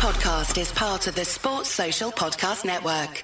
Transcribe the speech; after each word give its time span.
podcast 0.00 0.58
is 0.58 0.72
part 0.72 1.06
of 1.08 1.14
the 1.14 1.26
Sports 1.26 1.68
Social 1.68 2.10
Podcast 2.10 2.64
Network. 2.64 3.22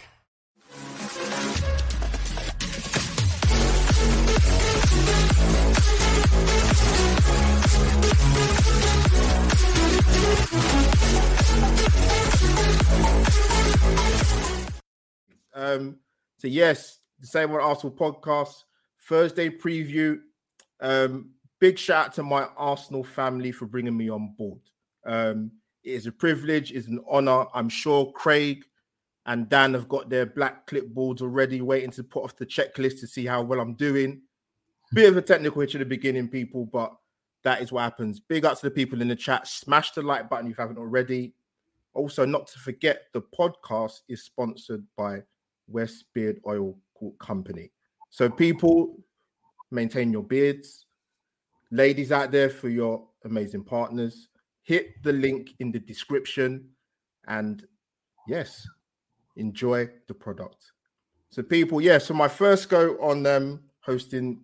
Um, 15.54 15.96
so 16.36 16.48
yes, 16.48 16.98
the 17.20 17.26
same 17.26 17.52
old 17.52 17.62
Arsenal 17.62 17.96
podcast 17.96 18.64
Thursday 19.08 19.48
preview. 19.48 20.18
Um, 20.82 21.30
big 21.58 21.78
shout 21.78 22.08
out 22.08 22.12
to 22.16 22.22
my 22.22 22.42
Arsenal 22.54 23.02
family 23.02 23.50
for 23.50 23.64
bringing 23.64 23.96
me 23.96 24.10
on 24.10 24.34
board. 24.36 24.60
Um, 25.06 25.52
it 25.86 25.92
is 25.92 26.06
a 26.06 26.12
privilege, 26.12 26.72
it's 26.72 26.88
an 26.88 27.00
honor. 27.08 27.46
I'm 27.54 27.68
sure 27.68 28.10
Craig 28.10 28.64
and 29.24 29.48
Dan 29.48 29.72
have 29.74 29.88
got 29.88 30.10
their 30.10 30.26
black 30.26 30.66
clipboards 30.66 31.22
already, 31.22 31.60
waiting 31.60 31.92
to 31.92 32.02
put 32.02 32.24
off 32.24 32.36
the 32.36 32.44
checklist 32.44 32.98
to 33.00 33.06
see 33.06 33.24
how 33.24 33.42
well 33.42 33.60
I'm 33.60 33.74
doing. 33.74 34.22
Bit 34.92 35.10
of 35.10 35.16
a 35.16 35.22
technical 35.22 35.60
hitch 35.60 35.76
at 35.76 35.78
the 35.78 35.84
beginning, 35.84 36.28
people, 36.28 36.66
but 36.66 36.92
that 37.44 37.62
is 37.62 37.70
what 37.70 37.82
happens. 37.82 38.18
Big 38.18 38.44
up 38.44 38.58
to 38.58 38.66
the 38.66 38.70
people 38.70 39.00
in 39.00 39.06
the 39.06 39.14
chat. 39.14 39.46
Smash 39.46 39.92
the 39.92 40.02
like 40.02 40.28
button 40.28 40.50
if 40.50 40.58
you 40.58 40.62
haven't 40.62 40.78
already. 40.78 41.34
Also, 41.94 42.24
not 42.26 42.48
to 42.48 42.58
forget, 42.58 43.02
the 43.12 43.22
podcast 43.22 44.00
is 44.08 44.24
sponsored 44.24 44.84
by 44.96 45.22
West 45.68 46.06
Beard 46.14 46.40
Oil 46.48 46.76
Company. 47.20 47.70
So, 48.10 48.28
people, 48.28 48.96
maintain 49.70 50.12
your 50.12 50.24
beards. 50.24 50.86
Ladies 51.70 52.10
out 52.10 52.32
there, 52.32 52.50
for 52.50 52.68
your 52.68 53.06
amazing 53.24 53.64
partners, 53.64 54.28
hit 54.66 55.00
the 55.04 55.12
link 55.12 55.50
in 55.60 55.70
the 55.70 55.78
description 55.78 56.68
and 57.28 57.64
yes, 58.26 58.68
enjoy 59.36 59.88
the 60.08 60.14
product. 60.14 60.72
So, 61.30 61.42
people, 61.42 61.80
yeah. 61.80 61.98
So, 61.98 62.14
my 62.14 62.28
first 62.28 62.68
go 62.68 62.98
on 63.00 63.24
um, 63.26 63.60
hosting 63.80 64.42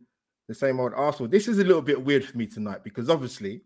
the 0.48 0.54
same 0.54 0.80
old 0.80 0.92
Arsenal. 0.94 1.28
This 1.28 1.48
is 1.48 1.58
a 1.58 1.64
little 1.64 1.82
bit 1.82 2.02
weird 2.02 2.24
for 2.24 2.38
me 2.38 2.46
tonight 2.46 2.84
because 2.84 3.10
obviously 3.10 3.62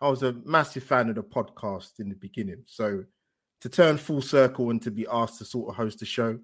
I 0.00 0.08
was 0.08 0.22
a 0.22 0.34
massive 0.44 0.82
fan 0.82 1.08
of 1.08 1.14
the 1.14 1.22
podcast 1.22 1.98
in 1.98 2.08
the 2.10 2.14
beginning. 2.14 2.62
So, 2.66 3.04
to 3.62 3.68
turn 3.70 3.96
full 3.96 4.20
circle 4.20 4.70
and 4.70 4.82
to 4.82 4.90
be 4.90 5.06
asked 5.10 5.38
to 5.38 5.46
sort 5.46 5.70
of 5.70 5.76
host 5.76 6.00
the 6.00 6.06
show, 6.06 6.38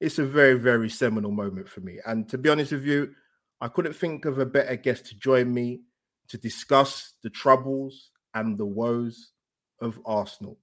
it's 0.00 0.18
a 0.18 0.26
very, 0.26 0.58
very 0.58 0.90
seminal 0.90 1.30
moment 1.30 1.68
for 1.68 1.80
me. 1.80 1.98
And 2.04 2.28
to 2.30 2.38
be 2.38 2.50
honest 2.50 2.72
with 2.72 2.84
you, 2.84 3.14
I 3.60 3.68
couldn't 3.68 3.94
think 3.94 4.24
of 4.24 4.38
a 4.38 4.44
better 4.44 4.74
guest 4.74 5.06
to 5.06 5.18
join 5.18 5.54
me 5.54 5.82
to 6.28 6.36
discuss 6.36 7.14
the 7.22 7.30
troubles 7.30 8.10
and 8.36 8.56
the 8.56 8.66
woes 8.66 9.32
of 9.80 9.98
Arsenal. 10.06 10.58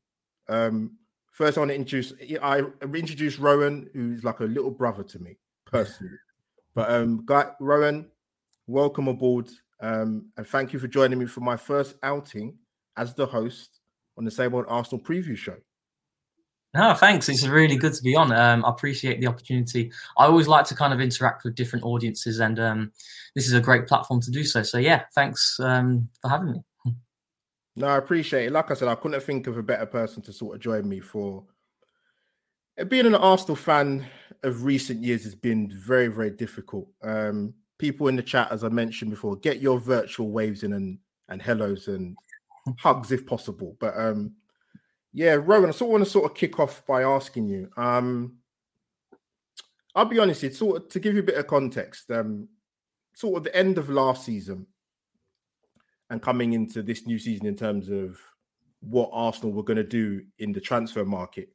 Um, 0.48 0.98
first, 1.32 1.58
I 1.58 1.62
want 1.62 1.72
to 1.72 1.76
introduce 1.76 2.14
I 2.42 2.62
introduced 2.82 3.40
Rohan, 3.40 3.90
who's 3.94 4.24
like 4.24 4.40
a 4.40 4.46
little 4.46 4.72
brother 4.72 5.04
to 5.04 5.20
me 5.20 5.38
personally. 5.66 6.14
But 6.76 6.90
um, 6.90 7.22
guy, 7.24 7.52
Rohan, 7.60 8.08
welcome 8.66 9.08
aboard, 9.08 9.48
um, 9.80 10.32
and 10.38 10.48
thank 10.48 10.74
you 10.74 10.80
for 10.80 10.88
joining 10.88 11.20
me 11.20 11.28
for 11.28 11.42
my 11.42 11.56
first 11.56 11.94
outing 12.02 12.58
as 12.98 13.14
the 13.14 13.28
host 13.28 13.80
on 14.18 14.26
the 14.26 14.32
Same 14.32 14.56
Old 14.56 14.66
Arsenal 14.68 15.00
preview 15.00 15.38
show. 15.38 15.58
No, 16.74 16.96
thanks. 16.96 17.30
It's 17.30 17.46
really 17.46 17.76
good 17.76 17.94
to 17.94 18.02
be 18.02 18.16
on. 18.16 18.32
Um, 18.32 18.66
I 18.66 18.72
appreciate 18.72 19.22
the 19.22 19.28
opportunity. 19.28 19.92
I 20.18 20.26
always 20.26 20.48
like 20.48 20.66
to 20.66 20.76
kind 20.76 20.94
of 20.94 21.00
interact 21.00 21.44
with 21.44 21.54
different 21.54 21.86
audiences, 21.86 22.40
and 22.40 22.60
um, 22.60 22.92
this 23.36 23.46
is 23.46 23.54
a 23.54 23.62
great 23.62 23.86
platform 23.86 24.20
to 24.22 24.32
do 24.32 24.44
so. 24.44 24.64
So, 24.64 24.80
yeah, 24.80 25.04
thanks 25.14 25.60
um, 25.60 26.10
for 26.24 26.30
having 26.30 26.54
me. 26.54 26.64
No, 27.76 27.88
I 27.88 27.98
appreciate 27.98 28.46
it. 28.46 28.52
Like 28.52 28.70
I 28.70 28.76
said, 28.76 28.88
I 28.88 28.96
couldn't 28.96 29.22
think 29.22 29.48
of 29.48 29.58
a 29.58 29.64
better 29.64 29.86
person 29.86 30.22
to 30.24 30.34
sort 30.34 30.56
of 30.56 30.62
join 30.62 30.88
me 30.88 31.00
for. 31.00 31.44
Being 32.88 33.06
an 33.06 33.16
Arsenal 33.16 33.56
fan 33.56 34.06
of 34.44 34.64
recent 34.64 35.04
years 35.04 35.24
has 35.24 35.36
been 35.36 35.70
very, 35.70 36.08
very 36.08 36.30
difficult. 36.30 36.88
Um, 37.03 37.53
people 37.78 38.08
in 38.08 38.16
the 38.16 38.24
chat, 38.24 38.52
as 38.52 38.64
I 38.64 38.70
mentioned 38.70 39.12
before, 39.12 39.36
get 39.38 39.59
your 39.59 39.80
virtual 39.80 40.30
waves 40.30 40.64
in 40.64 40.74
and, 40.74 41.00
and 41.30 41.42
hellos 41.42 41.88
and 41.88 42.16
hugs 42.78 43.12
if 43.12 43.25
possible. 43.25 43.76
But 43.80 43.97
um, 43.97 44.34
yeah, 45.12 45.34
Rohan, 45.34 45.70
I 45.70 45.72
sort 45.72 45.90
of 45.90 45.92
want 45.94 46.03
to 46.03 46.09
sort 46.09 46.26
of 46.26 46.38
kick 46.38 46.59
off 46.59 46.86
by 46.86 47.03
asking 47.03 47.47
you. 47.47 47.70
Um, 47.78 48.38
I'll 49.96 50.06
be 50.06 50.20
honest, 50.20 50.44
it's 50.44 50.58
sort 50.58 50.78
of 50.78 50.90
to 50.90 51.00
give 51.00 51.14
you 51.14 51.22
a 51.22 51.26
bit 51.26 51.38
of 51.38 51.47
context. 51.47 52.09
Um, 52.09 52.47
sort 53.14 53.38
of 53.38 53.44
the 53.44 53.56
end 53.56 53.78
of 53.78 53.90
last 53.90 54.26
season 54.26 54.66
and 56.09 56.22
coming 56.22 56.53
into 56.53 56.84
this 56.84 57.06
new 57.06 57.18
season 57.18 57.46
in 57.46 57.56
terms 57.56 57.90
of 57.90 58.19
what 58.81 59.09
Arsenal 59.14 59.53
were 59.53 59.64
going 59.64 59.78
to 59.78 59.84
do 59.84 60.22
in 60.40 60.52
the 60.52 60.62
transfer 60.62 61.06
market. 61.06 61.50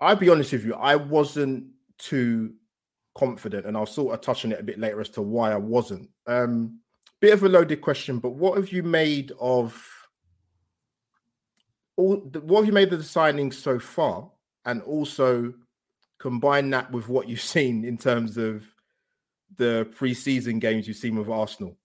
I'll 0.00 0.16
be 0.16 0.28
honest 0.28 0.52
with 0.52 0.64
you, 0.64 0.74
I 0.74 0.96
wasn't 0.96 1.66
too 1.98 2.54
confident, 3.14 3.66
and 3.66 3.76
I'll 3.76 3.86
sort 3.86 4.14
of 4.14 4.20
touch 4.20 4.44
on 4.44 4.52
it 4.52 4.60
a 4.60 4.64
bit 4.64 4.78
later 4.78 5.00
as 5.00 5.08
to 5.10 5.22
why 5.22 5.52
I 5.52 5.56
wasn't. 5.56 6.08
Um, 6.26 6.80
bit 7.20 7.34
of 7.34 7.42
a 7.42 7.48
loaded 7.48 7.80
question, 7.80 8.18
but 8.18 8.30
what 8.30 8.56
have 8.56 8.72
you 8.72 8.82
made 8.82 9.32
of? 9.40 9.80
all 11.96 12.16
what 12.42 12.60
have 12.60 12.66
you 12.66 12.72
made 12.72 12.92
of 12.92 12.98
the 13.00 13.04
signings 13.04 13.54
so 13.54 13.78
far, 13.78 14.30
and 14.64 14.82
also 14.82 15.52
combine 16.18 16.70
that 16.70 16.90
with 16.92 17.08
what 17.08 17.28
you've 17.28 17.40
seen 17.56 17.84
in 17.84 17.98
terms 17.98 18.36
of 18.36 18.64
the 19.56 19.88
pre-season 19.96 20.58
games 20.58 20.86
you've 20.86 20.96
seen 20.96 21.16
with 21.16 21.28
Arsenal? 21.28 21.76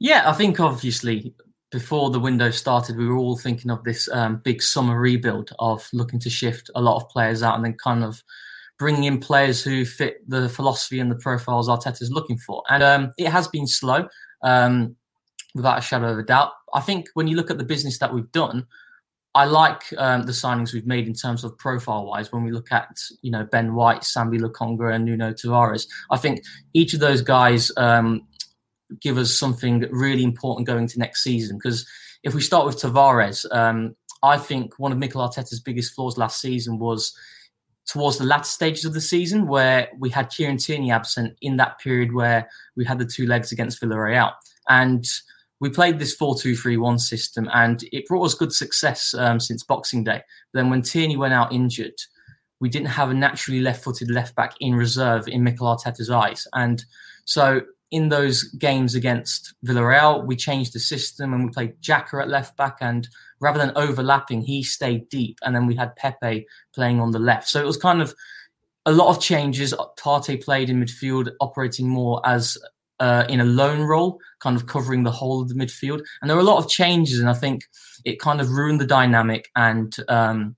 Yeah, 0.00 0.28
I 0.28 0.32
think 0.32 0.60
obviously 0.60 1.34
before 1.70 2.10
the 2.10 2.20
window 2.20 2.50
started, 2.50 2.96
we 2.96 3.06
were 3.06 3.16
all 3.16 3.36
thinking 3.36 3.70
of 3.70 3.84
this 3.84 4.08
um, 4.12 4.40
big 4.44 4.62
summer 4.62 4.98
rebuild 4.98 5.50
of 5.58 5.88
looking 5.92 6.20
to 6.20 6.30
shift 6.30 6.70
a 6.74 6.80
lot 6.80 6.96
of 6.96 7.08
players 7.08 7.42
out 7.42 7.56
and 7.56 7.64
then 7.64 7.74
kind 7.74 8.04
of 8.04 8.22
bringing 8.78 9.04
in 9.04 9.18
players 9.18 9.62
who 9.62 9.84
fit 9.84 10.18
the 10.28 10.48
philosophy 10.48 11.00
and 11.00 11.10
the 11.10 11.16
profiles 11.16 11.68
Arteta 11.68 12.00
is 12.00 12.12
looking 12.12 12.38
for. 12.38 12.62
And 12.70 12.82
um, 12.82 13.12
it 13.18 13.28
has 13.28 13.48
been 13.48 13.66
slow. 13.66 14.08
Um, 14.42 14.96
without 15.54 15.78
a 15.78 15.82
shadow 15.82 16.12
of 16.12 16.18
a 16.18 16.22
doubt. 16.22 16.52
I 16.74 16.80
think 16.80 17.08
when 17.14 17.26
you 17.28 17.36
look 17.36 17.50
at 17.50 17.58
the 17.58 17.64
business 17.64 17.98
that 17.98 18.12
we've 18.12 18.30
done, 18.32 18.66
I 19.34 19.44
like 19.44 19.82
um, 19.98 20.22
the 20.22 20.32
signings 20.32 20.72
we've 20.72 20.86
made 20.86 21.06
in 21.06 21.14
terms 21.14 21.44
of 21.44 21.56
profile 21.58 22.06
wise. 22.06 22.32
When 22.32 22.44
we 22.44 22.50
look 22.50 22.72
at 22.72 22.98
you 23.22 23.30
know 23.30 23.44
Ben 23.44 23.74
White, 23.74 24.00
Sambi 24.00 24.40
Lokonga, 24.40 24.94
and 24.94 25.04
Nuno 25.04 25.32
Tavares, 25.32 25.86
I 26.10 26.16
think 26.16 26.42
each 26.72 26.94
of 26.94 27.00
those 27.00 27.20
guys 27.20 27.70
um, 27.76 28.26
give 29.00 29.18
us 29.18 29.36
something 29.36 29.86
really 29.90 30.22
important 30.22 30.66
going 30.66 30.86
to 30.88 30.98
next 30.98 31.22
season. 31.22 31.56
Because 31.56 31.86
if 32.22 32.34
we 32.34 32.40
start 32.40 32.66
with 32.66 32.80
Tavares, 32.80 33.46
um, 33.54 33.94
I 34.22 34.36
think 34.38 34.78
one 34.78 34.92
of 34.92 34.98
Mikel 34.98 35.26
Arteta's 35.26 35.60
biggest 35.60 35.94
flaws 35.94 36.18
last 36.18 36.40
season 36.40 36.78
was 36.78 37.16
towards 37.86 38.18
the 38.18 38.24
latter 38.24 38.44
stages 38.44 38.84
of 38.84 38.92
the 38.92 39.00
season 39.00 39.46
where 39.46 39.88
we 39.98 40.10
had 40.10 40.28
Kieran 40.28 40.58
Tierney 40.58 40.90
absent 40.90 41.36
in 41.40 41.56
that 41.56 41.78
period 41.78 42.12
where 42.12 42.48
we 42.76 42.84
had 42.84 42.98
the 42.98 43.06
two 43.06 43.26
legs 43.26 43.50
against 43.50 43.80
Villarreal. 43.80 44.32
And 44.68 45.06
we 45.60 45.70
played 45.70 45.98
this 45.98 46.16
4-2-3-1 46.16 47.00
system 47.00 47.48
and 47.52 47.82
it 47.90 48.06
brought 48.06 48.24
us 48.24 48.34
good 48.34 48.52
success 48.52 49.14
um, 49.14 49.40
since 49.40 49.64
Boxing 49.64 50.04
Day. 50.04 50.22
But 50.52 50.60
then 50.60 50.70
when 50.70 50.82
Tierney 50.82 51.16
went 51.16 51.32
out 51.32 51.52
injured, 51.52 51.98
we 52.60 52.68
didn't 52.68 52.88
have 52.88 53.10
a 53.10 53.14
naturally 53.14 53.60
left-footed 53.60 54.10
left 54.10 54.34
back 54.34 54.54
in 54.60 54.74
reserve 54.74 55.26
in 55.26 55.42
Mikel 55.42 55.66
Arteta's 55.66 56.10
eyes. 56.10 56.46
And 56.52 56.84
so 57.24 57.62
in 57.90 58.08
those 58.08 58.44
games 58.44 58.94
against 58.94 59.54
Villarreal, 59.64 60.26
we 60.26 60.36
changed 60.36 60.74
the 60.74 60.80
system 60.80 61.32
and 61.32 61.44
we 61.44 61.50
played 61.50 61.80
Xhaka 61.80 62.20
at 62.22 62.28
left 62.28 62.56
back. 62.56 62.78
And 62.80 63.08
rather 63.40 63.58
than 63.58 63.72
overlapping, 63.76 64.42
he 64.42 64.62
stayed 64.62 65.08
deep. 65.08 65.38
And 65.42 65.54
then 65.54 65.66
we 65.66 65.74
had 65.74 65.96
Pepe 65.96 66.46
playing 66.74 67.00
on 67.00 67.12
the 67.12 67.18
left. 67.18 67.48
So 67.48 67.60
it 67.60 67.66
was 67.66 67.78
kind 67.78 68.02
of 68.02 68.14
a 68.84 68.92
lot 68.92 69.08
of 69.08 69.22
changes. 69.22 69.74
Partey 69.98 70.42
played 70.42 70.68
in 70.68 70.82
midfield, 70.82 71.30
operating 71.40 71.88
more 71.88 72.20
as 72.24 72.58
uh, 73.00 73.24
in 73.28 73.40
a 73.40 73.44
lone 73.44 73.82
role, 73.82 74.18
kind 74.40 74.56
of 74.56 74.66
covering 74.66 75.04
the 75.04 75.10
whole 75.10 75.40
of 75.40 75.48
the 75.48 75.54
midfield. 75.54 76.02
And 76.20 76.28
there 76.28 76.36
were 76.36 76.42
a 76.42 76.46
lot 76.46 76.58
of 76.58 76.68
changes, 76.68 77.20
and 77.20 77.28
I 77.28 77.34
think 77.34 77.64
it 78.04 78.18
kind 78.18 78.40
of 78.40 78.50
ruined 78.50 78.80
the 78.80 78.86
dynamic. 78.86 79.48
And 79.54 79.94
um, 80.08 80.56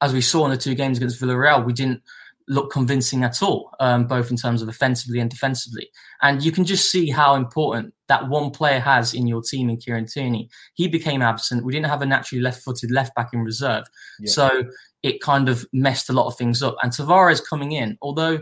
as 0.00 0.12
we 0.12 0.20
saw 0.20 0.44
in 0.44 0.50
the 0.50 0.56
two 0.56 0.74
games 0.74 0.98
against 0.98 1.20
Villarreal, 1.20 1.64
we 1.64 1.72
didn't 1.72 2.02
look 2.48 2.70
convincing 2.70 3.24
at 3.24 3.42
all, 3.42 3.70
um, 3.80 4.06
both 4.06 4.30
in 4.30 4.36
terms 4.36 4.62
of 4.62 4.68
offensively 4.68 5.20
and 5.20 5.30
defensively. 5.30 5.88
And 6.20 6.42
you 6.42 6.52
can 6.52 6.64
just 6.64 6.90
see 6.90 7.10
how 7.10 7.34
important 7.34 7.94
that 8.08 8.28
one 8.28 8.50
player 8.50 8.80
has 8.80 9.14
in 9.14 9.26
your 9.26 9.42
team 9.42 9.70
in 9.70 9.76
Kieran 9.76 10.06
Tierney. 10.06 10.48
He 10.74 10.88
became 10.88 11.22
absent. 11.22 11.64
We 11.64 11.72
didn't 11.72 11.88
have 11.88 12.02
a 12.02 12.06
naturally 12.06 12.42
left-footed 12.42 12.90
left 12.90 13.14
back 13.14 13.30
in 13.32 13.40
reserve, 13.40 13.84
yeah. 14.20 14.30
so 14.30 14.64
it 15.02 15.20
kind 15.20 15.48
of 15.48 15.66
messed 15.72 16.10
a 16.10 16.12
lot 16.12 16.26
of 16.26 16.36
things 16.36 16.62
up. 16.62 16.76
And 16.82 16.92
Tavares 16.92 17.42
coming 17.44 17.72
in, 17.72 17.98
although 18.02 18.40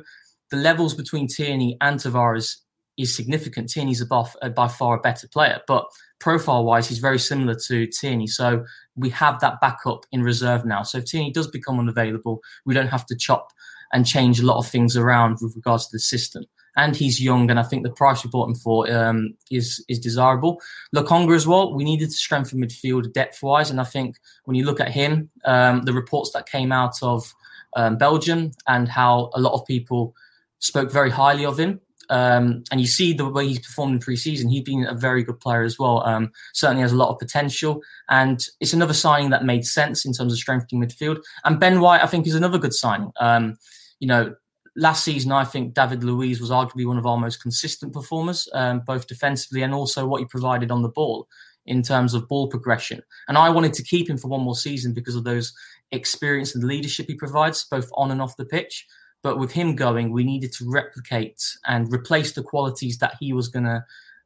the 0.50 0.56
levels 0.56 0.94
between 0.94 1.26
Tierney 1.26 1.76
and 1.80 1.98
Tavares 1.98 2.56
is 2.98 3.14
significant. 3.14 3.70
Tierney's 3.70 4.00
a 4.00 4.06
buff, 4.06 4.36
uh, 4.42 4.48
by 4.50 4.68
far 4.68 4.96
a 4.96 5.00
better 5.00 5.28
player, 5.28 5.60
but 5.66 5.86
profile 6.18 6.64
wise, 6.64 6.88
he's 6.88 6.98
very 6.98 7.18
similar 7.18 7.54
to 7.66 7.86
Tierney. 7.86 8.26
So 8.26 8.64
we 8.94 9.08
have 9.10 9.40
that 9.40 9.60
backup 9.60 10.04
in 10.12 10.22
reserve 10.22 10.66
now. 10.66 10.82
So 10.82 10.98
if 10.98 11.06
Tierney 11.06 11.32
does 11.32 11.48
become 11.48 11.78
unavailable, 11.78 12.40
we 12.66 12.74
don't 12.74 12.88
have 12.88 13.06
to 13.06 13.16
chop 13.16 13.52
and 13.92 14.06
change 14.06 14.40
a 14.40 14.46
lot 14.46 14.58
of 14.58 14.66
things 14.66 14.96
around 14.96 15.38
with 15.40 15.56
regards 15.56 15.86
to 15.86 15.96
the 15.96 16.00
system. 16.00 16.44
and 16.76 16.96
he's 16.96 17.20
young, 17.20 17.50
and 17.50 17.58
I 17.58 17.62
think 17.62 17.82
the 17.82 17.90
price 17.90 18.24
we 18.24 18.30
bought 18.30 18.48
him 18.48 18.54
for 18.54 18.90
um, 18.90 19.34
is 19.50 19.84
is 19.88 19.98
desirable. 19.98 20.60
Lokonga 20.94 21.34
as 21.34 21.46
well. 21.46 21.74
We 21.74 21.84
needed 21.84 22.10
to 22.10 22.16
strengthen 22.16 22.60
midfield 22.60 23.12
depth 23.12 23.42
wise, 23.42 23.70
and 23.70 23.80
I 23.80 23.84
think 23.84 24.16
when 24.44 24.54
you 24.54 24.64
look 24.64 24.80
at 24.80 24.90
him, 24.90 25.30
um, 25.44 25.82
the 25.82 25.92
reports 25.92 26.30
that 26.32 26.48
came 26.48 26.72
out 26.72 26.94
of 27.02 27.32
um, 27.76 27.96
Belgium 27.96 28.52
and 28.66 28.88
how 28.88 29.30
a 29.34 29.40
lot 29.40 29.54
of 29.54 29.66
people 29.66 30.14
spoke 30.58 30.90
very 30.92 31.10
highly 31.10 31.44
of 31.44 31.58
him. 31.58 31.80
Um, 32.08 32.64
and 32.72 32.80
you 32.80 32.88
see 32.88 33.12
the 33.12 33.28
way 33.28 33.46
he's 33.46 33.60
performed 33.60 33.92
in 33.92 34.00
pre-season. 34.00 34.50
He's 34.50 34.64
been 34.64 34.84
a 34.84 34.94
very 34.94 35.22
good 35.22 35.38
player 35.38 35.62
as 35.62 35.78
well. 35.78 36.04
Um, 36.04 36.32
certainly 36.52 36.82
has 36.82 36.90
a 36.90 36.96
lot 36.96 37.10
of 37.10 37.20
potential, 37.20 37.82
and 38.08 38.44
it's 38.58 38.72
another 38.72 38.94
signing 38.94 39.30
that 39.30 39.44
made 39.44 39.64
sense 39.64 40.04
in 40.04 40.12
terms 40.12 40.32
of 40.32 40.38
strengthening 40.38 40.82
midfield. 40.82 41.20
And 41.44 41.60
Ben 41.60 41.80
White, 41.80 42.02
I 42.02 42.06
think, 42.06 42.26
is 42.26 42.34
another 42.34 42.58
good 42.58 42.74
signing. 42.74 43.12
Um, 43.20 43.56
you 44.00 44.08
know, 44.08 44.34
last 44.76 45.04
season, 45.04 45.30
I 45.32 45.44
think 45.44 45.74
David 45.74 46.02
Luiz 46.02 46.40
was 46.40 46.50
arguably 46.50 46.86
one 46.86 46.98
of 46.98 47.06
our 47.06 47.18
most 47.18 47.42
consistent 47.42 47.92
performers, 47.92 48.48
um, 48.52 48.82
both 48.86 49.06
defensively 49.06 49.62
and 49.62 49.74
also 49.74 50.06
what 50.06 50.20
he 50.20 50.26
provided 50.26 50.70
on 50.70 50.82
the 50.82 50.88
ball 50.88 51.28
in 51.66 51.82
terms 51.82 52.14
of 52.14 52.28
ball 52.28 52.48
progression. 52.48 53.02
And 53.28 53.36
I 53.36 53.50
wanted 53.50 53.74
to 53.74 53.82
keep 53.82 54.08
him 54.08 54.16
for 54.16 54.28
one 54.28 54.40
more 54.40 54.56
season 54.56 54.94
because 54.94 55.14
of 55.14 55.24
those 55.24 55.52
experience 55.92 56.54
and 56.54 56.64
leadership 56.64 57.06
he 57.06 57.14
provides, 57.14 57.64
both 57.70 57.88
on 57.94 58.10
and 58.10 58.22
off 58.22 58.36
the 58.36 58.44
pitch. 58.44 58.86
But 59.22 59.38
with 59.38 59.52
him 59.52 59.76
going, 59.76 60.12
we 60.12 60.24
needed 60.24 60.52
to 60.54 60.70
replicate 60.70 61.42
and 61.66 61.92
replace 61.92 62.32
the 62.32 62.42
qualities 62.42 62.98
that 62.98 63.16
he 63.20 63.34
was 63.34 63.48
going 63.48 63.66
to 63.66 63.84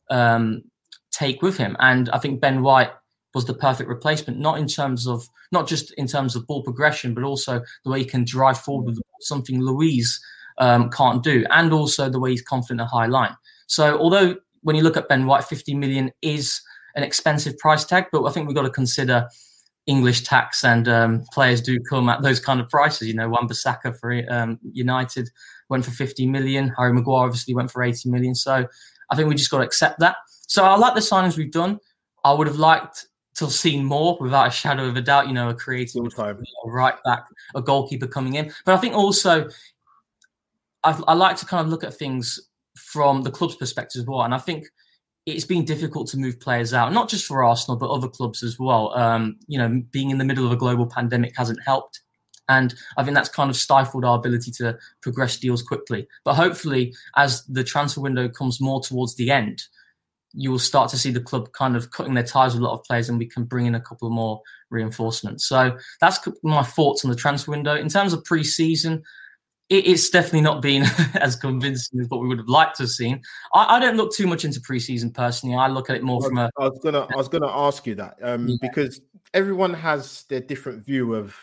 um, 0.09 0.63
take 1.11 1.43
with 1.43 1.57
him. 1.57 1.77
And 1.81 2.09
I 2.11 2.19
think 2.19 2.41
Ben 2.41 2.63
White 2.63 2.93
was 3.35 3.45
the 3.45 3.55
perfect 3.55 3.89
replacement, 3.89 4.39
not 4.39 4.59
in 4.59 4.67
terms 4.67 5.07
of 5.07 5.29
not 5.53 5.67
just 5.67 5.93
in 5.95 6.07
terms 6.07 6.37
of 6.37 6.47
ball 6.47 6.63
progression, 6.63 7.15
but 7.15 7.25
also 7.25 7.63
the 7.85 7.91
way 7.91 8.01
he 8.01 8.05
can 8.05 8.25
drive 8.25 8.59
forward 8.59 8.87
with 8.87 9.01
something 9.21 9.61
Luiz 9.61 10.21
um, 10.59 10.91
can't 10.91 11.23
do, 11.23 11.45
and 11.51 11.73
also 11.73 12.09
the 12.09 12.21
way 12.21 12.31
he's 12.31 12.43
confident 12.43 12.81
at 12.81 12.89
high 12.89 13.07
line. 13.07 13.37
So 13.67 13.99
although 13.99 14.37
when 14.63 14.77
you 14.77 14.83
look 14.83 14.97
at 14.97 15.09
Ben 15.09 15.27
White, 15.27 15.45
50 15.45 15.75
million 15.75 16.11
is 16.23 16.61
an 16.95 17.03
expensive 17.03 17.59
price 17.59 17.85
tag, 17.85 18.07
but 18.13 18.25
I 18.25 18.31
think 18.31 18.47
we've 18.47 18.57
got 18.57 18.63
to 18.63 18.71
consider 18.71 19.29
English 19.87 20.23
tax 20.23 20.65
and 20.65 20.89
um, 20.89 21.25
players 21.33 21.61
do 21.61 21.79
come 21.81 22.09
at 22.09 22.23
those 22.23 22.41
kind 22.41 22.61
of 22.61 22.69
prices. 22.69 23.09
You 23.09 23.15
know, 23.15 23.29
Wan-Bissaka 23.29 23.99
for 23.99 24.23
um, 24.33 24.59
United 24.73 25.29
went 25.69 25.85
for 25.85 25.91
50 25.91 26.27
million. 26.27 26.73
Harry 26.79 26.93
Maguire 26.93 27.27
obviously 27.27 27.55
went 27.55 27.71
for 27.71 27.83
80 27.83 28.11
million. 28.11 28.35
So 28.35 28.67
I 29.11 29.17
think 29.17 29.29
we 29.29 29.35
just 29.35 29.51
got 29.51 29.59
to 29.59 29.65
accept 29.65 30.01
that. 30.01 30.17
So 30.47 30.65
I 30.65 30.77
like 30.77 30.95
the 30.95 31.01
signings 31.01 31.37
we've 31.37 31.53
done. 31.53 31.79
I 32.25 32.33
would 32.33 32.47
have 32.47 32.57
liked 32.57 33.07
to 33.37 33.45
have 33.45 33.53
seen 33.53 33.85
more 33.85 34.17
without 34.21 34.49
a 34.49 34.51
shadow 34.51 34.87
of 34.87 34.97
a 34.97 35.03
doubt, 35.03 35.29
you 35.29 35.35
know, 35.35 35.49
a 35.49 35.55
creative 35.55 36.05
a 36.05 36.37
right 36.67 36.95
back, 37.05 37.25
a 37.55 37.63
goalkeeper 37.63 38.07
coming 38.07 38.35
in. 38.35 38.53
But 38.65 38.75
I 38.75 38.79
think 38.79 38.95
also 38.95 39.49
I, 40.83 41.01
I 41.09 41.15
like 41.15 41.37
to 41.39 41.47
kind 41.47 41.65
of 41.65 41.69
look 41.69 41.85
at 41.85 41.95
things 41.95 42.39
from 42.77 43.23
the 43.23 43.31
club's 43.31 43.57
perspective 43.57 44.01
as 44.01 44.07
well. 44.07 44.23
And 44.23 44.35
I 44.35 44.39
think– 44.39 44.67
it's 45.27 45.45
been 45.47 45.65
difficult 45.65 46.09
to 46.09 46.19
move 46.19 46.39
players 46.39 46.75
out, 46.75 46.93
not 46.93 47.09
just 47.09 47.25
for 47.25 47.43
Arsenal, 47.43 47.79
but 47.79 47.91
other 47.91 48.09
clubs 48.09 48.43
as 48.43 48.59
well. 48.59 48.95
Um, 48.95 49.37
you 49.47 49.59
know, 49.59 49.83
being 49.91 50.11
in 50.11 50.19
the 50.19 50.25
middle 50.25 50.45
of 50.45 50.53
a 50.53 50.57
global 50.57 50.87
pandemic 50.87 51.35
hasn't 51.37 51.63
helped. 51.65 52.03
And 52.51 52.75
I 52.99 53.05
think 53.05 53.15
that's 53.15 53.31
kind 53.31 53.49
of 53.49 53.57
stifled 53.57 54.05
our 54.05 54.19
ability 54.19 54.51
to 54.59 54.77
progress 55.01 55.39
deals 55.39 55.63
quickly. 55.63 56.07
But 56.25 56.35
hopefully, 56.35 56.95
as 57.17 57.43
the 57.47 57.65
transfer 57.65 58.03
window 58.03 58.29
comes 58.29 58.61
more 58.61 58.83
towards 58.83 59.15
the 59.15 59.31
end, 59.31 59.63
you 60.35 60.51
will 60.51 60.59
start 60.59 60.91
to 60.91 60.99
see 60.99 61.11
the 61.11 61.21
club 61.21 61.53
kind 61.53 61.77
of 61.77 61.91
cutting 61.91 62.15
their 62.15 62.25
ties 62.25 62.55
with 62.55 62.63
a 62.63 62.65
lot 62.65 62.75
of 62.75 62.85
players 62.85 63.09
and 63.09 63.19
we 63.19 63.27
can 63.27 63.45
bring 63.45 63.67
in 63.67 63.75
a 63.75 63.81
couple 63.81 64.11
more 64.11 64.41
reinforcements. 64.71 65.47
So 65.47 65.77
that's 66.01 66.19
my 66.43 66.63
thoughts 66.63 67.05
on 67.05 67.11
the 67.11 67.17
transfer 67.17 67.53
window. 67.53 67.75
In 67.75 67.89
terms 67.89 68.13
of 68.13 68.25
pre 68.25 68.43
season, 68.43 69.03
it's 69.71 70.11
definitely 70.11 70.43
not 70.43 70.61
been 70.61 70.83
as 71.15 71.37
convincing 71.37 72.01
as 72.01 72.09
what 72.09 72.21
we 72.21 72.29
would 72.29 72.39
have 72.39 72.49
liked 72.49 72.77
to 72.77 72.83
have 72.83 72.91
seen. 72.91 73.23
I, 73.55 73.77
I, 73.77 73.81
don't 73.81 73.97
look 73.97 74.13
too 74.13 74.27
much 74.27 74.45
into 74.45 74.61
preseason 74.61 75.13
personally. 75.13 75.57
I 75.57 75.69
look 75.69 75.89
at 75.89 75.97
it 75.97 76.03
more 76.03 76.23
from 76.23 76.39
a. 76.39 76.51
I 76.59 76.69
was 76.69 76.79
gonna, 76.83 77.07
I 77.13 77.17
was 77.17 77.29
gonna 77.29 77.51
ask 77.51 77.87
you 77.87 77.95
that 77.95 78.17
um, 78.23 78.49
yeah. 78.49 78.57
because 78.61 79.01
everyone 79.33 79.73
has 79.75 80.25
their 80.29 80.41
different 80.41 80.85
view 80.85 81.15
of 81.15 81.35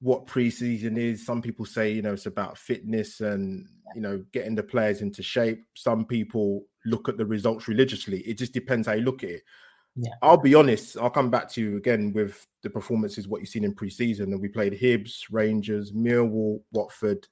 what 0.00 0.26
preseason 0.26 0.96
is. 0.96 1.24
Some 1.24 1.42
people 1.42 1.66
say 1.66 1.92
you 1.92 2.02
know 2.02 2.14
it's 2.14 2.26
about 2.26 2.56
fitness 2.56 3.20
and 3.20 3.68
you 3.94 4.00
know 4.00 4.24
getting 4.32 4.54
the 4.54 4.62
players 4.62 5.00
into 5.00 5.22
shape. 5.22 5.64
Some 5.74 6.04
people 6.04 6.64
look 6.84 7.08
at 7.08 7.16
the 7.16 7.26
results 7.26 7.68
religiously. 7.68 8.20
It 8.20 8.38
just 8.38 8.52
depends 8.52 8.86
how 8.86 8.94
you 8.94 9.02
look 9.02 9.22
at 9.22 9.30
it. 9.30 9.42
Yeah. 9.96 10.12
I'll 10.22 10.36
be 10.36 10.54
honest. 10.54 10.96
I'll 10.98 11.10
come 11.10 11.30
back 11.30 11.50
to 11.52 11.60
you 11.60 11.76
again 11.76 12.12
with 12.12 12.46
the 12.62 12.70
performances 12.70 13.28
what 13.28 13.40
you've 13.40 13.48
seen 13.48 13.64
in 13.64 13.74
pre-season, 13.74 14.32
and 14.32 14.40
we 14.40 14.48
played 14.48 14.74
Hibs, 14.74 15.24
Rangers, 15.30 15.92
Millwall, 15.92 16.60
Watford, 16.72 17.26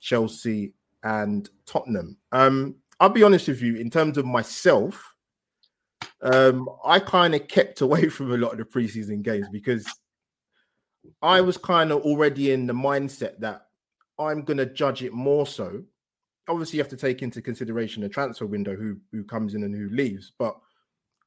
Chelsea, 0.00 0.74
and 1.02 1.48
Tottenham. 1.66 2.16
Um, 2.30 2.76
I'll 3.00 3.08
be 3.08 3.24
honest 3.24 3.48
with 3.48 3.62
you. 3.62 3.76
In 3.76 3.90
terms 3.90 4.16
of 4.16 4.24
myself, 4.24 5.14
um, 6.22 6.68
I 6.84 7.00
kind 7.00 7.34
of 7.34 7.48
kept 7.48 7.80
away 7.80 8.08
from 8.10 8.32
a 8.32 8.36
lot 8.36 8.52
of 8.52 8.58
the 8.58 8.64
pre-season 8.64 9.22
games 9.22 9.48
because 9.50 9.86
I 11.20 11.40
was 11.40 11.56
kind 11.56 11.92
of 11.92 12.02
already 12.02 12.52
in 12.52 12.66
the 12.66 12.72
mindset 12.72 13.38
that 13.40 13.66
I'm 14.18 14.42
going 14.42 14.58
to 14.58 14.66
judge 14.66 15.02
it 15.02 15.12
more 15.12 15.46
so. 15.46 15.82
Obviously, 16.48 16.76
you 16.76 16.82
have 16.82 16.90
to 16.90 16.96
take 16.96 17.22
into 17.22 17.40
consideration 17.40 18.02
the 18.02 18.08
transfer 18.08 18.46
window, 18.46 18.76
who 18.76 18.98
who 19.12 19.24
comes 19.24 19.54
in 19.54 19.62
and 19.62 19.74
who 19.74 19.88
leaves, 19.94 20.32
but 20.38 20.56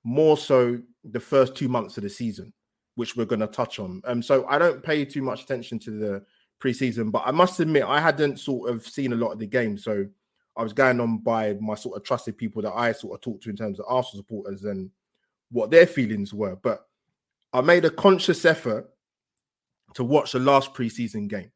more 0.03 0.37
so 0.37 0.79
the 1.03 1.19
first 1.19 1.55
two 1.55 1.67
months 1.67 1.97
of 1.97 2.03
the 2.03 2.09
season, 2.09 2.53
which 2.95 3.15
we're 3.15 3.25
going 3.25 3.41
to 3.41 3.47
touch 3.47 3.79
on. 3.79 4.01
Um, 4.05 4.21
so 4.21 4.45
I 4.47 4.57
don't 4.57 4.83
pay 4.83 5.03
too 5.05 5.21
much 5.21 5.43
attention 5.43 5.79
to 5.79 5.91
the 5.91 6.25
preseason, 6.61 7.11
but 7.11 7.23
I 7.25 7.31
must 7.31 7.59
admit 7.59 7.83
I 7.83 7.99
hadn't 7.99 8.39
sort 8.39 8.69
of 8.69 8.85
seen 8.85 9.13
a 9.13 9.17
lot 9.17 9.31
of 9.31 9.39
the 9.39 9.47
games, 9.47 9.83
so 9.83 10.05
I 10.55 10.63
was 10.63 10.73
going 10.73 10.99
on 10.99 11.19
by 11.19 11.53
my 11.59 11.75
sort 11.75 11.97
of 11.97 12.03
trusted 12.03 12.37
people 12.37 12.61
that 12.63 12.73
I 12.73 12.91
sort 12.91 13.15
of 13.15 13.21
talked 13.21 13.43
to 13.43 13.49
in 13.49 13.55
terms 13.55 13.79
of 13.79 13.85
Arsenal 13.87 14.23
supporters 14.23 14.63
and 14.63 14.89
what 15.51 15.71
their 15.71 15.85
feelings 15.85 16.33
were. 16.33 16.55
But 16.55 16.87
I 17.53 17.61
made 17.61 17.85
a 17.85 17.89
conscious 17.89 18.43
effort 18.45 18.89
to 19.93 20.03
watch 20.03 20.31
the 20.31 20.39
last 20.39 20.73
preseason 20.73 21.27
game 21.27 21.51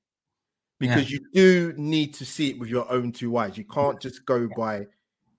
because 0.81 1.12
yeah. 1.12 1.19
you 1.19 1.28
do 1.31 1.74
need 1.78 2.12
to 2.16 2.25
see 2.25 2.50
it 2.50 2.60
with 2.60 2.68
your 2.68 2.92
own 2.92 3.12
two 3.12 3.38
eyes. 3.38 3.56
You 3.56 3.66
can't 3.66 4.01
just 4.01 4.25
go 4.25 4.50
by 4.57 4.88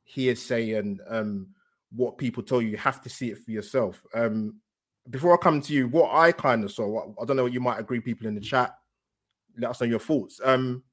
hearsay 0.05 0.75
and 0.75 1.01
um, 1.09 1.49
what 1.91 2.17
people 2.17 2.45
tell 2.45 2.63
you. 2.63 2.69
You 2.69 2.77
have 2.77 3.03
to 3.03 3.11
see 3.11 3.31
it 3.33 3.39
for 3.39 3.51
yourself. 3.51 4.07
Um, 4.15 4.61
before 5.11 5.35
I 5.35 5.43
come 5.43 5.61
to 5.61 5.73
you, 5.73 5.89
what 5.89 6.15
I 6.15 6.31
kind 6.31 6.63
of 6.63 6.71
saw, 6.71 7.13
I 7.21 7.25
don't 7.25 7.37
know, 7.37 7.43
what 7.43 7.53
you 7.53 7.59
might 7.59 7.81
agree, 7.81 7.99
people 7.99 8.29
in 8.29 8.37
the 8.37 8.41
chat, 8.41 8.73
let 9.59 9.71
us 9.71 9.81
know 9.81 9.89
your 9.89 9.99
thoughts. 9.99 10.41
Um, 10.45 10.85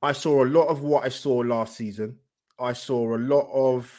I 0.00 0.12
saw 0.12 0.42
a 0.42 0.46
lot 0.46 0.68
of 0.68 0.80
what 0.80 1.04
I 1.04 1.10
saw 1.10 1.36
last 1.36 1.76
season. 1.76 2.16
I 2.58 2.72
saw 2.72 3.14
a 3.14 3.18
lot 3.18 3.46
of 3.52 3.92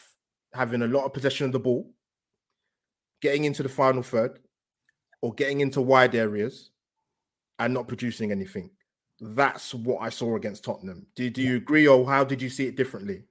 having 0.56 0.82
a 0.82 0.88
lot 0.88 1.06
of 1.06 1.14
possession 1.14 1.46
of 1.46 1.52
the 1.52 1.60
ball, 1.60 1.88
getting 3.22 3.44
into 3.46 3.62
the 3.62 3.70
final 3.70 4.02
third, 4.02 4.40
or 5.22 5.36
getting 5.36 5.62
into 5.62 5.82
wide 5.82 6.16
areas 6.16 6.72
and 7.60 7.76
not 7.76 7.88
producing 7.88 8.32
anything. 8.32 8.72
That's 9.22 9.74
what 9.74 10.02
I 10.02 10.10
saw 10.10 10.36
against 10.36 10.64
Tottenham. 10.64 11.06
Do, 11.16 11.30
do 11.30 11.42
you 11.42 11.58
agree, 11.58 11.88
or 11.88 12.06
how 12.06 12.24
did 12.24 12.42
you 12.42 12.50
see 12.50 12.68
it 12.68 12.76
differently? 12.76 13.24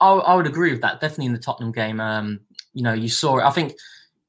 I, 0.00 0.12
I 0.12 0.34
would 0.34 0.46
agree 0.46 0.70
with 0.70 0.80
that. 0.82 1.00
Definitely 1.00 1.26
in 1.26 1.32
the 1.32 1.38
Tottenham 1.38 1.72
game, 1.72 2.00
um, 2.00 2.40
you 2.72 2.82
know, 2.82 2.92
you 2.92 3.08
saw 3.08 3.38
it. 3.38 3.44
I 3.44 3.50
think 3.50 3.74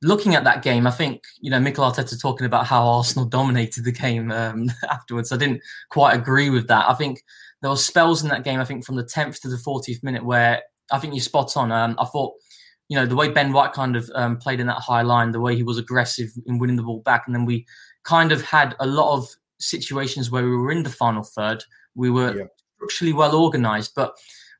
looking 0.03 0.35
at 0.35 0.43
that 0.43 0.61
game, 0.61 0.85
I 0.85 0.91
think 0.91 1.23
you 1.39 1.49
know 1.49 1.59
Mikel 1.59 1.89
Arteta 1.89 2.19
talking 2.21 2.45
about 2.45 2.67
how 2.67 2.85
Arsenal 2.85 3.25
dominated 3.29 3.83
the 3.83 3.91
game 3.91 4.31
um, 4.31 4.69
afterwards. 4.89 5.31
I 5.31 5.37
didn't 5.37 5.61
quite 5.89 6.13
agree 6.13 6.49
with 6.49 6.67
that. 6.67 6.89
I 6.89 6.93
think 6.93 7.23
there 7.61 7.69
were 7.69 7.77
spells 7.77 8.23
in 8.23 8.29
that 8.29 8.43
game. 8.43 8.59
I 8.59 8.65
think 8.65 8.85
from 8.85 8.95
the 8.95 9.03
10th 9.03 9.39
to 9.41 9.49
the 9.49 9.57
40th 9.57 10.03
minute 10.03 10.25
where 10.25 10.61
I 10.91 10.99
think 10.99 11.13
you're 11.13 11.21
spot 11.21 11.55
on. 11.55 11.71
Um, 11.71 11.95
I 11.99 12.05
thought 12.05 12.33
you 12.89 12.97
know 12.97 13.05
the 13.05 13.15
way 13.15 13.29
Ben 13.29 13.53
White 13.53 13.73
kind 13.73 13.95
of 13.95 14.09
um, 14.13 14.37
played 14.37 14.59
in 14.59 14.67
that 14.67 14.79
high 14.79 15.01
line, 15.01 15.31
the 15.31 15.39
way 15.39 15.55
he 15.55 15.63
was 15.63 15.77
aggressive 15.77 16.29
in 16.45 16.59
winning 16.59 16.75
the 16.75 16.83
ball 16.83 16.99
back, 16.99 17.23
and 17.25 17.35
then 17.35 17.45
we 17.45 17.65
kind 18.03 18.31
of 18.31 18.41
had 18.41 18.75
a 18.79 18.85
lot 18.85 19.15
of 19.15 19.27
situations 19.63 20.31
where 20.31 20.43
we 20.43 20.55
were 20.55 20.71
in 20.71 20.83
the 20.83 20.89
final 20.89 21.23
third. 21.23 21.63
We 21.95 22.09
were 22.09 22.37
yeah. 22.37 22.45
structurally 22.75 23.13
well 23.13 23.35
organised, 23.35 23.95
but 23.95 24.15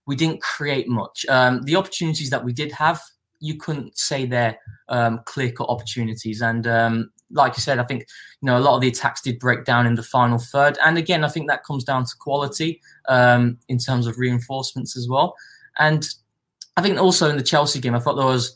we 0.06 0.16
didn't 0.16 0.42
create 0.42 0.88
much. 0.88 1.26
Um, 1.30 1.64
the 1.64 1.76
opportunities 1.76 2.30
that 2.30 2.44
we 2.44 2.54
did 2.54 2.72
have, 2.74 3.02
you 3.40 3.58
couldn't 3.58 3.98
say 3.98 4.26
they're 4.26 4.58
um, 4.90 5.22
clear 5.26 5.52
cut 5.52 5.70
opportunities. 5.70 6.42
And 6.42 6.68
um, 6.68 7.12
like 7.32 7.56
you 7.58 7.62
said, 7.62 7.80
I 7.80 7.84
think 7.84 8.02
you 8.42 8.46
know 8.46 8.58
a 8.58 8.60
lot 8.60 8.76
of 8.76 8.82
the 8.82 8.88
attacks 8.88 9.22
did 9.22 9.40
break 9.40 9.66
down 9.66 9.86
in 9.86 9.96
the 9.96 10.04
final 10.04 10.38
third. 10.38 10.78
And 10.84 10.98
again, 10.98 11.24
I 11.24 11.30
think 11.30 11.50
that 11.50 11.64
comes 11.64 11.84
down 11.84 12.06
to 12.06 12.12
quality 12.20 12.82
um, 13.08 13.58
in 13.68 13.78
terms 13.78 14.08
of 14.08 14.18
reinforcements 14.18 14.98
as 14.98 15.08
well. 15.08 15.36
And 15.80 16.08
I 16.78 16.82
think 16.82 17.00
also 17.00 17.30
in 17.30 17.38
the 17.38 17.44
Chelsea 17.44 17.80
game, 17.80 17.96
I 17.96 18.00
thought 18.00 18.16
there 18.16 18.26
was 18.26 18.56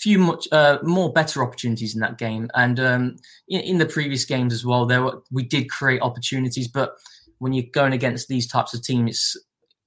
few 0.00 0.18
much 0.18 0.48
uh, 0.52 0.78
more 0.82 1.12
better 1.12 1.42
opportunities 1.42 1.94
in 1.94 2.00
that 2.00 2.18
game, 2.18 2.50
and 2.54 2.80
um, 2.80 3.16
in, 3.48 3.60
in, 3.60 3.78
the 3.78 3.86
previous 3.86 4.24
games 4.24 4.52
as 4.52 4.64
well. 4.64 4.86
There 4.86 5.02
were, 5.02 5.22
we 5.30 5.44
did 5.44 5.70
create 5.70 6.00
opportunities, 6.02 6.68
but 6.68 6.96
when 7.38 7.52
you're 7.52 7.66
going 7.72 7.92
against 7.92 8.28
these 8.28 8.46
types 8.46 8.74
of 8.74 8.82
teams, 8.82 9.10
it's 9.10 9.36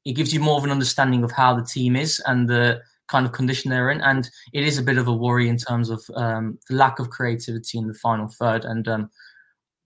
it 0.05 0.13
gives 0.13 0.33
you 0.33 0.39
more 0.39 0.57
of 0.57 0.63
an 0.63 0.71
understanding 0.71 1.23
of 1.23 1.31
how 1.31 1.55
the 1.55 1.65
team 1.65 1.95
is 1.95 2.21
and 2.27 2.47
the 2.47 2.81
kind 3.07 3.25
of 3.25 3.31
condition 3.31 3.69
they're 3.71 3.91
in. 3.91 4.01
And 4.01 4.29
it 4.53 4.63
is 4.63 4.77
a 4.77 4.83
bit 4.83 4.97
of 4.97 5.07
a 5.07 5.13
worry 5.13 5.49
in 5.49 5.57
terms 5.57 5.89
of 5.89 6.03
um, 6.15 6.59
the 6.69 6.75
lack 6.75 6.99
of 6.99 7.09
creativity 7.09 7.77
in 7.77 7.87
the 7.87 7.93
final 7.93 8.27
third. 8.27 8.65
And 8.65 8.87
um, 8.87 9.09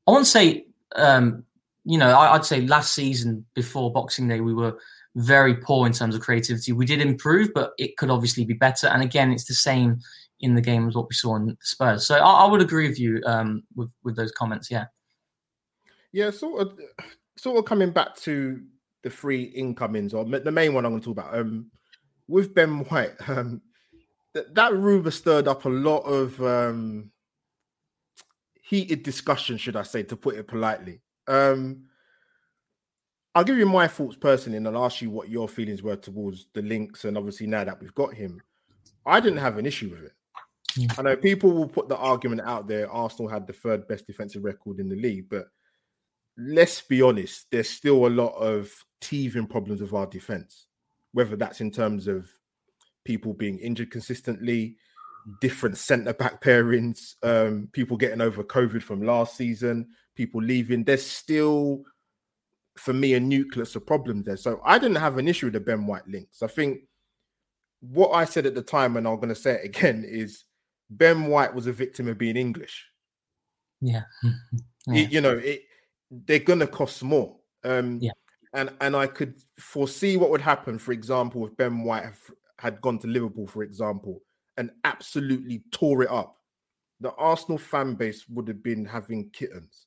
I 0.08 0.12
won't 0.12 0.28
say, 0.28 0.66
um, 0.96 1.46
you 1.86 1.98
know, 1.98 2.10
I, 2.10 2.34
would 2.34 2.46
say 2.46 2.62
last 2.62 2.94
season 2.94 3.46
before 3.56 3.94
Boxing 3.94 4.28
Day, 4.28 4.42
we 4.42 4.54
were 4.54 4.78
very 5.16 5.56
poor 5.56 5.88
in 5.88 5.94
terms 5.94 6.16
of 6.16 6.22
creativity. 6.22 6.72
We 6.72 6.86
did 6.86 7.02
improve, 7.02 7.52
but 7.54 7.72
it 7.78 7.98
could 7.98 8.10
obviously 8.10 8.46
be 8.46 8.54
better. 8.54 8.88
And 8.88 9.02
again, 9.02 9.32
it's 9.32 9.46
the 9.46 9.54
same 9.54 10.00
in 10.42 10.56
the 10.56 10.62
game 10.62 10.88
as 10.88 10.96
what 10.96 11.10
we 11.10 11.16
saw 11.16 11.36
in 11.36 11.58
Spurs. 11.62 12.06
So 12.06 12.16
I, 12.16 12.46
I 12.46 12.48
would 12.48 12.62
agree 12.62 12.88
with 12.88 13.00
you 13.00 13.22
um, 13.26 13.64
with 13.76 13.92
with 14.04 14.16
those 14.16 14.32
comments. 14.32 14.72
Yeah. 14.72 14.86
Yeah, 16.12 16.32
sort 16.32 16.62
of, 16.62 16.80
sort 17.38 17.60
of 17.60 17.66
coming 17.66 17.92
back 17.92 18.16
to 18.18 18.62
the 19.04 19.10
three 19.10 19.44
incomings, 19.44 20.14
or 20.14 20.26
the 20.26 20.52
main 20.52 20.74
one 20.74 20.86
I'm 20.86 20.92
going 20.92 21.02
to 21.02 21.06
talk 21.06 21.18
about. 21.18 21.38
Um, 21.38 21.70
with 22.28 22.54
Ben 22.54 22.80
White, 22.86 23.14
um, 23.28 23.62
th- 24.34 24.48
that 24.54 24.74
rumor 24.74 25.12
stirred 25.12 25.48
up 25.48 25.66
a 25.66 25.70
lot 25.70 26.02
of 26.02 26.42
um, 26.42 27.12
heated 28.64 29.04
discussion, 29.04 29.58
should 29.58 29.76
I 29.76 29.84
say, 29.84 30.04
to 30.04 30.16
put 30.16 30.36
it 30.36 30.48
politely. 30.48 31.02
Um, 31.28 31.89
I'll 33.36 33.44
give 33.44 33.58
you 33.58 33.66
my 33.66 33.88
thoughts 33.88 34.16
personally, 34.16 34.58
and 34.58 34.68
I'll 34.68 34.86
ask 34.86 35.02
you 35.02 35.10
what 35.10 35.30
your 35.30 35.48
feelings 35.48 35.84
were 35.84 35.96
towards 35.96 36.48
the 36.54 36.62
links. 36.62 37.06
And 37.06 37.18
obviously, 37.18 37.48
now 37.48 37.64
that 37.64 37.80
we've 37.80 37.94
got 37.96 38.14
him, 38.14 38.42
I 39.06 39.20
didn't 39.20 39.40
have 39.40 39.58
an 39.58 39.66
issue 39.66 39.90
with 39.90 40.04
it. 40.04 40.14
I 40.98 41.02
know 41.02 41.16
people 41.16 41.52
will 41.52 41.68
put 41.68 41.90
the 41.90 41.98
argument 41.98 42.42
out 42.42 42.68
there 42.68 42.90
Arsenal 42.92 43.30
had 43.30 43.48
the 43.48 43.54
third 43.54 43.88
best 43.88 44.06
defensive 44.06 44.44
record 44.44 44.80
in 44.80 44.88
the 44.88 44.96
league, 44.96 45.28
but 45.30 45.48
let's 46.38 46.82
be 46.82 47.02
honest, 47.02 47.48
there's 47.52 47.70
still 47.70 48.06
a 48.06 48.08
lot 48.08 48.34
of 48.36 48.72
teething 49.02 49.48
problems 49.48 49.82
with 49.82 49.94
our 49.94 50.08
defense, 50.08 50.68
whether 51.14 51.36
that's 51.36 51.62
in 51.62 51.72
terms 51.72 52.08
of 52.08 52.30
people 53.04 53.34
being 53.34 53.60
injured 53.60 53.92
consistently, 53.92 54.78
different 55.42 55.78
centre 55.78 56.14
back 56.14 56.42
pairings, 56.42 57.16
um, 57.24 57.68
people 57.74 57.98
getting 57.98 58.22
over 58.22 58.44
COVID 58.44 58.82
from 58.84 59.02
last 59.02 59.36
season, 59.36 59.88
people 60.16 60.42
leaving. 60.42 60.84
There's 60.84 61.06
still, 61.06 61.84
for 62.80 62.94
me, 62.94 63.14
a 63.14 63.20
nucleus 63.20 63.76
of 63.76 63.86
problems 63.86 64.26
there. 64.26 64.38
So 64.38 64.62
I 64.64 64.80
didn't 64.80 64.98
have 64.98 65.18
an 65.18 65.28
issue 65.28 65.48
with 65.48 65.54
the 65.54 65.60
Ben 65.60 65.86
White 65.86 66.08
links. 66.08 66.42
I 66.42 66.48
think 66.48 66.82
what 67.82 68.12
I 68.12 68.26
said 68.26 68.46
at 68.46 68.56
the 68.56 68.62
time, 68.62 68.98
and 68.98 69.08
I'm 69.08 69.18
going 69.18 69.30
to 69.30 69.36
say 69.36 69.56
it 69.56 69.66
again, 69.66 70.06
is 70.08 70.46
Ben 70.90 71.26
White 71.26 71.54
was 71.54 71.68
a 71.68 71.74
victim 71.74 72.08
of 72.08 72.18
being 72.18 72.38
English. 72.38 72.86
Yeah. 73.82 74.04
yeah. 74.88 75.04
It, 75.04 75.12
you 75.12 75.22
know, 75.22 75.38
it, 75.38 75.64
they're 76.10 76.40
going 76.40 76.60
to 76.60 76.68
cost 76.68 77.04
more. 77.04 77.36
Um, 77.64 78.00
yeah. 78.02 78.12
And 78.54 78.72
and 78.82 78.96
I 78.96 79.06
could 79.06 79.36
foresee 79.60 80.18
what 80.18 80.32
would 80.32 80.42
happen, 80.42 80.80
for 80.80 80.92
example, 80.92 81.46
if 81.46 81.56
Ben 81.56 81.84
White 81.84 82.06
have, 82.06 82.20
had 82.58 82.82
gone 82.82 82.98
to 83.00 83.08
Liverpool, 83.08 83.46
for 83.46 83.62
example, 83.62 84.24
and 84.58 84.72
absolutely 84.86 85.62
tore 85.70 86.02
it 86.02 86.10
up. 86.10 86.36
The 87.00 87.12
Arsenal 87.12 87.60
fan 87.60 87.94
base 87.94 88.28
would 88.28 88.48
have 88.48 88.64
been 88.64 88.86
having 88.86 89.30
kittens. 89.30 89.86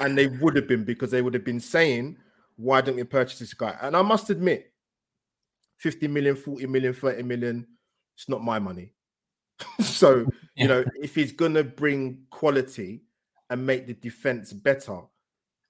And 0.00 0.16
they 0.16 0.26
would 0.26 0.56
have 0.56 0.68
been 0.68 0.84
because 0.84 1.10
they 1.10 1.22
would 1.22 1.34
have 1.34 1.44
been 1.44 1.60
saying, 1.60 2.16
why 2.56 2.80
don't 2.80 2.96
we 2.96 3.04
purchase 3.04 3.38
this 3.38 3.54
guy? 3.54 3.76
And 3.80 3.96
I 3.96 4.02
must 4.02 4.30
admit, 4.30 4.72
50 5.78 6.08
million, 6.08 6.36
40 6.36 6.66
million, 6.66 6.92
30 6.92 7.22
million, 7.22 7.66
it's 8.16 8.28
not 8.28 8.42
my 8.42 8.58
money. 8.58 8.92
so, 9.80 10.26
yeah. 10.56 10.62
you 10.62 10.68
know, 10.68 10.84
if 10.96 11.14
he's 11.14 11.32
going 11.32 11.54
to 11.54 11.64
bring 11.64 12.18
quality 12.30 13.02
and 13.50 13.64
make 13.64 13.86
the 13.86 13.94
defense 13.94 14.52
better, 14.52 15.00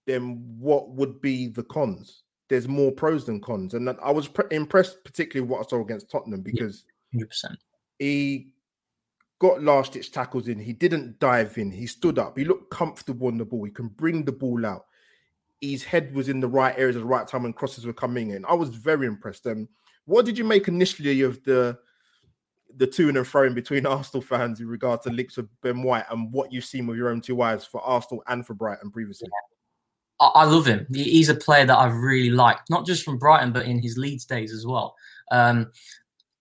then 0.07 0.43
what 0.59 0.91
would 0.91 1.21
be 1.21 1.49
the 1.49 1.63
cons? 1.65 2.23
There's 2.49 2.67
more 2.67 2.91
pros 2.91 3.27
than 3.27 3.41
cons. 3.41 3.75
And 3.75 3.91
I 4.03 4.11
was 4.11 4.27
pre- 4.27 4.47
impressed, 4.51 5.05
particularly 5.05 5.49
what 5.49 5.61
I 5.61 5.69
saw 5.69 5.83
against 5.83 6.11
Tottenham, 6.11 6.41
because 6.41 6.85
100%. 7.15 7.57
he 7.99 8.53
got 9.39 9.63
last 9.63 9.93
ditch 9.93 10.11
tackles 10.11 10.49
in. 10.49 10.59
He 10.59 10.73
didn't 10.73 11.19
dive 11.19 11.59
in. 11.59 11.71
He 11.71 11.87
stood 11.87 12.19
up. 12.19 12.37
He 12.37 12.45
looked 12.45 12.71
comfortable 12.71 13.29
on 13.29 13.39
the 13.39 13.45
ball. 13.45 13.65
He 13.65 13.71
can 13.71 13.89
bring 13.89 14.25
the 14.25 14.33
ball 14.33 14.67
out. 14.67 14.87
His 15.61 15.85
head 15.85 16.15
was 16.15 16.29
in 16.29 16.41
the 16.41 16.49
right 16.49 16.77
areas 16.79 16.97
at 16.97 17.01
the 17.01 17.07
right 17.07 17.27
time 17.27 17.45
when 17.45 17.53
crosses 17.53 17.87
were 17.87 17.93
coming 17.93 18.31
in. 18.31 18.45
I 18.45 18.55
was 18.55 18.71
very 18.71 19.07
impressed. 19.07 19.47
Um, 19.47 19.69
what 20.05 20.25
did 20.25 20.39
you 20.39 20.45
make 20.45 20.69
initially 20.69 21.23
of 21.23 21.43
the 21.45 21.79
the 22.77 22.87
to 22.87 23.09
and 23.09 23.27
fro 23.27 23.45
in 23.45 23.55
between 23.55 23.87
Arsenal 23.87 24.23
fans 24.23 24.61
in 24.61 24.69
regard 24.69 25.03
to 25.03 25.11
links 25.11 25.37
with 25.37 25.49
Ben 25.63 25.83
White 25.83 26.05
and 26.11 26.33
what 26.33 26.53
you've 26.53 26.65
seen 26.65 26.87
with 26.87 26.97
your 26.97 27.09
own 27.09 27.21
two 27.21 27.43
eyes 27.43 27.65
for 27.65 27.81
Arsenal 27.81 28.23
and 28.29 28.47
for 28.47 28.55
Brighton 28.55 28.91
previously? 28.91 29.29
I 30.21 30.45
love 30.45 30.67
him. 30.67 30.85
He's 30.93 31.29
a 31.29 31.35
player 31.35 31.65
that 31.65 31.79
I've 31.79 31.95
really 31.95 32.31
liked, 32.31 32.71
not 32.71 32.85
just 32.85 33.05
from 33.05 33.19
Brighton, 33.19 33.53
but 33.53 33.67
in 33.67 33.81
his 33.81 33.97
Leeds 33.97 34.25
days 34.25 34.53
as 34.53 34.67
well. 34.67 34.97
Um, 35.31 35.71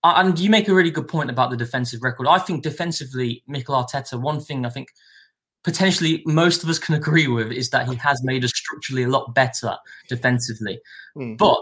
and 0.03 0.39
you 0.39 0.49
make 0.49 0.67
a 0.67 0.73
really 0.73 0.91
good 0.91 1.07
point 1.07 1.29
about 1.29 1.49
the 1.49 1.57
defensive 1.57 2.03
record. 2.03 2.27
I 2.27 2.39
think 2.39 2.63
defensively, 2.63 3.43
Mikel 3.47 3.75
Arteta, 3.75 4.19
one 4.19 4.39
thing 4.39 4.65
I 4.65 4.69
think 4.69 4.89
potentially 5.63 6.23
most 6.25 6.63
of 6.63 6.69
us 6.69 6.79
can 6.79 6.95
agree 6.95 7.27
with 7.27 7.51
is 7.51 7.69
that 7.71 7.89
he 7.89 7.95
has 7.95 8.23
made 8.23 8.43
us 8.45 8.51
structurally 8.55 9.03
a 9.03 9.09
lot 9.09 9.33
better 9.33 9.75
defensively. 10.07 10.79
Mm. 11.17 11.37
But 11.37 11.57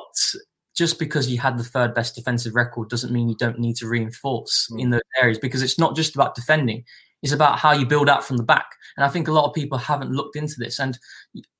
just 0.75 1.00
because 1.00 1.30
you 1.30 1.39
had 1.39 1.58
the 1.58 1.63
third 1.63 1.96
best 1.96 2.15
defensive 2.15 2.54
record 2.54 2.89
doesn't 2.89 3.13
mean 3.13 3.30
you 3.30 3.36
don't 3.38 3.60
need 3.60 3.77
to 3.77 3.88
reinforce 3.88 4.70
mm. 4.72 4.82
in 4.82 4.89
those 4.89 5.01
areas 5.22 5.39
because 5.39 5.63
it's 5.63 5.80
not 5.80 5.96
just 5.96 6.13
about 6.13 6.36
defending. 6.36 6.84
It's 7.25 7.34
about 7.34 7.58
how 7.58 7.72
you 7.72 7.88
build 7.88 8.08
out 8.08 8.24
from 8.24 8.38
the 8.38 8.44
back. 8.44 8.67
And 8.96 9.03
I 9.03 9.10
think 9.10 9.27
a 9.27 9.32
lot 9.32 9.46
of 9.48 9.55
people 9.55 9.79
haven't 9.79 10.12
looked 10.12 10.36
into 10.36 10.58
this. 10.60 10.77
And 10.77 10.96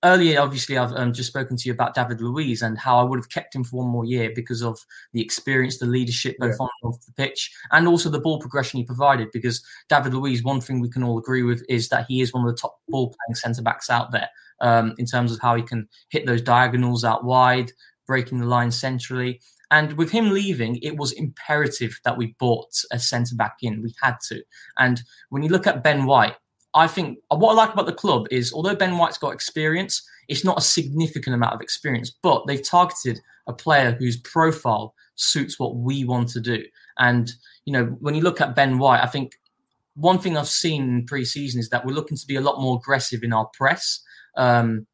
earlier, 0.04 0.40
obviously, 0.40 0.78
I've 0.78 0.92
um, 0.92 1.12
just 1.12 1.30
spoken 1.30 1.58
to 1.58 1.68
you 1.68 1.74
about 1.74 1.96
David 1.96 2.22
Luiz 2.22 2.62
and 2.62 2.78
how 2.78 3.00
I 3.00 3.02
would 3.02 3.18
have 3.18 3.32
kept 3.32 3.56
him 3.56 3.64
for 3.64 3.78
one 3.78 3.88
more 3.88 4.06
year 4.06 4.32
because 4.36 4.62
of 4.62 4.78
the 5.14 5.24
experience, 5.24 5.80
the 5.80 5.88
leadership, 5.88 6.36
both 6.38 6.52
yeah. 6.60 6.66
on 6.66 6.70
and 6.84 6.94
off 6.94 7.04
the 7.04 7.14
pitch, 7.14 7.52
and 7.72 7.88
also 7.88 8.12
the 8.12 8.20
ball 8.20 8.40
progression 8.40 8.78
he 8.78 8.86
provided. 8.86 9.30
Because 9.34 9.66
David 9.90 10.14
Luiz, 10.14 10.44
one 10.44 10.62
thing 10.62 10.80
we 10.82 10.88
can 10.88 11.02
all 11.02 11.18
agree 11.18 11.42
with 11.42 11.66
is 11.68 11.90
that 11.90 12.06
he 12.08 12.22
is 12.22 12.32
one 12.32 12.48
of 12.48 12.56
the 12.56 12.62
top 12.62 12.78
ball 12.88 13.08
playing 13.08 13.34
centre 13.34 13.64
backs 13.64 13.90
out 13.90 14.12
there 14.12 14.30
um, 14.62 14.94
in 15.00 15.08
terms 15.08 15.32
of 15.32 15.40
how 15.42 15.56
he 15.56 15.64
can 15.64 15.90
hit 16.10 16.28
those 16.28 16.44
diagonals 16.44 17.04
out 17.04 17.24
wide, 17.24 17.72
breaking 18.06 18.40
the 18.40 18.46
line 18.46 18.70
centrally. 18.70 19.42
And 19.72 19.94
with 19.94 20.12
him 20.12 20.32
leaving, 20.32 20.78
it 20.82 20.98
was 20.98 21.12
imperative 21.12 22.00
that 22.04 22.18
we 22.18 22.36
bought 22.40 22.72
a 22.92 23.00
centre 23.00 23.36
back 23.36 23.58
in. 23.62 23.82
We 23.82 23.94
had 24.02 24.16
to. 24.28 24.44
And 24.78 25.02
when 25.30 25.44
you 25.44 25.50
look 25.50 25.68
at 25.68 25.84
Ben 25.84 26.06
White, 26.06 26.36
I 26.74 26.88
think 26.88 27.20
what 27.30 27.52
I 27.52 27.56
like 27.56 27.74
about 27.74 27.86
the 27.86 27.94
club 27.94 28.28
is 28.32 28.52
although 28.52 28.76
Ben 28.76 28.98
White's 28.98 29.18
got 29.18 29.34
experience, 29.34 30.08
it's 30.28 30.44
not 30.44 30.58
a 30.58 30.62
significant 30.62 31.34
amount 31.34 31.54
of 31.54 31.62
experience, 31.62 32.12
but 32.22 32.46
they've 32.48 32.68
targeted 32.68 33.22
a 33.48 33.54
player 33.54 33.96
whose 33.98 34.18
profile 34.18 34.94
suits 35.16 35.60
what 35.60 35.78
we 35.78 36.04
want 36.04 36.30
to 36.30 36.42
do. 36.42 36.64
And, 36.98 37.32
you 37.66 37.74
know, 37.74 37.86
when 38.00 38.16
you 38.16 38.22
look 38.22 38.42
at 38.42 38.56
Ben 38.56 38.78
White, 38.78 39.02
I 39.02 39.08
think 39.08 39.34
one 39.96 40.20
thing 40.20 40.38
I've 40.38 40.50
seen 40.50 40.84
in 40.84 41.06
pre-season 41.06 41.60
is 41.60 41.70
that 41.70 41.86
we're 41.86 41.94
looking 41.94 42.18
to 42.18 42.28
be 42.28 42.36
a 42.36 42.42
lot 42.42 42.62
more 42.62 42.78
aggressive 42.78 43.24
in 43.24 43.32
our 43.32 43.50
press. 43.54 44.02
Um, 44.36 44.86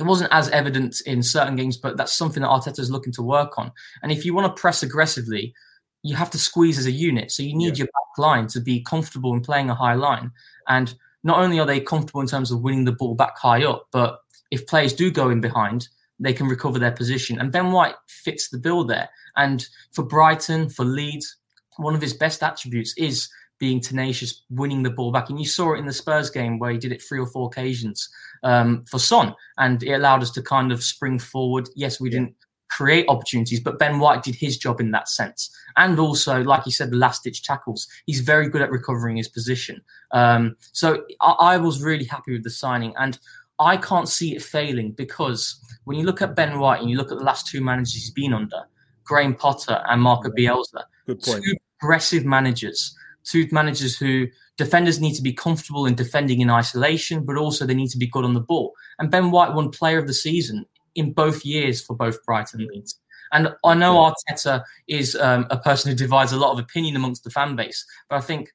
it 0.00 0.06
wasn't 0.06 0.32
as 0.32 0.48
evident 0.50 1.00
in 1.02 1.22
certain 1.22 1.56
games, 1.56 1.76
but 1.76 1.96
that's 1.96 2.12
something 2.12 2.42
that 2.42 2.48
Arteta 2.48 2.78
is 2.78 2.90
looking 2.90 3.12
to 3.12 3.22
work 3.22 3.58
on. 3.58 3.70
And 4.02 4.10
if 4.10 4.24
you 4.24 4.34
want 4.34 4.54
to 4.54 4.60
press 4.60 4.82
aggressively, 4.82 5.54
you 6.02 6.16
have 6.16 6.30
to 6.30 6.38
squeeze 6.38 6.78
as 6.78 6.86
a 6.86 6.90
unit. 6.90 7.30
So 7.30 7.42
you 7.42 7.54
need 7.54 7.76
yeah. 7.76 7.84
your 7.84 7.86
back 7.86 8.18
line 8.18 8.46
to 8.48 8.60
be 8.60 8.80
comfortable 8.80 9.34
in 9.34 9.42
playing 9.42 9.68
a 9.68 9.74
high 9.74 9.94
line. 9.94 10.30
And 10.68 10.94
not 11.22 11.38
only 11.38 11.60
are 11.60 11.66
they 11.66 11.80
comfortable 11.80 12.22
in 12.22 12.26
terms 12.26 12.50
of 12.50 12.62
winning 12.62 12.84
the 12.84 12.92
ball 12.92 13.14
back 13.14 13.36
high 13.36 13.64
up, 13.64 13.88
but 13.92 14.20
if 14.50 14.66
players 14.66 14.94
do 14.94 15.10
go 15.10 15.28
in 15.28 15.40
behind, 15.40 15.88
they 16.18 16.32
can 16.32 16.48
recover 16.48 16.78
their 16.78 16.92
position. 16.92 17.38
And 17.38 17.52
Ben 17.52 17.72
White 17.72 17.94
fits 18.06 18.48
the 18.48 18.58
bill 18.58 18.84
there. 18.84 19.10
And 19.36 19.66
for 19.92 20.02
Brighton, 20.02 20.70
for 20.70 20.84
Leeds, 20.84 21.36
one 21.76 21.94
of 21.94 22.00
his 22.00 22.14
best 22.14 22.42
attributes 22.42 22.94
is 22.96 23.28
being 23.60 23.78
tenacious, 23.78 24.42
winning 24.50 24.82
the 24.82 24.90
ball 24.90 25.12
back. 25.12 25.30
And 25.30 25.38
you 25.38 25.46
saw 25.46 25.74
it 25.74 25.78
in 25.78 25.86
the 25.86 25.92
Spurs 25.92 26.30
game 26.30 26.58
where 26.58 26.72
he 26.72 26.78
did 26.78 26.90
it 26.90 27.02
three 27.02 27.20
or 27.20 27.26
four 27.26 27.46
occasions 27.46 28.08
um, 28.42 28.84
for 28.86 28.98
Son, 28.98 29.34
and 29.58 29.80
it 29.84 29.92
allowed 29.92 30.22
us 30.22 30.32
to 30.32 30.42
kind 30.42 30.72
of 30.72 30.82
spring 30.82 31.20
forward. 31.20 31.68
Yes, 31.76 32.00
we 32.00 32.10
didn't 32.10 32.34
create 32.70 33.04
opportunities, 33.08 33.60
but 33.60 33.78
Ben 33.78 33.98
White 33.98 34.22
did 34.22 34.34
his 34.34 34.56
job 34.56 34.80
in 34.80 34.90
that 34.92 35.08
sense. 35.08 35.50
And 35.76 35.98
also, 35.98 36.42
like 36.42 36.64
you 36.66 36.72
said, 36.72 36.90
the 36.90 36.96
last 36.96 37.22
ditch 37.22 37.42
tackles. 37.42 37.86
He's 38.06 38.20
very 38.20 38.48
good 38.48 38.62
at 38.62 38.70
recovering 38.70 39.16
his 39.16 39.28
position. 39.28 39.82
Um, 40.12 40.56
so 40.72 41.04
I, 41.20 41.32
I 41.32 41.56
was 41.58 41.82
really 41.82 42.04
happy 42.04 42.32
with 42.32 42.44
the 42.44 42.50
signing. 42.50 42.94
And 42.98 43.18
I 43.58 43.76
can't 43.76 44.08
see 44.08 44.34
it 44.34 44.42
failing 44.42 44.92
because 44.92 45.60
when 45.84 45.98
you 45.98 46.04
look 46.04 46.22
at 46.22 46.36
Ben 46.36 46.58
White 46.58 46.80
and 46.80 46.88
you 46.88 46.96
look 46.96 47.12
at 47.12 47.18
the 47.18 47.24
last 47.24 47.46
two 47.48 47.60
managers 47.60 47.94
he's 47.94 48.10
been 48.10 48.32
under, 48.32 48.62
Graham 49.04 49.34
Potter 49.34 49.82
and 49.88 50.00
Marco 50.00 50.30
Bielsa, 50.30 50.84
two 51.06 51.56
aggressive 51.82 52.24
managers 52.24 52.96
two 53.24 53.46
managers 53.52 53.96
who 53.96 54.26
defenders 54.56 55.00
need 55.00 55.14
to 55.14 55.22
be 55.22 55.32
comfortable 55.32 55.86
in 55.86 55.94
defending 55.94 56.40
in 56.40 56.50
isolation, 56.50 57.24
but 57.24 57.36
also 57.36 57.66
they 57.66 57.74
need 57.74 57.90
to 57.90 57.98
be 57.98 58.06
good 58.06 58.24
on 58.24 58.34
the 58.34 58.40
ball. 58.40 58.74
And 58.98 59.10
Ben 59.10 59.30
White 59.30 59.54
won 59.54 59.70
Player 59.70 59.98
of 59.98 60.06
the 60.06 60.14
Season 60.14 60.66
in 60.94 61.12
both 61.12 61.44
years 61.44 61.82
for 61.82 61.94
both 61.94 62.24
Brighton 62.24 62.60
and 62.60 62.70
Leeds. 62.70 62.98
And 63.32 63.54
I 63.64 63.74
know 63.74 64.12
Arteta 64.30 64.62
is 64.88 65.14
um, 65.16 65.46
a 65.50 65.58
person 65.58 65.90
who 65.90 65.96
divides 65.96 66.32
a 66.32 66.38
lot 66.38 66.52
of 66.52 66.58
opinion 66.58 66.96
amongst 66.96 67.24
the 67.24 67.30
fan 67.30 67.54
base, 67.54 67.86
but 68.08 68.16
I 68.16 68.20
think 68.20 68.50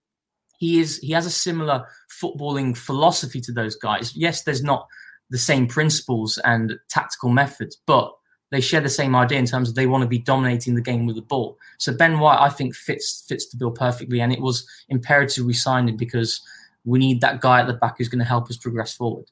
he 0.57 0.79
is 0.79 0.97
he 0.97 1.11
has 1.11 1.25
a 1.25 1.31
similar 1.31 1.85
footballing 2.21 2.77
philosophy 2.77 3.41
to 3.41 3.51
those 3.51 3.75
guys. 3.75 4.15
Yes, 4.15 4.43
there's 4.43 4.63
not 4.63 4.87
the 5.29 5.37
same 5.37 5.67
principles 5.67 6.37
and 6.43 6.73
tactical 6.89 7.29
methods, 7.29 7.77
but 7.87 8.11
they 8.51 8.61
share 8.61 8.81
the 8.81 8.89
same 8.89 9.15
idea 9.15 9.39
in 9.39 9.45
terms 9.45 9.69
of 9.69 9.75
they 9.75 9.87
want 9.87 10.03
to 10.03 10.07
be 10.07 10.19
dominating 10.19 10.75
the 10.75 10.81
game 10.81 11.05
with 11.05 11.15
the 11.15 11.21
ball. 11.21 11.57
So 11.77 11.95
Ben 11.95 12.19
White, 12.19 12.39
I 12.39 12.49
think, 12.49 12.75
fits 12.75 13.25
fits 13.27 13.47
the 13.47 13.57
bill 13.57 13.71
perfectly, 13.71 14.21
and 14.21 14.31
it 14.31 14.41
was 14.41 14.67
imperative 14.89 15.45
we 15.45 15.53
signed 15.53 15.89
him 15.89 15.97
because 15.97 16.41
we 16.83 16.99
need 16.99 17.21
that 17.21 17.41
guy 17.41 17.61
at 17.61 17.67
the 17.67 17.73
back 17.73 17.97
who's 17.97 18.09
going 18.09 18.19
to 18.19 18.25
help 18.25 18.49
us 18.49 18.57
progress 18.57 18.93
forward. 18.93 19.25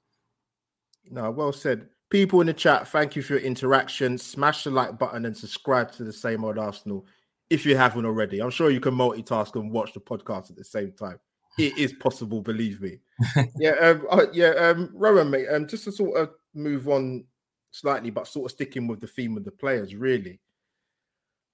No, 1.10 1.29
well 1.32 1.51
said. 1.51 1.88
people 2.10 2.41
in 2.41 2.48
the 2.48 2.53
chat, 2.53 2.88
thank 2.88 3.15
you 3.15 3.22
for 3.22 3.34
your 3.34 3.41
interaction. 3.41 4.17
Smash 4.17 4.63
the 4.63 4.72
like 4.72 4.98
button 4.98 5.25
and 5.25 5.36
subscribe 5.36 5.91
to 5.93 6.03
the 6.03 6.13
same 6.13 6.43
old 6.43 6.58
Arsenal 6.58 7.05
if 7.50 7.65
you 7.65 7.77
haven't 7.77 8.05
already. 8.05 8.41
I'm 8.41 8.50
sure 8.50 8.72
you 8.72 8.79
can 8.79 8.96
multitask 8.96 9.55
and 9.55 9.72
watch 9.72 9.93
the 9.93 10.00
podcast 10.00 10.50
at 10.50 10.55
the 10.55 10.63
same 10.63 10.91
time. 10.93 11.20
It 11.60 11.77
is 11.77 11.93
possible, 11.93 12.41
believe 12.41 12.82
me. 12.82 13.00
yeah, 13.60 13.74
um, 13.74 14.08
uh, 14.10 14.25
yeah, 14.34 14.50
um, 14.50 14.89
Rohan, 14.93 15.29
mate. 15.29 15.48
Um, 15.48 15.67
just 15.67 15.84
to 15.84 15.91
sort 15.91 16.20
of 16.20 16.32
move 16.55 16.88
on 16.89 17.25
slightly, 17.74 18.12
but 18.12 18.27
sort 18.27 18.46
of 18.46 18.56
sticking 18.56 18.88
with 18.88 19.01
the 19.01 19.08
theme 19.08 19.36
of 19.36 19.44
the 19.44 19.51
players, 19.51 19.96
really. 19.96 20.39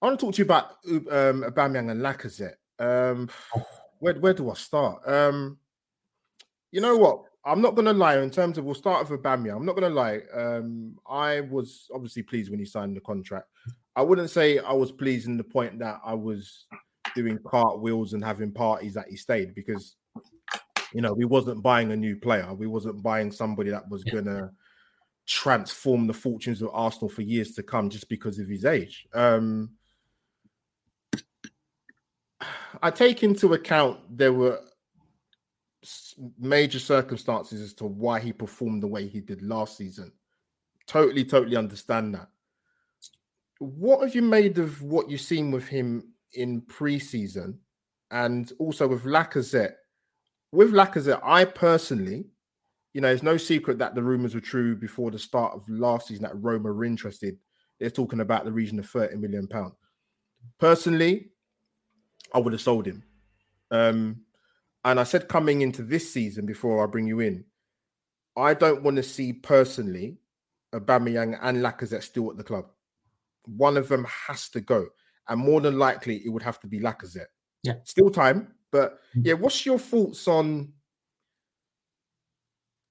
I 0.02 0.06
want 0.06 0.20
to 0.20 0.26
talk 0.26 0.36
to 0.36 0.40
you 0.40 0.46
about 0.46 0.72
um, 0.86 1.44
Aubameyang 1.44 1.90
and 1.90 2.02
Lacazette. 2.02 2.56
Um, 2.78 3.30
where 4.00 4.14
where 4.16 4.34
do 4.34 4.52
I 4.52 4.54
start? 4.54 5.02
Um, 5.08 5.58
you 6.72 6.82
know 6.82 6.96
what? 6.98 7.24
I'm 7.46 7.62
not 7.62 7.76
gonna 7.76 7.94
lie. 7.94 8.18
In 8.20 8.30
terms 8.30 8.58
of, 8.58 8.66
we'll 8.66 8.76
start 8.76 9.10
with 9.10 9.22
Aubameyang. 9.22 9.56
I'm 9.56 9.66
not 9.66 9.76
gonna 9.76 9.90
lie. 9.90 10.22
Um, 10.34 10.98
I 11.10 11.42
was 11.42 11.90
obviously 11.94 12.24
pleased 12.24 12.52
when 12.52 12.60
he 12.60 12.66
signed 12.66 12.96
the 12.96 13.02
contract. 13.02 13.48
I 13.96 14.02
wouldn't 14.02 14.30
say 14.30 14.60
I 14.60 14.74
was 14.74 14.92
pleased 14.92 15.28
in 15.28 15.38
the 15.38 15.44
point 15.44 15.80
that 15.80 16.00
I 16.06 16.14
was 16.14 16.68
doing 17.16 17.40
cartwheels 17.46 18.14
and 18.14 18.24
having 18.24 18.52
parties 18.52 18.94
that 18.94 19.08
he 19.10 19.16
stayed 19.16 19.56
because 19.56 19.96
you 20.94 21.02
know 21.02 21.14
we 21.14 21.26
wasn't 21.26 21.64
buying 21.64 21.92
a 21.92 21.96
new 21.96 22.18
player. 22.18 22.54
We 22.54 22.68
wasn't 22.68 23.02
buying 23.02 23.32
somebody 23.32 23.70
that 23.72 23.90
was 23.90 24.04
gonna 24.04 24.52
transform 25.30 26.08
the 26.08 26.14
fortunes 26.14 26.60
of 26.64 26.72
Arsenal 26.74 27.08
for 27.08 27.22
years 27.22 27.52
to 27.52 27.62
come 27.62 27.88
just 27.88 28.10
because 28.10 28.40
of 28.40 28.48
his 28.48 28.66
age. 28.66 29.08
Um, 29.14 29.70
I 32.82 32.90
take 32.90 33.22
into 33.22 33.54
account 33.54 34.00
there 34.10 34.34
were 34.34 34.60
major 36.40 36.80
circumstances 36.80 37.62
as 37.62 37.74
to 37.76 37.86
why 37.86 38.20
he 38.20 38.34
performed 38.34 38.82
the 38.82 38.88
way 38.88 39.08
he 39.08 39.22
did 39.22 39.44
last 39.44 39.78
season. 39.78 40.12
Totally, 40.88 41.24
totally 41.24 41.58
understand 41.58 42.16
that. 42.16 42.30
What 43.60 44.02
have 44.02 44.16
you 44.16 44.24
made 44.24 44.58
of 44.58 44.82
what 44.82 45.12
you've 45.12 45.22
seen 45.22 45.52
with 45.52 45.68
him 45.68 46.12
in 46.34 46.62
preseason 46.64 47.60
and 48.10 48.52
also 48.58 48.88
with 48.88 49.04
Lacazette? 49.04 49.76
With 50.52 50.72
Lacazette, 50.72 51.22
I 51.24 51.46
personally, 51.46 52.26
you 53.00 53.02
know, 53.02 53.14
it's 53.14 53.24
no 53.24 53.38
secret 53.38 53.78
that 53.78 53.96
the 53.96 54.04
rumors 54.04 54.36
were 54.36 54.42
true 54.42 54.76
before 54.76 55.10
the 55.10 55.18
start 55.18 55.54
of 55.56 55.70
last 55.70 56.10
season 56.10 56.24
that 56.24 56.36
Roma 56.36 56.70
were 56.70 56.84
interested. 56.84 57.38
They're 57.80 57.90
talking 57.90 58.20
about 58.20 58.44
the 58.44 58.52
region 58.52 58.78
of 58.78 58.90
30 58.90 59.16
million 59.16 59.48
pounds. 59.48 59.72
Personally, 60.58 61.30
I 62.34 62.40
would 62.40 62.52
have 62.52 62.62
sold 62.62 62.86
him. 62.86 63.04
Um, 63.72 64.24
and 64.84 65.00
I 65.00 65.06
said 65.06 65.30
coming 65.30 65.62
into 65.62 65.82
this 65.82 66.12
season 66.12 66.46
before 66.46 66.84
I 66.84 66.88
bring 66.88 67.08
you 67.08 67.22
in, 67.22 67.46
I 68.36 68.54
don't 68.54 68.84
want 68.84 68.98
to 68.98 69.04
see 69.04 69.32
personally 69.32 70.18
Aubameyang 70.76 71.40
and 71.42 71.60
Lacazette 71.60 72.04
still 72.04 72.30
at 72.32 72.36
the 72.36 72.44
club. 72.44 72.66
One 73.46 73.78
of 73.78 73.88
them 73.88 74.06
has 74.28 74.50
to 74.50 74.60
go, 74.60 74.88
and 75.30 75.40
more 75.40 75.62
than 75.62 75.80
likely 75.80 76.18
it 76.26 76.30
would 76.32 76.44
have 76.44 76.60
to 76.60 76.68
be 76.68 76.82
Lacazette. 76.82 77.32
Yeah, 77.64 77.76
still 77.86 78.10
time, 78.10 78.56
but 78.74 79.00
mm. 79.16 79.26
yeah. 79.26 79.36
What's 79.36 79.66
your 79.66 79.80
thoughts 79.80 80.28
on 80.28 80.74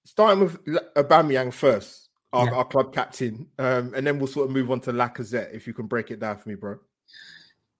starting 0.09 0.43
with 0.43 0.65
Aubameyang 0.97 1.53
first, 1.53 2.09
our, 2.33 2.47
yeah. 2.47 2.53
our 2.53 2.65
club 2.65 2.95
captain, 2.95 3.47
um, 3.59 3.93
and 3.95 4.07
then 4.07 4.19
we'll 4.19 4.27
sort 4.27 4.49
of 4.49 4.55
move 4.55 4.71
on 4.71 4.81
to 4.81 4.93
Lacazette 4.93 5.55
if 5.55 5.67
you 5.67 5.75
can 5.75 5.87
break 5.87 6.11
it 6.11 6.19
down 6.19 6.39
for 6.39 6.49
me, 6.49 6.55
bro. 6.55 6.79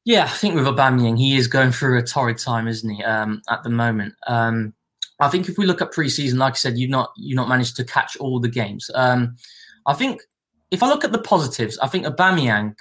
Yeah, 0.05 0.25
I 0.25 0.29
think 0.29 0.55
with 0.55 0.67
Aubameyang, 0.67 1.19
he 1.19 1.37
is 1.37 1.49
going 1.49 1.73
through 1.73 1.99
a 1.99 2.03
torrid 2.03 2.37
time, 2.37 2.69
isn't 2.69 2.89
he? 2.89 3.03
Um, 3.03 3.41
at 3.49 3.63
the 3.63 3.71
moment, 3.71 4.15
um, 4.27 4.75
I 5.21 5.29
think 5.29 5.49
if 5.49 5.57
we 5.57 5.65
look 5.65 5.81
at 5.81 5.91
preseason, 5.91 6.37
like 6.37 6.53
I 6.53 6.57
said, 6.57 6.79
you've 6.79 6.91
not 6.91 7.13
you've 7.17 7.37
not 7.37 7.49
managed 7.49 7.77
to 7.77 7.85
catch 7.85 8.17
all 8.19 8.39
the 8.39 8.49
games. 8.49 8.91
Um, 8.95 9.37
I 9.87 9.95
think 9.95 10.21
if 10.71 10.83
I 10.83 10.89
look 10.89 11.05
at 11.05 11.13
the 11.13 11.19
positives, 11.19 11.79
I 11.79 11.89
think 11.89 12.05
Aubameyang 12.05 12.75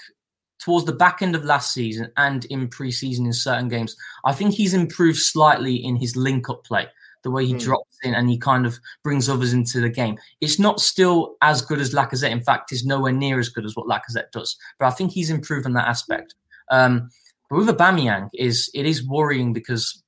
towards 0.60 0.86
the 0.86 0.94
back 0.94 1.22
end 1.22 1.36
of 1.36 1.46
last 1.46 1.74
season 1.74 2.12
and 2.18 2.44
in 2.46 2.68
preseason 2.68 3.26
in 3.26 3.34
certain 3.34 3.70
games, 3.70 3.96
I 4.26 4.34
think 4.34 4.54
he's 4.54 4.74
improved 4.74 5.20
slightly 5.20 5.76
in 5.76 5.96
his 5.96 6.16
link-up 6.16 6.66
play, 6.66 6.88
the 7.24 7.32
way 7.32 7.46
he 7.46 7.54
mm. 7.54 7.62
drops 7.62 7.98
in 8.04 8.14
and 8.14 8.30
he 8.30 8.38
kind 8.38 8.66
of 8.66 8.78
brings 9.04 9.30
others 9.30 9.54
into 9.54 9.80
the 9.82 9.90
game. 9.90 10.18
It's 10.42 10.60
not 10.60 10.80
still 10.80 11.36
as 11.42 11.62
good 11.62 11.80
as 11.80 11.94
Lacazette. 11.94 12.32
In 12.32 12.44
fact, 12.44 12.72
it's 12.72 12.86
nowhere 12.86 13.12
near 13.12 13.40
as 13.40 13.50
good 13.50 13.66
as 13.66 13.76
what 13.76 13.88
Lacazette 13.88 14.32
does. 14.32 14.56
But 14.80 14.88
I 14.88 14.92
think 14.92 15.12
he's 15.12 15.30
improved 15.30 15.66
in 15.66 15.74
that 15.74 15.88
aspect. 15.88 16.36
Um, 16.72 17.10
but 17.50 17.58
with 17.58 17.68
Aubameyang, 17.68 18.30
is 18.34 18.70
it 18.74 18.86
is 18.86 19.08
worrying 19.08 19.54
because 19.54 20.04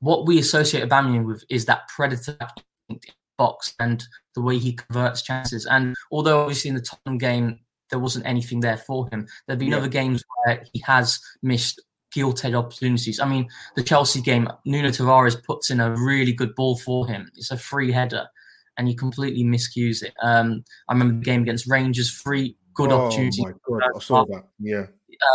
what 0.00 0.26
we 0.26 0.38
associate 0.38 0.88
Aubameyang 0.88 1.26
with 1.26 1.44
is 1.50 1.64
that 1.64 1.88
predator 1.88 2.38
box 3.36 3.74
and 3.78 4.04
the 4.34 4.42
way 4.42 4.58
he 4.58 4.72
converts 4.72 5.22
chances. 5.22 5.66
And 5.66 5.94
although 6.10 6.40
obviously 6.40 6.68
in 6.68 6.74
the 6.74 6.82
Tottenham 6.82 7.18
game 7.18 7.60
there 7.90 7.98
wasn't 7.98 8.26
anything 8.26 8.60
there 8.60 8.76
for 8.76 9.08
him, 9.10 9.26
there've 9.46 9.58
been 9.58 9.70
yeah. 9.70 9.78
other 9.78 9.88
games 9.88 10.22
where 10.44 10.62
he 10.72 10.80
has 10.84 11.18
missed 11.42 11.80
guilted 12.14 12.54
opportunities. 12.54 13.20
I 13.20 13.28
mean, 13.28 13.48
the 13.76 13.82
Chelsea 13.82 14.20
game, 14.20 14.48
Nuno 14.64 14.88
Tavares 14.88 15.42
puts 15.42 15.70
in 15.70 15.80
a 15.80 15.94
really 15.94 16.32
good 16.32 16.54
ball 16.54 16.76
for 16.76 17.06
him. 17.06 17.30
It's 17.36 17.50
a 17.50 17.56
free 17.56 17.92
header, 17.92 18.26
and 18.76 18.88
he 18.88 18.94
completely 18.94 19.44
miscues 19.44 20.02
it. 20.02 20.14
Um, 20.22 20.64
I 20.88 20.92
remember 20.92 21.14
the 21.14 21.24
game 21.24 21.42
against 21.42 21.68
Rangers, 21.68 22.10
free 22.10 22.56
good 22.74 22.92
oh, 22.92 23.06
opportunity. 23.06 23.42
My 23.42 23.52
God, 23.66 23.82
I 23.94 23.98
saw 23.98 24.24
that. 24.26 24.44
Yeah. 24.58 24.86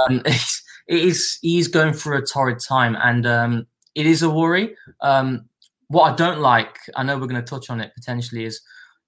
Um, 0.08 0.22
it 0.26 0.56
is 0.88 1.40
he's 1.42 1.68
going 1.68 1.94
through 1.94 2.18
a 2.18 2.26
torrid 2.26 2.60
time, 2.60 2.96
and 3.02 3.26
um, 3.26 3.68
it 3.96 4.06
is 4.06 4.22
a 4.22 4.30
worry. 4.30 4.76
Um, 5.02 5.46
what 5.88 6.12
I 6.12 6.16
don't 6.16 6.40
like, 6.40 6.78
I 6.96 7.04
know 7.04 7.18
we're 7.18 7.28
going 7.28 7.44
to 7.44 7.48
touch 7.48 7.70
on 7.70 7.80
it 7.80 7.92
potentially, 7.96 8.46
is 8.46 8.62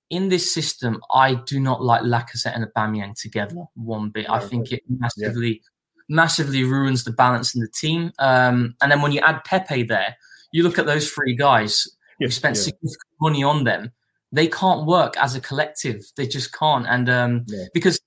in 0.10 0.30
this 0.30 0.54
system, 0.54 1.01
I 1.12 1.36
do 1.36 1.60
not 1.60 1.84
like 1.84 2.01
Lacazette 2.04 2.56
and 2.56 2.65
Aubameyang 2.65 3.19
together 3.19 3.56
one 3.73 4.10
bit. 4.10 4.30
I 4.30 4.39
think 4.39 4.71
it 4.71 4.84
massively. 4.88 5.62
Massively 6.09 6.63
ruins 6.63 7.03
the 7.03 7.11
balance 7.11 7.55
in 7.55 7.61
the 7.61 7.67
team. 7.67 8.11
Um, 8.19 8.75
and 8.81 8.91
then 8.91 9.01
when 9.01 9.11
you 9.11 9.21
add 9.21 9.43
Pepe 9.43 9.83
there, 9.83 10.15
you 10.51 10.63
look 10.63 10.79
at 10.79 10.85
those 10.85 11.09
three 11.09 11.35
guys. 11.35 11.87
You 12.19 12.29
spent 12.29 12.55
yeah. 12.55 12.63
significant 12.63 13.13
money 13.19 13.43
on 13.43 13.63
them. 13.63 13.91
They 14.31 14.47
can't 14.47 14.85
work 14.85 15.17
as 15.17 15.35
a 15.35 15.41
collective. 15.41 16.01
They 16.17 16.27
just 16.27 16.53
can't. 16.53 16.85
And 16.87 17.09
um, 17.09 17.45
yeah. 17.47 17.65
because 17.73 17.99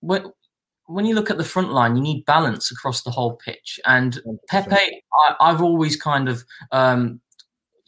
when 0.00 0.32
when 0.86 1.04
you 1.04 1.14
look 1.14 1.30
at 1.30 1.36
the 1.36 1.44
front 1.44 1.72
line, 1.72 1.96
you 1.96 2.02
need 2.02 2.24
balance 2.24 2.72
across 2.72 3.02
the 3.02 3.10
whole 3.10 3.36
pitch. 3.36 3.78
And 3.84 4.14
100%. 4.26 4.38
Pepe, 4.48 5.02
I, 5.38 5.50
have 5.50 5.60
always 5.60 5.96
kind 5.96 6.30
of 6.30 6.42
um, 6.72 7.20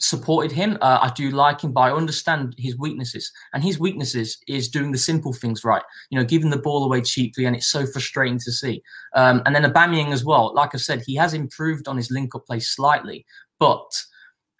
supported 0.01 0.53
him. 0.53 0.79
Uh, 0.81 0.99
I 1.03 1.13
do 1.15 1.31
like 1.31 1.61
him, 1.61 1.73
but 1.73 1.81
I 1.83 1.93
understand 1.93 2.55
his 2.59 2.77
weaknesses. 2.79 3.31
And 3.53 3.63
his 3.63 3.79
weaknesses 3.79 4.39
is 4.49 4.69
doing 4.69 4.93
the 4.93 4.99
simple 4.99 5.33
things 5.33 5.65
right. 5.65 5.83
You 6.11 6.19
know, 6.19 6.25
giving 6.25 6.51
the 6.51 6.59
ball 6.59 6.85
away 6.85 7.03
cheaply, 7.03 7.45
and 7.45 7.55
it's 7.55 7.71
so 7.71 7.87
frustrating 7.87 8.39
to 8.41 8.53
see. 8.53 8.83
Um, 9.15 9.43
and 9.47 9.55
then 9.55 9.65
Aubameyang 9.65 10.13
as 10.13 10.25
well. 10.25 10.55
Like 10.55 10.75
I 10.75 10.79
said, 10.79 11.03
he 11.07 11.15
has 11.17 11.35
improved 11.35 11.89
on 11.89 11.97
his 11.97 12.11
link-up 12.11 12.47
play 12.47 12.61
slightly, 12.61 13.25
but 13.59 13.91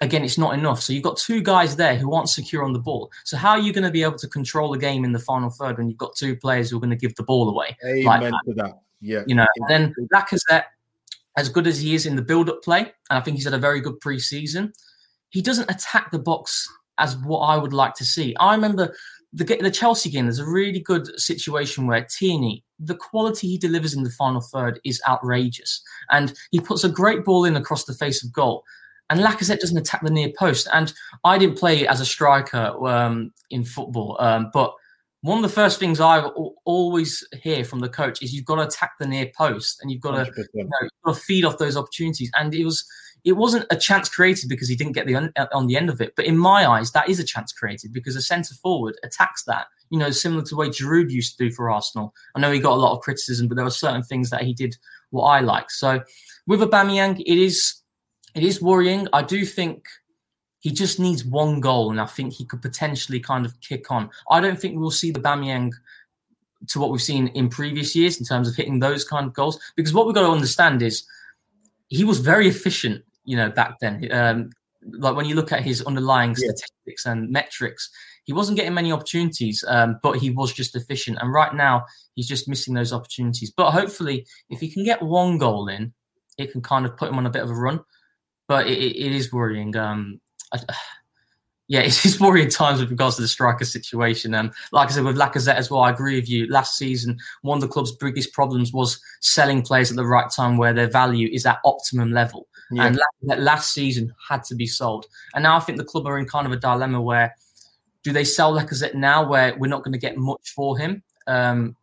again, 0.01 0.25
it's 0.25 0.39
not 0.39 0.55
enough. 0.55 0.81
So 0.81 0.93
you've 0.93 1.03
got 1.03 1.19
two 1.19 1.43
guys 1.43 1.77
there 1.77 1.95
who 1.95 2.15
aren't 2.15 2.31
secure 2.31 2.65
on 2.65 2.73
the 2.73 2.79
ball. 2.79 3.11
So 3.25 3.37
how 3.37 3.51
are 3.51 3.59
you 3.59 3.73
going 3.73 3.85
to 3.85 3.91
be 3.91 4.03
able 4.03 4.19
to 4.19 4.29
control 4.29 4.73
the 4.73 4.79
game 4.79 5.05
in 5.05 5.13
the 5.13 5.19
final 5.19 5.51
third 5.51 5.77
when 5.77 5.89
you've 5.89 5.99
got 5.99 6.17
two 6.17 6.37
players 6.37 6.71
who 6.71 6.79
are 6.79 6.81
going 6.81 6.91
to 6.91 6.97
give 6.97 7.15
the 7.17 7.23
ball 7.23 7.51
away? 7.51 7.77
Amen 7.85 8.05
like 8.05 8.21
that? 8.23 8.41
to 8.47 8.55
that. 8.55 8.81
Yeah. 9.03 9.23
You 9.27 9.35
know, 9.35 9.47
then 9.69 9.95
Lacazette, 10.15 10.65
as 11.37 11.49
good 11.49 11.67
as 11.67 11.81
he 11.81 11.95
is 11.95 12.07
in 12.07 12.17
the 12.17 12.23
build-up 12.23 12.63
play, 12.63 12.81
and 12.81 13.19
I 13.19 13.21
think 13.21 13.37
he's 13.37 13.45
had 13.45 13.55
a 13.55 13.59
very 13.59 13.81
good 13.81 14.01
pre-season, 14.01 14.73
he 15.31 15.43
doesn't 15.43 15.71
attack 15.71 16.11
the 16.11 16.19
box 16.19 16.69
as 16.99 17.17
what 17.17 17.41
I 17.41 17.57
would 17.57 17.73
like 17.73 17.95
to 17.95 18.05
see. 18.05 18.37
I 18.39 18.55
remember 18.55 18.95
the, 19.33 19.45
the 19.45 19.71
Chelsea 19.71 20.11
game, 20.11 20.27
there's 20.27 20.39
a 20.39 20.47
really 20.47 20.81
good 20.81 21.19
situation 21.21 21.87
where 21.87 22.05
Tierney, 22.05 22.65
the 22.79 22.97
quality 22.97 23.49
he 23.49 23.59
delivers 23.59 23.95
in 23.95 24.03
the 24.03 24.11
final 24.11 24.41
third 24.41 24.81
is 24.85 25.01
outrageous. 25.09 25.83
And 26.11 26.35
he 26.51 26.61
puts 26.61 26.85
a 26.85 26.89
great 26.89 27.25
ball 27.25 27.45
in 27.45 27.57
across 27.57 27.85
the 27.85 27.95
face 27.95 28.25
of 28.25 28.33
goal 28.33 28.65
and 29.11 29.21
Lacazette 29.21 29.59
doesn't 29.59 29.77
attack 29.77 30.03
the 30.03 30.11
near 30.11 30.31
post. 30.39 30.69
And 30.73 30.93
I 31.25 31.37
didn't 31.37 31.59
play 31.59 31.87
as 31.87 32.01
a 32.01 32.07
striker 32.07 32.73
um, 32.87 33.33
in 33.51 33.65
football, 33.65 34.17
um, 34.21 34.51
but 34.55 34.73
one 35.23 35.37
of 35.37 35.43
the 35.43 35.55
first 35.55 35.79
things 35.79 36.01
I 36.01 36.21
always 36.65 37.27
hear 37.43 37.63
from 37.65 37.81
the 37.81 37.89
coach 37.89 38.23
is 38.23 38.33
you've 38.33 38.47
got 38.47 38.57
to 38.57 38.63
attack 38.63 38.93
the 38.99 39.07
near 39.07 39.31
post 39.37 39.81
and 39.83 39.91
you've 39.91 40.01
got 40.01 40.13
to, 40.13 40.33
you 40.55 40.65
know, 40.65 40.89
got 41.05 41.15
to 41.15 41.21
feed 41.21 41.45
off 41.45 41.59
those 41.59 41.77
opportunities. 41.77 42.31
And 42.39 42.55
it 42.55 42.65
was 42.65 42.85
it 43.23 43.33
wasn't 43.33 43.67
a 43.71 43.77
chance 43.77 44.09
created 44.09 44.49
because 44.49 44.69
he 44.69 44.77
didn't 44.77 44.95
get 44.95 45.07
the 45.07 45.15
un- 45.15 45.33
uh, 45.37 45.47
on 45.53 45.67
the 45.67 45.77
end 45.77 45.91
of 45.91 46.01
it. 46.01 46.15
But 46.17 46.25
in 46.25 46.39
my 46.39 46.67
eyes, 46.67 46.93
that 46.93 47.09
is 47.09 47.21
a 47.21 47.25
chance 47.25 47.53
created 47.53 47.93
because 47.93 48.17
a 48.17 48.23
centre 48.23 48.55
forward 48.55 48.97
attacks 49.05 49.45
that. 49.45 49.67
You 49.91 49.99
know, 49.99 50.11
similar 50.11 50.43
to 50.43 50.51
the 50.51 50.57
way 50.57 50.69
Giroud 50.69 51.11
used 51.11 51.37
to 51.37 51.49
do 51.49 51.53
for 51.53 51.69
Arsenal. 51.69 52.15
I 52.35 52.41
know 52.41 52.53
he 52.53 52.61
got 52.61 52.75
a 52.75 52.81
lot 52.81 52.97
of 52.97 53.03
criticism, 53.03 53.49
but 53.49 53.57
there 53.57 53.65
were 53.65 53.71
certain 53.71 54.05
things 54.05 54.31
that 54.31 54.43
he 54.43 54.55
did 54.55 54.77
what 55.11 55.25
I 55.25 55.41
like. 55.41 55.71
So 55.71 56.01
with 56.47 56.61
Aubameyang, 56.61 57.21
it 57.21 57.39
is 57.39 57.75
it 58.35 58.45
is 58.45 58.63
worrying. 58.63 59.09
I 59.13 59.23
do 59.23 59.45
think 59.45 59.85
he 60.61 60.71
just 60.71 61.01
needs 61.01 61.25
one 61.25 61.61
goal, 61.61 61.91
and 61.91 62.01
I 62.01 62.07
think 62.07 62.33
he 62.33 62.45
could 62.45 62.63
potentially 62.63 63.21
kind 63.21 63.45
of 63.45 63.59
kick 63.61 63.91
on. 63.91 64.11
I 64.31 64.41
don't 64.41 64.61
think 64.61 64.79
we'll 64.79 64.91
see 64.91 65.11
the 65.11 65.21
Aubameyang 65.21 65.73
to 66.69 66.79
what 66.79 66.91
we've 66.91 67.03
seen 67.03 67.29
in 67.29 67.49
previous 67.49 67.97
years 67.97 68.21
in 68.21 68.27
terms 68.27 68.49
of 68.49 68.55
hitting 68.55 68.79
those 68.79 69.05
kind 69.05 69.27
of 69.27 69.33
goals, 69.33 69.59
because 69.77 69.95
what 69.95 70.07
we've 70.07 70.15
got 70.15 70.23
to 70.23 70.33
understand 70.33 70.83
is 70.83 71.05
he 71.89 72.05
was 72.05 72.19
very 72.21 72.47
efficient, 72.47 73.03
you 73.25 73.37
know, 73.37 73.51
back 73.51 73.79
then. 73.81 74.11
Um, 74.13 74.51
like 74.93 75.17
when 75.17 75.27
you 75.27 75.35
look 75.35 75.53
at 75.53 75.63
his 75.63 75.83
underlying 75.83 76.31
yeah. 76.31 76.51
statistics 76.51 77.07
and 77.07 77.31
metrics, 77.31 77.91
he 78.25 78.33
wasn't 78.33 78.57
getting 78.57 78.75
many 78.75 78.93
opportunities, 78.93 79.65
um, 79.67 79.99
but 80.03 80.19
he 80.19 80.31
was 80.31 80.53
just 80.53 80.77
efficient. 80.77 81.19
And 81.21 81.33
right 81.33 81.55
now, 81.55 81.85
he's 82.15 82.29
just 82.29 82.49
missing 82.49 82.75
those 82.75 82.93
opportunities. 82.93 83.51
But 83.51 83.73
hopefully, 83.73 84.27
if 84.51 84.61
he 84.61 84.71
can 84.71 84.85
get 84.85 85.03
one 85.03 85.39
goal 85.39 85.69
in, 85.69 85.93
it 86.39 86.53
can 86.53 86.63
kind 86.63 86.87
of 86.87 86.97
put 86.97 87.09
him 87.09 87.19
on 87.19 87.27
a 87.27 87.31
bit 87.31 87.43
of 87.43 87.51
a 87.51 87.55
run. 87.55 87.81
But 88.47 88.67
it, 88.67 88.79
it 88.79 89.13
is 89.13 89.33
worrying. 89.33 89.77
Um, 89.77 90.21
I, 90.53 90.59
yeah, 91.69 91.81
it's 91.85 92.03
just 92.03 92.21
worrying 92.21 92.51
times 92.51 92.81
with 92.81 92.91
regards 92.91 93.17
to 93.17 93.23
the 93.23 93.29
striker 93.29 93.65
situation. 93.65 94.35
Um, 94.35 94.51
like 94.73 94.89
I 94.89 94.93
said, 94.93 95.05
with 95.05 95.17
Lacazette 95.17 95.55
as 95.55 95.71
well, 95.71 95.81
I 95.81 95.91
agree 95.91 96.17
with 96.17 96.29
you. 96.29 96.47
Last 96.49 96.77
season, 96.77 97.19
one 97.43 97.57
of 97.57 97.63
the 97.63 97.69
club's 97.69 97.93
biggest 97.93 98.33
problems 98.33 98.73
was 98.73 99.01
selling 99.21 99.63
players 99.63 99.91
at 99.91 99.97
the 99.97 100.07
right 100.07 100.31
time 100.31 100.57
where 100.57 100.73
their 100.73 100.91
value 100.91 101.29
is 101.33 101.47
at 101.47 101.59
optimum 101.65 102.13
level. 102.13 102.49
Yeah. 102.73 102.87
And 102.87 102.97
Lacazette 102.97 103.43
last 103.43 103.73
season 103.73 104.13
had 104.29 104.45
to 104.45 104.55
be 104.55 104.67
sold. 104.67 105.07
And 105.35 105.43
now 105.43 105.57
I 105.57 105.61
think 105.61 105.79
the 105.79 105.85
club 105.85 106.07
are 106.07 106.19
in 106.19 106.27
kind 106.27 106.47
of 106.47 106.53
a 106.53 106.57
dilemma 106.57 107.01
where 107.01 107.35
do 108.03 108.13
they 108.13 108.25
sell 108.25 108.53
Lacazette 108.53 108.95
now 108.95 109.29
where 109.29 109.57
we're 109.59 109.69
not 109.69 109.85
going 109.85 109.93
to 109.93 109.99
get 109.99 110.17
much 110.17 110.51
for 110.55 110.79
him? 110.79 111.03
Um, 111.27 111.77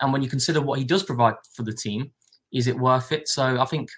and 0.00 0.12
when 0.12 0.22
you 0.22 0.28
consider 0.28 0.60
what 0.60 0.78
he 0.78 0.84
does 0.84 1.02
provide 1.02 1.34
for 1.54 1.62
the 1.62 1.72
team, 1.72 2.12
is 2.52 2.66
it 2.66 2.78
worth 2.78 3.12
it? 3.12 3.28
So 3.28 3.60
I 3.60 3.64
think 3.64 3.88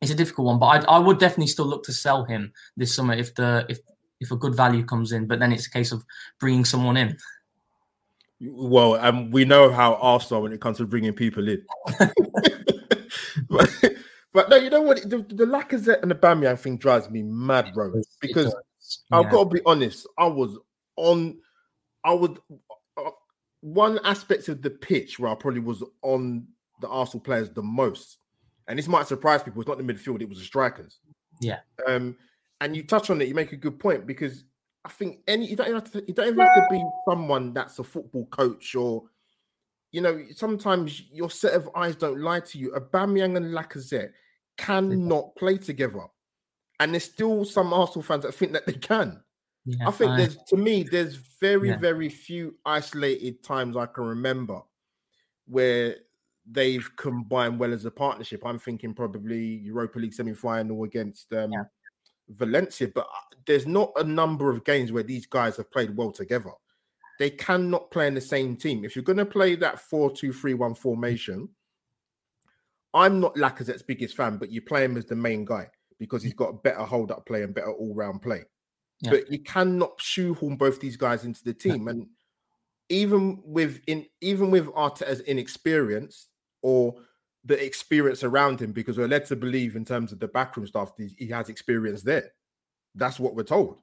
it's 0.00 0.10
a 0.10 0.14
difficult 0.14 0.46
one, 0.46 0.58
but 0.58 0.88
I, 0.88 0.96
I 0.96 0.98
would 0.98 1.18
definitely 1.18 1.48
still 1.48 1.66
look 1.66 1.84
to 1.84 1.92
sell 1.92 2.24
him 2.24 2.52
this 2.76 2.94
summer 2.94 3.14
if 3.14 3.34
the 3.34 3.66
if 3.68 3.80
if 4.20 4.30
a 4.30 4.36
good 4.36 4.54
value 4.54 4.84
comes 4.84 5.12
in. 5.12 5.26
But 5.26 5.40
then 5.40 5.52
it's 5.52 5.66
a 5.66 5.70
case 5.70 5.92
of 5.92 6.04
bringing 6.38 6.64
someone 6.64 6.96
in. 6.96 7.16
Well, 8.40 8.94
um, 8.96 9.30
we 9.30 9.44
know 9.44 9.70
how 9.70 9.94
Arsenal 9.94 10.42
when 10.42 10.52
it 10.52 10.60
comes 10.60 10.76
to 10.78 10.86
bringing 10.86 11.12
people 11.12 11.48
in. 11.48 11.64
but, 13.48 13.84
but, 14.32 14.48
no, 14.48 14.56
you 14.56 14.70
know 14.70 14.82
what? 14.82 15.02
The, 15.02 15.18
the 15.18 15.44
Lacazette 15.44 16.02
and 16.02 16.10
the 16.10 16.14
Aubameyang 16.14 16.58
thing 16.58 16.76
drives 16.76 17.10
me 17.10 17.22
mad, 17.22 17.72
bro. 17.74 18.00
Because 18.20 18.54
yeah. 19.10 19.18
I've 19.18 19.30
got 19.30 19.44
to 19.44 19.50
be 19.50 19.60
honest, 19.66 20.06
I 20.16 20.26
was 20.26 20.56
on, 20.94 21.38
I 22.04 22.12
would, 22.12 22.38
uh, 22.96 23.10
one 23.60 23.98
aspect 24.04 24.48
of 24.48 24.62
the 24.62 24.70
pitch 24.70 25.18
where 25.18 25.32
I 25.32 25.34
probably 25.34 25.60
was 25.60 25.82
on 26.02 26.46
the 26.80 26.88
Arsenal 26.88 27.24
players 27.24 27.50
the 27.50 27.62
most, 27.62 28.18
and 28.68 28.78
this 28.78 28.86
might 28.86 29.06
surprise 29.06 29.42
people. 29.42 29.60
It's 29.60 29.68
not 29.68 29.78
the 29.78 29.84
midfield; 29.84 30.22
it 30.22 30.28
was 30.28 30.38
the 30.38 30.44
strikers. 30.44 31.00
Yeah. 31.40 31.58
Um, 31.86 32.16
and 32.60 32.76
you 32.76 32.82
touch 32.82 33.10
on 33.10 33.20
it. 33.20 33.28
You 33.28 33.34
make 33.34 33.52
a 33.52 33.56
good 33.56 33.78
point 33.78 34.06
because 34.06 34.44
I 34.84 34.90
think 34.90 35.20
any 35.26 35.46
you 35.46 35.56
don't 35.56 35.72
have 35.72 35.90
to, 35.92 36.04
you 36.06 36.14
don't 36.14 36.28
even 36.28 36.38
have 36.38 36.54
to 36.54 36.66
be 36.70 36.84
someone 37.08 37.52
that's 37.52 37.78
a 37.78 37.84
football 37.84 38.26
coach 38.26 38.74
or 38.74 39.04
you 39.92 40.00
know 40.00 40.22
sometimes 40.34 41.02
your 41.10 41.30
set 41.30 41.54
of 41.54 41.68
eyes 41.74 41.96
don't 41.96 42.20
lie 42.20 42.40
to 42.40 42.58
you. 42.58 42.70
Aubameyang 42.70 43.36
and 43.36 43.54
Lacazette 43.54 44.12
cannot 44.56 45.34
play 45.36 45.56
together, 45.56 46.06
and 46.80 46.92
there's 46.92 47.04
still 47.04 47.44
some 47.44 47.72
Arsenal 47.72 48.02
fans 48.02 48.24
that 48.24 48.34
think 48.34 48.52
that 48.52 48.66
they 48.66 48.74
can. 48.74 49.22
Yeah, 49.64 49.88
I 49.88 49.90
think 49.90 50.12
I, 50.12 50.16
there's 50.18 50.36
to 50.48 50.56
me 50.56 50.82
there's 50.82 51.16
very 51.40 51.68
yeah. 51.70 51.78
very 51.78 52.08
few 52.08 52.56
isolated 52.64 53.42
times 53.42 53.76
I 53.76 53.86
can 53.86 54.04
remember 54.04 54.60
where 55.46 55.96
they've 56.50 56.88
combined 56.96 57.58
well 57.58 57.72
as 57.72 57.84
a 57.84 57.90
partnership. 57.90 58.42
I'm 58.44 58.58
thinking 58.58 58.94
probably 58.94 59.38
Europa 59.38 59.98
League 59.98 60.14
semi 60.14 60.34
final 60.34 60.84
against 60.84 61.32
um, 61.32 61.52
yeah. 61.52 61.64
Valencia, 62.28 62.88
but 62.88 63.06
uh, 63.06 63.36
there's 63.46 63.66
not 63.66 63.92
a 63.96 64.04
number 64.04 64.50
of 64.50 64.64
games 64.64 64.92
where 64.92 65.02
these 65.02 65.26
guys 65.26 65.56
have 65.56 65.70
played 65.70 65.96
well 65.96 66.12
together. 66.12 66.50
They 67.18 67.30
cannot 67.30 67.90
play 67.90 68.06
in 68.06 68.14
the 68.14 68.20
same 68.20 68.56
team. 68.56 68.84
If 68.84 68.94
you're 68.94 69.02
going 69.02 69.18
to 69.18 69.26
play 69.26 69.56
that 69.56 69.80
4 69.80 70.12
2 70.12 70.32
3 70.32 70.54
1 70.54 70.74
formation, 70.74 71.48
I'm 72.94 73.20
not 73.20 73.34
Lacazette's 73.34 73.82
biggest 73.82 74.16
fan, 74.16 74.38
but 74.38 74.50
you 74.50 74.62
play 74.62 74.84
him 74.84 74.96
as 74.96 75.06
the 75.06 75.16
main 75.16 75.44
guy 75.44 75.68
because 75.98 76.22
he's 76.22 76.34
got 76.34 76.50
a 76.50 76.58
better 76.58 76.84
hold 76.84 77.10
up 77.10 77.26
play 77.26 77.42
and 77.42 77.54
better 77.54 77.72
all 77.72 77.94
round 77.94 78.22
play. 78.22 78.44
Yeah. 79.00 79.10
But 79.10 79.30
you 79.30 79.40
cannot 79.40 80.00
shoehorn 80.00 80.56
both 80.56 80.80
these 80.80 80.96
guys 80.96 81.24
into 81.24 81.44
the 81.44 81.54
team. 81.54 81.84
Yeah. 81.84 81.92
And 81.92 82.06
even 82.88 83.42
with 83.44 83.80
in 83.86 84.06
even 84.20 84.50
with 84.50 84.66
Arteta's 84.68 85.20
inexperience 85.20 86.28
or 86.62 86.94
the 87.44 87.62
experience 87.64 88.24
around 88.24 88.60
him, 88.60 88.72
because 88.72 88.98
we're 88.98 89.08
led 89.08 89.26
to 89.26 89.36
believe 89.36 89.76
in 89.76 89.84
terms 89.84 90.12
of 90.12 90.18
the 90.18 90.28
backroom 90.28 90.66
stuff, 90.66 90.92
he 91.16 91.28
has 91.28 91.48
experience 91.48 92.02
there. 92.02 92.32
That's 92.94 93.20
what 93.20 93.34
we're 93.34 93.44
told. 93.44 93.80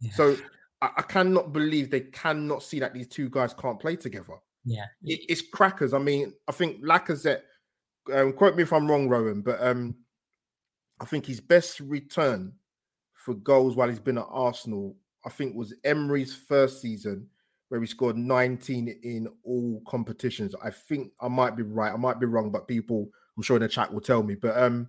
Yeah. 0.00 0.12
So 0.12 0.36
I, 0.82 0.90
I, 0.98 1.02
cannot 1.02 1.52
believe 1.52 1.90
they 1.90 2.00
cannot 2.00 2.62
see 2.62 2.80
that 2.80 2.92
these 2.92 3.08
two 3.08 3.30
guys 3.30 3.54
can't 3.54 3.80
play 3.80 3.96
together. 3.96 4.34
Yeah, 4.64 4.84
it, 5.04 5.20
it's 5.28 5.42
crackers. 5.42 5.94
I 5.94 5.98
mean, 5.98 6.34
I 6.48 6.52
think 6.52 6.82
Lacazette. 6.82 7.42
Um, 8.12 8.32
quote 8.34 8.54
me 8.54 8.62
if 8.62 8.72
I'm 8.72 8.88
wrong, 8.88 9.08
Rohan, 9.08 9.40
but 9.40 9.60
um, 9.60 9.96
I 11.00 11.06
think 11.06 11.26
his 11.26 11.40
best 11.40 11.80
return 11.80 12.52
for 13.14 13.34
goals 13.34 13.74
while 13.74 13.88
he's 13.88 13.98
been 13.98 14.18
at 14.18 14.26
Arsenal, 14.28 14.96
I 15.24 15.30
think, 15.30 15.56
was 15.56 15.74
Emery's 15.82 16.34
first 16.34 16.80
season 16.80 17.28
where 17.68 17.80
he 17.80 17.86
scored 17.86 18.16
19 18.16 19.00
in 19.02 19.28
all 19.44 19.82
competitions. 19.88 20.54
I 20.62 20.70
think 20.70 21.12
I 21.20 21.28
might 21.28 21.56
be 21.56 21.62
right, 21.62 21.92
I 21.92 21.96
might 21.96 22.20
be 22.20 22.26
wrong, 22.26 22.50
but 22.50 22.68
people, 22.68 23.08
I'm 23.36 23.42
sure 23.42 23.56
in 23.56 23.62
the 23.62 23.68
chat 23.68 23.92
will 23.92 24.00
tell 24.00 24.22
me. 24.22 24.34
But 24.34 24.56
um, 24.56 24.88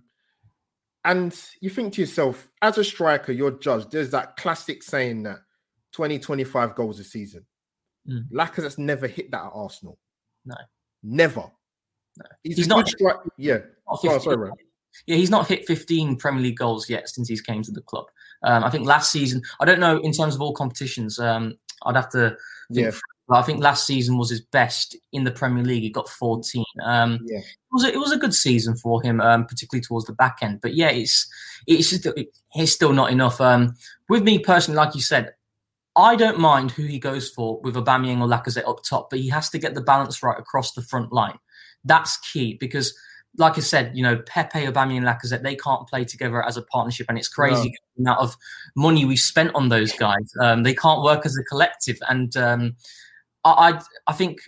and 1.04 1.34
you 1.60 1.70
think 1.70 1.94
to 1.94 2.00
yourself, 2.00 2.50
as 2.62 2.78
a 2.78 2.84
striker, 2.84 3.32
you're 3.32 3.52
judged. 3.52 3.90
There's 3.90 4.10
that 4.10 4.36
classic 4.36 4.82
saying 4.82 5.24
that 5.24 5.38
20, 5.92 6.18
25 6.18 6.74
goals 6.74 7.00
a 7.00 7.04
season. 7.04 7.44
Mm. 8.08 8.30
Lacazette's 8.32 8.78
never 8.78 9.06
hit 9.06 9.30
that 9.30 9.44
at 9.44 9.52
Arsenal. 9.52 9.98
No, 10.44 10.56
never. 11.02 11.50
No. 12.16 12.26
He's, 12.42 12.56
he's 12.56 12.68
not. 12.68 12.86
Stri- 12.86 13.28
yeah. 13.36 13.58
Not 13.88 14.00
oh, 14.04 14.18
sorry, 14.18 14.50
Yeah, 15.06 15.16
he's 15.16 15.30
not 15.30 15.48
hit 15.48 15.66
15 15.66 16.16
Premier 16.16 16.42
League 16.42 16.58
goals 16.58 16.88
yet 16.88 17.08
since 17.08 17.28
he's 17.28 17.40
came 17.40 17.62
to 17.62 17.72
the 17.72 17.80
club. 17.80 18.06
Um, 18.42 18.64
I 18.64 18.70
think 18.70 18.86
last 18.86 19.10
season, 19.10 19.42
I 19.60 19.64
don't 19.64 19.80
know 19.80 19.98
in 19.98 20.12
terms 20.12 20.34
of 20.34 20.40
all 20.40 20.52
competitions. 20.52 21.18
Um, 21.18 21.56
I'd 21.84 21.96
have 21.96 22.10
to 22.10 22.36
yeah. 22.70 22.90
I 23.30 23.42
think 23.42 23.62
last 23.62 23.86
season 23.86 24.16
was 24.16 24.30
his 24.30 24.40
best 24.40 24.96
in 25.12 25.24
the 25.24 25.30
Premier 25.30 25.62
League. 25.62 25.82
He 25.82 25.90
got 25.90 26.08
14. 26.08 26.64
Um, 26.82 27.18
yeah. 27.22 27.38
It 27.38 27.44
was 27.70 27.84
a, 27.84 27.92
it 27.92 27.98
was 27.98 28.12
a 28.12 28.16
good 28.16 28.32
season 28.32 28.74
for 28.76 29.02
him, 29.02 29.20
um, 29.20 29.44
particularly 29.44 29.82
towards 29.82 30.06
the 30.06 30.14
back 30.14 30.38
end. 30.40 30.60
But 30.62 30.74
yeah, 30.74 30.88
it's 30.88 31.28
it's 31.66 31.90
just, 31.90 32.08
it's 32.54 32.72
still 32.72 32.92
not 32.92 33.10
enough. 33.10 33.40
Um, 33.40 33.74
with 34.08 34.22
me 34.22 34.38
personally, 34.38 34.78
like 34.78 34.94
you 34.94 35.02
said, 35.02 35.32
I 35.94 36.16
don't 36.16 36.38
mind 36.38 36.70
who 36.70 36.84
he 36.84 36.98
goes 36.98 37.28
for 37.28 37.60
with 37.60 37.74
Aubameyang 37.74 38.20
or 38.20 38.28
Lacazette 38.28 38.68
up 38.68 38.82
top, 38.82 39.10
but 39.10 39.18
he 39.18 39.28
has 39.28 39.50
to 39.50 39.58
get 39.58 39.74
the 39.74 39.82
balance 39.82 40.22
right 40.22 40.38
across 40.38 40.72
the 40.72 40.82
front 40.82 41.12
line. 41.12 41.38
That's 41.84 42.16
key 42.18 42.56
because 42.58 42.96
like 43.38 43.56
I 43.56 43.60
said, 43.60 43.96
you 43.96 44.02
know, 44.02 44.18
Pepe, 44.26 44.66
Aubameyang, 44.66 44.98
and 44.98 45.06
Lacazette, 45.06 45.42
they 45.42 45.54
can't 45.54 45.88
play 45.88 46.04
together 46.04 46.44
as 46.44 46.56
a 46.56 46.62
partnership, 46.62 47.06
and 47.08 47.16
it's 47.16 47.28
crazy 47.28 47.68
no. 47.68 47.74
the 47.96 48.02
amount 48.02 48.20
of 48.20 48.36
money 48.76 49.04
we 49.04 49.16
spent 49.16 49.54
on 49.54 49.68
those 49.68 49.92
guys. 49.92 50.30
Um, 50.40 50.64
they 50.64 50.74
can't 50.74 51.02
work 51.02 51.24
as 51.24 51.36
a 51.38 51.44
collective, 51.44 51.98
and 52.08 52.36
um, 52.36 52.76
I, 53.44 53.50
I, 53.50 53.80
I 54.08 54.12
think. 54.12 54.40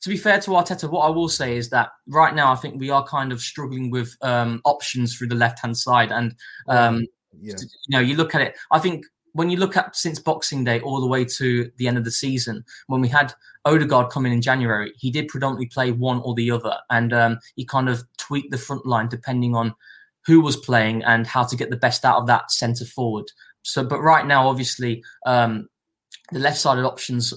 To 0.00 0.10
be 0.10 0.18
fair 0.18 0.38
to 0.38 0.50
Arteta, 0.50 0.90
what 0.90 1.06
I 1.06 1.08
will 1.08 1.30
say 1.30 1.56
is 1.56 1.70
that 1.70 1.88
right 2.08 2.34
now 2.34 2.52
I 2.52 2.56
think 2.56 2.78
we 2.78 2.90
are 2.90 3.06
kind 3.06 3.32
of 3.32 3.40
struggling 3.40 3.90
with 3.90 4.14
um, 4.20 4.60
options 4.66 5.16
through 5.16 5.28
the 5.28 5.34
left 5.34 5.60
hand 5.60 5.78
side, 5.78 6.12
and 6.12 6.34
um, 6.68 7.06
yeah. 7.40 7.54
you 7.58 7.66
know 7.88 8.00
you 8.00 8.14
look 8.14 8.34
at 8.34 8.42
it. 8.42 8.54
I 8.70 8.80
think 8.80 9.06
when 9.34 9.50
you 9.50 9.56
look 9.56 9.76
at 9.76 9.96
since 9.96 10.18
Boxing 10.18 10.64
Day 10.64 10.80
all 10.80 11.00
the 11.00 11.06
way 11.06 11.24
to 11.24 11.70
the 11.76 11.88
end 11.88 11.98
of 11.98 12.04
the 12.04 12.10
season, 12.10 12.64
when 12.86 13.00
we 13.00 13.08
had 13.08 13.34
Odegaard 13.64 14.10
coming 14.10 14.32
in 14.32 14.40
January, 14.40 14.92
he 14.96 15.10
did 15.10 15.28
predominantly 15.28 15.66
play 15.66 15.90
one 15.90 16.20
or 16.20 16.34
the 16.34 16.50
other, 16.50 16.76
and 16.90 17.12
um, 17.12 17.38
he 17.56 17.64
kind 17.64 17.88
of 17.88 18.02
tweaked 18.16 18.52
the 18.52 18.58
front 18.58 18.86
line 18.86 19.08
depending 19.08 19.54
on 19.54 19.74
who 20.24 20.40
was 20.40 20.56
playing 20.56 21.02
and 21.04 21.26
how 21.26 21.42
to 21.42 21.56
get 21.56 21.68
the 21.68 21.76
best 21.76 22.04
out 22.04 22.18
of 22.18 22.26
that 22.28 22.50
centre 22.50 22.84
forward. 22.84 23.26
So, 23.62 23.84
but 23.84 24.00
right 24.00 24.24
now, 24.24 24.48
obviously, 24.48 25.02
um, 25.26 25.68
the 26.30 26.38
left-sided 26.38 26.84
options 26.84 27.34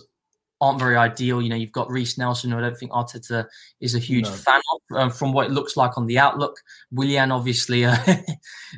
aren't 0.61 0.79
very 0.79 0.95
ideal. 0.95 1.41
You 1.41 1.49
know, 1.49 1.55
you've 1.55 1.71
got 1.71 1.89
Reiss 1.89 2.17
Nelson, 2.17 2.51
who 2.51 2.57
I 2.57 2.61
don't 2.61 2.77
think 2.77 2.91
Arteta 2.91 3.47
is 3.81 3.95
a 3.95 3.99
huge 3.99 4.25
no. 4.25 4.31
fan 4.31 4.61
of, 4.73 4.97
um, 4.97 5.09
from 5.09 5.33
what 5.33 5.47
it 5.47 5.51
looks 5.51 5.75
like 5.75 5.97
on 5.97 6.05
the 6.05 6.19
outlook. 6.19 6.57
Willian, 6.91 7.31
obviously, 7.31 7.85
uh, 7.85 7.97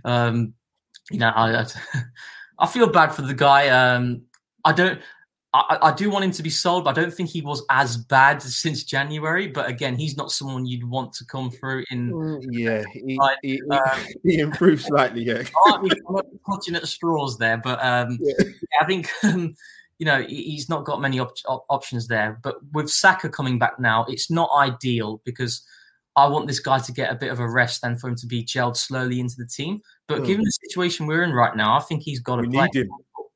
um, 0.05 0.53
you 1.11 1.19
know, 1.19 1.29
I, 1.35 1.61
I 1.61 1.65
feel 2.67 2.89
bad 2.89 3.09
for 3.09 3.21
the 3.21 3.33
guy. 3.33 3.69
Um, 3.69 4.23
I 4.65 4.73
don't. 4.73 4.99
I, 5.51 5.79
I, 5.81 5.93
do 5.93 6.11
want 6.11 6.25
him 6.25 6.31
to 6.31 6.43
be 6.43 6.51
sold, 6.51 6.83
but 6.83 6.91
I 6.95 7.01
don't 7.01 7.11
think 7.11 7.29
he 7.29 7.41
was 7.41 7.65
as 7.71 7.97
bad 7.97 8.39
since 8.39 8.83
January. 8.83 9.47
But 9.47 9.67
again, 9.67 9.95
he's 9.95 10.15
not 10.15 10.31
someone 10.31 10.67
you'd 10.67 10.87
want 10.87 11.11
to 11.13 11.25
come 11.25 11.49
through 11.49 11.85
in. 11.89 12.11
Mm, 12.11 12.45
yeah, 12.51 12.83
he, 12.93 13.19
he, 13.41 13.61
um, 13.71 13.99
he, 14.23 14.39
improved 14.39 14.83
slightly. 14.83 15.23
Yeah, 15.23 15.41
I'm 15.65 15.87
not 16.11 16.27
clutching 16.45 16.75
at 16.75 16.87
straws 16.87 17.39
there, 17.39 17.57
but 17.57 17.83
um, 17.83 18.19
yeah. 18.21 18.45
I 18.79 18.85
think 18.85 19.09
um, 19.23 19.55
you 19.97 20.05
know 20.05 20.21
he's 20.21 20.69
not 20.69 20.85
got 20.85 21.01
many 21.01 21.17
op- 21.19 21.33
op- 21.47 21.65
options 21.69 22.07
there. 22.07 22.39
But 22.43 22.57
with 22.73 22.89
Saka 22.89 23.27
coming 23.29 23.57
back 23.57 23.79
now, 23.79 24.05
it's 24.07 24.29
not 24.29 24.51
ideal 24.55 25.19
because 25.25 25.65
I 26.15 26.27
want 26.27 26.47
this 26.47 26.59
guy 26.59 26.79
to 26.79 26.91
get 26.91 27.11
a 27.11 27.15
bit 27.15 27.31
of 27.31 27.39
a 27.39 27.49
rest 27.49 27.83
and 27.83 27.99
for 27.99 28.09
him 28.09 28.15
to 28.17 28.27
be 28.27 28.43
gelled 28.43 28.77
slowly 28.77 29.19
into 29.19 29.35
the 29.37 29.47
team. 29.47 29.81
But 30.09 30.23
mm. 30.23 30.25
given 30.25 30.43
the 30.43 30.51
situation 30.51 31.07
we're 31.07 31.23
in 31.23 31.31
right 31.31 31.55
now, 31.55 31.77
I 31.77 31.81
think 31.81 32.01
he's 32.01 32.19
got 32.19 32.35
to 32.37 32.41
we 32.41 32.49
play. 32.49 32.67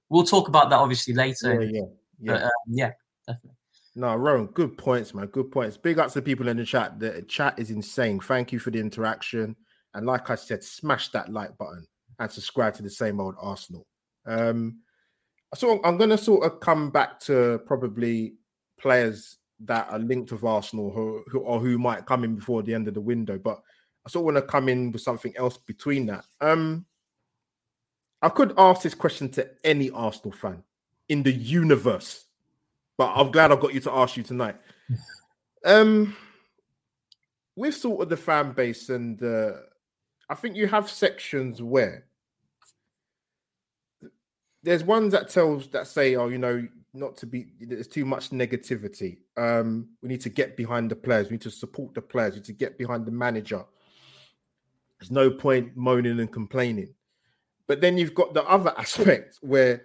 We'll 0.09 0.25
talk 0.25 0.49
about 0.49 0.69
that 0.71 0.79
obviously 0.79 1.13
later. 1.13 1.62
Yeah, 1.62 1.69
yeah, 1.71 1.81
yeah. 2.19 2.33
But, 2.33 2.43
um, 2.43 2.51
yeah 2.67 2.91
definitely. 3.27 3.57
No, 3.95 4.15
Rohan, 4.15 4.47
good 4.47 4.77
points, 4.77 5.13
man. 5.13 5.27
Good 5.27 5.51
points. 5.51 5.77
Big 5.77 5.99
ups 5.99 6.13
to 6.13 6.21
people 6.21 6.47
in 6.47 6.57
the 6.57 6.65
chat. 6.65 6.99
The 6.99 7.21
chat 7.27 7.59
is 7.59 7.69
insane. 7.69 8.19
Thank 8.19 8.51
you 8.51 8.59
for 8.59 8.71
the 8.71 8.79
interaction. 8.79 9.55
And 9.93 10.07
like 10.07 10.31
I 10.31 10.36
said, 10.36 10.63
smash 10.63 11.09
that 11.09 11.31
like 11.31 11.55
button. 11.57 11.86
and 12.19 12.31
subscribe 12.31 12.73
to 12.75 12.83
the 12.83 12.89
same 12.89 13.19
old 13.19 13.36
Arsenal. 13.39 13.86
Um, 14.25 14.79
so 15.53 15.79
I'm 15.83 15.97
going 15.97 16.09
to 16.09 16.17
sort 16.17 16.45
of 16.45 16.59
come 16.59 16.89
back 16.89 17.19
to 17.21 17.62
probably 17.67 18.33
players 18.79 19.38
that 19.65 19.88
are 19.91 19.99
linked 19.99 20.31
with 20.31 20.43
Arsenal 20.43 20.91
who, 20.91 21.23
who 21.27 21.39
or 21.39 21.59
who 21.59 21.77
might 21.77 22.05
come 22.05 22.23
in 22.23 22.36
before 22.36 22.63
the 22.63 22.73
end 22.73 22.88
of 22.88 22.95
the 22.95 23.01
window, 23.01 23.38
but 23.38 23.62
I 24.06 24.10
sort 24.10 24.22
of 24.22 24.34
want 24.34 24.38
to 24.38 24.52
come 24.52 24.70
in 24.70 24.92
with 24.92 25.02
something 25.02 25.34
else 25.38 25.58
between 25.58 26.06
that. 26.08 26.26
Um, 26.42 26.86
I 28.22 28.30
could 28.30 28.54
ask 28.58 28.82
this 28.82 28.96
question 28.96 29.30
to 29.32 29.50
any 29.63 29.89
Arsenal 29.89 30.32
fan 30.32 30.63
in 31.10 31.24
the 31.24 31.32
universe, 31.32 32.26
but 32.98 33.13
I'm 33.16 33.32
glad 33.32 33.52
I 33.52 33.56
got 33.56 33.74
you 33.74 33.80
to 33.82 33.92
ask 33.92 34.18
you 34.18 34.24
tonight. 34.24 34.56
Um, 35.66 36.13
with 37.56 37.76
sort 37.76 38.02
of 38.02 38.10
the 38.10 38.18
fan 38.18 38.52
base, 38.52 38.89
and 38.89 39.24
uh, 39.24 39.54
I 40.30 40.36
think 40.36 40.58
you 40.58 40.68
have 40.68 40.89
sections 40.89 41.62
where 41.62 42.06
there's 44.62 44.84
ones 44.84 45.13
that 45.13 45.30
tells 45.30 45.68
that 45.70 45.88
say, 45.88 46.16
oh, 46.16 46.28
you 46.28 46.38
know, 46.38 46.68
not 46.94 47.18
to 47.18 47.26
be 47.26 47.48
there's 47.60 47.88
too 47.88 48.06
much 48.06 48.30
negativity. 48.30 49.18
Um, 49.38 49.89
we 50.02 50.10
need 50.10 50.22
to 50.22 50.30
get 50.30 50.56
behind 50.58 50.92
the 50.92 50.96
players, 50.96 51.28
we 51.28 51.34
need 51.34 51.42
to 51.42 51.52
support 51.52 51.94
the 51.94 52.02
players, 52.02 52.34
we 52.34 52.39
need 52.39 52.46
to 52.46 52.54
get 52.54 52.78
behind 52.78 53.06
the 53.06 53.12
manager. 53.12 53.63
There's 55.04 55.12
no 55.12 55.32
point 55.32 55.76
moaning 55.76 56.22
and 56.22 56.32
complaining. 56.32 56.94
But 57.68 57.82
then 57.82 57.98
you've 57.98 58.16
got 58.16 58.34
the 58.34 58.44
other 58.46 58.74
aspect 58.78 59.38
where 59.42 59.84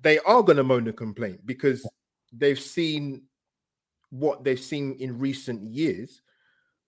they 0.00 0.18
are 0.20 0.42
going 0.42 0.56
to 0.56 0.64
moan 0.64 0.86
and 0.86 0.96
complain 0.96 1.38
because 1.44 1.86
they've 2.32 2.58
seen 2.58 3.24
what 4.08 4.44
they've 4.44 4.58
seen 4.58 4.96
in 5.00 5.18
recent 5.18 5.62
years, 5.70 6.22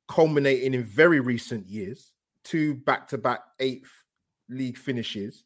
culminating 0.09 0.73
in 0.73 0.85
very 0.85 1.21
recent 1.21 1.69
years, 1.69 2.15
two 2.45 2.77
back 2.77 3.07
to 3.09 3.19
back 3.19 3.41
eighth 3.59 3.91
league 4.49 4.79
finishes, 4.79 5.45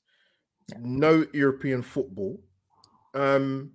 no 0.78 1.26
European 1.32 1.82
football. 1.82 2.40
Um, 3.12 3.72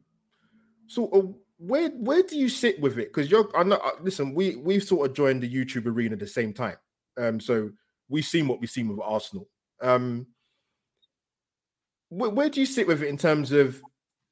so 0.87 1.09
uh, 1.09 1.23
where 1.57 1.89
where 1.89 2.23
do 2.23 2.37
you 2.37 2.47
sit 2.47 2.79
with 2.79 2.99
it? 2.99 3.13
Because 3.13 3.29
you're, 3.29 3.49
I 3.53 3.63
know. 3.63 3.75
Uh, 3.75 3.91
listen, 4.01 4.33
we 4.33 4.55
we've 4.55 4.83
sort 4.83 5.09
of 5.09 5.13
joined 5.13 5.43
the 5.43 5.53
YouTube 5.53 5.87
arena 5.87 6.13
at 6.13 6.19
the 6.19 6.27
same 6.27 6.53
time. 6.53 6.77
Um, 7.17 7.41
so 7.41 7.71
we've 8.09 8.25
seen 8.25 8.47
what 8.47 8.59
we've 8.59 8.69
seen 8.69 8.89
with 8.89 8.99
Arsenal. 9.01 9.47
Um, 9.81 10.27
where, 12.09 12.29
where 12.29 12.49
do 12.49 12.59
you 12.59 12.65
sit 12.65 12.87
with 12.87 13.01
it 13.03 13.07
in 13.07 13.17
terms 13.17 13.51
of 13.51 13.81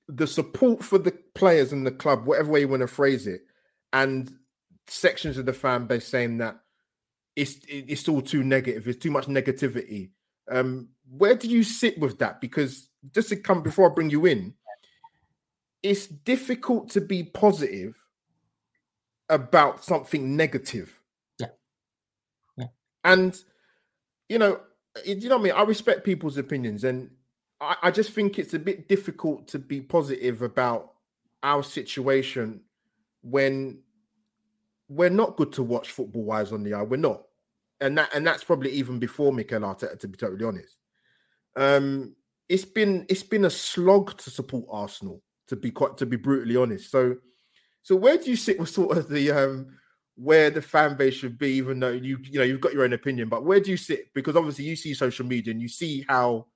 the 0.07 0.27
support 0.27 0.83
for 0.83 0.97
the 0.97 1.11
players 1.35 1.71
and 1.71 1.85
the 1.85 1.91
club, 1.91 2.25
whatever 2.25 2.51
way 2.51 2.61
you 2.61 2.67
want 2.67 2.81
to 2.81 2.87
phrase 2.87 3.27
it, 3.27 3.41
and 3.93 4.31
sections 4.87 5.37
of 5.37 5.45
the 5.45 5.53
fan 5.53 5.85
base 5.85 6.07
saying 6.07 6.37
that 6.37 6.59
it's 7.35 7.59
it's 7.67 8.07
all 8.07 8.21
too 8.21 8.43
negative, 8.43 8.87
it's 8.87 8.97
too 8.97 9.11
much 9.11 9.27
negativity. 9.27 10.09
Um, 10.49 10.89
where 11.09 11.35
do 11.35 11.47
you 11.47 11.63
sit 11.63 11.99
with 11.99 12.17
that? 12.19 12.41
Because 12.41 12.89
just 13.13 13.29
to 13.29 13.35
come 13.35 13.61
before 13.61 13.91
I 13.91 13.93
bring 13.93 14.09
you 14.09 14.25
in, 14.25 14.53
it's 15.83 16.07
difficult 16.07 16.89
to 16.91 17.01
be 17.01 17.23
positive 17.23 17.95
about 19.29 19.83
something 19.83 20.35
negative. 20.35 20.99
Yeah. 21.37 21.47
Yeah. 22.57 22.67
And 23.03 23.39
you 24.29 24.37
know, 24.37 24.59
you 25.05 25.29
know 25.29 25.37
what 25.37 25.41
I 25.41 25.43
mean? 25.43 25.53
I 25.53 25.63
respect 25.63 26.03
people's 26.03 26.37
opinions 26.37 26.83
and 26.83 27.09
I, 27.61 27.75
I 27.83 27.91
just 27.91 28.11
think 28.11 28.39
it's 28.39 28.53
a 28.53 28.59
bit 28.59 28.87
difficult 28.87 29.47
to 29.49 29.59
be 29.59 29.81
positive 29.81 30.41
about 30.41 30.93
our 31.43 31.63
situation 31.63 32.61
when 33.21 33.79
we're 34.89 35.09
not 35.09 35.37
good 35.37 35.51
to 35.53 35.63
watch 35.63 35.91
football 35.91 36.23
wise 36.23 36.51
on 36.51 36.63
the 36.63 36.73
eye. 36.73 36.83
We're 36.83 36.97
not. 36.97 37.23
And 37.79 37.97
that 37.97 38.09
and 38.15 38.25
that's 38.25 38.43
probably 38.43 38.71
even 38.71 38.97
before 38.97 39.31
Mikel 39.31 39.61
Arteta, 39.61 39.99
to 39.99 40.07
be 40.07 40.17
totally 40.17 40.45
honest. 40.45 40.79
Um, 41.55 42.15
it's 42.49 42.65
been 42.65 43.05
it's 43.07 43.23
been 43.23 43.45
a 43.45 43.49
slog 43.49 44.17
to 44.17 44.29
support 44.31 44.65
Arsenal, 44.71 45.21
to 45.47 45.55
be 45.55 45.69
quite 45.69 45.97
to 45.97 46.05
be 46.05 46.17
brutally 46.17 46.55
honest. 46.55 46.89
So 46.89 47.17
so 47.83 47.95
where 47.95 48.17
do 48.17 48.29
you 48.29 48.35
sit 48.35 48.59
with 48.59 48.69
sort 48.69 48.97
of 48.97 49.09
the 49.09 49.31
um 49.31 49.67
where 50.17 50.49
the 50.49 50.62
fan 50.62 50.97
base 50.97 51.13
should 51.13 51.38
be, 51.38 51.51
even 51.51 51.80
though 51.80 51.91
you 51.91 52.17
you 52.23 52.39
know 52.39 52.45
you've 52.45 52.62
got 52.62 52.73
your 52.73 52.84
own 52.84 52.93
opinion, 52.93 53.30
but 53.30 53.45
where 53.45 53.60
do 53.60 53.71
you 53.71 53.77
sit? 53.77 54.13
Because 54.13 54.36
obviously 54.36 54.65
you 54.65 54.75
see 54.75 54.93
social 54.93 55.25
media 55.25 55.51
and 55.51 55.62
you 55.62 55.67
see 55.67 56.06
how 56.10 56.47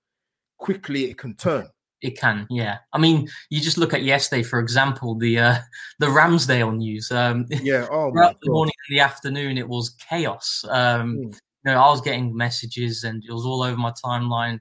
quickly 0.58 1.06
it 1.06 1.18
can 1.18 1.36
turn. 1.36 1.68
It 2.02 2.20
can, 2.20 2.48
yeah. 2.50 2.80
I 2.94 2.98
mean, 2.98 3.30
you 3.52 3.62
just 3.62 3.78
look 3.78 3.94
at 3.94 4.02
yesterday, 4.02 4.42
for 4.42 4.60
example, 4.60 5.14
the 5.16 5.38
uh, 5.38 5.58
the 6.00 6.08
Ramsdale 6.08 6.76
news. 6.76 7.12
Um, 7.12 7.46
yeah, 7.50 7.88
oh 7.92 8.12
the 8.12 8.36
morning 8.46 8.74
and 8.90 8.98
the 8.98 9.02
afternoon, 9.02 9.58
it 9.58 9.68
was 9.68 9.96
chaos. 10.10 10.66
Um, 10.70 11.18
mm. 11.18 11.40
You 11.64 11.72
know, 11.72 11.80
I 11.80 11.90
was 11.92 12.02
getting 12.02 12.36
messages, 12.36 13.04
and 13.04 13.24
it 13.24 13.32
was 13.32 13.46
all 13.46 13.62
over 13.62 13.78
my 13.78 13.94
timeline. 14.04 14.60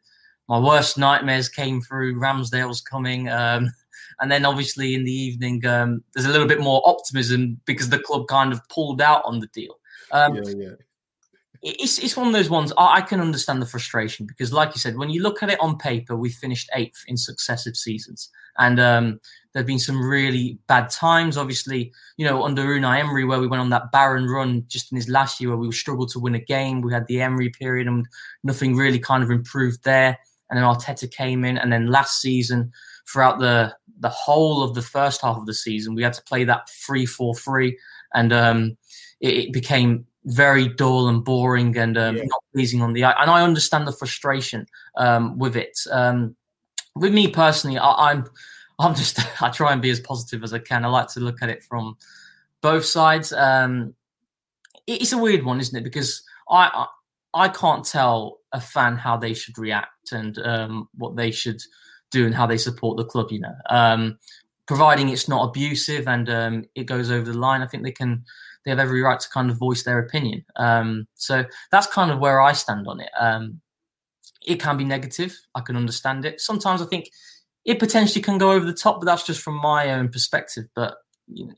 My 0.49 0.59
worst 0.59 0.99
nightmares 0.99 1.49
came 1.49 1.81
through. 1.81 2.21
Ramsdale's 2.21 2.83
coming, 2.83 3.31
um, 3.31 3.71
and 4.21 4.31
then 4.31 4.45
obviously 4.45 4.95
in 4.95 5.05
the 5.05 5.13
evening, 5.13 5.65
um, 5.67 6.03
there's 6.15 6.27
a 6.27 6.31
little 6.31 6.47
bit 6.47 6.61
more 6.61 6.83
optimism 6.85 7.61
because 7.65 7.89
the 7.89 7.99
club 7.99 8.27
kind 8.29 8.53
of 8.53 8.67
pulled 8.69 9.01
out 9.01 9.23
on 9.25 9.41
the 9.41 9.49
deal. 9.49 9.75
Um, 10.13 10.37
yeah, 10.37 10.53
yeah 10.57 10.75
it's 11.63 11.99
it's 11.99 12.17
one 12.17 12.27
of 12.27 12.33
those 12.33 12.49
ones 12.49 12.73
I, 12.79 12.97
I, 12.97 13.01
can 13.03 13.21
understand 13.21 13.61
the 13.61 13.67
frustration 13.67 14.27
because, 14.27 14.53
like 14.53 14.71
you 14.75 14.81
said, 14.81 14.97
when 14.97 15.11
you 15.11 15.23
look 15.23 15.43
at 15.43 15.51
it 15.51 15.61
on 15.61 15.77
paper, 15.77 16.17
we 16.17 16.31
finished 16.31 16.71
eighth 16.75 17.05
in 17.07 17.17
successive 17.17 17.77
seasons, 17.77 18.31
and 18.59 18.81
um, 18.81 19.21
there've 19.53 19.67
been 19.67 19.79
some 19.79 20.03
really 20.03 20.59
bad 20.69 20.89
times. 20.89 21.37
Obviously, 21.37 21.93
you 22.17 22.27
know, 22.27 22.45
under 22.45 22.63
Unai 22.63 23.01
Emery, 23.01 23.25
where 23.25 23.41
we 23.41 23.47
went 23.47 23.61
on 23.61 23.71
that 23.71 23.93
barren 23.93 24.27
run 24.27 24.65
just 24.69 24.91
in 24.91 24.97
his 24.97 25.09
last 25.09 25.39
year, 25.39 25.51
where 25.51 25.59
we 25.59 25.71
struggled 25.73 26.11
to 26.13 26.19
win 26.19 26.35
a 26.35 26.41
game. 26.41 26.81
We 26.81 26.95
had 26.95 27.07
the 27.09 27.21
Emery 27.21 27.51
period, 27.51 27.87
and 27.87 28.07
nothing 28.43 28.75
really 28.75 28.99
kind 28.99 29.23
of 29.23 29.31
improved 29.31 29.85
there. 29.85 30.19
And 30.51 30.59
then 30.59 30.65
Arteta 30.65 31.11
came 31.11 31.45
in, 31.45 31.57
and 31.57 31.73
then 31.73 31.87
last 31.87 32.21
season, 32.21 32.73
throughout 33.07 33.39
the 33.39 33.75
the 34.01 34.09
whole 34.09 34.63
of 34.63 34.75
the 34.75 34.83
first 34.83 35.21
half 35.21 35.37
of 35.37 35.47
the 35.47 35.55
season, 35.55 35.95
we 35.95 36.03
had 36.03 36.15
to 36.15 36.23
play 36.23 36.45
that 36.45 36.69
three 36.69 37.07
four 37.07 37.35
three, 37.35 37.79
and 38.15 38.33
um, 38.33 38.77
it, 39.21 39.35
it 39.35 39.53
became 39.53 40.07
very 40.25 40.69
dull 40.69 41.09
and 41.09 41.25
boring 41.25 41.77
and 41.77 41.97
um, 41.97 42.17
yeah. 42.17 42.25
not 42.25 42.45
pleasing 42.55 42.83
on 42.83 42.93
the 42.93 43.05
eye. 43.05 43.15
And 43.21 43.31
I 43.31 43.43
understand 43.43 43.87
the 43.87 43.93
frustration 43.93 44.67
um, 44.97 45.39
with 45.39 45.57
it. 45.57 45.79
Um, 45.91 46.37
with 46.95 47.15
me 47.15 47.29
personally, 47.29 47.79
I, 47.79 48.11
I'm, 48.11 48.27
I'm 48.79 48.95
just 48.95 49.19
I 49.43 49.51
try 49.51 49.73
and 49.73 49.81
be 49.81 49.91
as 49.91 50.01
positive 50.01 50.43
as 50.43 50.53
I 50.53 50.59
can. 50.59 50.85
I 50.85 50.89
like 50.89 51.09
to 51.09 51.21
look 51.21 51.43
at 51.43 51.49
it 51.49 51.63
from 51.63 51.97
both 52.61 52.85
sides. 52.85 53.33
Um, 53.33 53.95
it's 54.87 55.13
a 55.13 55.19
weird 55.19 55.45
one, 55.45 55.61
isn't 55.61 55.77
it? 55.77 55.85
Because 55.85 56.23
I, 56.49 56.87
I, 57.35 57.45
I 57.45 57.49
can't 57.49 57.85
tell 57.85 58.40
a 58.53 58.61
fan 58.61 58.97
how 58.97 59.17
they 59.17 59.35
should 59.35 59.59
react 59.59 60.13
and 60.13 60.39
um, 60.39 60.89
what 60.97 61.17
they 61.17 61.31
should 61.31 61.61
do 62.11 62.27
and 62.27 62.35
how 62.35 62.47
they 62.47 62.59
support 62.59 62.97
the 62.97 63.05
club. 63.05 63.31
You 63.31 63.41
know, 63.41 63.55
um, 63.69 64.19
providing 64.67 65.09
it's 65.09 65.29
not 65.29 65.49
abusive 65.49 66.07
and 66.07 66.67
it 66.75 66.85
goes 66.85 67.11
over 67.11 67.31
the 67.31 67.39
line, 67.39 67.63
I 67.63 67.67
think 67.67 67.83
they 67.83 67.93
can 67.93 68.25
they 68.65 68.71
have 68.71 68.79
every 68.79 69.01
right 69.01 69.19
to 69.19 69.29
kind 69.31 69.51
of 69.51 69.57
voice 69.57 69.83
their 69.83 69.99
opinion. 69.99 70.45
Um, 70.57 71.09
so 71.15 71.45
that's 71.71 71.87
kind 71.87 72.11
of 72.11 72.19
where 72.19 72.41
I 72.41 72.53
stand 72.53 72.87
on 72.87 73.01
it. 73.01 73.11
Um, 73.19 73.61
it 74.47 74.61
can 74.61 74.77
be 74.77 74.85
negative. 74.85 75.37
I 75.55 75.61
can 75.61 75.77
understand 75.77 76.25
it. 76.25 76.41
Sometimes 76.41 76.83
I 76.83 76.87
think 76.87 77.11
it 77.65 77.79
potentially 77.79 78.23
can 78.23 78.39
go 78.39 78.53
over 78.53 78.65
the 78.65 78.73
top, 78.73 79.01
but 79.01 79.07
that's 79.07 79.27
just 79.27 79.43
from 79.43 79.57
my 79.57 79.93
own 79.93 80.09
perspective. 80.09 80.65
But 80.75 80.95
you 81.27 81.47
know, 81.47 81.55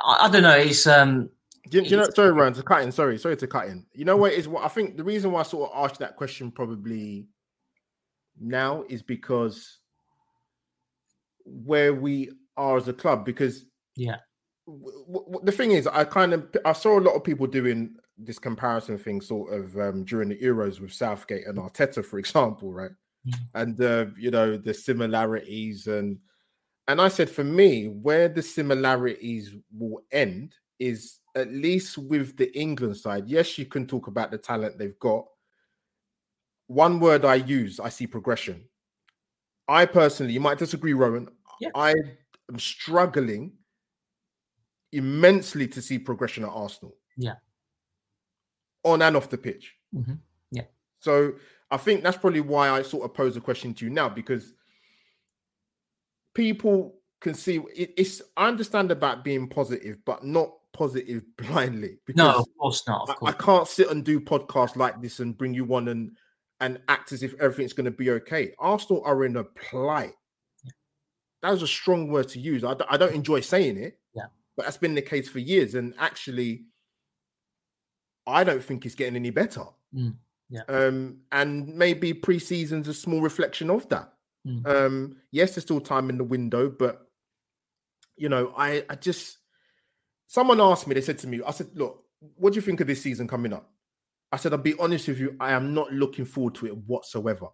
I, 0.00 0.26
I, 0.26 0.30
don't 0.30 0.42
know. 0.42 0.56
It's 0.56 0.86
um. 0.86 1.30
Do 1.70 1.78
you, 1.78 1.84
do 1.84 1.90
you 1.90 1.96
know, 1.96 2.10
sorry, 2.14 2.32
Ryan, 2.32 2.52
to 2.54 2.62
cut 2.62 2.82
in. 2.82 2.92
Sorry, 2.92 3.18
sorry 3.18 3.36
to 3.36 3.46
cut 3.46 3.68
in. 3.68 3.86
You 3.92 4.04
know 4.04 4.16
what 4.16 4.32
is 4.32 4.46
what 4.48 4.64
I 4.64 4.68
think 4.68 4.96
the 4.96 5.04
reason 5.04 5.32
why 5.32 5.40
I 5.40 5.44
sort 5.44 5.70
of 5.70 5.84
asked 5.84 6.00
that 6.00 6.16
question 6.16 6.50
probably 6.50 7.26
now 8.38 8.84
is 8.88 9.02
because 9.02 9.78
where 11.44 11.94
we 11.94 12.30
are 12.56 12.76
as 12.76 12.88
a 12.88 12.92
club, 12.92 13.24
because 13.24 13.64
yeah, 13.96 14.16
the 15.42 15.52
thing 15.52 15.72
is, 15.72 15.86
I 15.86 16.04
kind 16.04 16.34
of 16.34 16.54
I 16.64 16.72
saw 16.72 16.98
a 16.98 17.00
lot 17.00 17.14
of 17.14 17.24
people 17.24 17.46
doing 17.46 17.96
this 18.18 18.38
comparison 18.38 18.98
thing, 18.98 19.20
sort 19.20 19.52
of 19.52 19.78
um, 19.78 20.04
during 20.04 20.28
the 20.28 20.36
Euros 20.36 20.80
with 20.80 20.92
Southgate 20.92 21.46
and 21.46 21.58
Arteta, 21.58 22.04
for 22.04 22.18
example, 22.18 22.72
right? 22.72 22.90
Mm. 23.26 23.38
And 23.54 23.80
uh, 23.80 24.06
you 24.18 24.30
know 24.30 24.58
the 24.58 24.74
similarities 24.74 25.86
and 25.86 26.18
and 26.88 27.00
I 27.00 27.08
said 27.08 27.30
for 27.30 27.44
me, 27.44 27.86
where 27.86 28.28
the 28.28 28.42
similarities 28.42 29.54
will 29.72 30.02
end 30.12 30.54
is 30.78 31.20
at 31.34 31.52
least 31.52 31.98
with 31.98 32.36
the 32.36 32.56
England 32.58 32.96
side. 32.96 33.28
Yes, 33.28 33.58
you 33.58 33.66
can 33.66 33.86
talk 33.86 34.06
about 34.06 34.30
the 34.30 34.38
talent 34.38 34.78
they've 34.78 34.98
got. 34.98 35.26
One 36.66 37.00
word 37.00 37.24
I 37.24 37.36
use, 37.36 37.80
I 37.80 37.88
see 37.88 38.06
progression. 38.06 38.64
I 39.68 39.86
personally, 39.86 40.32
you 40.32 40.40
might 40.40 40.58
disagree, 40.58 40.92
Rohan. 40.92 41.28
Yeah. 41.60 41.70
I 41.74 41.94
am 42.50 42.58
struggling 42.58 43.52
immensely 44.92 45.66
to 45.68 45.82
see 45.82 45.98
progression 45.98 46.44
at 46.44 46.50
Arsenal. 46.50 46.96
Yeah. 47.16 47.34
On 48.84 49.02
and 49.02 49.16
off 49.16 49.30
the 49.30 49.38
pitch. 49.38 49.74
Mm-hmm. 49.94 50.14
Yeah. 50.50 50.64
So 51.00 51.34
I 51.70 51.76
think 51.76 52.02
that's 52.02 52.16
probably 52.16 52.40
why 52.40 52.70
I 52.70 52.82
sort 52.82 53.04
of 53.04 53.14
pose 53.14 53.36
a 53.36 53.40
question 53.40 53.74
to 53.74 53.84
you 53.84 53.90
now 53.90 54.08
because 54.08 54.52
people 56.34 56.96
can 57.20 57.34
see 57.34 57.60
it, 57.74 57.94
it's. 57.96 58.22
I 58.36 58.48
understand 58.48 58.90
about 58.90 59.24
being 59.24 59.48
positive, 59.48 59.98
but 60.04 60.24
not 60.24 60.50
positive 60.74 61.22
blindly. 61.38 61.98
no, 62.14 62.40
of 62.40 62.46
course 62.58 62.86
not. 62.86 63.08
Of 63.08 63.16
course. 63.16 63.32
I, 63.32 63.36
I, 63.36 63.42
can't 63.42 63.68
sit 63.68 63.90
and 63.90 64.04
do 64.04 64.20
podcasts 64.20 64.76
like 64.76 65.00
this 65.00 65.20
and 65.20 65.38
bring 65.38 65.54
you 65.54 65.64
one 65.64 65.88
and 65.88 66.12
and 66.60 66.78
act 66.88 67.12
as 67.12 67.22
if 67.22 67.34
everything's 67.40 67.72
going 67.72 67.86
to 67.86 67.90
be 67.90 68.10
okay. 68.10 68.52
Arsenal 68.58 69.02
are 69.04 69.24
in 69.24 69.36
a 69.36 69.44
plight. 69.44 70.14
That 71.42 71.50
was 71.50 71.62
a 71.62 71.66
strong 71.66 72.08
word 72.08 72.28
to 72.28 72.38
use. 72.38 72.64
I, 72.64 72.74
I 72.88 72.96
don't 72.96 73.14
enjoy 73.14 73.40
saying 73.40 73.76
it, 73.76 73.98
yeah, 74.14 74.26
but 74.56 74.64
that's 74.64 74.78
been 74.78 74.94
the 74.94 75.02
case 75.02 75.28
for 75.28 75.40
years. 75.40 75.74
And 75.74 75.94
actually, 75.98 76.64
I 78.26 78.44
don't 78.44 78.62
think 78.62 78.86
it's 78.86 78.94
getting 78.94 79.16
any 79.16 79.30
better. 79.30 79.64
Mm, 79.94 80.14
yeah. 80.48 80.62
Um, 80.68 81.18
and 81.32 81.68
maybe 81.68 82.14
preseason's 82.14 82.88
a 82.88 82.94
small 82.94 83.20
reflection 83.20 83.70
of 83.70 83.88
that. 83.90 84.12
Mm. 84.46 84.66
Um, 84.66 85.16
yes, 85.32 85.54
there's 85.54 85.64
still 85.64 85.80
time 85.80 86.08
in 86.08 86.18
the 86.18 86.24
window, 86.24 86.70
but 86.70 87.08
you 88.16 88.28
know, 88.28 88.54
I, 88.56 88.84
I 88.88 88.94
just 88.94 89.38
someone 90.26 90.60
asked 90.60 90.86
me, 90.86 90.94
they 90.94 91.00
said 91.00 91.18
to 91.18 91.26
me, 91.26 91.40
I 91.46 91.50
said, 91.50 91.68
Look, 91.74 92.04
what 92.36 92.52
do 92.52 92.56
you 92.56 92.62
think 92.62 92.80
of 92.80 92.86
this 92.86 93.02
season 93.02 93.28
coming 93.28 93.52
up? 93.52 93.70
I 94.32 94.36
said, 94.36 94.52
I'll 94.52 94.58
be 94.58 94.74
honest 94.78 95.08
with 95.08 95.18
you, 95.18 95.36
I 95.38 95.52
am 95.52 95.74
not 95.74 95.92
looking 95.92 96.24
forward 96.24 96.54
to 96.56 96.66
it 96.66 96.76
whatsoever. 96.76 97.46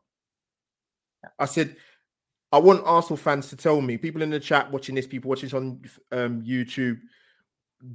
I 1.38 1.44
said, 1.44 1.76
I 2.52 2.59
want 2.59 2.83
Arsenal 2.85 3.16
fans 3.16 3.48
to 3.50 3.56
tell 3.56 3.80
me, 3.80 3.96
people 3.96 4.22
in 4.22 4.30
the 4.30 4.40
chat 4.40 4.70
watching 4.70 4.94
this, 4.94 5.06
people 5.06 5.28
watching 5.28 5.48
this 5.48 5.54
on 5.54 5.83
um, 6.12 6.42
YouTube, 6.42 6.98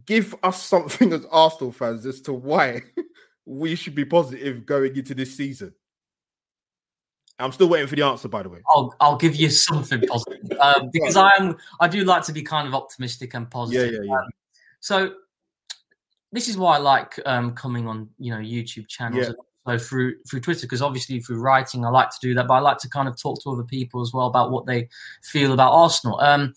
give 0.05 0.35
us 0.43 0.63
something 0.63 1.11
as 1.13 1.25
Arsenal 1.31 1.71
fans 1.71 2.05
as 2.05 2.21
to 2.21 2.33
why 2.33 2.81
we 3.45 3.75
should 3.75 3.95
be 3.95 4.05
positive 4.05 4.65
going 4.65 4.95
into 4.95 5.13
this 5.13 5.35
season. 5.35 5.73
I'm 7.37 7.51
still 7.51 7.67
waiting 7.67 7.87
for 7.87 7.97
the 7.97 8.03
answer, 8.03 8.29
by 8.29 8.43
the 8.43 8.49
way. 8.49 8.59
I'll 8.69 8.95
I'll 9.01 9.17
give 9.17 9.35
you 9.35 9.49
something 9.49 10.01
positive 10.07 10.57
um, 10.59 10.89
because 10.93 11.17
I 11.17 11.31
am 11.37 11.57
I 11.81 11.87
do 11.89 12.05
like 12.05 12.23
to 12.25 12.33
be 12.33 12.41
kind 12.41 12.65
of 12.65 12.73
optimistic 12.73 13.33
and 13.33 13.49
positive. 13.51 13.91
Yeah, 13.91 13.99
yeah, 13.99 14.05
yeah. 14.05 14.17
Um, 14.17 14.29
so 14.85 15.15
this 16.31 16.47
is 16.47 16.59
why 16.59 16.75
I 16.75 16.77
like 16.77 17.19
um, 17.25 17.55
coming 17.55 17.87
on 17.87 18.07
you 18.19 18.31
know 18.31 18.37
YouTube 18.39 18.87
channels. 18.87 19.29
Yeah. 19.29 19.33
So 19.65 19.79
through 19.79 20.17
through 20.29 20.41
Twitter, 20.41 20.67
because 20.67 20.83
obviously 20.83 21.19
through 21.19 21.39
writing, 21.39 21.83
I 21.83 21.89
like 21.89 22.11
to 22.11 22.17
do 22.21 22.35
that, 22.35 22.47
but 22.47 22.53
I 22.53 22.59
like 22.59 22.77
to 22.79 22.89
kind 22.89 23.07
of 23.07 23.19
talk 23.19 23.41
to 23.41 23.49
other 23.49 23.63
people 23.63 24.03
as 24.03 24.13
well 24.13 24.27
about 24.27 24.51
what 24.51 24.67
they 24.67 24.87
feel 25.23 25.53
about 25.53 25.71
Arsenal. 25.71 26.19
Um, 26.19 26.53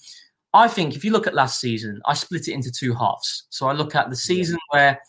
I 0.53 0.69
think 0.69 0.95
if 0.95 1.07
you 1.07 1.11
look 1.11 1.27
at 1.27 1.33
last 1.33 1.59
season, 1.59 2.03
I 2.05 2.13
split 2.13 2.49
it 2.49 2.53
into 2.53 2.71
two 2.71 2.93
halves. 2.93 3.47
So 3.49 3.67
I 3.67 3.73
look 3.73 3.95
at 3.95 4.11
the 4.11 4.17
season 4.17 4.59
where, 4.73 5.01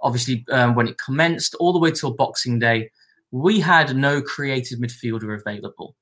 obviously, 0.00 0.44
um, 0.50 0.74
when 0.74 0.88
it 0.88 0.98
commenced, 0.98 1.54
all 1.60 1.72
the 1.72 1.78
way 1.78 1.92
till 1.92 2.14
Boxing 2.14 2.58
Day, 2.58 2.90
we 3.30 3.60
had 3.60 3.94
no 3.94 4.20
creative 4.20 4.80
midfielder 4.80 5.40
available. 5.40 5.94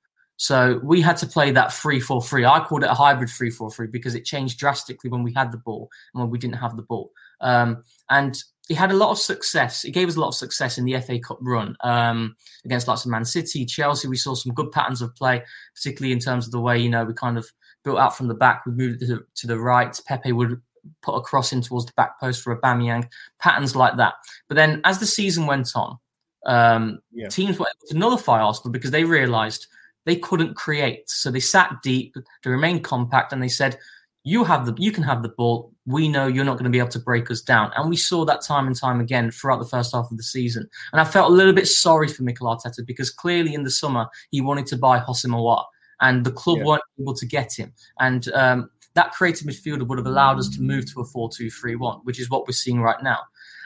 So 0.42 0.80
we 0.82 1.00
had 1.00 1.16
to 1.18 1.26
play 1.28 1.52
that 1.52 1.72
3 1.72 2.00
4 2.00 2.20
3. 2.20 2.44
I 2.44 2.64
called 2.64 2.82
it 2.82 2.90
a 2.90 2.94
hybrid 2.94 3.30
3 3.30 3.48
4 3.48 3.70
3 3.70 3.86
because 3.86 4.16
it 4.16 4.24
changed 4.24 4.58
drastically 4.58 5.08
when 5.08 5.22
we 5.22 5.32
had 5.32 5.52
the 5.52 5.58
ball 5.58 5.88
and 6.12 6.20
when 6.20 6.30
we 6.30 6.38
didn't 6.38 6.56
have 6.56 6.74
the 6.76 6.82
ball. 6.82 7.12
Um, 7.40 7.84
and 8.10 8.36
he 8.66 8.74
had 8.74 8.90
a 8.90 8.96
lot 8.96 9.12
of 9.12 9.18
success. 9.20 9.84
It 9.84 9.92
gave 9.92 10.08
us 10.08 10.16
a 10.16 10.20
lot 10.20 10.30
of 10.30 10.34
success 10.34 10.78
in 10.78 10.84
the 10.84 11.00
FA 11.00 11.20
Cup 11.20 11.38
run 11.42 11.76
um, 11.84 12.34
against 12.64 12.88
lots 12.88 13.04
of 13.04 13.12
Man 13.12 13.24
City, 13.24 13.64
Chelsea. 13.64 14.08
We 14.08 14.16
saw 14.16 14.34
some 14.34 14.52
good 14.52 14.72
patterns 14.72 15.00
of 15.00 15.14
play, 15.14 15.44
particularly 15.76 16.12
in 16.12 16.18
terms 16.18 16.46
of 16.46 16.50
the 16.50 16.60
way, 16.60 16.76
you 16.76 16.90
know, 16.90 17.04
we 17.04 17.14
kind 17.14 17.38
of 17.38 17.46
built 17.84 18.00
out 18.00 18.16
from 18.16 18.26
the 18.26 18.34
back. 18.34 18.66
We 18.66 18.72
moved 18.72 18.98
to 18.98 19.06
the, 19.06 19.20
to 19.36 19.46
the 19.46 19.60
right. 19.60 19.96
Pepe 20.08 20.32
would 20.32 20.60
put 21.02 21.14
a 21.14 21.20
cross 21.20 21.52
in 21.52 21.60
towards 21.60 21.86
the 21.86 21.92
back 21.96 22.18
post 22.18 22.42
for 22.42 22.56
Aubameyang, 22.56 23.08
patterns 23.38 23.76
like 23.76 23.96
that. 23.98 24.14
But 24.48 24.56
then 24.56 24.80
as 24.82 24.98
the 24.98 25.06
season 25.06 25.46
went 25.46 25.70
on, 25.76 25.98
um, 26.46 26.98
Yeah. 27.12 27.28
teams 27.28 27.60
were 27.60 27.66
able 27.66 27.88
to 27.90 27.96
nullify 27.98 28.40
Arsenal 28.40 28.72
because 28.72 28.90
they 28.90 29.04
realised 29.04 29.68
they 30.04 30.16
couldn't 30.16 30.54
create. 30.54 31.08
So 31.08 31.30
they 31.30 31.40
sat 31.40 31.76
deep, 31.82 32.14
they 32.42 32.50
remained 32.50 32.84
compact, 32.84 33.32
and 33.32 33.42
they 33.42 33.48
said, 33.48 33.78
"You 34.24 34.44
have 34.44 34.66
the, 34.66 34.74
you 34.78 34.92
can 34.92 35.02
have 35.04 35.22
the 35.22 35.28
ball. 35.30 35.72
We 35.86 36.08
know 36.08 36.26
you're 36.26 36.44
not 36.44 36.54
going 36.54 36.64
to 36.64 36.70
be 36.70 36.78
able 36.78 36.88
to 36.90 36.98
break 36.98 37.30
us 37.30 37.40
down." 37.40 37.70
And 37.76 37.88
we 37.88 37.96
saw 37.96 38.24
that 38.24 38.42
time 38.42 38.66
and 38.66 38.76
time 38.76 39.00
again 39.00 39.30
throughout 39.30 39.58
the 39.60 39.68
first 39.68 39.94
half 39.94 40.10
of 40.10 40.16
the 40.16 40.22
season. 40.22 40.68
And 40.92 41.00
I 41.00 41.04
felt 41.04 41.30
a 41.30 41.34
little 41.34 41.52
bit 41.52 41.68
sorry 41.68 42.08
for 42.08 42.22
Mikel 42.22 42.46
Arteta 42.46 42.86
because 42.86 43.10
clearly 43.10 43.54
in 43.54 43.62
the 43.64 43.70
summer 43.70 44.06
he 44.30 44.40
wanted 44.40 44.66
to 44.66 44.76
buy 44.76 44.98
Houssem 45.00 45.30
Aouar 45.34 45.64
and 46.00 46.24
the 46.24 46.32
club 46.32 46.58
Yeah. 46.58 46.64
weren't 46.64 46.82
able 47.00 47.14
to 47.14 47.26
get 47.26 47.52
him. 47.56 47.72
And 48.00 48.28
um, 48.32 48.70
that 48.94 49.12
creative 49.12 49.46
midfielder 49.46 49.86
would 49.86 49.98
have 49.98 50.06
allowed 50.06 50.38
us 50.38 50.48
to 50.50 50.60
move 50.60 50.92
to 50.92 51.00
a 51.00 51.04
4-2-3-1, 51.06 52.00
which 52.04 52.20
is 52.20 52.28
what 52.28 52.46
we're 52.46 52.52
seeing 52.52 52.80
right 52.80 53.02
now. 53.02 53.18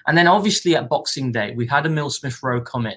And 0.07 0.17
then 0.17 0.29
obviously 0.29 0.77
at 0.77 0.89
Boxing 0.89 1.33
Day, 1.33 1.53
we 1.57 1.67
had 1.67 1.85
Emil 1.87 2.11
Smith 2.11 2.39
Rowe 2.43 2.61
come 2.61 2.87
in 2.87 2.97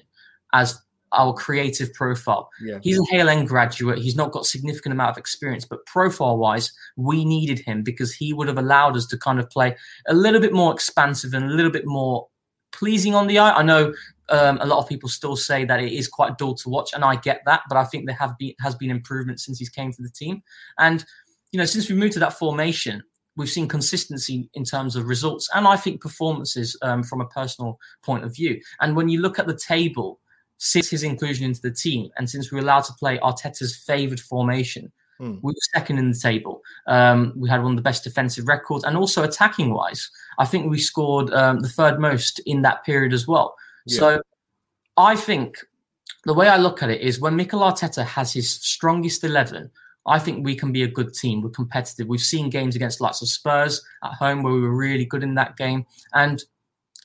as 0.53 0.79
our 1.11 1.33
creative 1.33 1.93
profile. 1.93 2.49
Yeah. 2.61 2.79
He's 2.81 2.99
a 2.99 3.03
Hale 3.09 3.29
End 3.29 3.47
graduate. 3.47 3.99
He's 3.99 4.15
not 4.15 4.31
got 4.31 4.45
significant 4.45 4.93
amount 4.93 5.11
of 5.11 5.17
experience, 5.17 5.65
but 5.65 5.85
profile 5.85 6.37
wise, 6.37 6.71
we 6.95 7.25
needed 7.25 7.59
him 7.59 7.83
because 7.83 8.13
he 8.13 8.33
would 8.33 8.47
have 8.47 8.57
allowed 8.57 8.95
us 8.95 9.05
to 9.07 9.17
kind 9.17 9.39
of 9.39 9.49
play 9.49 9.75
a 10.07 10.13
little 10.13 10.41
bit 10.41 10.53
more 10.53 10.73
expansive 10.73 11.33
and 11.33 11.45
a 11.45 11.53
little 11.53 11.71
bit 11.71 11.85
more 11.85 12.27
pleasing 12.71 13.15
on 13.15 13.27
the 13.27 13.39
eye. 13.39 13.53
I 13.53 13.63
know 13.63 13.93
um, 14.29 14.59
a 14.61 14.65
lot 14.65 14.79
of 14.79 14.87
people 14.87 15.09
still 15.09 15.35
say 15.35 15.65
that 15.65 15.81
it 15.81 15.91
is 15.91 16.07
quite 16.07 16.37
dull 16.37 16.53
to 16.55 16.69
watch, 16.69 16.91
and 16.93 17.03
I 17.03 17.15
get 17.15 17.41
that, 17.45 17.61
but 17.67 17.77
I 17.77 17.83
think 17.85 18.05
there 18.05 18.15
have 18.15 18.37
been 18.37 18.53
has 18.59 18.75
been 18.75 18.91
improvement 18.91 19.39
since 19.39 19.57
he's 19.57 19.69
came 19.69 19.91
to 19.91 20.01
the 20.01 20.11
team. 20.11 20.43
And 20.77 21.03
you 21.51 21.57
know, 21.57 21.65
since 21.65 21.89
we 21.89 21.95
moved 21.95 22.13
to 22.13 22.19
that 22.19 22.37
formation, 22.37 23.01
we've 23.35 23.49
seen 23.49 23.67
consistency 23.67 24.49
in 24.53 24.63
terms 24.63 24.95
of 24.95 25.07
results 25.07 25.49
and 25.55 25.65
I 25.65 25.77
think 25.77 26.01
performances 26.01 26.77
um, 26.81 27.03
from 27.03 27.21
a 27.21 27.27
personal 27.27 27.79
point 28.03 28.23
of 28.23 28.35
view. 28.35 28.59
And 28.81 28.95
when 28.95 29.09
you 29.09 29.21
look 29.21 29.39
at 29.39 29.47
the 29.47 29.57
table 29.57 30.19
since 30.59 30.89
his 30.89 31.03
inclusion 31.03 31.45
into 31.45 31.61
the 31.61 31.71
team 31.71 32.11
and 32.17 32.29
since 32.29 32.51
we 32.51 32.55
were 32.57 32.61
allowed 32.61 32.83
to 32.83 32.93
play 32.93 33.17
Arteta's 33.17 33.75
favoured 33.75 34.19
formation, 34.19 34.91
Hmm. 35.19 35.35
we 35.41 35.51
were 35.51 35.55
second 35.73 35.97
in 35.97 36.11
the 36.11 36.17
table. 36.17 36.61
Um, 36.87 37.33
we 37.35 37.49
had 37.49 37.61
one 37.61 37.73
of 37.73 37.75
the 37.75 37.81
best 37.81 38.05
defensive 38.05 38.47
records 38.47 38.85
and 38.85 38.95
also 38.95 39.23
attacking 39.23 39.73
wise, 39.73 40.09
I 40.37 40.45
think 40.45 40.69
we 40.69 40.79
scored 40.79 41.33
um, 41.33 41.59
the 41.59 41.67
third 41.67 41.99
most 41.99 42.39
in 42.45 42.61
that 42.61 42.85
period 42.85 43.11
as 43.11 43.27
well. 43.27 43.55
Yeah. 43.85 43.99
So 43.99 44.21
I 44.95 45.17
think 45.17 45.57
the 46.25 46.33
way 46.33 46.47
I 46.47 46.55
look 46.57 46.81
at 46.81 46.89
it 46.89 47.01
is 47.01 47.19
when 47.19 47.35
Mikel 47.35 47.59
Arteta 47.59 48.05
has 48.05 48.31
his 48.31 48.49
strongest 48.49 49.25
11, 49.25 49.69
I 50.05 50.19
think 50.19 50.45
we 50.45 50.55
can 50.55 50.71
be 50.71 50.83
a 50.83 50.87
good 50.87 51.13
team. 51.13 51.41
We're 51.41 51.49
competitive. 51.49 52.07
We've 52.07 52.21
seen 52.21 52.49
games 52.49 52.77
against 52.77 53.01
lots 53.01 53.21
of 53.21 53.27
Spurs 53.27 53.83
at 54.05 54.13
home 54.13 54.41
where 54.41 54.53
we 54.53 54.61
were 54.61 54.75
really 54.75 55.05
good 55.05 55.23
in 55.23 55.35
that 55.35 55.57
game. 55.57 55.85
And 56.13 56.41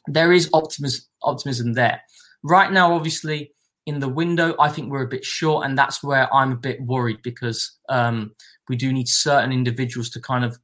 there 0.06 0.32
is 0.32 0.48
optimism, 0.52 1.04
optimism 1.22 1.72
there. 1.72 2.00
Right 2.44 2.70
now, 2.70 2.94
obviously, 2.94 3.52
in 3.87 4.00
the 4.00 4.09
window, 4.09 4.54
I 4.61 4.68
think 4.68 4.90
we're 4.90 5.02
a 5.02 5.09
bit 5.09 5.24
short. 5.24 5.66
And 5.66 5.76
that's 5.76 6.02
where 6.02 6.33
I'm 6.33 6.52
a 6.52 6.57
bit 6.57 6.80
worried 6.83 7.22
because 7.22 7.78
um, 7.88 8.35
we 8.68 8.76
do 8.76 8.92
need 8.92 9.09
certain 9.09 9.52
individuals 9.52 10.11
to 10.11 10.20
kind 10.20 10.44
of 10.44 10.59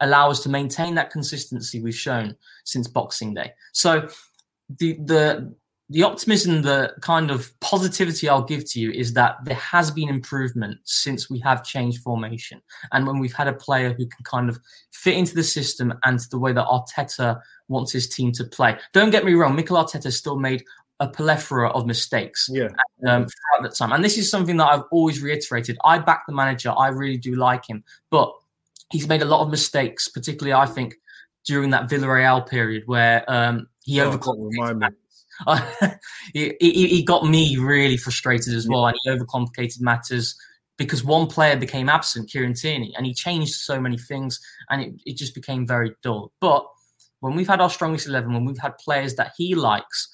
allow 0.00 0.30
us 0.30 0.42
to 0.42 0.48
maintain 0.48 0.94
that 0.94 1.10
consistency 1.10 1.80
we've 1.80 1.94
shown 1.94 2.36
since 2.64 2.88
Boxing 2.88 3.34
Day. 3.34 3.52
So 3.72 4.08
the 4.78 4.94
the 5.04 5.54
the 5.90 6.02
optimism, 6.02 6.60
the 6.60 6.92
kind 7.00 7.30
of 7.30 7.58
positivity 7.60 8.28
I'll 8.28 8.42
give 8.42 8.70
to 8.72 8.80
you 8.80 8.90
is 8.90 9.14
that 9.14 9.36
there 9.44 9.54
has 9.54 9.90
been 9.90 10.10
improvement 10.10 10.78
since 10.84 11.30
we 11.30 11.38
have 11.40 11.64
changed 11.64 12.02
formation. 12.02 12.60
And 12.92 13.06
when 13.06 13.18
we've 13.18 13.32
had 13.32 13.48
a 13.48 13.54
player 13.54 13.94
who 13.94 14.06
can 14.06 14.22
kind 14.24 14.50
of 14.50 14.58
fit 14.92 15.16
into 15.16 15.34
the 15.34 15.42
system 15.42 15.94
and 16.04 16.20
the 16.30 16.38
way 16.38 16.52
that 16.52 16.66
Arteta 16.66 17.40
wants 17.68 17.90
his 17.90 18.06
team 18.06 18.32
to 18.32 18.44
play. 18.44 18.76
Don't 18.92 19.10
get 19.10 19.24
me 19.24 19.32
wrong, 19.32 19.56
Mikel 19.56 19.82
Arteta 19.82 20.12
still 20.12 20.38
made 20.38 20.62
a 21.00 21.08
plethora 21.08 21.68
of 21.70 21.86
mistakes 21.86 22.48
Yeah. 22.50 22.68
um, 23.06 23.26
throughout 23.26 23.62
that 23.62 23.74
time. 23.76 23.92
And 23.92 24.02
this 24.04 24.18
is 24.18 24.30
something 24.30 24.56
that 24.56 24.66
I've 24.66 24.84
always 24.90 25.22
reiterated. 25.22 25.78
I 25.84 25.98
back 25.98 26.24
the 26.26 26.34
manager. 26.34 26.72
I 26.76 26.88
really 26.88 27.16
do 27.18 27.36
like 27.36 27.68
him. 27.68 27.84
But 28.10 28.32
he's 28.90 29.06
made 29.08 29.22
a 29.22 29.26
lot 29.26 29.42
of 29.42 29.50
mistakes, 29.50 30.08
particularly, 30.08 30.54
I 30.54 30.66
think, 30.66 30.96
during 31.44 31.70
that 31.70 31.88
Villarreal 31.88 32.46
period 32.48 32.82
where 32.86 33.24
um, 33.30 33.68
he 33.84 34.00
Oh, 34.00 34.10
overcomplicated 34.10 34.92
he, 36.34 36.56
he, 36.60 36.88
he 36.88 37.04
got 37.04 37.24
me 37.24 37.56
really 37.58 37.96
frustrated 37.96 38.54
as 38.54 38.66
well, 38.68 38.86
and 38.86 38.96
he 39.04 39.10
overcomplicated 39.10 39.80
matters 39.80 40.36
because 40.76 41.04
one 41.04 41.28
player 41.28 41.56
became 41.56 41.88
absent, 41.88 42.28
Kieran 42.28 42.54
Tierney, 42.54 42.92
and 42.96 43.06
he 43.06 43.14
changed 43.14 43.54
so 43.54 43.80
many 43.80 43.98
things, 43.98 44.40
and 44.68 44.82
it, 44.82 44.92
it 45.06 45.16
just 45.16 45.34
became 45.34 45.64
very 45.64 45.94
dull. 46.02 46.32
But 46.40 46.66
when 47.20 47.36
we've 47.36 47.46
had 47.46 47.60
our 47.60 47.70
strongest 47.70 48.08
eleven, 48.08 48.32
when 48.34 48.44
we've 48.44 48.58
had 48.58 48.76
players 48.78 49.14
that 49.14 49.32
he 49.36 49.54
likes, 49.54 50.08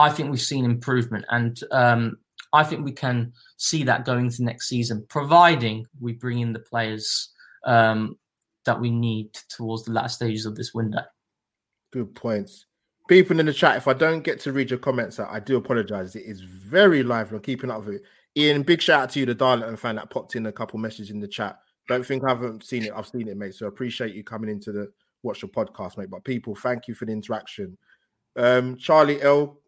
I 0.00 0.10
think 0.10 0.30
we've 0.30 0.40
seen 0.40 0.64
improvement, 0.64 1.24
and 1.30 1.60
um, 1.70 2.18
I 2.52 2.64
think 2.64 2.84
we 2.84 2.92
can 2.92 3.32
see 3.56 3.84
that 3.84 4.04
going 4.04 4.30
to 4.30 4.42
next 4.42 4.68
season, 4.68 5.06
providing 5.08 5.86
we 6.00 6.12
bring 6.12 6.40
in 6.40 6.52
the 6.52 6.58
players 6.58 7.30
um, 7.64 8.18
that 8.64 8.80
we 8.80 8.90
need 8.90 9.32
towards 9.48 9.84
the 9.84 9.92
last 9.92 10.16
stages 10.16 10.46
of 10.46 10.56
this 10.56 10.74
window. 10.74 11.02
Good 11.92 12.14
points. 12.14 12.66
People 13.08 13.40
in 13.40 13.46
the 13.46 13.52
chat, 13.52 13.76
if 13.76 13.88
I 13.88 13.92
don't 13.92 14.22
get 14.22 14.38
to 14.40 14.52
read 14.52 14.70
your 14.70 14.78
comments 14.78 15.18
I 15.18 15.40
do 15.40 15.56
apologize. 15.56 16.14
It 16.14 16.24
is 16.24 16.42
very 16.42 17.02
lively. 17.02 17.36
I'm 17.36 17.42
keeping 17.42 17.70
up 17.70 17.84
with 17.84 17.96
it. 17.96 18.02
Ian, 18.36 18.62
big 18.62 18.80
shout 18.80 19.02
out 19.02 19.10
to 19.10 19.20
you, 19.20 19.26
the 19.26 19.34
Darlington 19.34 19.76
fan 19.76 19.96
that 19.96 20.10
popped 20.10 20.36
in 20.36 20.46
a 20.46 20.52
couple 20.52 20.78
messages 20.78 21.10
in 21.10 21.18
the 21.18 21.26
chat. 21.26 21.58
Don't 21.88 22.06
think 22.06 22.22
I 22.24 22.28
haven't 22.28 22.62
seen 22.62 22.84
it. 22.84 22.92
I've 22.94 23.08
seen 23.08 23.26
it, 23.26 23.36
mate. 23.36 23.54
So 23.54 23.66
appreciate 23.66 24.14
you 24.14 24.22
coming 24.22 24.48
into 24.48 24.70
the 24.70 24.92
watch 25.24 25.40
the 25.40 25.48
podcast, 25.48 25.98
mate. 25.98 26.10
But 26.10 26.22
people, 26.22 26.54
thank 26.54 26.86
you 26.86 26.94
for 26.94 27.04
the 27.06 27.12
interaction. 27.12 27.76
Um, 28.36 28.76
Charlie 28.76 29.20
L, 29.22 29.58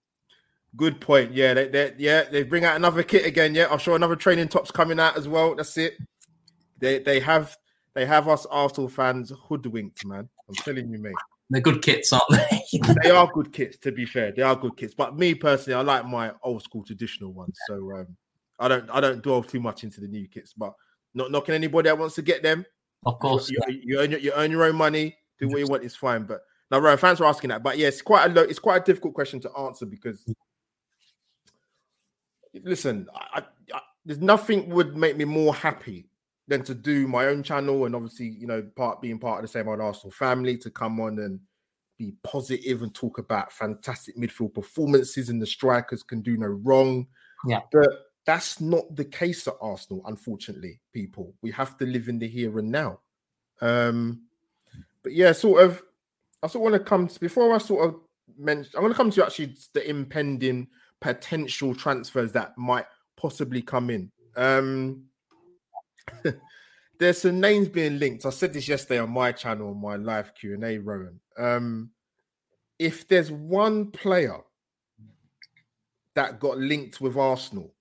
good 0.77 1.01
point. 1.01 1.33
Yeah, 1.33 1.55
they, 1.55 1.69
they 1.69 1.95
yeah 1.99 2.25
they 2.25 2.43
bring 2.43 2.65
out 2.65 2.77
another 2.77 3.03
kit 3.03 3.27
again. 3.27 3.55
Yeah, 3.55 3.69
I'm 3.71 3.79
sure 3.79 3.97
another 3.97 4.17
training 4.17 4.49
top's 4.49 4.71
coming 4.71 5.01
out 5.01 5.17
as 5.17 5.29
well. 5.29 5.55
That's 5.55 5.77
it. 5.77 5.95
They 6.79 6.99
they 6.99 7.21
have 7.21 7.57
they 7.95 8.07
have 8.07 8.29
us 8.29 8.47
Arsenal 8.47 8.89
fans 8.89 9.33
hoodwinked, 9.49 10.05
man. 10.05 10.29
I'm 10.49 10.55
telling 10.57 10.89
you, 10.91 10.99
mate. 10.99 11.15
They're 11.51 11.61
good 11.61 11.83
kits, 11.83 12.13
aren't 12.13 12.31
they? 12.31 12.81
they 13.03 13.11
are 13.11 13.31
good 13.31 13.53
kits, 13.53 13.77
to 13.79 13.93
be 13.93 14.07
fair. 14.07 14.33
They 14.33 14.41
are 14.41 14.57
good 14.57 14.77
kits. 14.77 14.95
But 14.95 15.19
me 15.19 15.35
personally, 15.35 15.75
I 15.75 15.83
like 15.83 16.07
my 16.07 16.33
old 16.43 16.63
school 16.63 16.83
traditional 16.83 17.33
ones. 17.33 17.59
So 17.69 17.75
um, 17.95 18.17
I 18.59 18.69
don't 18.69 18.89
I 18.91 19.01
don't 19.01 19.23
delve 19.23 19.49
too 19.49 19.61
much 19.61 19.85
into 19.85 20.01
the 20.01 20.09
new 20.09 20.27
kits, 20.29 20.55
but 20.55 20.73
not 21.15 21.31
knocking 21.31 21.55
anybody 21.55 21.89
that 21.89 21.99
wants 21.99 22.15
to 22.15 22.23
get 22.23 22.43
them. 22.43 22.65
Of 23.05 23.19
course. 23.19 23.51
You, 23.51 23.59
you, 23.69 23.81
you 23.85 23.99
earn 24.01 24.11
your, 24.11 24.21
you 24.21 24.33
earn 24.35 24.51
your 24.51 24.65
own 24.65 24.77
money, 24.77 25.17
do 25.39 25.49
what 25.49 25.59
you 25.59 25.67
want, 25.67 25.85
it's 25.85 25.97
fine. 25.97 26.25
But 26.25 26.41
now, 26.71 26.79
Ryan, 26.79 26.99
thanks 26.99 27.19
for 27.19 27.27
asking 27.27 27.51
that. 27.51 27.63
But 27.63 27.77
yeah, 27.77 27.89
it's 27.89 28.01
quite 28.01 28.35
a 28.35 28.43
it's 28.45 28.59
quite 28.59 28.83
a 28.83 28.85
difficult 28.85 29.13
question 29.13 29.41
to 29.41 29.53
answer 29.59 29.85
because 29.85 30.25
listen, 32.63 33.09
I, 33.15 33.43
I, 33.73 33.81
there's 34.05 34.21
nothing 34.21 34.69
would 34.71 34.97
make 34.97 35.17
me 35.17 35.25
more 35.25 35.55
happy 35.55 36.09
than 36.49 36.63
to 36.65 36.75
do 36.75 37.07
my 37.07 37.27
own 37.27 37.43
channel 37.43 37.85
and 37.87 37.95
obviously, 37.95 38.27
you 38.27 38.47
know, 38.47 38.63
part 38.77 39.01
being 39.01 39.19
part 39.19 39.39
of 39.39 39.43
the 39.43 39.49
same 39.49 39.69
old 39.69 39.81
Arsenal 39.81 40.11
family 40.11 40.57
to 40.59 40.71
come 40.71 41.01
on 41.01 41.19
and 41.21 41.41
be 41.99 42.15
positive 42.25 42.83
and 42.83 42.95
talk 42.95 43.19
about 43.19 43.53
fantastic 43.53 44.17
midfield 44.17 44.53
performances 44.55 45.29
and 45.29 45.41
the 45.41 45.47
strikers 45.47 46.03
can 46.03 46.21
do 46.21 46.37
no 46.37 46.49
wrong. 46.49 47.07
Yeah. 47.47 47.61
But 47.71 47.89
that's 48.27 48.61
not 48.61 48.95
the 48.97 49.05
case 49.05 49.47
at 49.47 49.55
Arsenal, 49.61 50.03
unfortunately, 50.07 50.81
people. 50.93 51.35
We 51.43 51.51
have 51.53 51.77
to 51.79 51.87
live 51.87 52.09
in 52.09 52.19
the 52.19 52.29
here 52.29 52.59
and 52.59 52.71
now. 52.71 53.01
Um, 53.61 54.23
but 55.03 55.13
yeah, 55.13 55.33
sort 55.33 55.63
of, 55.63 55.83
I 56.43 56.49
sort 56.49 56.67
of 56.67 56.73
want 56.73 56.85
to 56.85 56.89
come 56.89 57.07
to, 57.07 57.21
before 57.21 57.55
I 57.55 57.59
sort 57.59 57.89
of 57.89 58.01
mention, 58.37 58.73
I'm 58.75 58.83
going 58.83 58.93
to 58.93 58.97
come 58.97 59.11
to 59.13 59.25
actually 59.25 59.55
the 59.73 59.89
impending 59.89 60.69
potential 61.03 61.75
transfers 61.75 62.33
that 62.33 62.57
might 62.57 62.87
possibly 63.17 63.61
come 63.61 63.91
in. 63.91 64.11
Um, 64.37 65.05
there's 66.99 67.21
some 67.21 67.41
names 67.41 67.69
being 67.69 67.99
linked. 67.99 68.25
I 68.25 68.31
said 68.31 68.53
this 68.53 68.69
yesterday 68.69 69.01
on 69.01 69.11
my 69.11 69.33
channel, 69.33 69.71
on 69.71 69.81
my 69.81 69.97
live 69.97 70.35
Q 70.35 70.55
and 70.55 70.65
A, 70.65 70.79
Rohan. 70.79 71.21
Um, 71.37 71.91
if 72.79 73.07
there's 73.09 73.31
one 73.31 73.91
player 73.91 74.39
that 76.15 76.41
got 76.41 76.59
linked 76.59 77.01
with 77.01 77.17
Arsenal 77.17 77.75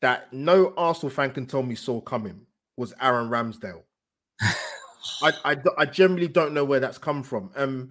that 0.00 0.32
no 0.32 0.72
Arsenal 0.76 1.10
fan 1.10 1.30
can 1.30 1.46
tell 1.46 1.62
me 1.62 1.74
saw 1.74 2.00
coming 2.00 2.40
was 2.76 2.94
Aaron 3.00 3.28
Ramsdale. 3.28 3.82
I, 5.22 5.32
I, 5.44 5.56
I 5.76 5.84
generally 5.84 6.28
don't 6.28 6.54
know 6.54 6.64
where 6.64 6.80
that's 6.80 6.98
come 6.98 7.22
from. 7.22 7.50
Um, 7.56 7.90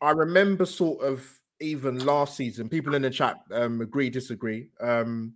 I 0.00 0.10
remember 0.10 0.66
sort 0.66 1.04
of 1.04 1.28
even 1.64 2.04
last 2.04 2.36
season, 2.36 2.68
people 2.68 2.94
in 2.94 3.02
the 3.02 3.10
chat 3.10 3.36
um, 3.52 3.80
agree, 3.80 4.10
disagree. 4.10 4.68
Um, 4.80 5.34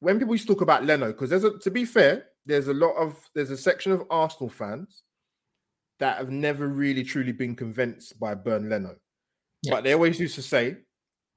when 0.00 0.18
people 0.18 0.34
used 0.34 0.46
to 0.46 0.54
talk 0.54 0.62
about 0.62 0.84
Leno, 0.84 1.08
because 1.08 1.30
there's 1.30 1.44
a 1.44 1.58
to 1.58 1.70
be 1.70 1.84
fair, 1.84 2.26
there's 2.46 2.68
a 2.68 2.74
lot 2.74 2.94
of 2.96 3.16
there's 3.34 3.50
a 3.50 3.56
section 3.56 3.92
of 3.92 4.02
Arsenal 4.10 4.48
fans 4.48 5.02
that 6.00 6.18
have 6.18 6.30
never 6.30 6.66
really 6.66 7.04
truly 7.04 7.32
been 7.32 7.54
convinced 7.54 8.18
by 8.18 8.34
Bernd 8.34 8.68
Leno. 8.68 8.96
Yeah. 9.62 9.74
But 9.74 9.84
they 9.84 9.92
always 9.92 10.18
used 10.18 10.34
to 10.34 10.42
say, 10.42 10.78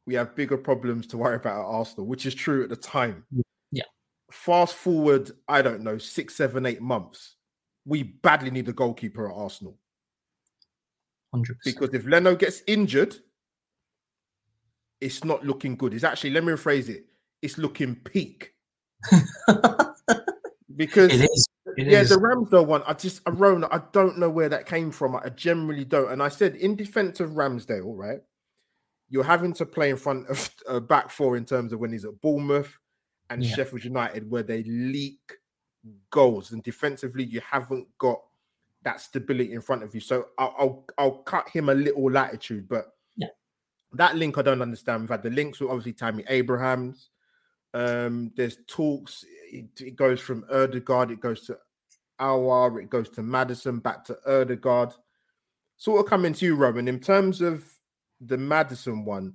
we 0.08 0.16
have 0.16 0.36
bigger 0.36 0.58
problems 0.58 1.06
to 1.08 1.18
worry 1.18 1.36
about 1.36 1.60
at 1.60 1.66
Arsenal, 1.66 2.08
which 2.08 2.26
is 2.26 2.34
true 2.34 2.64
at 2.64 2.70
the 2.70 2.76
time. 2.76 3.24
Yeah. 3.72 3.84
Fast 4.32 4.76
forward, 4.76 5.30
I 5.48 5.62
don't 5.62 5.82
know, 5.82 6.00
six, 6.00 6.36
seven, 6.36 6.66
eight 6.66 6.82
months. 6.82 7.36
We 7.86 8.02
badly 8.04 8.50
need 8.50 8.68
a 8.68 8.74
goalkeeper 8.74 9.30
at 9.30 9.38
Arsenal. 9.38 9.78
100%. 11.36 11.44
Because 11.64 11.94
if 11.94 12.06
Leno 12.06 12.36
gets 12.36 12.64
injured, 12.66 13.16
it's 15.02 15.24
not 15.24 15.46
looking 15.46 15.76
good. 15.76 15.94
It's 15.94 16.04
actually, 16.04 16.32
let 16.32 16.44
me 16.44 16.54
rephrase 16.54 16.90
it, 16.90 17.06
it's 17.42 17.58
looking 17.58 17.96
peak. 17.96 18.54
because 20.76 21.14
it 21.14 21.30
is. 21.30 21.48
It 21.78 21.88
yeah, 21.88 22.02
is. 22.02 22.10
the 22.10 22.16
Ramsdale 22.16 22.66
one, 22.66 22.84
I 22.88 22.94
just, 22.94 23.22
Arona, 23.26 23.68
I 23.70 23.82
don't 23.92 24.18
know 24.18 24.30
where 24.30 24.48
that 24.50 24.66
came 24.66 24.92
from. 24.92 25.16
I 25.16 25.30
generally 25.30 25.84
don't. 25.84 26.12
And 26.12 26.24
I 26.24 26.30
said, 26.30 26.56
in 26.56 26.76
defense 26.76 27.20
of 27.20 27.32
Ramsdale, 27.32 27.98
right, 27.98 28.22
you're 29.10 29.24
having 29.24 29.54
to 29.54 29.66
play 29.66 29.90
in 29.90 29.98
front 29.98 30.28
of 30.28 30.50
a 30.68 30.80
back 30.80 31.10
four 31.10 31.36
in 31.38 31.46
terms 31.46 31.74
of 31.74 31.80
when 31.80 31.92
he's 31.92 32.06
at 32.06 32.22
Bournemouth 32.22 32.78
and 33.30 33.44
yeah. 33.44 33.56
Sheffield 33.56 33.84
United, 33.84 34.30
where 34.30 34.44
they 34.44 34.64
leak 34.64 35.34
goals. 36.12 36.52
And 36.52 36.64
defensively, 36.64 37.24
you 37.24 37.42
haven't 37.42 37.88
got 37.98 38.22
that 38.84 39.02
stability 39.02 39.54
in 39.54 39.62
front 39.62 39.84
of 39.84 39.94
you. 39.94 40.02
So 40.02 40.28
I'll, 40.38 40.56
I'll, 40.58 40.86
I'll 40.98 41.18
cut 41.24 41.50
him 41.50 41.70
a 41.70 41.74
little 41.74 42.10
latitude, 42.10 42.70
but 42.70 42.95
that 43.98 44.16
link 44.16 44.38
I 44.38 44.42
don't 44.42 44.62
understand. 44.62 45.02
We've 45.02 45.10
had 45.10 45.24
the 45.24 45.30
links 45.30 45.60
with 45.60 45.70
obviously 45.70 45.94
Tammy 45.94 46.24
Abrahams. 46.28 47.10
Um, 47.74 48.32
there's 48.36 48.58
talks. 48.68 49.26
It, 49.52 49.66
it, 49.80 49.96
goes 49.96 50.20
from 50.20 50.44
Ødegaard, 50.44 51.12
it 51.12 51.20
goes 51.20 51.46
to 51.48 51.58
Aouar, 52.20 52.82
it 52.82 52.90
goes 52.90 53.10
to 53.10 53.22
Maddison, 53.22 53.80
back 53.80 54.04
to 54.06 54.18
Ødegaard. 54.28 54.94
Sort 55.78 56.00
of 56.00 56.10
coming 56.10 56.34
to 56.34 56.46
you, 56.46 56.56
Rohan. 56.56 56.88
In 56.88 57.00
terms 57.00 57.42
of 57.42 57.66
the 58.22 58.38
Maddison 58.38 59.04
one, 59.04 59.34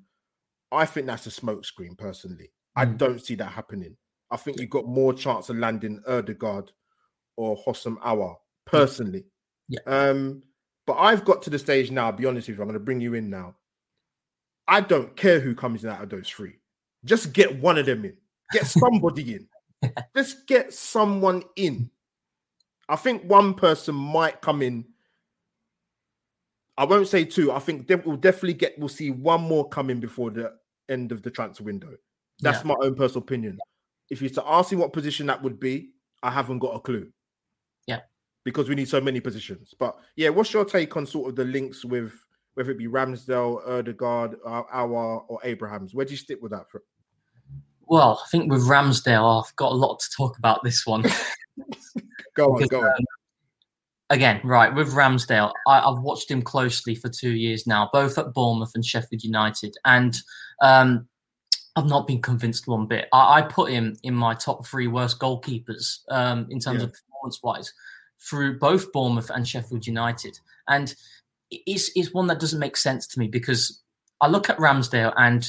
I 0.72 0.86
think 0.86 1.06
that's 1.06 1.26
a 1.26 1.30
smokescreen. 1.30 1.98
Personally. 1.98 2.50
I 2.76 2.84
don't 2.84 3.20
see 3.20 3.34
that 3.36 3.52
happening. 3.52 3.96
I 4.30 4.36
think 4.36 4.60
you've 4.60 4.70
got 4.70 4.86
more 4.86 5.12
chance 5.12 5.48
of 5.48 5.56
landing 5.56 6.00
Ødegaard 6.08 6.68
or 7.36 7.56
Houssem 7.66 7.98
Aouar. 7.98 8.36
Personally, 8.64 9.24
yeah. 9.68 9.80
Um, 9.86 10.42
but 10.86 10.94
I've 10.94 11.24
got 11.24 11.42
to 11.42 11.50
the 11.50 11.58
stage 11.58 11.90
now. 11.90 12.06
I'll 12.06 12.12
be 12.12 12.26
honest 12.26 12.48
with 12.48 12.56
you, 12.56 12.62
I'm 12.62 12.68
going 12.68 12.78
to 12.78 12.84
bring 12.84 13.00
you 13.00 13.14
in 13.14 13.28
now. 13.28 13.56
I 14.70 14.80
don't 14.80 15.16
care 15.16 15.40
who 15.40 15.52
comes 15.52 15.82
in 15.82 15.90
out 15.90 16.00
of 16.00 16.10
those 16.10 16.28
three. 16.28 16.52
Just 17.04 17.32
get 17.32 17.60
one 17.60 17.76
of 17.76 17.86
them 17.86 18.04
in. 18.04 18.16
Get 18.52 18.66
somebody 18.66 19.34
in. 19.34 19.48
Just 20.16 20.46
get 20.46 20.72
someone 20.72 21.42
in. 21.56 21.90
I 22.88 22.94
think 22.94 23.24
one 23.24 23.54
person 23.54 23.96
might 23.96 24.40
come 24.40 24.62
in. 24.62 24.84
I 26.78 26.84
won't 26.84 27.08
say 27.08 27.24
two. 27.24 27.50
I 27.50 27.58
think 27.58 27.88
we'll 27.88 28.16
definitely 28.16 28.54
get. 28.54 28.78
We'll 28.78 28.88
see 28.88 29.10
one 29.10 29.42
more 29.42 29.68
coming 29.68 29.98
before 29.98 30.30
the 30.30 30.52
end 30.88 31.10
of 31.10 31.22
the 31.22 31.30
transfer 31.30 31.64
window. 31.64 31.96
That's 32.38 32.60
yeah. 32.60 32.68
my 32.68 32.76
own 32.80 32.94
personal 32.94 33.22
opinion. 33.22 33.58
If 34.08 34.22
you're 34.22 34.30
to 34.30 34.46
ask 34.46 34.70
me 34.70 34.78
what 34.78 34.92
position 34.92 35.26
that 35.26 35.42
would 35.42 35.58
be, 35.58 35.90
I 36.22 36.30
haven't 36.30 36.60
got 36.60 36.76
a 36.76 36.80
clue. 36.80 37.08
Yeah, 37.88 38.00
because 38.44 38.68
we 38.68 38.76
need 38.76 38.88
so 38.88 39.00
many 39.00 39.18
positions. 39.18 39.74
But 39.76 39.96
yeah, 40.14 40.28
what's 40.28 40.52
your 40.52 40.64
take 40.64 40.96
on 40.96 41.06
sort 41.06 41.28
of 41.28 41.36
the 41.36 41.44
links 41.44 41.84
with 41.84 42.12
whether 42.60 42.72
it 42.72 42.76
be 42.76 42.88
Ramsdale, 42.88 43.66
Ødegaard, 43.66 44.38
Aouar, 44.44 45.24
or 45.28 45.40
Abrahams. 45.44 45.94
Where 45.94 46.04
do 46.04 46.10
you 46.10 46.18
stick 46.18 46.42
with 46.42 46.52
that? 46.52 46.70
For? 46.70 46.82
Well, 47.86 48.20
I 48.22 48.28
think 48.28 48.52
with 48.52 48.68
Ramsdale, 48.68 49.42
I've 49.42 49.56
got 49.56 49.72
a 49.72 49.74
lot 49.74 49.98
to 49.98 50.06
talk 50.14 50.36
about 50.36 50.62
this 50.62 50.84
one. 50.84 51.00
go 52.34 52.52
on, 52.52 52.58
because, 52.58 52.68
go 52.68 52.80
on. 52.80 52.84
Um, 52.84 53.04
again, 54.10 54.42
right, 54.44 54.74
with 54.74 54.92
Ramsdale, 54.92 55.52
I, 55.66 55.80
have 55.80 56.02
watched 56.02 56.30
him 56.30 56.42
closely 56.42 56.94
for 56.94 57.08
two 57.08 57.30
years 57.30 57.66
now, 57.66 57.88
both 57.94 58.18
at 58.18 58.34
Bournemouth 58.34 58.72
and 58.74 58.84
Sheffield 58.84 59.24
United. 59.24 59.74
And 59.86 60.14
um, 60.60 61.08
I've 61.76 61.86
not 61.86 62.06
been 62.06 62.20
convinced 62.20 62.68
one 62.68 62.86
bit. 62.86 63.08
I, 63.10 63.38
I, 63.38 63.42
put 63.42 63.70
him 63.70 63.96
in 64.02 64.12
my 64.12 64.34
top 64.34 64.66
three 64.66 64.86
worst 64.86 65.18
goalkeepers 65.18 66.00
um, 66.10 66.46
in 66.50 66.60
terms 66.60 66.80
yeah. 66.80 66.88
of 66.88 66.92
performance 66.92 67.42
wise 67.42 67.72
through 68.20 68.58
both 68.58 68.92
Bournemouth 68.92 69.30
and 69.30 69.48
Sheffield 69.48 69.86
United. 69.86 70.38
And 70.68 70.94
is 71.50 71.90
is 71.96 72.12
one 72.12 72.26
that 72.28 72.40
doesn't 72.40 72.58
make 72.58 72.76
sense 72.76 73.06
to 73.08 73.18
me 73.18 73.28
because 73.28 73.80
I 74.20 74.28
look 74.28 74.50
at 74.50 74.58
Ramsdale 74.58 75.12
and 75.16 75.46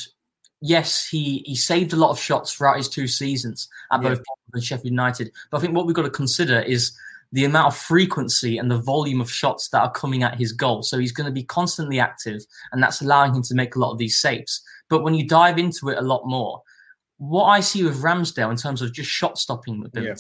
yes, 0.62 1.08
he 1.08 1.44
he 1.46 1.56
saved 1.56 1.94
a 1.94 1.98
lot 1.98 2.12
of 2.12 2.20
shots 2.20 2.54
throughout 2.54 2.78
his 2.78 2.90
two 2.90 3.08
seasons 3.08 3.68
at 3.92 4.02
yeah. 4.02 4.10
both 4.10 4.22
and 4.54 4.64
Sheffield 4.64 4.86
United. 4.86 5.32
But 5.50 5.58
I 5.58 5.62
think 5.62 5.76
what 5.76 5.86
we've 5.86 5.96
got 5.96 6.04
to 6.04 6.10
consider 6.10 6.60
is 6.60 6.92
the 7.32 7.46
amount 7.46 7.68
of 7.68 7.78
frequency 7.78 8.58
and 8.58 8.70
the 8.70 8.82
volume 8.82 9.22
of 9.22 9.32
shots 9.32 9.70
that 9.70 9.82
are 9.82 9.92
coming 9.92 10.24
at 10.24 10.38
his 10.38 10.52
goal. 10.52 10.84
So 10.84 11.00
he's 11.00 11.14
going 11.14 11.26
to 11.26 11.32
be 11.32 11.44
constantly 11.44 12.00
active, 12.00 12.42
and 12.72 12.84
that's 12.84 13.02
allowing 13.02 13.34
him 13.34 13.44
to 13.44 13.56
make 13.56 13.76
a 13.76 13.80
lot 13.80 13.92
of 13.92 13.98
these 13.98 14.18
saves. 14.18 14.62
But 14.90 15.04
when 15.04 15.14
you 15.14 15.28
dive 15.28 15.58
into 15.58 15.90
it 15.90 15.98
a 15.98 16.02
lot 16.02 16.26
more, 16.26 16.62
what 17.18 17.46
I 17.46 17.62
see 17.62 17.84
with 17.84 18.02
Ramsdale 18.02 18.52
in 18.52 18.58
terms 18.58 18.82
of 18.82 18.94
just 18.94 19.10
shot 19.10 19.38
stopping 19.38 19.84
ability, 19.86 20.08
yeah. 20.10 20.16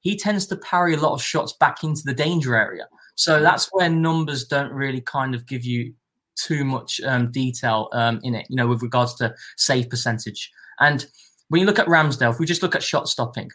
he 0.00 0.16
tends 0.16 0.46
to 0.46 0.56
parry 0.56 0.94
a 0.94 1.00
lot 1.00 1.12
of 1.12 1.22
shots 1.22 1.52
back 1.60 1.84
into 1.84 2.02
the 2.04 2.14
danger 2.14 2.56
area. 2.56 2.86
So 3.16 3.40
that's 3.42 3.68
where 3.72 3.88
numbers 3.90 4.44
don't 4.44 4.72
really 4.72 5.00
kind 5.00 5.34
of 5.34 5.46
give 5.46 5.64
you 5.64 5.94
too 6.36 6.64
much 6.64 7.00
um, 7.00 7.32
detail 7.32 7.88
um, 7.92 8.20
in 8.22 8.34
it, 8.34 8.46
you 8.48 8.56
know, 8.56 8.66
with 8.66 8.82
regards 8.82 9.14
to 9.16 9.34
save 9.56 9.90
percentage. 9.90 10.50
And 10.80 11.04
when 11.48 11.60
you 11.60 11.66
look 11.66 11.78
at 11.78 11.86
Ramsdale, 11.86 12.30
if 12.30 12.38
we 12.38 12.46
just 12.46 12.62
look 12.62 12.76
at 12.76 12.82
shot 12.82 13.08
stopping, 13.08 13.50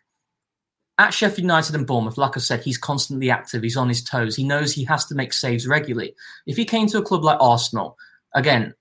at 0.98 1.14
Sheffield 1.14 1.40
United 1.40 1.76
and 1.76 1.88
Bournemouth, 1.88 2.18
like 2.18 2.38
I 2.38 2.40
said, 2.40 2.64
he's 2.64 2.78
constantly 2.78 3.32
active. 3.32 3.64
He's 3.64 3.78
on 3.78 3.90
his 3.90 4.04
toes. 4.04 4.36
He 4.36 4.44
knows 4.44 4.74
he 4.74 4.84
has 4.86 5.06
to 5.06 5.16
make 5.16 5.34
saves 5.34 5.68
regularly. 5.68 6.14
If 6.46 6.58
he 6.58 6.66
came 6.66 6.88
to 6.88 7.00
a 7.00 7.04
club 7.04 7.24
like 7.24 7.40
Arsenal, 7.40 7.98
again, 8.36 8.74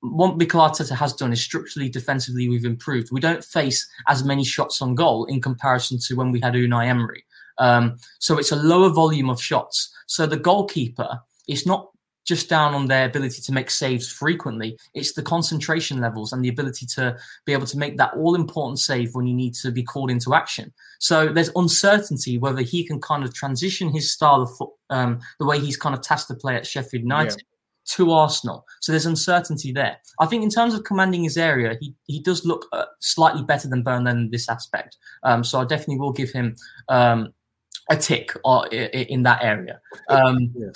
what 0.00 0.36
Mikel 0.36 0.60
Arteta 0.60 0.96
has 0.96 1.12
done 1.12 1.32
is 1.32 1.40
structurally, 1.40 1.88
defensively, 1.88 2.48
we've 2.48 2.64
improved. 2.64 3.10
We 3.10 3.20
don't 3.20 3.44
face 3.44 3.88
as 4.06 4.24
many 4.24 4.44
shots 4.44 4.80
on 4.80 4.94
goal 4.94 5.24
in 5.26 5.40
comparison 5.40 5.98
to 6.06 6.14
when 6.14 6.30
we 6.30 6.40
had 6.40 6.54
Unai 6.54 6.86
Emery. 6.86 7.24
Um, 7.58 7.96
so 8.18 8.38
it's 8.38 8.52
a 8.52 8.56
lower 8.56 8.90
volume 8.90 9.30
of 9.30 9.42
shots. 9.42 9.92
So 10.06 10.26
the 10.26 10.36
goalkeeper 10.36 11.20
is 11.48 11.66
not 11.66 11.90
just 12.28 12.50
down 12.50 12.74
on 12.74 12.86
their 12.86 13.06
ability 13.06 13.40
to 13.40 13.52
make 13.52 13.70
saves 13.70 14.12
frequently. 14.12 14.78
It's 14.92 15.14
the 15.14 15.22
concentration 15.22 15.98
levels 15.98 16.32
and 16.32 16.44
the 16.44 16.50
ability 16.50 16.84
to 16.94 17.16
be 17.46 17.54
able 17.54 17.66
to 17.66 17.78
make 17.78 17.96
that 17.96 18.12
all 18.14 18.34
important 18.34 18.78
save 18.78 19.14
when 19.14 19.26
you 19.26 19.34
need 19.34 19.54
to 19.54 19.72
be 19.72 19.82
called 19.82 20.10
into 20.10 20.34
action. 20.34 20.70
So 21.00 21.32
there's 21.32 21.50
uncertainty 21.56 22.36
whether 22.36 22.60
he 22.60 22.84
can 22.84 23.00
kind 23.00 23.24
of 23.24 23.32
transition 23.32 23.88
his 23.88 24.12
style 24.12 24.42
of 24.42 24.54
foot, 24.56 24.70
um, 24.90 25.20
the 25.38 25.46
way 25.46 25.58
he's 25.58 25.78
kind 25.78 25.94
of 25.94 26.02
tasked 26.02 26.28
to 26.28 26.34
play 26.34 26.54
at 26.54 26.66
Sheffield 26.66 27.02
United. 27.02 27.38
Yeah. 27.38 27.44
to 27.96 28.12
Arsenal. 28.12 28.66
So 28.82 28.92
there's 28.92 29.06
uncertainty 29.06 29.72
there. 29.72 29.96
I 30.20 30.26
think 30.26 30.42
in 30.42 30.50
terms 30.50 30.74
of 30.74 30.84
commanding 30.84 31.24
his 31.24 31.38
area, 31.38 31.78
he, 31.80 31.94
he 32.04 32.20
does 32.20 32.44
look 32.44 32.66
uh, 32.74 32.84
slightly 33.00 33.42
better 33.42 33.66
than 33.66 33.82
Burnley 33.82 34.10
in 34.10 34.30
this 34.30 34.50
aspect. 34.50 34.98
Um, 35.22 35.42
so 35.42 35.58
I 35.58 35.64
definitely 35.64 35.96
will 35.96 36.12
give 36.12 36.30
him 36.30 36.54
um, 36.90 37.32
a 37.90 37.96
tick 37.96 38.32
uh, 38.44 38.66
in 38.70 39.22
that 39.24 39.42
area. 39.42 39.80
Um, 40.08 40.52
yeah. 40.54 40.68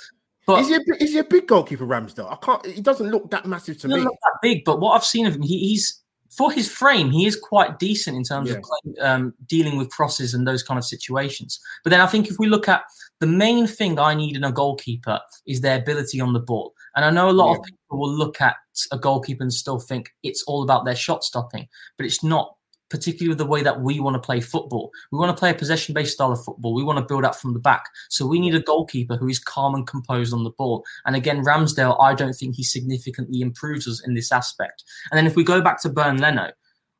But 0.45 0.59
is 0.61 0.67
he, 0.67 0.75
a, 0.75 0.79
is 0.99 1.11
he 1.13 1.19
a 1.19 1.23
big 1.23 1.47
goalkeeper, 1.47 1.85
Ramsdale? 1.85 2.31
I 2.31 2.35
can't. 2.35 2.65
He 2.65 2.81
doesn't 2.81 3.09
look 3.09 3.31
that 3.31 3.45
massive 3.45 3.77
to 3.79 3.87
me. 3.87 4.03
Not 4.03 4.13
that 4.23 4.39
big, 4.41 4.65
but 4.65 4.81
what 4.81 4.93
I've 4.93 5.05
seen 5.05 5.25
of 5.25 5.35
him, 5.35 5.41
he, 5.41 5.57
he's 5.59 6.03
for 6.35 6.51
his 6.51 6.69
frame, 6.69 7.11
he 7.11 7.25
is 7.25 7.35
quite 7.35 7.79
decent 7.79 8.17
in 8.17 8.23
terms 8.23 8.49
yeah. 8.49 8.57
of 8.57 8.63
um, 9.01 9.33
dealing 9.47 9.77
with 9.77 9.89
crosses 9.89 10.33
and 10.33 10.47
those 10.47 10.63
kind 10.63 10.77
of 10.77 10.83
situations. 10.83 11.59
But 11.83 11.91
then 11.91 12.01
I 12.01 12.07
think 12.07 12.27
if 12.27 12.37
we 12.39 12.47
look 12.47 12.67
at 12.67 12.83
the 13.19 13.27
main 13.27 13.67
thing 13.67 13.99
I 13.99 14.15
need 14.15 14.35
in 14.35 14.43
a 14.43 14.51
goalkeeper 14.51 15.19
is 15.45 15.61
their 15.61 15.77
ability 15.77 16.19
on 16.19 16.33
the 16.33 16.39
ball. 16.39 16.73
And 16.95 17.05
I 17.05 17.11
know 17.11 17.29
a 17.29 17.31
lot 17.31 17.51
yeah. 17.51 17.57
of 17.57 17.63
people 17.63 17.99
will 17.99 18.11
look 18.11 18.41
at 18.41 18.55
a 18.91 18.97
goalkeeper 18.97 19.43
and 19.43 19.53
still 19.53 19.79
think 19.79 20.09
it's 20.23 20.43
all 20.43 20.63
about 20.63 20.85
their 20.85 20.95
shot 20.95 21.23
stopping, 21.23 21.67
but 21.97 22.05
it's 22.05 22.23
not 22.23 22.55
particularly 22.93 23.29
with 23.29 23.39
the 23.39 23.45
way 23.45 23.63
that 23.63 23.81
we 23.81 23.99
want 23.99 24.13
to 24.13 24.19
play 24.19 24.39
football. 24.39 24.91
We 25.11 25.17
want 25.17 25.35
to 25.35 25.39
play 25.39 25.49
a 25.49 25.55
possession 25.55 25.95
based 25.95 26.13
style 26.13 26.31
of 26.31 26.45
football. 26.45 26.75
We 26.75 26.83
want 26.83 26.99
to 26.99 27.05
build 27.05 27.25
up 27.25 27.35
from 27.35 27.53
the 27.53 27.59
back. 27.59 27.85
So 28.11 28.27
we 28.27 28.39
need 28.39 28.53
a 28.53 28.59
goalkeeper 28.59 29.17
who 29.17 29.27
is 29.27 29.39
calm 29.39 29.73
and 29.73 29.87
composed 29.87 30.31
on 30.31 30.43
the 30.43 30.51
ball. 30.51 30.85
And 31.07 31.15
again, 31.15 31.43
Ramsdale, 31.43 31.99
I 31.99 32.13
don't 32.13 32.33
think 32.33 32.55
he 32.55 32.63
significantly 32.63 33.41
improves 33.41 33.87
us 33.87 34.05
in 34.05 34.13
this 34.13 34.31
aspect. 34.31 34.83
And 35.09 35.17
then 35.17 35.25
if 35.25 35.35
we 35.35 35.43
go 35.43 35.59
back 35.59 35.81
to 35.81 35.89
Bernd 35.89 36.19
Leno, 36.19 36.51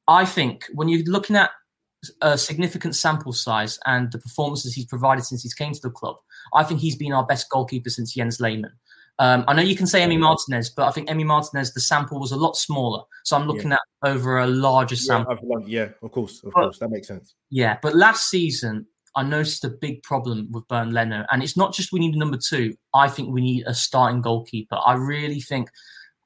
I 0.08 0.26
think 0.26 0.66
when 0.74 0.88
you're 0.88 1.04
looking 1.04 1.36
at 1.36 1.52
a 2.24 2.36
significant 2.36 2.96
sample 2.96 3.32
size 3.32 3.78
and 3.86 4.12
the 4.12 4.18
performances 4.18 4.74
he's 4.74 4.88
provided 4.88 5.26
since 5.26 5.44
he's 5.44 5.54
came 5.54 5.74
to 5.74 5.80
the 5.80 5.92
club, 5.92 6.16
I 6.56 6.64
think 6.64 6.80
he's 6.80 6.96
been 6.96 7.14
our 7.14 7.26
best 7.26 7.52
goalkeeper 7.52 7.92
since 7.92 8.16
Jens 8.16 8.40
Lehmann. 8.40 8.74
Um, 9.20 9.46
I 9.48 9.54
know 9.54 9.62
you 9.62 9.76
can 9.76 9.88
say 9.88 10.02
Emi 10.02 10.20
Martinez, 10.20 10.72
but 10.72 10.88
I 10.88 10.92
think 10.92 11.08
Emi 11.08 11.26
Martinez, 11.26 11.74
the 11.74 11.82
sample 11.82 12.20
was 12.20 12.32
a 12.32 12.36
lot 12.36 12.58
smaller. 12.58 13.04
So 13.24 13.38
I'm 13.38 13.48
looking 13.48 13.70
yeah. 13.70 13.78
at 14.04 14.10
over 14.10 14.40
a 14.40 14.48
larger 14.48 14.96
sample. 14.96 15.38
Yeah, 15.68 15.90
of 16.02 16.12
course, 16.12 16.44
of 16.44 16.52
but, 16.54 16.62
course, 16.62 16.80
that 16.80 16.90
makes 16.90 17.08
sense. 17.08 17.36
Yeah, 17.50 17.78
but 17.82 17.96
last 17.96 18.30
season 18.30 18.88
I 19.16 19.24
noticed 19.24 19.64
a 19.64 19.70
big 19.70 20.02
problem 20.02 20.50
with 20.52 20.68
Bernd 20.68 20.94
Leno, 20.94 21.26
and 21.32 21.44
it's 21.44 21.56
not 21.56 21.74
just 21.74 21.92
we 21.92 22.00
need 22.00 22.16
a 22.16 22.20
number 22.20 22.38
two. 22.38 22.74
I 22.94 23.08
think 23.08 23.30
we 23.30 23.42
need 23.42 23.66
a 23.68 23.74
starting 23.74 24.22
goalkeeper. 24.22 24.78
I 24.84 24.96
really 24.96 25.40
think 25.40 25.70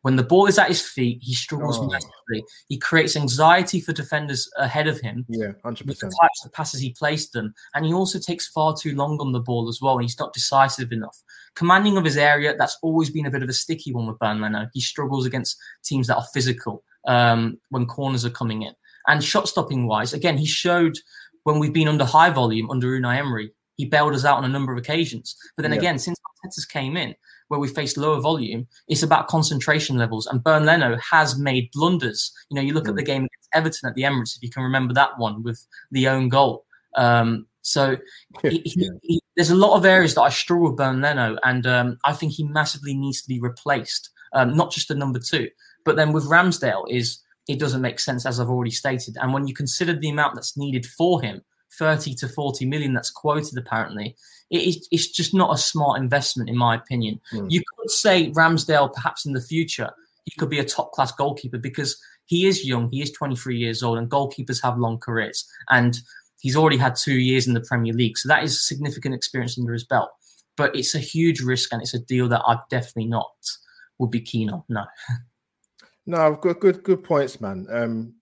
when 0.07 0.15
the 0.15 0.23
ball 0.23 0.45
is 0.45 0.57
at 0.57 0.69
his 0.69 0.81
feet, 0.81 1.19
he 1.21 1.33
struggles 1.33 1.79
oh. 1.79 1.87
massively. 1.89 2.41
He 2.69 2.77
creates 2.77 3.17
anxiety 3.17 3.81
for 3.81 3.91
defenders 3.91 4.49
ahead 4.57 4.87
of 4.87 5.01
him. 5.01 5.25
Yeah, 5.27 5.51
hundred 5.65 5.85
percent. 5.85 6.13
The 6.13 6.19
types 6.21 6.45
of 6.45 6.53
passes 6.53 6.79
he 6.79 6.91
placed 6.93 7.33
them, 7.33 7.53
and 7.75 7.85
he 7.85 7.91
also 7.91 8.17
takes 8.17 8.47
far 8.47 8.73
too 8.73 8.95
long 8.95 9.19
on 9.19 9.33
the 9.33 9.41
ball 9.41 9.67
as 9.67 9.81
well. 9.81 9.95
And 9.95 10.03
he's 10.03 10.17
not 10.17 10.31
decisive 10.31 10.93
enough. 10.93 11.21
Commanding 11.55 11.97
of 11.97 12.05
his 12.05 12.15
area, 12.15 12.55
that's 12.55 12.77
always 12.81 13.09
been 13.09 13.25
a 13.25 13.29
bit 13.29 13.43
of 13.43 13.49
a 13.49 13.53
sticky 13.53 13.91
one 13.91 14.07
with 14.07 14.17
Bernd 14.19 14.39
Leno. 14.39 14.69
He 14.73 14.79
struggles 14.79 15.25
against 15.25 15.57
teams 15.83 16.07
that 16.07 16.15
are 16.15 16.25
physical 16.33 16.85
um, 17.05 17.57
when 17.71 17.85
corners 17.85 18.23
are 18.23 18.29
coming 18.29 18.61
in. 18.61 18.71
And 19.07 19.21
shot 19.21 19.49
stopping 19.49 19.87
wise, 19.87 20.13
again, 20.13 20.37
he 20.37 20.45
showed 20.45 20.95
when 21.43 21.59
we've 21.59 21.73
been 21.73 21.89
under 21.89 22.05
high 22.05 22.29
volume 22.29 22.71
under 22.71 22.97
Unai 22.97 23.17
Emery, 23.17 23.51
he 23.75 23.83
bailed 23.83 24.15
us 24.15 24.23
out 24.23 24.37
on 24.37 24.45
a 24.45 24.47
number 24.47 24.71
of 24.71 24.77
occasions. 24.77 25.35
But 25.57 25.63
then 25.63 25.73
yeah. 25.73 25.79
again, 25.79 25.99
since 25.99 26.17
Arteta's 26.45 26.65
came 26.65 26.95
in, 26.95 27.13
where 27.47 27.59
we 27.59 27.67
face 27.67 27.97
lower 27.97 28.19
volume, 28.19 28.67
it's 28.87 29.03
about 29.03 29.27
concentration 29.27 29.97
levels. 29.97 30.27
And 30.27 30.43
Bernd 30.43 30.65
Leno 30.65 30.97
has 30.97 31.37
made 31.37 31.69
blunders. 31.71 32.31
You 32.49 32.55
know, 32.55 32.61
you 32.61 32.73
look 32.73 32.85
mm. 32.85 32.89
at 32.89 32.95
the 32.95 33.03
game 33.03 33.23
against 33.23 33.49
Everton 33.53 33.89
at 33.89 33.95
the 33.95 34.03
Emirates, 34.03 34.35
if 34.35 34.43
you 34.43 34.49
can 34.49 34.63
remember 34.63 34.93
that 34.93 35.17
one 35.17 35.43
with 35.43 35.65
the 35.91 36.07
own 36.07 36.29
goal. 36.29 36.65
Um, 36.95 37.47
so 37.61 37.97
he, 38.43 38.61
he, 38.65 38.89
he, 39.03 39.21
there's 39.35 39.51
a 39.51 39.55
lot 39.55 39.77
of 39.77 39.85
areas 39.85 40.15
that 40.15 40.21
I 40.21 40.29
struggle 40.29 40.69
with 40.69 40.77
Bernd 40.77 41.01
Leno, 41.01 41.37
and 41.43 41.65
um, 41.67 41.97
I 42.05 42.13
think 42.13 42.33
he 42.33 42.43
massively 42.43 42.93
needs 42.93 43.21
to 43.21 43.27
be 43.27 43.39
replaced. 43.39 44.09
Um, 44.33 44.57
not 44.57 44.71
just 44.71 44.89
the 44.89 44.95
number 44.95 45.19
two, 45.19 45.49
but 45.85 45.95
then 45.95 46.11
with 46.11 46.25
Ramsdale 46.25 46.83
is 46.89 47.19
it 47.47 47.59
doesn't 47.59 47.81
make 47.81 47.99
sense 47.99 48.25
as 48.25 48.39
I've 48.39 48.49
already 48.49 48.71
stated. 48.71 49.17
And 49.21 49.33
when 49.33 49.47
you 49.47 49.53
consider 49.53 49.93
the 49.93 50.09
amount 50.09 50.35
that's 50.35 50.57
needed 50.57 50.85
for 50.85 51.21
him, 51.21 51.41
30 51.77 52.13
to 52.15 52.27
40 52.27 52.65
million 52.65 52.93
that's 52.93 53.11
quoted 53.11 53.57
apparently 53.57 54.15
it 54.49 54.61
is, 54.61 54.87
it's 54.91 55.07
just 55.07 55.33
not 55.33 55.53
a 55.53 55.57
smart 55.57 55.99
investment 55.99 56.49
in 56.49 56.57
my 56.57 56.75
opinion. 56.75 57.19
Mm. 57.33 57.47
you 57.49 57.61
could 57.77 57.91
say 57.91 58.31
ramsdale 58.31 58.93
perhaps 58.93 59.25
in 59.25 59.33
the 59.33 59.41
future 59.41 59.91
he 60.25 60.31
could 60.37 60.49
be 60.49 60.59
a 60.59 60.65
top 60.65 60.91
class 60.91 61.11
goalkeeper 61.11 61.57
because 61.57 61.99
he 62.25 62.45
is 62.45 62.65
young 62.65 62.89
he 62.91 63.01
is 63.01 63.11
23 63.11 63.57
years 63.57 63.83
old 63.83 63.97
and 63.97 64.09
goalkeepers 64.09 64.61
have 64.61 64.77
long 64.77 64.97
careers 64.97 65.45
and 65.69 65.99
he's 66.39 66.55
already 66.55 66.77
had 66.77 66.95
two 66.95 67.19
years 67.19 67.47
in 67.47 67.53
the 67.53 67.61
premier 67.61 67.93
league 67.93 68.17
so 68.17 68.27
that 68.27 68.43
is 68.43 68.67
significant 68.67 69.15
experience 69.15 69.57
under 69.57 69.73
his 69.73 69.83
belt. 69.85 70.09
But 70.55 70.75
it's 70.75 70.95
a 70.95 70.99
huge 70.99 71.41
risk 71.41 71.71
and 71.71 71.81
it's 71.81 71.93
a 71.93 71.99
deal 71.99 72.27
that 72.29 72.41
i 72.47 72.57
definitely 72.69 73.05
not 73.05 73.31
would 73.99 74.11
be 74.11 74.21
keen 74.21 74.49
on 74.49 74.63
no. 74.69 74.85
No 76.09 76.35
good 76.35 76.61
good 76.61 76.83
good 76.83 77.03
points 77.03 77.41
man. 77.41 77.67
Um 77.69 78.13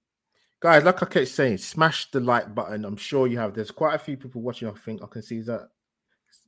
guys, 0.65 0.83
like 0.83 1.03
I 1.03 1.05
kept 1.05 1.27
saying, 1.27 1.59
smash 1.59 2.09
the 2.09 2.19
like 2.19 2.55
button. 2.55 2.85
I'm 2.85 2.97
sure 2.97 3.27
you 3.27 3.37
have. 3.37 3.53
There's 3.53 3.69
quite 3.69 3.93
a 3.93 3.99
few 3.99 4.17
people 4.17 4.41
watching. 4.41 4.67
I 4.67 4.71
think 4.71 5.03
I 5.03 5.05
can 5.05 5.21
see 5.21 5.41
that. 5.41 5.69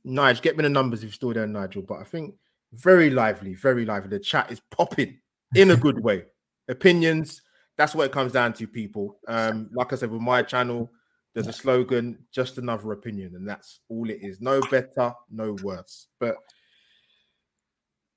Nigel, 0.02 0.42
get 0.42 0.56
me 0.56 0.64
the 0.64 0.68
numbers 0.68 1.04
if 1.04 1.10
you're 1.10 1.12
still 1.12 1.32
there, 1.32 1.46
Nigel. 1.46 1.82
But 1.82 2.00
I 2.00 2.02
think 2.02 2.34
very 2.72 3.10
lively, 3.10 3.54
very 3.54 3.84
lively. 3.84 4.10
The 4.10 4.18
chat 4.18 4.50
is 4.50 4.60
popping 4.72 5.20
in 5.54 5.70
a 5.70 5.76
good 5.76 6.02
way. 6.04 6.24
Opinions. 6.66 7.42
That's 7.76 7.94
what 7.94 8.06
it 8.06 8.12
comes 8.12 8.32
down 8.32 8.54
to, 8.54 8.66
people. 8.66 9.20
Um, 9.28 9.70
like 9.72 9.92
I 9.92 9.96
said, 9.96 10.10
with 10.10 10.20
my 10.20 10.42
channel, 10.42 10.90
there's 11.32 11.46
a 11.46 11.52
slogan, 11.52 12.18
just 12.32 12.58
another 12.58 12.90
opinion, 12.90 13.36
and 13.36 13.48
that's 13.48 13.78
all 13.88 14.10
it 14.10 14.18
is. 14.20 14.40
No 14.40 14.60
better, 14.62 15.14
no 15.30 15.56
worse. 15.62 16.08
But 16.18 16.38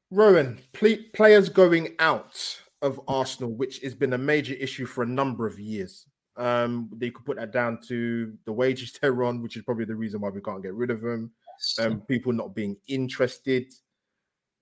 Rowan, 0.09 0.57
players 0.73 1.49
going 1.49 1.95
out 1.99 2.59
of 2.81 2.99
Arsenal, 3.07 3.51
which 3.51 3.79
has 3.81 3.93
been 3.93 4.13
a 4.13 4.17
major 4.17 4.53
issue 4.55 4.85
for 4.85 5.03
a 5.03 5.07
number 5.07 5.45
of 5.45 5.59
years. 5.59 6.05
Um, 6.37 6.89
they 6.95 7.09
could 7.09 7.25
put 7.25 7.37
that 7.37 7.51
down 7.51 7.79
to 7.87 8.33
the 8.45 8.53
wages 8.53 8.93
they're 9.01 9.23
on, 9.23 9.41
which 9.41 9.57
is 9.57 9.63
probably 9.63 9.85
the 9.85 9.95
reason 9.95 10.21
why 10.21 10.29
we 10.29 10.41
can't 10.41 10.63
get 10.63 10.73
rid 10.73 10.89
of 10.91 11.01
them. 11.01 11.31
Um, 11.79 12.01
people 12.01 12.33
not 12.33 12.55
being 12.55 12.75
interested. 12.87 13.71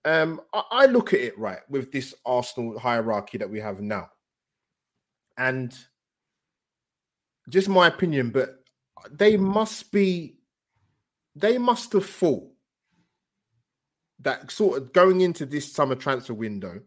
Um, 0.03 0.41
I, 0.53 0.63
I 0.72 0.86
look 0.86 1.13
at 1.13 1.22
it 1.22 1.38
right 1.38 1.59
with 1.70 1.91
this 1.91 2.13
Arsenal 2.26 2.78
hierarchy 2.78 3.38
that 3.38 3.49
we 3.49 3.59
have 3.59 3.80
now, 3.80 4.09
and 5.38 5.74
just 7.49 7.70
my 7.70 7.88
opinion, 7.88 8.30
but 8.32 8.63
they 9.11 9.38
must 9.38 9.91
be, 9.91 10.38
they 11.36 11.57
must 11.57 11.93
have 11.93 12.05
thought 12.05 12.49
that 14.20 14.51
sort 14.51 14.78
of 14.78 14.93
going 14.93 15.22
into 15.22 15.45
this 15.45 15.72
summer 15.72 15.95
transfer 15.95 16.34
window 16.34 16.82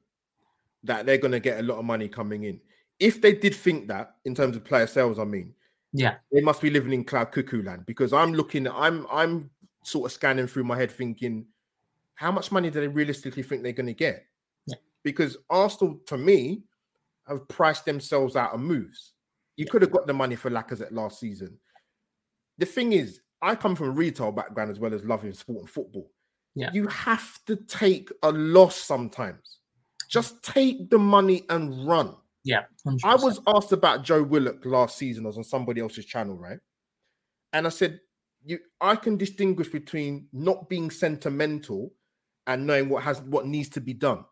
that 0.84 1.06
they're 1.06 1.18
going 1.18 1.32
to 1.32 1.40
get 1.40 1.60
a 1.60 1.62
lot 1.62 1.78
of 1.78 1.84
money 1.84 2.08
coming 2.08 2.44
in. 2.44 2.60
If 2.98 3.20
they 3.20 3.32
did 3.32 3.54
think 3.54 3.88
that 3.88 4.16
in 4.24 4.34
terms 4.34 4.56
of 4.56 4.64
player 4.64 4.86
sales, 4.86 5.18
I 5.18 5.24
mean, 5.24 5.54
yeah, 5.92 6.16
they 6.32 6.40
must 6.40 6.60
be 6.60 6.70
living 6.70 6.92
in 6.92 7.04
cloud 7.04 7.32
cuckoo 7.32 7.62
land 7.62 7.84
because 7.86 8.12
I'm 8.12 8.32
looking, 8.32 8.68
I'm, 8.68 9.06
I'm 9.10 9.50
sort 9.84 10.06
of 10.06 10.12
scanning 10.12 10.46
through 10.46 10.64
my 10.64 10.76
head 10.76 10.90
thinking, 10.90 11.46
how 12.14 12.30
much 12.30 12.52
money 12.52 12.70
do 12.70 12.80
they 12.80 12.88
realistically 12.88 13.42
think 13.42 13.62
they're 13.62 13.72
going 13.72 13.86
to 13.86 13.92
get? 13.92 14.24
Yeah. 14.66 14.76
Because 15.02 15.36
Arsenal, 15.50 16.00
for 16.06 16.18
me, 16.18 16.62
have 17.26 17.46
priced 17.48 17.84
themselves 17.84 18.36
out 18.36 18.52
of 18.52 18.60
moves. 18.60 19.12
You 19.56 19.64
yeah. 19.66 19.72
could 19.72 19.82
have 19.82 19.90
got 19.90 20.06
the 20.06 20.14
money 20.14 20.36
for 20.36 20.50
Lacazette 20.50 20.92
last 20.92 21.20
season. 21.20 21.58
The 22.58 22.66
thing 22.66 22.92
is, 22.92 23.20
I 23.40 23.54
come 23.56 23.74
from 23.74 23.88
a 23.88 23.92
retail 23.92 24.30
background 24.32 24.70
as 24.70 24.78
well 24.78 24.94
as 24.94 25.04
loving 25.04 25.32
sport 25.32 25.60
and 25.60 25.70
football. 25.70 26.10
Yeah. 26.54 26.70
You 26.72 26.86
have 26.86 27.44
to 27.46 27.56
take 27.56 28.10
a 28.22 28.30
loss 28.30 28.76
sometimes. 28.76 29.58
Just 30.12 30.42
take 30.42 30.90
the 30.90 30.98
money 30.98 31.44
and 31.48 31.88
run. 31.88 32.14
Yeah. 32.44 32.64
100%. 32.86 33.00
I 33.02 33.14
was 33.14 33.40
asked 33.46 33.72
about 33.72 34.04
Joe 34.04 34.22
Willock 34.22 34.64
last 34.66 34.98
season. 34.98 35.24
I 35.24 35.28
was 35.28 35.38
on 35.38 35.44
somebody 35.44 35.80
else's 35.80 36.04
channel, 36.04 36.36
right? 36.36 36.58
And 37.54 37.66
I 37.66 37.70
said, 37.70 37.98
you 38.44 38.58
I 38.80 38.94
can 38.96 39.16
distinguish 39.16 39.68
between 39.68 40.26
not 40.32 40.68
being 40.68 40.90
sentimental 40.90 41.94
and 42.46 42.66
knowing 42.66 42.90
what 42.90 43.02
has 43.04 43.22
what 43.22 43.46
needs 43.46 43.70
to 43.70 43.80
be 43.80 43.94
done. 43.94 44.24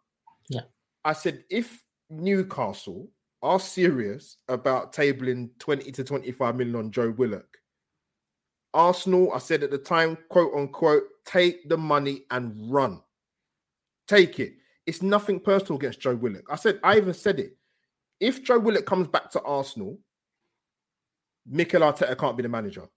Yeah. 0.51 0.63
I 1.05 1.15
said, 1.15 1.45
if 1.49 1.83
Newcastle 2.11 3.09
are 3.43 3.61
serious 3.61 4.37
about 4.49 4.93
tabling 4.93 5.49
20 5.61 5.93
to 5.93 6.05
25 6.05 6.57
million 6.57 6.77
on 6.77 6.91
Joe 6.91 7.15
Willock, 7.17 7.57
Arsenal, 8.75 9.33
I 9.33 9.39
said 9.39 9.63
at 9.63 9.71
the 9.71 9.79
time, 9.79 10.19
quote 10.29 10.53
unquote, 10.55 11.05
take 11.25 11.69
the 11.71 11.79
money 11.79 12.25
and 12.31 12.71
run. 12.71 13.01
Take 14.09 14.41
it. 14.41 14.55
It's 14.87 15.03
nothing 15.03 15.41
personal 15.41 15.79
against 15.79 16.01
Joe 16.01 16.15
Willock. 16.15 16.45
I 16.51 16.57
said, 16.57 16.81
I 16.83 16.97
even 16.97 17.15
said 17.15 17.39
it. 17.39 17.57
If 18.19 18.43
Joe 18.43 18.59
Willock 18.59 18.87
comes 18.87 19.09
back 19.09 19.31
to 19.31 19.43
Arsenal, 19.43 19.99
Mikel 21.47 21.83
Arteta 21.83 22.17
can't 22.19 22.37
be 22.37 22.43
the 22.43 22.49
manager 22.49 22.89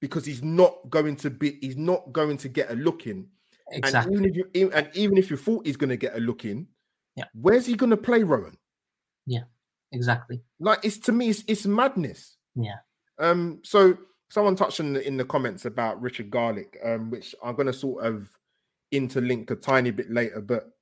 because 0.00 0.24
he's 0.24 0.42
not 0.42 0.90
going 0.90 1.16
to 1.16 1.30
be. 1.30 1.58
He's 1.60 1.76
not 1.76 2.12
going 2.12 2.36
to 2.38 2.48
get 2.48 2.70
a 2.70 2.74
look 2.74 3.06
in. 3.06 3.26
Exactly. 3.72 4.16
And 4.16 4.26
even 4.26 4.30
if 4.30 4.54
you 4.54 4.70
and 4.70 4.90
even 4.94 5.18
if 5.18 5.30
you 5.30 5.36
thought 5.36 5.66
he's 5.66 5.76
going 5.76 5.90
to 5.90 5.96
get 5.96 6.16
a 6.16 6.20
look 6.20 6.44
in, 6.44 6.66
yeah, 7.16 7.24
where's 7.34 7.66
he 7.66 7.74
going 7.74 7.90
to 7.90 7.96
play, 7.96 8.22
Rohan? 8.22 8.56
Yeah, 9.26 9.44
exactly. 9.92 10.42
Like 10.60 10.80
it's 10.82 10.98
to 10.98 11.12
me, 11.12 11.30
it's, 11.30 11.42
it's 11.48 11.66
madness. 11.66 12.36
Yeah. 12.54 12.76
Um. 13.18 13.60
So 13.64 13.96
someone 14.30 14.56
touched 14.56 14.80
on 14.80 14.94
the, 14.94 15.06
in 15.06 15.16
the 15.16 15.24
comments 15.24 15.64
about 15.64 16.00
Richard 16.00 16.30
Garlick, 16.30 16.78
um, 16.84 17.10
which 17.10 17.34
I'm 17.42 17.54
going 17.54 17.66
to 17.66 17.72
sort 17.72 18.04
of 18.04 18.28
interlink 18.92 19.50
a 19.50 19.56
tiny 19.56 19.90
bit 19.90 20.10
later, 20.10 20.40
but 20.40 20.73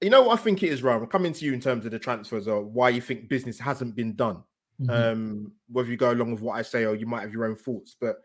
you 0.00 0.10
know 0.10 0.22
what 0.22 0.38
I 0.38 0.42
think 0.42 0.62
it 0.62 0.70
is, 0.70 0.82
Ryan. 0.82 1.06
Coming 1.06 1.32
to 1.32 1.44
you 1.44 1.52
in 1.52 1.60
terms 1.60 1.84
of 1.84 1.90
the 1.90 1.98
transfers 1.98 2.48
or 2.48 2.62
why 2.62 2.90
you 2.90 3.00
think 3.00 3.28
business 3.28 3.58
hasn't 3.58 3.96
been 3.96 4.14
done. 4.14 4.42
Mm-hmm. 4.80 4.90
Um, 4.90 5.52
whether 5.70 5.90
you 5.90 5.96
go 5.96 6.12
along 6.12 6.30
with 6.30 6.40
what 6.40 6.56
I 6.56 6.62
say 6.62 6.84
or 6.84 6.94
you 6.94 7.06
might 7.06 7.22
have 7.22 7.32
your 7.32 7.46
own 7.46 7.56
thoughts, 7.56 7.96
but 8.00 8.16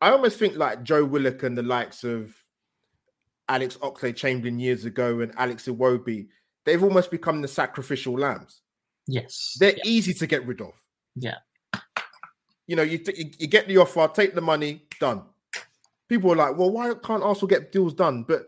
I 0.00 0.10
almost 0.10 0.36
think 0.36 0.56
like 0.56 0.82
Joe 0.82 1.04
Willock 1.04 1.44
and 1.44 1.56
the 1.56 1.62
likes 1.62 2.02
of 2.02 2.34
Alex 3.48 3.76
Oxlade 3.76 4.16
Chamberlain 4.16 4.58
years 4.58 4.84
ago 4.84 5.20
and 5.20 5.32
Alex 5.38 5.66
Iwobi, 5.66 6.26
they've 6.64 6.82
almost 6.82 7.12
become 7.12 7.40
the 7.40 7.46
sacrificial 7.46 8.14
lambs. 8.14 8.62
Yes, 9.06 9.56
they're 9.60 9.76
yeah. 9.76 9.82
easy 9.84 10.12
to 10.14 10.26
get 10.26 10.44
rid 10.44 10.60
of. 10.60 10.72
Yeah, 11.14 11.36
you 12.66 12.76
know, 12.76 12.82
you, 12.82 12.98
t- 12.98 13.34
you 13.38 13.46
get 13.46 13.68
the 13.68 13.78
offer, 13.78 14.08
take 14.12 14.34
the 14.34 14.40
money, 14.40 14.82
done. 14.98 15.22
People 16.08 16.32
are 16.32 16.36
like, 16.36 16.56
well, 16.56 16.70
why 16.70 16.92
can't 16.94 17.22
Arsenal 17.22 17.48
get 17.48 17.72
deals 17.72 17.94
done? 17.94 18.24
But 18.26 18.46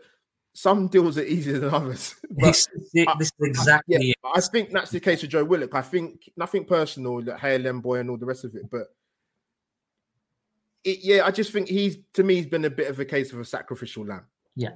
some 0.55 0.87
deals 0.87 1.17
are 1.17 1.25
easier 1.25 1.59
than 1.59 1.73
others. 1.73 2.15
this, 2.29 2.67
is, 2.73 3.05
this 3.19 3.27
is 3.27 3.33
exactly 3.41 3.97
I, 3.97 3.99
yeah, 3.99 4.13
I 4.33 4.39
think 4.39 4.71
that's 4.71 4.89
the 4.89 5.01
case 5.01 5.21
with 5.21 5.31
Joe 5.31 5.43
Willock. 5.43 5.75
I 5.75 5.81
think 5.81 6.29
nothing 6.37 6.63
personal, 6.63 7.21
like 7.21 7.39
Hale 7.39 7.73
boy 7.73 7.99
and 7.99 8.09
all 8.09 8.17
the 8.17 8.25
rest 8.25 8.45
of 8.45 8.55
it, 8.55 8.71
but 8.71 8.87
it, 10.85 10.99
yeah, 11.01 11.25
I 11.25 11.31
just 11.31 11.51
think 11.51 11.67
he's 11.67 11.97
to 12.13 12.23
me 12.23 12.35
he's 12.35 12.45
been 12.45 12.63
a 12.63 12.69
bit 12.69 12.89
of 12.89 12.99
a 12.99 13.05
case 13.05 13.33
of 13.33 13.39
a 13.39 13.45
sacrificial 13.45 14.05
lamb. 14.05 14.25
Yeah. 14.55 14.71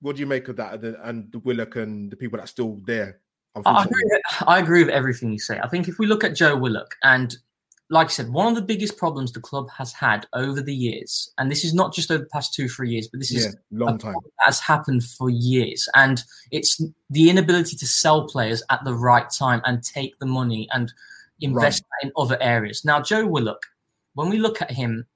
What 0.00 0.16
do 0.16 0.20
you 0.20 0.26
make 0.26 0.46
of 0.48 0.56
that 0.56 0.74
and 0.74 0.82
the, 0.82 1.08
and 1.08 1.32
the 1.32 1.40
Willock 1.40 1.74
and 1.76 2.10
the 2.10 2.16
people 2.16 2.36
that 2.36 2.44
are 2.44 2.48
still 2.48 2.80
there? 2.86 3.18
I 3.64 3.84
agree, 3.84 4.22
I 4.46 4.58
agree 4.58 4.84
with 4.84 4.92
everything 4.92 5.32
you 5.32 5.38
say. 5.38 5.58
I 5.58 5.68
think 5.68 5.88
if 5.88 5.98
we 5.98 6.06
look 6.06 6.22
at 6.22 6.36
Joe 6.36 6.54
Willock 6.56 6.94
and 7.02 7.34
like 7.88 8.08
I 8.08 8.10
said, 8.10 8.30
one 8.30 8.48
of 8.48 8.56
the 8.56 8.62
biggest 8.62 8.96
problems 8.96 9.32
the 9.32 9.40
club 9.40 9.68
has 9.70 9.92
had 9.92 10.26
over 10.32 10.60
the 10.60 10.74
years, 10.74 11.32
and 11.38 11.50
this 11.50 11.64
is 11.64 11.72
not 11.72 11.94
just 11.94 12.10
over 12.10 12.24
the 12.24 12.30
past 12.30 12.52
two, 12.52 12.68
three 12.68 12.90
years, 12.90 13.08
but 13.08 13.20
this 13.20 13.32
is 13.32 13.44
yeah, 13.44 13.52
long 13.70 13.98
time 13.98 14.14
has 14.40 14.58
happened 14.58 15.04
for 15.04 15.30
years, 15.30 15.88
and 15.94 16.22
it's 16.50 16.80
the 17.10 17.30
inability 17.30 17.76
to 17.76 17.86
sell 17.86 18.26
players 18.26 18.62
at 18.70 18.82
the 18.84 18.94
right 18.94 19.30
time 19.30 19.60
and 19.64 19.84
take 19.84 20.18
the 20.18 20.26
money 20.26 20.68
and 20.72 20.92
invest 21.40 21.84
right. 21.92 22.06
in 22.06 22.12
other 22.16 22.36
areas. 22.40 22.84
Now, 22.84 23.00
Joe 23.00 23.26
Willock, 23.26 23.62
when 24.14 24.30
we 24.30 24.38
look 24.38 24.60
at 24.60 24.70
him 24.70 25.06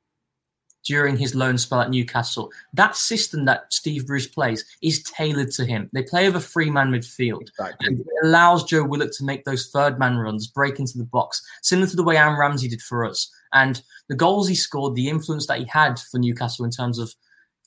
during 0.85 1.17
his 1.17 1.35
loan 1.35 1.59
spell 1.59 1.81
at 1.81 1.91
Newcastle. 1.91 2.51
That 2.73 2.97
system 2.97 3.45
that 3.45 3.73
Steve 3.73 4.07
Bruce 4.07 4.27
plays 4.27 4.65
is 4.83 5.03
tailored 5.03 5.51
to 5.53 5.65
him. 5.65 5.91
They 5.93 6.03
play 6.03 6.27
over 6.27 6.41
three 6.41 6.71
man 6.71 6.91
midfield. 6.91 7.43
Exactly. 7.43 7.87
And 7.87 8.01
it 8.01 8.07
allows 8.25 8.65
Joe 8.65 8.85
Willock 8.85 9.13
to 9.13 9.25
make 9.25 9.45
those 9.45 9.71
third 9.71 9.99
man 9.99 10.17
runs, 10.17 10.47
break 10.47 10.79
into 10.79 10.99
the 10.99 11.05
box, 11.05 11.43
similar 11.63 11.89
to 11.89 11.97
the 11.97 12.05
way 12.05 12.17
Aaron 12.17 12.39
Ramsey 12.39 12.69
did 12.69 12.83
for 12.83 13.05
us. 13.05 13.31
And 13.53 13.83
the 14.09 14.17
goals 14.17 14.49
he 14.49 14.55
scored, 14.55 14.95
the 14.95 15.09
influence 15.09 15.47
that 15.47 15.59
he 15.59 15.67
had 15.67 15.99
for 15.99 16.19
Newcastle 16.19 16.65
in 16.65 16.71
terms 16.71 16.99
of 16.99 17.15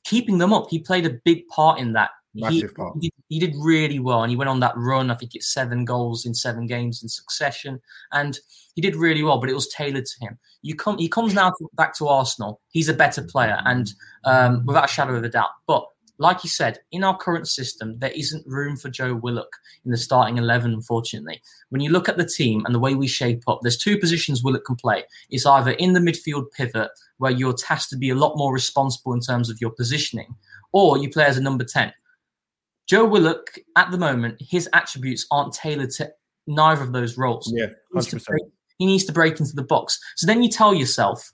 keeping 0.04 0.38
them 0.38 0.54
up, 0.54 0.68
he 0.70 0.80
played 0.80 1.06
a 1.06 1.20
big 1.26 1.48
part 1.48 1.80
in 1.80 1.94
that. 1.94 2.12
Massive 2.36 2.70
he, 2.70 2.76
part. 2.76 2.98
He, 3.00 3.14
he, 3.30 3.40
did 3.40 3.54
really 3.58 4.00
well, 4.00 4.24
and 4.24 4.30
he 4.30 4.36
went 4.36 4.50
on 4.50 4.60
that 4.62 4.76
run. 4.76 5.12
I 5.12 5.16
think 5.16 5.36
it's 5.36 5.54
seven 5.54 5.86
goals 5.86 6.26
in 6.26 6.34
seven 6.34 6.66
games 6.66 7.04
in 7.04 7.10
succession, 7.10 7.80
and 8.12 8.40
he 8.76 8.82
did 8.82 8.96
really 8.96 9.24
well. 9.24 9.40
But 9.40 9.50
it 9.50 9.56
was 9.56 9.68
tailored 9.68 10.06
to 10.06 10.26
him. 10.26 10.40
You 10.62 10.76
come, 10.76 10.98
he 10.98 11.08
comes 11.08 11.34
now 11.34 11.52
to, 11.52 11.70
back 11.74 11.96
to 11.98 12.08
Arsenal. 12.08 12.60
He's 12.70 12.90
a 12.90 12.94
better 12.94 13.22
player, 13.22 13.60
and 13.66 13.92
um, 14.26 14.66
without 14.66 14.86
a 14.86 14.94
shadow 14.94 15.16
of 15.16 15.24
a 15.24 15.30
doubt. 15.30 15.50
But 15.68 15.86
like 16.20 16.44
you 16.44 16.50
said, 16.50 16.80
in 16.92 17.04
our 17.04 17.18
current 17.18 17.48
system, 17.48 17.98
there 18.00 18.12
isn't 18.12 18.46
room 18.46 18.78
for 18.78 18.90
Joe 18.90 19.16
Willock 19.16 19.52
in 19.84 19.92
the 19.92 19.98
starting 19.98 20.38
11, 20.38 20.74
unfortunately. 20.74 21.42
When 21.70 21.82
you 21.82 21.90
look 21.90 22.08
at 22.08 22.18
the 22.18 22.26
team 22.26 22.64
and 22.66 22.74
the 22.74 22.80
way 22.80 22.96
we 22.96 23.08
shape 23.08 23.44
up, 23.48 23.60
there's 23.62 23.78
two 23.78 23.98
positions 23.98 24.44
Willock 24.44 24.66
can 24.66 24.76
play. 24.76 25.04
It's 25.30 25.46
either 25.46 25.72
in 25.72 25.94
the 25.94 26.00
midfield 26.00 26.52
pivot, 26.52 26.92
where 27.18 27.32
you're 27.32 27.54
tasked 27.54 27.90
to 27.92 27.98
be 27.98 28.10
a 28.10 28.16
lot 28.16 28.38
more 28.38 28.54
responsible 28.54 29.14
in 29.14 29.22
terms 29.22 29.50
of 29.50 29.60
your 29.60 29.72
positioning, 29.72 30.36
or 30.72 30.98
you 30.98 31.10
play 31.10 31.26
as 31.26 31.38
a 31.38 31.42
number 31.42 31.64
10. 31.64 31.92
Joe 32.88 33.06
Willock, 33.06 33.58
at 33.78 33.92
the 33.92 33.98
moment, 33.98 34.38
his 34.40 34.70
attributes 34.74 35.26
aren't 35.32 35.54
tailored 35.54 35.92
to 35.92 36.12
neither 36.48 36.84
of 36.84 36.92
those 36.92 37.18
roles. 37.18 37.52
Yeah, 37.56 37.68
100%. 37.96 38.04
He 38.04 38.16
needs, 38.16 38.26
break, 38.26 38.42
he 38.78 38.86
needs 38.86 39.06
to 39.06 39.14
break 39.14 39.40
into 39.40 39.56
the 39.56 39.64
box. 39.64 40.00
So 40.16 40.28
then 40.28 40.44
you 40.44 40.50
tell 40.50 40.74
yourself, 40.74 41.32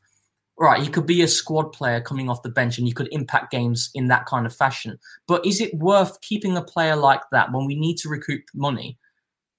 right, 0.58 0.82
he 0.82 0.90
could 0.90 1.06
be 1.06 1.22
a 1.22 1.28
squad 1.28 1.72
player 1.72 2.02
coming 2.02 2.30
off 2.30 2.44
the 2.44 2.50
bench 2.50 2.78
and 2.78 2.88
you 2.88 2.94
could 2.94 3.10
impact 3.12 3.52
games 3.52 3.90
in 3.96 4.10
that 4.10 4.26
kind 4.26 4.46
of 4.46 4.56
fashion. 4.56 5.00
But 5.28 5.46
is 5.46 5.62
it 5.62 5.74
worth 5.74 6.22
keeping 6.22 6.56
a 6.58 6.62
player 6.62 6.96
like 6.96 7.22
that 7.32 7.52
when 7.52 7.66
we 7.66 7.76
need 7.76 7.98
to 7.98 8.10
recoup 8.10 8.44
money 8.54 8.98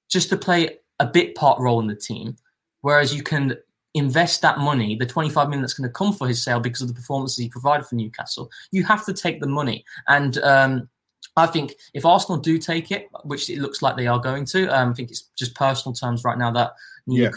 just 0.09 0.28
to 0.28 0.36
play 0.36 0.78
a 0.99 1.07
bit 1.07 1.34
part 1.34 1.59
role 1.61 1.80
in 1.80 1.86
the 1.86 1.97
team? 1.97 2.36
Whereas 2.82 3.14
you 3.14 3.22
can 3.22 3.57
invest 3.95 4.43
that 4.43 4.59
money, 4.59 4.95
the 4.95 5.07
25 5.07 5.49
million 5.49 5.62
that's 5.62 5.74
going 5.74 5.88
to 5.88 5.93
come 5.93 6.12
for 6.12 6.28
his 6.28 6.43
sale 6.43 6.61
because 6.61 6.82
of 6.82 6.88
the 6.88 6.95
performances 6.95 7.38
he 7.38 7.49
provided 7.49 7.86
for 7.86 7.97
Newcastle, 7.97 8.51
you 8.70 8.84
have 8.84 9.05
to 9.07 9.12
take 9.12 9.41
the 9.41 9.49
money. 9.49 9.84
And 10.07 10.38
um, 10.38 10.88
I 11.41 11.47
think 11.47 11.74
if 11.95 12.05
Arsenal 12.05 12.41
do 12.41 12.59
take 12.59 12.91
it, 12.91 13.09
which 13.24 13.51
it 13.51 13.59
looks 13.59 13.82
like 13.82 13.97
they 13.97 14.07
are 14.07 14.18
going 14.18 14.45
to, 14.47 14.68
um, 14.68 14.91
I 14.91 14.93
think 14.95 15.11
it's 15.11 15.22
just 15.36 15.55
personal 15.55 15.95
terms 15.95 16.24
right 16.24 16.38
now 16.38 16.51
that 16.53 16.72
yeah. 17.07 17.30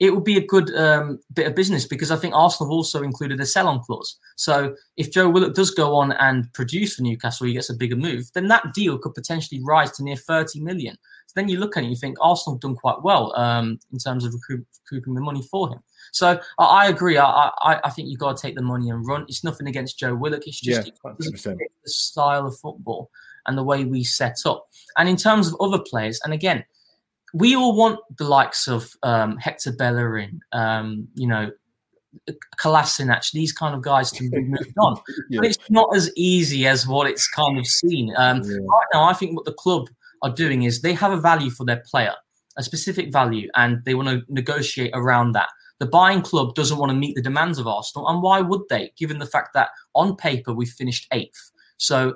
it 0.00 0.14
would 0.14 0.24
be 0.24 0.36
a 0.36 0.46
good 0.46 0.74
um, 0.74 1.20
bit 1.32 1.46
of 1.46 1.54
business 1.54 1.86
because 1.86 2.10
I 2.10 2.16
think 2.16 2.34
Arsenal 2.34 2.68
have 2.68 2.74
also 2.74 3.02
included 3.02 3.40
a 3.40 3.46
sell-on 3.46 3.80
clause. 3.82 4.18
So 4.36 4.74
if 4.96 5.12
Joe 5.12 5.28
Willock 5.28 5.54
does 5.54 5.70
go 5.70 5.94
on 5.94 6.12
and 6.12 6.52
produce 6.52 6.96
for 6.96 7.02
Newcastle, 7.02 7.46
he 7.46 7.52
gets 7.52 7.70
a 7.70 7.74
bigger 7.74 7.96
move, 7.96 8.30
then 8.34 8.48
that 8.48 8.72
deal 8.74 8.98
could 8.98 9.14
potentially 9.14 9.60
rise 9.62 9.92
to 9.92 10.02
near 10.02 10.16
30 10.16 10.60
million. 10.60 10.96
So 11.26 11.32
then 11.36 11.48
you 11.48 11.58
look 11.58 11.76
at 11.76 11.80
it 11.80 11.86
and 11.86 11.94
you 11.94 11.98
think 11.98 12.16
Arsenal 12.20 12.56
have 12.56 12.60
done 12.60 12.76
quite 12.76 13.02
well 13.02 13.36
um, 13.36 13.78
in 13.92 13.98
terms 13.98 14.24
of 14.24 14.34
recouping 14.48 15.14
the 15.14 15.20
money 15.20 15.42
for 15.42 15.68
him. 15.68 15.80
So 16.12 16.38
I, 16.58 16.64
I 16.64 16.88
agree. 16.88 17.18
I, 17.18 17.50
I, 17.60 17.80
I 17.84 17.90
think 17.90 18.08
you've 18.08 18.20
got 18.20 18.36
to 18.36 18.42
take 18.42 18.54
the 18.54 18.62
money 18.62 18.90
and 18.90 19.06
run. 19.06 19.26
It's 19.28 19.44
nothing 19.44 19.66
against 19.66 19.98
Joe 19.98 20.14
Willock. 20.14 20.46
It's 20.46 20.60
just 20.60 20.86
yeah, 20.86 20.92
the 21.84 21.90
style 21.90 22.46
of 22.46 22.56
football 22.58 23.10
and 23.46 23.56
the 23.58 23.62
way 23.62 23.84
we 23.84 24.04
set 24.04 24.38
up. 24.46 24.66
And 24.96 25.08
in 25.08 25.16
terms 25.16 25.48
of 25.48 25.56
other 25.60 25.78
players, 25.78 26.20
and 26.24 26.32
again, 26.32 26.64
we 27.32 27.56
all 27.56 27.76
want 27.76 27.98
the 28.16 28.24
likes 28.24 28.68
of 28.68 28.90
um, 29.02 29.36
Hector 29.38 29.72
Bellerin, 29.72 30.40
um, 30.52 31.08
you 31.14 31.26
know, 31.26 31.50
Kolasinac, 32.60 33.30
these 33.32 33.52
kind 33.52 33.74
of 33.74 33.82
guys 33.82 34.10
to 34.12 34.30
be 34.30 34.40
moved 34.42 34.74
on. 34.78 34.96
yeah. 35.28 35.40
But 35.40 35.46
it's 35.46 35.70
not 35.70 35.94
as 35.96 36.12
easy 36.16 36.66
as 36.66 36.86
what 36.86 37.08
it's 37.08 37.28
kind 37.28 37.58
of 37.58 37.66
seen. 37.66 38.14
Um, 38.16 38.42
yeah. 38.42 38.56
Right 38.56 38.86
now, 38.92 39.04
I 39.04 39.14
think 39.14 39.36
what 39.36 39.44
the 39.44 39.52
club 39.52 39.88
are 40.22 40.30
doing 40.30 40.62
is 40.62 40.80
they 40.80 40.94
have 40.94 41.12
a 41.12 41.20
value 41.20 41.50
for 41.50 41.66
their 41.66 41.82
player, 41.90 42.14
a 42.56 42.62
specific 42.62 43.12
value, 43.12 43.48
and 43.56 43.84
they 43.84 43.94
want 43.94 44.08
to 44.08 44.22
negotiate 44.28 44.92
around 44.94 45.32
that. 45.32 45.48
The 45.80 45.86
buying 45.86 46.22
club 46.22 46.54
doesn't 46.54 46.78
want 46.78 46.90
to 46.90 46.96
meet 46.96 47.16
the 47.16 47.22
demands 47.22 47.58
of 47.58 47.66
Arsenal, 47.66 48.08
and 48.08 48.22
why 48.22 48.40
would 48.40 48.62
they, 48.70 48.92
given 48.96 49.18
the 49.18 49.26
fact 49.26 49.50
that 49.54 49.70
on 49.94 50.16
paper 50.16 50.54
we 50.54 50.66
finished 50.66 51.08
eighth? 51.12 51.50
So 51.78 52.14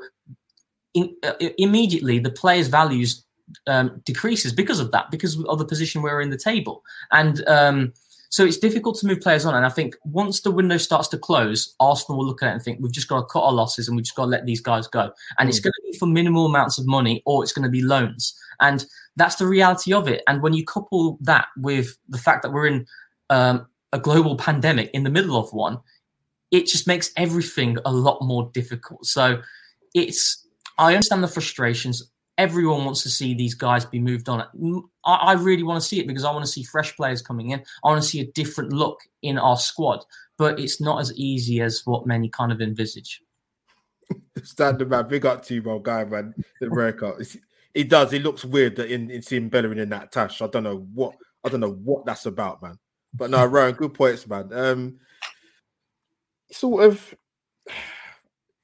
in, 0.95 1.15
uh, 1.23 1.35
immediately 1.59 2.19
the 2.19 2.31
players' 2.31 2.69
values 2.69 3.25
um, 3.67 4.03
decreases 4.05 4.53
because 4.53 4.81
of 4.81 4.91
that, 4.93 5.11
because 5.11 5.43
of 5.45 5.59
the 5.59 5.65
position 5.65 6.03
we're 6.03 6.21
in 6.21 6.31
the 6.31 6.39
table, 6.39 6.85
and 7.13 7.47
um, 7.49 7.93
so 8.31 8.45
it's 8.45 8.59
difficult 8.59 8.99
to 8.99 9.07
move 9.07 9.21
players 9.21 9.45
on. 9.47 9.55
And 9.55 9.65
I 9.65 9.71
think 9.71 9.97
once 10.05 10.43
the 10.43 10.51
window 10.51 10.77
starts 10.77 11.09
to 11.09 11.19
close, 11.19 11.75
Arsenal 11.81 12.19
will 12.19 12.27
look 12.27 12.43
at 12.43 12.51
it 12.51 12.53
and 12.53 12.63
think 12.63 12.79
we've 12.81 12.93
just 12.93 13.09
got 13.09 13.21
to 13.21 13.27
cut 13.27 13.43
our 13.43 13.53
losses 13.53 13.89
and 13.89 13.97
we've 13.97 14.05
just 14.05 14.17
got 14.17 14.25
to 14.25 14.31
let 14.31 14.45
these 14.45 14.61
guys 14.61 14.87
go. 14.87 15.11
And 15.39 15.47
mm. 15.47 15.49
it's 15.49 15.61
going 15.61 15.73
to 15.73 15.91
be 15.91 15.97
for 15.97 16.07
minimal 16.07 16.47
amounts 16.47 16.79
of 16.79 16.87
money, 16.87 17.23
or 17.25 17.43
it's 17.43 17.53
going 17.53 17.65
to 17.65 17.71
be 17.71 17.83
loans, 17.83 18.39
and 18.61 18.85
that's 19.17 19.37
the 19.37 19.47
reality 19.47 19.93
of 19.93 20.09
it. 20.09 20.23
And 20.29 20.43
when 20.43 20.53
you 20.53 20.65
couple 20.65 21.19
that 21.23 21.47
with 21.57 21.97
the 22.09 22.19
fact 22.19 22.43
that 22.43 22.53
we're 22.53 22.67
in 22.67 22.87
um, 23.31 23.67
a 23.93 23.99
global 23.99 24.37
pandemic 24.37 24.91
in 24.93 25.05
the 25.05 25.11
middle 25.11 25.37
of 25.37 25.53
one, 25.53 25.79
it 26.51 26.67
just 26.67 26.87
makes 26.87 27.11
everything 27.17 27.79
a 27.85 27.93
lot 27.93 28.23
more 28.23 28.51
difficult. 28.53 29.07
So 29.07 29.41
it's 29.95 30.47
I 30.79 30.95
understand 30.95 31.23
the 31.23 31.29
frustrations. 31.29 32.11
Everyone 32.39 32.85
wants 32.85 33.03
to 33.03 33.11
see 33.11 33.35
these 33.35 33.55
guys 33.55 33.85
be 33.85 33.99
moved 33.99 34.29
on. 34.29 34.47
I, 35.05 35.15
I 35.15 35.33
really 35.33 35.65
want 35.65 35.83
to 35.83 35.87
see 35.87 35.99
it 35.99 36.07
because 36.07 36.25
I 36.25 36.31
want 36.31 36.45
to 36.45 36.51
see 36.51 36.63
fresh 36.63 36.95
players 36.97 37.21
coming 37.21 37.51
in. 37.51 37.61
I 37.85 37.89
want 37.89 38.01
to 38.01 38.09
see 38.09 38.21
a 38.21 38.27
different 38.33 38.73
look 38.73 39.01
in 39.23 39.39
our 39.39 39.57
squad, 39.57 40.05
but 40.37 40.61
it's 40.61 40.81
not 40.81 41.01
as 41.01 41.13
easy 41.17 41.61
as 41.61 41.83
what 41.85 42.07
many 42.07 42.29
kind 42.29 42.53
of 42.53 42.61
envisage. 42.61 43.23
Standard 44.45 44.89
man, 44.89 45.09
big 45.09 45.27
up 45.27 45.45
to 45.47 45.55
you, 45.55 45.63
my 45.63 45.79
guy, 45.83 46.05
man. 46.05 46.33
The 46.61 46.69
America, 46.69 47.19
he 47.75 47.83
does. 47.83 48.13
It 48.13 48.23
looks 48.23 48.45
weird 48.45 48.77
that 48.77 48.91
in, 48.91 49.11
in 49.11 49.21
seeing 49.21 49.49
Bellerin 49.49 49.81
in 49.81 49.89
that 49.91 50.13
tash. 50.13 50.41
I 50.41 50.47
don't 50.47 50.63
know 50.63 50.87
what 50.95 51.17
I 51.45 51.49
don't 51.49 51.61
know 51.61 51.73
what 51.73 52.07
that's 52.07 52.27
about, 52.27 52.63
man. 52.63 52.79
But 53.15 53.31
no, 53.31 53.45
Ryan, 53.45 53.75
good 53.75 53.95
points, 53.95 54.27
man. 54.27 54.53
Um, 54.53 54.99
sort 56.53 56.85
of 56.85 57.15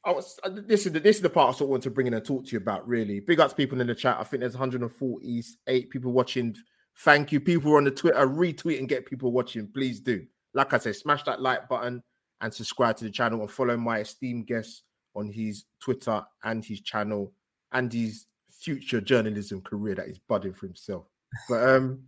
I 0.05 0.13
was 0.13 0.39
uh, 0.45 0.51
this 0.53 0.87
is 0.87 0.93
the 0.93 1.01
this 1.01 1.17
is 1.17 1.23
the 1.23 1.31
part 1.31 1.55
I 1.55 1.59
sort 1.59 1.69
of 1.69 1.71
want 1.71 1.83
to 1.85 1.91
bring 1.91 2.07
in 2.07 2.15
and 2.15 2.25
talk 2.25 2.45
to 2.47 2.53
you 2.53 2.59
about. 2.59 2.87
Really, 2.87 3.21
big 3.21 3.41
ups 3.41 3.55
people 3.55 3.81
in 3.81 3.87
the 3.87 3.95
chat. 3.95 4.19
I 4.21 4.25
think 4.25 4.41
there's 4.41 4.55
148 4.55 5.91
people 5.91 6.13
watching. 6.13 6.55
Thank 6.99 7.33
you, 7.33 7.41
people 7.41 7.75
on 7.75 7.85
the 7.85 7.91
Twitter. 7.91 8.27
Retweet 8.27 8.79
and 8.79 8.89
get 8.89 9.07
people 9.07 9.33
watching. 9.33 9.67
Please 9.67 10.01
do. 10.01 10.25
Like 10.53 10.73
I 10.73 10.79
said, 10.79 10.95
smash 10.95 11.25
that 11.25 11.41
like 11.41 11.69
button 11.69 12.03
and 12.41 12.55
subscribe 12.55 12.97
to 12.99 13.05
the 13.05 13.11
channel 13.11 13.41
and 13.41 13.51
follow 13.51 13.77
my 13.77 14.01
esteemed 14.01 14.47
guest 14.47 14.83
on 15.17 15.29
his 15.29 15.65
Twitter 15.81 16.23
and 16.45 16.65
his 16.65 16.81
channel 16.81 17.33
and 17.73 17.93
his 17.93 18.27
future 18.51 19.01
journalism 19.01 19.61
career 19.61 19.95
that 19.95 20.07
he's 20.07 20.19
budding 20.19 20.53
for 20.53 20.67
himself. 20.67 21.07
But 21.49 21.69
um, 21.69 22.05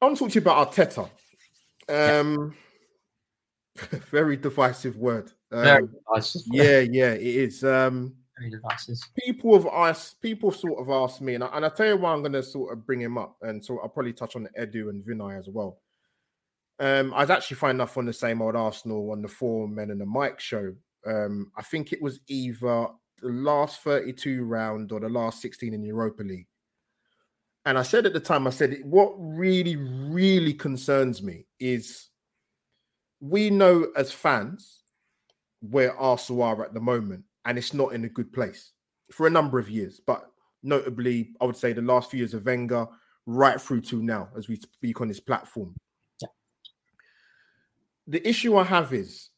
I 0.00 0.06
want 0.06 0.16
to 0.16 0.24
talk 0.24 0.30
to 0.30 0.34
you 0.36 0.40
about 0.40 0.72
Arteta. 0.72 1.10
Um, 1.88 2.54
very 4.10 4.36
divisive 4.36 4.96
word. 4.96 5.32
Um, 5.50 5.90
nice. 6.12 6.42
yeah, 6.50 6.80
yeah, 6.80 7.12
it 7.12 7.22
is. 7.22 7.64
Um. 7.64 8.14
People 9.16 9.54
have 9.54 9.66
asked, 9.72 10.20
people 10.20 10.50
sort 10.50 10.80
of 10.80 10.90
asked 10.90 11.20
me, 11.20 11.34
and 11.34 11.44
I, 11.44 11.46
and 11.54 11.64
I 11.64 11.68
tell 11.68 11.86
you 11.86 11.96
why 11.96 12.12
I'm 12.12 12.20
going 12.20 12.32
to 12.32 12.42
sort 12.42 12.72
of 12.72 12.84
bring 12.84 13.00
him 13.00 13.16
up, 13.16 13.36
and 13.42 13.64
so 13.64 13.78
I'll 13.78 13.88
probably 13.88 14.12
touch 14.12 14.34
on 14.34 14.48
Edu 14.58 14.88
and 14.90 15.04
Vinai 15.04 15.38
as 15.38 15.48
well. 15.48 15.78
Um, 16.80 17.14
I 17.14 17.20
was 17.20 17.30
actually 17.30 17.58
finding 17.58 17.76
enough 17.76 17.96
on 17.96 18.06
the 18.06 18.12
same 18.12 18.42
old 18.42 18.56
Arsenal 18.56 19.12
on 19.12 19.22
the 19.22 19.28
Four 19.28 19.68
Men 19.68 19.90
and 19.90 20.00
the 20.00 20.06
Mike 20.06 20.40
show. 20.40 20.74
Um, 21.06 21.52
I 21.56 21.62
think 21.62 21.92
it 21.92 22.02
was 22.02 22.20
either 22.26 22.88
the 23.22 23.28
last 23.28 23.82
32 23.82 24.44
round 24.44 24.90
or 24.90 25.00
the 25.00 25.08
last 25.08 25.40
16 25.40 25.72
in 25.72 25.84
Europa 25.84 26.22
League. 26.22 26.48
And 27.66 27.78
I 27.78 27.82
said 27.82 28.04
at 28.04 28.12
the 28.12 28.20
time, 28.20 28.46
I 28.46 28.50
said, 28.50 28.80
what 28.84 29.14
really, 29.16 29.76
really 29.76 30.52
concerns 30.52 31.22
me 31.22 31.46
is 31.58 32.10
we 33.26 33.48
know 33.48 33.86
as 33.96 34.12
fans 34.12 34.80
where 35.60 35.96
Arsenal 35.96 36.42
are 36.42 36.62
at 36.62 36.74
the 36.74 36.80
moment, 36.80 37.24
and 37.46 37.56
it's 37.56 37.72
not 37.72 37.94
in 37.94 38.04
a 38.04 38.08
good 38.08 38.30
place 38.34 38.72
for 39.10 39.26
a 39.26 39.30
number 39.30 39.58
of 39.58 39.70
years, 39.70 39.98
but 40.06 40.30
notably, 40.62 41.30
I 41.40 41.46
would 41.46 41.56
say 41.56 41.72
the 41.72 41.80
last 41.80 42.10
few 42.10 42.18
years 42.18 42.34
of 42.34 42.44
Wenger, 42.44 42.86
right 43.24 43.58
through 43.58 43.80
to 43.82 44.02
now, 44.02 44.28
as 44.36 44.46
we 44.46 44.56
speak 44.56 45.00
on 45.00 45.08
this 45.08 45.20
platform. 45.20 45.74
Yeah. 46.20 46.28
The 48.08 48.28
issue 48.28 48.58
I 48.58 48.64
have 48.64 48.92
is 48.92 49.30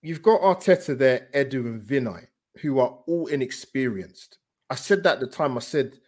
you've 0.00 0.22
got 0.22 0.40
Arteta 0.40 0.96
there, 0.96 1.28
Edu, 1.34 1.66
and 1.66 1.82
Vinai, 1.82 2.26
who 2.62 2.78
are 2.78 2.98
all 3.06 3.26
inexperienced. 3.26 4.38
I 4.70 4.76
said 4.76 5.02
that 5.02 5.14
at 5.14 5.20
the 5.20 5.26
time. 5.26 5.58
I 5.58 5.60
said 5.60 5.98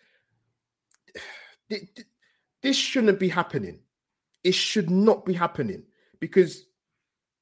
this 2.63 2.77
shouldn't 2.77 3.21
be 3.21 3.29
happening. 3.29 3.81
It 4.43 4.55
should 4.55 4.89
not 4.89 5.27
be 5.27 5.35
happening 5.35 5.83
because 6.21 6.65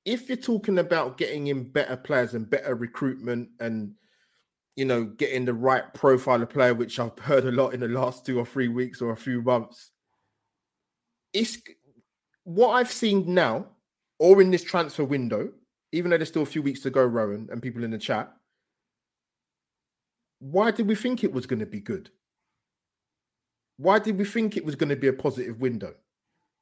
if 0.04 0.28
you're 0.28 0.36
talking 0.36 0.78
about 0.78 1.18
getting 1.18 1.48
in 1.48 1.64
better 1.70 1.96
players 1.96 2.34
and 2.34 2.48
better 2.48 2.74
recruitment 2.74 3.48
and 3.60 3.92
you 4.76 4.84
know 4.84 5.04
getting 5.04 5.44
the 5.44 5.54
right 5.54 5.92
profile 5.94 6.42
of 6.42 6.50
player, 6.50 6.74
which 6.74 6.98
I've 6.98 7.18
heard 7.18 7.44
a 7.44 7.52
lot 7.52 7.74
in 7.74 7.80
the 7.80 7.88
last 7.88 8.24
two 8.24 8.38
or 8.38 8.46
three 8.46 8.68
weeks 8.68 9.02
or 9.02 9.12
a 9.12 9.16
few 9.16 9.42
months, 9.42 9.90
it's 11.32 11.58
what 12.44 12.70
I've 12.70 12.92
seen 12.92 13.34
now 13.34 13.66
or 14.18 14.40
in 14.40 14.50
this 14.50 14.64
transfer 14.64 15.04
window, 15.04 15.50
even 15.92 16.10
though 16.10 16.16
there's 16.16 16.28
still 16.28 16.42
a 16.42 16.46
few 16.46 16.62
weeks 16.62 16.80
to 16.80 16.90
go, 16.90 17.04
Rohan, 17.04 17.48
and 17.50 17.62
people 17.62 17.84
in 17.84 17.90
the 17.90 17.98
chat. 17.98 18.32
Why 20.38 20.70
did 20.70 20.86
we 20.86 20.94
think 20.94 21.24
it 21.24 21.32
was 21.32 21.46
going 21.46 21.60
to 21.60 21.66
be 21.66 21.80
good? 21.80 22.10
Why 23.78 23.98
did 23.98 24.16
we 24.18 24.24
think 24.24 24.56
it 24.56 24.64
was 24.64 24.74
going 24.74 24.88
to 24.88 24.96
be 24.96 25.08
a 25.08 25.12
positive 25.12 25.60
window? 25.60 25.94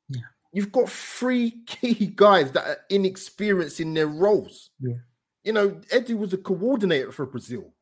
Yeah. 0.08 0.20
You've 0.54 0.72
got 0.72 0.88
three 0.88 1.50
key 1.66 2.06
guys 2.14 2.52
that 2.52 2.66
are 2.66 2.78
inexperienced 2.88 3.80
in 3.80 3.92
their 3.92 4.06
roles. 4.06 4.70
Yeah. 4.80 4.94
You 5.42 5.52
know, 5.52 5.70
Edu 5.92 6.16
was 6.16 6.32
a 6.32 6.38
coordinator 6.38 7.12
for 7.12 7.26
Brazil. 7.26 7.74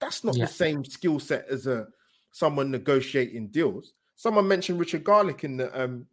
That's 0.00 0.24
not 0.24 0.36
yeah. 0.36 0.44
the 0.44 0.52
same 0.52 0.84
skill 0.84 1.18
set 1.20 1.46
as 1.48 1.66
a 1.66 1.86
someone 2.32 2.70
negotiating 2.70 3.48
deals. 3.48 3.94
Someone 4.16 4.46
mentioned 4.46 4.78
Richard 4.78 5.04
Garlick 5.04 5.44
in 5.44 5.56
the 5.56 5.80
um 5.80 6.06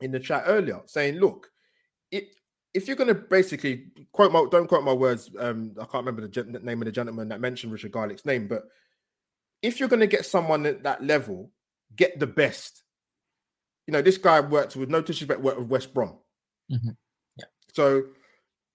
in 0.00 0.10
the 0.10 0.20
chat 0.20 0.44
earlier, 0.46 0.80
saying, 0.86 1.16
"Look, 1.16 1.50
it 2.10 2.28
if 2.74 2.86
you're 2.86 2.96
going 2.96 3.08
to 3.08 3.14
basically 3.14 3.86
quote 4.12 4.32
my 4.32 4.46
don't 4.50 4.66
quote 4.66 4.84
my 4.84 4.92
words, 4.92 5.30
um, 5.38 5.72
I 5.80 5.84
can't 5.84 6.04
remember 6.04 6.22
the 6.22 6.28
gen- 6.28 6.58
name 6.62 6.82
of 6.82 6.86
the 6.86 6.92
gentleman 6.92 7.28
that 7.28 7.40
mentioned 7.40 7.72
Richard 7.72 7.92
Garlick's 7.92 8.26
name, 8.26 8.48
but 8.48 8.64
if 9.62 9.80
you're 9.80 9.88
going 9.88 10.00
to 10.00 10.06
get 10.06 10.26
someone 10.26 10.66
at 10.66 10.82
that 10.82 11.02
level, 11.02 11.50
get 11.96 12.18
the 12.18 12.26
best. 12.26 12.82
You 13.86 13.92
know, 13.92 14.02
this 14.02 14.18
guy 14.18 14.40
worked 14.40 14.76
with 14.76 14.90
no 14.90 15.00
disrespect, 15.00 15.40
worked 15.40 15.58
with 15.58 15.68
West 15.68 15.94
Brom. 15.94 16.14
Mm-hmm. 16.70 16.90
Yeah. 17.38 17.44
So 17.72 18.04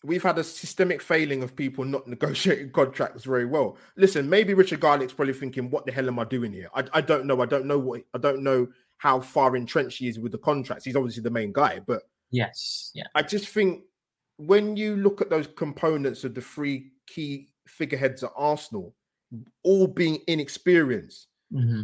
we've 0.03 0.23
had 0.23 0.37
a 0.37 0.43
systemic 0.43 1.01
failing 1.01 1.43
of 1.43 1.55
people 1.55 1.85
not 1.85 2.07
negotiating 2.07 2.71
contracts 2.71 3.23
very 3.23 3.45
well. 3.45 3.77
Listen, 3.97 4.29
maybe 4.29 4.53
Richard 4.53 4.79
Garlick's 4.79 5.13
probably 5.13 5.33
thinking, 5.33 5.69
"What 5.69 5.85
the 5.85 5.91
hell 5.91 6.07
am 6.07 6.19
I 6.19 6.25
doing 6.25 6.53
here?" 6.53 6.69
I, 6.73 6.85
I 6.93 7.01
don't 7.01 7.25
know. 7.25 7.41
I 7.41 7.45
don't 7.45 7.65
know 7.65 7.79
what. 7.79 8.01
I 8.13 8.17
don't 8.17 8.43
know 8.43 8.67
how 8.97 9.19
far 9.19 9.55
entrenched 9.55 9.99
he 9.99 10.07
is 10.07 10.19
with 10.19 10.31
the 10.31 10.37
contracts. 10.37 10.85
He's 10.85 10.95
obviously 10.95 11.23
the 11.23 11.31
main 11.31 11.51
guy, 11.51 11.79
but 11.85 12.03
yes, 12.29 12.91
yeah. 12.93 13.07
I 13.15 13.23
just 13.23 13.47
think 13.47 13.83
when 14.37 14.77
you 14.77 14.95
look 14.95 15.21
at 15.21 15.29
those 15.29 15.47
components 15.47 16.23
of 16.23 16.33
the 16.33 16.41
three 16.41 16.91
key 17.07 17.49
figureheads 17.67 18.23
at 18.23 18.31
Arsenal, 18.35 18.95
all 19.63 19.87
being 19.87 20.19
inexperienced, 20.27 21.27
mm-hmm. 21.53 21.81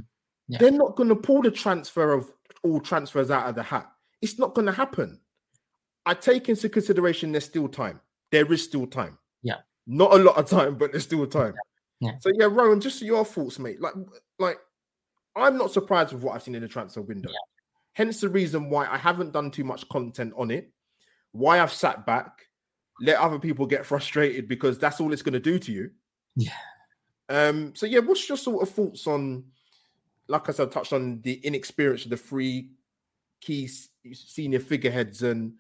Yeah. 0.49 0.59
They're 0.59 0.71
not 0.71 0.95
going 0.95 1.09
to 1.09 1.15
pull 1.15 1.41
the 1.41 1.51
transfer 1.51 2.13
of 2.13 2.32
all 2.68 2.80
transfers 2.80 3.32
out 3.32 3.47
of 3.47 3.55
the 3.55 3.63
hat. 3.63 3.89
It's 4.22 4.39
not 4.39 4.53
going 4.53 4.65
to 4.65 4.72
happen. 4.72 5.20
I 6.05 6.13
take 6.13 6.49
into 6.49 6.70
consideration 6.70 7.32
there's 7.32 7.45
still 7.45 7.68
time. 7.68 7.99
There 8.32 8.51
is 8.51 8.63
still 8.63 8.88
time. 8.88 9.18
Yeah. 9.43 9.57
Not 9.86 10.13
a 10.13 10.18
lot 10.18 10.38
of 10.38 10.49
time, 10.49 10.76
but 10.76 10.91
there's 10.91 11.03
still 11.03 11.28
time. 11.28 11.53
Yeah. 11.99 12.11
yeah. 12.11 12.18
So 12.20 12.32
yeah, 12.38 12.45
Rohan, 12.45 12.80
just 12.80 13.01
your 13.01 13.26
thoughts, 13.26 13.59
mate. 13.59 13.82
Like, 13.82 13.93
like 14.39 14.57
I'm 15.36 15.57
not 15.57 15.72
surprised 15.72 16.13
with 16.13 16.24
what 16.24 16.36
I've 16.36 16.43
seen 16.43 16.55
in 16.55 16.61
the 16.61 16.68
transfer 16.68 17.01
window. 17.01 17.30
Yeah. 17.30 17.38
Hence 17.93 18.22
the 18.22 18.30
reason 18.30 18.70
why 18.70 18.88
I 18.88 18.97
haven't 18.97 19.34
done 19.34 19.51
too 19.51 19.63
much 19.63 19.88
content 19.89 20.34
on 20.38 20.51
it. 20.51 20.72
Why 21.32 21.59
I've 21.61 21.74
sat 21.74 22.05
back, 22.05 22.47
let 23.01 23.20
other 23.20 23.39
people 23.39 23.65
get 23.65 23.86
frustrated 23.86 24.47
because 24.47 24.80
that's 24.80 24.99
all 24.99 25.13
it's 25.13 25.22
going 25.22 25.34
to 25.34 25.39
do 25.39 25.59
to 25.59 25.72
you. 25.72 25.91
Yeah. 26.36 26.51
Um. 27.30 27.76
So 27.76 27.86
yeah, 27.86 27.99
what's 27.99 28.28
your 28.30 28.38
sort 28.38 28.61
of 28.61 28.74
thoughts 28.74 29.07
on 29.07 29.43
like 30.28 30.49
I 30.49 30.51
said, 30.51 30.71
touched 30.71 30.93
on 30.93 31.21
the 31.21 31.34
inexperience 31.43 32.03
of 32.03 32.09
the 32.09 32.17
three 32.17 32.71
key 33.41 33.69
senior 34.13 34.59
figureheads 34.59 35.23
and 35.23 35.53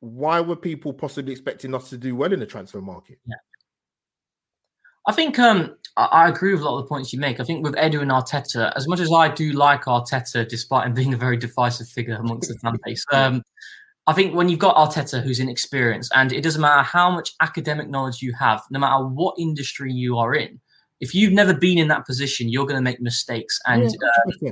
why 0.00 0.40
were 0.40 0.56
people 0.56 0.92
possibly 0.92 1.32
expecting 1.32 1.74
us 1.74 1.90
to 1.90 1.96
do 1.96 2.14
well 2.14 2.32
in 2.32 2.40
the 2.40 2.46
transfer 2.46 2.80
market? 2.80 3.18
Yeah. 3.26 3.34
I 5.08 5.12
think 5.12 5.38
um, 5.38 5.74
I, 5.96 6.28
agree 6.28 6.52
with 6.52 6.60
a 6.60 6.64
lot 6.64 6.78
of 6.78 6.84
the 6.84 6.88
points 6.88 7.14
you 7.14 7.18
make. 7.18 7.40
I 7.40 7.44
think 7.44 7.64
with 7.64 7.74
Edu 7.76 8.02
and 8.02 8.10
Arteta, 8.10 8.72
as 8.76 8.86
much 8.86 9.00
as 9.00 9.10
I 9.10 9.28
do 9.28 9.52
like 9.52 9.84
Arteta, 9.84 10.46
despite 10.46 10.86
him 10.86 10.92
being 10.92 11.14
a 11.14 11.16
very 11.16 11.38
divisive 11.38 11.88
figure 11.88 12.16
amongst 12.16 12.48
the 12.48 12.58
fan 12.58 12.76
base, 12.84 13.04
um, 13.12 13.42
I 14.06 14.12
think 14.12 14.34
when 14.34 14.50
you've 14.50 14.58
got 14.58 14.76
Arteta 14.76 15.22
who's 15.22 15.40
inexperienced, 15.40 16.12
and 16.14 16.30
it 16.30 16.42
doesn't 16.42 16.60
matter 16.60 16.82
how 16.82 17.10
much 17.10 17.32
academic 17.40 17.88
knowledge 17.88 18.20
you 18.20 18.34
have, 18.34 18.62
no 18.70 18.78
matter 18.78 19.02
what 19.04 19.34
industry 19.38 19.92
you 19.92 20.18
are 20.18 20.34
in, 20.34 20.60
if 21.00 21.14
you've 21.14 21.32
never 21.32 21.54
been 21.54 21.78
in 21.78 21.88
that 21.88 22.06
position, 22.06 22.48
you're 22.48 22.66
going 22.66 22.78
to 22.78 22.82
make 22.82 23.00
mistakes. 23.00 23.60
And 23.66 23.88
uh, 23.88 24.50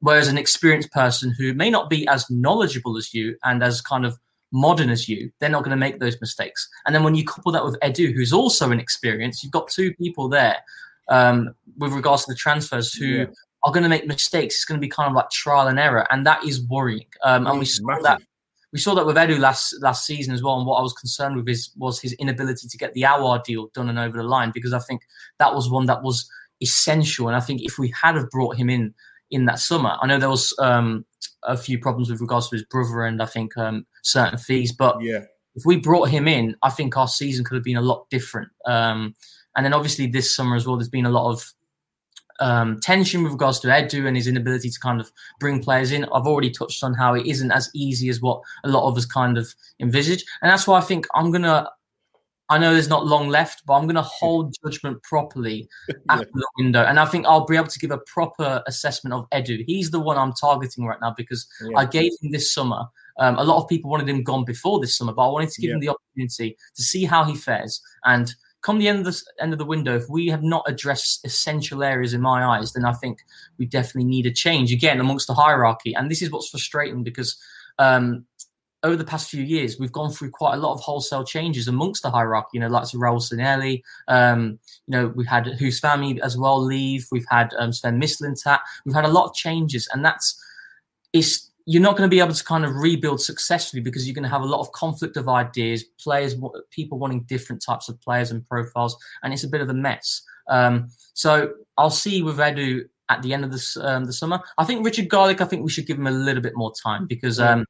whereas 0.00 0.28
an 0.28 0.38
experienced 0.38 0.92
person 0.92 1.34
who 1.36 1.54
may 1.54 1.70
not 1.70 1.90
be 1.90 2.06
as 2.08 2.28
knowledgeable 2.30 2.96
as 2.96 3.12
you 3.12 3.36
and 3.44 3.62
as 3.62 3.80
kind 3.80 4.06
of 4.06 4.16
modern 4.52 4.90
as 4.90 5.08
you, 5.08 5.30
they're 5.40 5.50
not 5.50 5.64
going 5.64 5.76
to 5.76 5.76
make 5.76 5.98
those 5.98 6.20
mistakes. 6.20 6.68
And 6.86 6.94
then 6.94 7.04
when 7.04 7.14
you 7.14 7.24
couple 7.24 7.52
that 7.52 7.64
with 7.64 7.78
Edu, 7.80 8.14
who's 8.14 8.32
also 8.32 8.70
inexperienced, 8.70 9.42
you've 9.42 9.52
got 9.52 9.68
two 9.68 9.94
people 9.94 10.28
there 10.28 10.56
um, 11.08 11.54
with 11.76 11.92
regards 11.92 12.24
to 12.24 12.32
the 12.32 12.36
transfers 12.36 12.94
who 12.94 13.06
yeah. 13.06 13.26
are 13.64 13.72
going 13.72 13.82
to 13.82 13.88
make 13.88 14.06
mistakes. 14.06 14.56
It's 14.56 14.64
going 14.64 14.80
to 14.80 14.84
be 14.84 14.88
kind 14.88 15.08
of 15.08 15.14
like 15.14 15.30
trial 15.30 15.68
and 15.68 15.78
error, 15.78 16.06
and 16.10 16.24
that 16.26 16.44
is 16.44 16.62
worrying. 16.68 17.06
Um, 17.24 17.46
and 17.46 17.58
we 17.58 17.64
saw 17.64 17.86
massive. 17.86 18.04
that 18.04 18.22
we 18.72 18.78
saw 18.78 18.94
that 18.94 19.06
with 19.06 19.16
Edu 19.16 19.38
last 19.38 19.74
last 19.80 20.04
season 20.04 20.34
as 20.34 20.42
well. 20.42 20.58
And 20.58 20.66
what 20.66 20.78
I 20.78 20.82
was 20.82 20.92
concerned 20.92 21.36
with 21.36 21.48
is 21.48 21.70
was 21.76 22.00
his 22.00 22.12
inability 22.14 22.68
to 22.68 22.78
get 22.78 22.92
the 22.92 23.02
Aouar 23.02 23.42
deal 23.44 23.70
done 23.74 23.88
and 23.88 23.98
over 23.98 24.16
the 24.16 24.24
line 24.24 24.50
because 24.52 24.72
I 24.72 24.78
think 24.78 25.02
that 25.38 25.54
was 25.54 25.70
one 25.70 25.86
that 25.86 26.02
was 26.02 26.28
essential. 26.62 27.28
And 27.28 27.36
I 27.36 27.40
think 27.40 27.62
if 27.62 27.78
we 27.78 27.92
had 28.00 28.16
have 28.16 28.30
brought 28.30 28.56
him 28.56 28.68
in 28.68 28.94
in 29.30 29.46
that 29.46 29.58
summer, 29.58 29.96
I 30.00 30.06
know 30.06 30.18
there 30.18 30.28
was 30.28 30.54
um, 30.58 31.04
a 31.42 31.56
few 31.56 31.78
problems 31.78 32.10
with 32.10 32.20
regards 32.20 32.48
to 32.48 32.56
his 32.56 32.64
brother 32.64 33.04
and 33.04 33.22
I 33.22 33.26
think 33.26 33.56
um, 33.56 33.86
certain 34.02 34.38
fees, 34.38 34.72
but 34.72 35.00
yeah. 35.02 35.24
if 35.54 35.64
we 35.64 35.76
brought 35.76 36.08
him 36.08 36.26
in, 36.28 36.56
I 36.62 36.70
think 36.70 36.96
our 36.96 37.08
season 37.08 37.44
could 37.44 37.54
have 37.54 37.64
been 37.64 37.76
a 37.76 37.82
lot 37.82 38.08
different. 38.10 38.48
Um, 38.66 39.14
and 39.56 39.64
then 39.64 39.74
obviously 39.74 40.06
this 40.06 40.34
summer 40.34 40.56
as 40.56 40.66
well, 40.66 40.76
there's 40.76 40.88
been 40.88 41.06
a 41.06 41.10
lot 41.10 41.30
of 41.30 41.52
um, 42.40 42.78
tension 42.80 43.22
with 43.22 43.32
regards 43.32 43.60
to 43.60 43.68
Edu 43.68 44.06
and 44.06 44.16
his 44.16 44.26
inability 44.26 44.70
to 44.70 44.80
kind 44.80 45.00
of 45.00 45.10
bring 45.40 45.62
players 45.62 45.92
in. 45.92 46.04
I've 46.04 46.26
already 46.26 46.50
touched 46.50 46.82
on 46.84 46.94
how 46.94 47.14
it 47.14 47.26
isn't 47.26 47.50
as 47.50 47.70
easy 47.74 48.08
as 48.08 48.20
what 48.20 48.40
a 48.64 48.68
lot 48.68 48.88
of 48.88 48.96
us 48.96 49.06
kind 49.06 49.38
of 49.38 49.54
envisage, 49.80 50.24
and 50.42 50.50
that's 50.50 50.66
why 50.66 50.78
I 50.78 50.82
think 50.82 51.06
I'm 51.14 51.30
gonna. 51.30 51.68
I 52.50 52.56
know 52.56 52.72
there's 52.72 52.88
not 52.88 53.04
long 53.04 53.28
left, 53.28 53.66
but 53.66 53.74
I'm 53.74 53.82
going 53.82 53.96
to 53.96 54.00
hold 54.00 54.54
judgment 54.64 55.02
properly 55.02 55.68
after 56.08 56.24
yeah. 56.24 56.30
the 56.32 56.48
window, 56.56 56.82
and 56.82 56.98
I 56.98 57.04
think 57.04 57.26
I'll 57.26 57.44
be 57.44 57.56
able 57.56 57.66
to 57.66 57.78
give 57.78 57.90
a 57.90 57.98
proper 58.06 58.62
assessment 58.66 59.12
of 59.12 59.28
Edu. 59.30 59.64
He's 59.66 59.90
the 59.90 60.00
one 60.00 60.16
I'm 60.16 60.32
targeting 60.32 60.86
right 60.86 60.96
now 60.98 61.12
because 61.14 61.46
yeah. 61.60 61.76
I 61.76 61.84
gave 61.84 62.10
him 62.22 62.32
this 62.32 62.54
summer. 62.54 62.86
Um, 63.18 63.36
a 63.36 63.44
lot 63.44 63.62
of 63.62 63.68
people 63.68 63.90
wanted 63.90 64.08
him 64.08 64.22
gone 64.22 64.46
before 64.46 64.80
this 64.80 64.96
summer, 64.96 65.12
but 65.12 65.28
I 65.28 65.30
wanted 65.30 65.50
to 65.50 65.60
give 65.60 65.68
yeah. 65.68 65.74
him 65.74 65.80
the 65.80 65.88
opportunity 65.90 66.56
to 66.74 66.82
see 66.82 67.04
how 67.04 67.24
he 67.24 67.34
fares 67.34 67.82
and 68.04 68.34
come 68.68 68.78
the 68.78 68.88
end 68.88 68.98
of 68.98 69.06
the 69.06 69.22
end 69.40 69.54
of 69.54 69.58
the 69.58 69.64
window, 69.64 69.96
if 69.96 70.10
we 70.10 70.26
have 70.26 70.42
not 70.42 70.62
addressed 70.66 71.24
essential 71.24 71.82
areas 71.82 72.12
in 72.12 72.20
my 72.20 72.44
eyes, 72.44 72.74
then 72.74 72.84
I 72.84 72.92
think 72.92 73.20
we 73.56 73.64
definitely 73.64 74.04
need 74.04 74.26
a 74.26 74.30
change 74.30 74.70
again 74.72 75.00
amongst 75.00 75.26
the 75.26 75.32
hierarchy. 75.32 75.94
And 75.94 76.10
this 76.10 76.20
is 76.20 76.30
what's 76.30 76.50
frustrating 76.50 77.02
because 77.02 77.34
um, 77.78 78.26
over 78.82 78.96
the 78.96 79.06
past 79.06 79.30
few 79.30 79.42
years, 79.42 79.78
we've 79.80 79.90
gone 79.90 80.10
through 80.10 80.32
quite 80.32 80.52
a 80.52 80.58
lot 80.58 80.74
of 80.74 80.80
wholesale 80.80 81.24
changes 81.24 81.66
amongst 81.66 82.02
the 82.02 82.10
hierarchy. 82.10 82.50
You 82.52 82.60
know, 82.60 82.68
like 82.68 82.84
Raul 82.88 83.22
Sanllehi. 83.22 83.80
Um, 84.06 84.58
you 84.86 84.92
know, 84.92 85.14
we've 85.16 85.26
had 85.26 85.46
Huss 85.46 85.80
Fahmy 85.80 86.18
as 86.18 86.36
well 86.36 86.62
leave. 86.62 87.06
We've 87.10 87.30
had 87.30 87.54
um, 87.58 87.72
Sven 87.72 87.98
Mislintat. 87.98 88.60
We've 88.84 88.94
had 88.94 89.06
a 89.06 89.08
lot 89.16 89.30
of 89.30 89.34
changes, 89.34 89.88
and 89.94 90.04
that's 90.04 90.38
it's 91.14 91.47
you're 91.70 91.82
not 91.82 91.98
going 91.98 92.08
to 92.08 92.10
be 92.10 92.18
able 92.18 92.32
to 92.32 92.44
kind 92.44 92.64
of 92.64 92.74
rebuild 92.76 93.20
successfully 93.20 93.82
because 93.82 94.06
you're 94.06 94.14
going 94.14 94.22
to 94.22 94.28
have 94.30 94.40
a 94.40 94.46
lot 94.46 94.58
of 94.58 94.72
conflict 94.72 95.18
of 95.18 95.28
ideas, 95.28 95.84
players, 96.02 96.34
people 96.70 96.98
wanting 96.98 97.20
different 97.24 97.62
types 97.62 97.90
of 97.90 98.00
players 98.00 98.30
and 98.30 98.42
profiles, 98.46 98.96
and 99.22 99.34
it's 99.34 99.44
a 99.44 99.48
bit 99.48 99.60
of 99.60 99.68
a 99.68 99.74
mess. 99.74 100.22
Um, 100.48 100.88
so 101.12 101.52
I'll 101.76 101.90
see 101.90 102.22
with 102.22 102.38
Edu 102.38 102.84
at 103.10 103.20
the 103.20 103.34
end 103.34 103.44
of 103.44 103.52
this 103.52 103.76
um, 103.76 104.06
the 104.06 104.14
summer. 104.14 104.40
I 104.56 104.64
think 104.64 104.82
Richard 104.82 105.10
Garlick. 105.10 105.42
I 105.42 105.44
think 105.44 105.62
we 105.62 105.68
should 105.68 105.86
give 105.86 105.98
him 105.98 106.06
a 106.06 106.10
little 106.10 106.42
bit 106.42 106.56
more 106.56 106.72
time 106.82 107.06
because 107.06 107.38
um, 107.38 107.66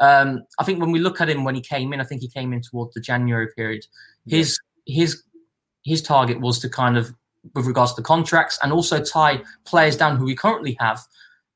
um, 0.00 0.40
I 0.58 0.64
think 0.64 0.80
when 0.80 0.90
we 0.90 0.98
look 0.98 1.20
at 1.20 1.28
him 1.28 1.44
when 1.44 1.54
he 1.54 1.60
came 1.60 1.92
in, 1.92 2.00
I 2.00 2.04
think 2.04 2.22
he 2.22 2.28
came 2.28 2.54
in 2.54 2.62
towards 2.62 2.94
the 2.94 3.02
January 3.02 3.48
period. 3.54 3.84
His 4.26 4.58
yeah. 4.86 5.02
his 5.02 5.22
his 5.84 6.00
target 6.00 6.40
was 6.40 6.58
to 6.60 6.70
kind 6.70 6.96
of 6.96 7.12
with 7.54 7.66
regards 7.66 7.92
to 7.94 8.02
contracts 8.02 8.58
and 8.62 8.72
also 8.72 9.04
tie 9.04 9.42
players 9.66 9.94
down 9.94 10.16
who 10.16 10.24
we 10.24 10.34
currently 10.34 10.74
have 10.80 11.02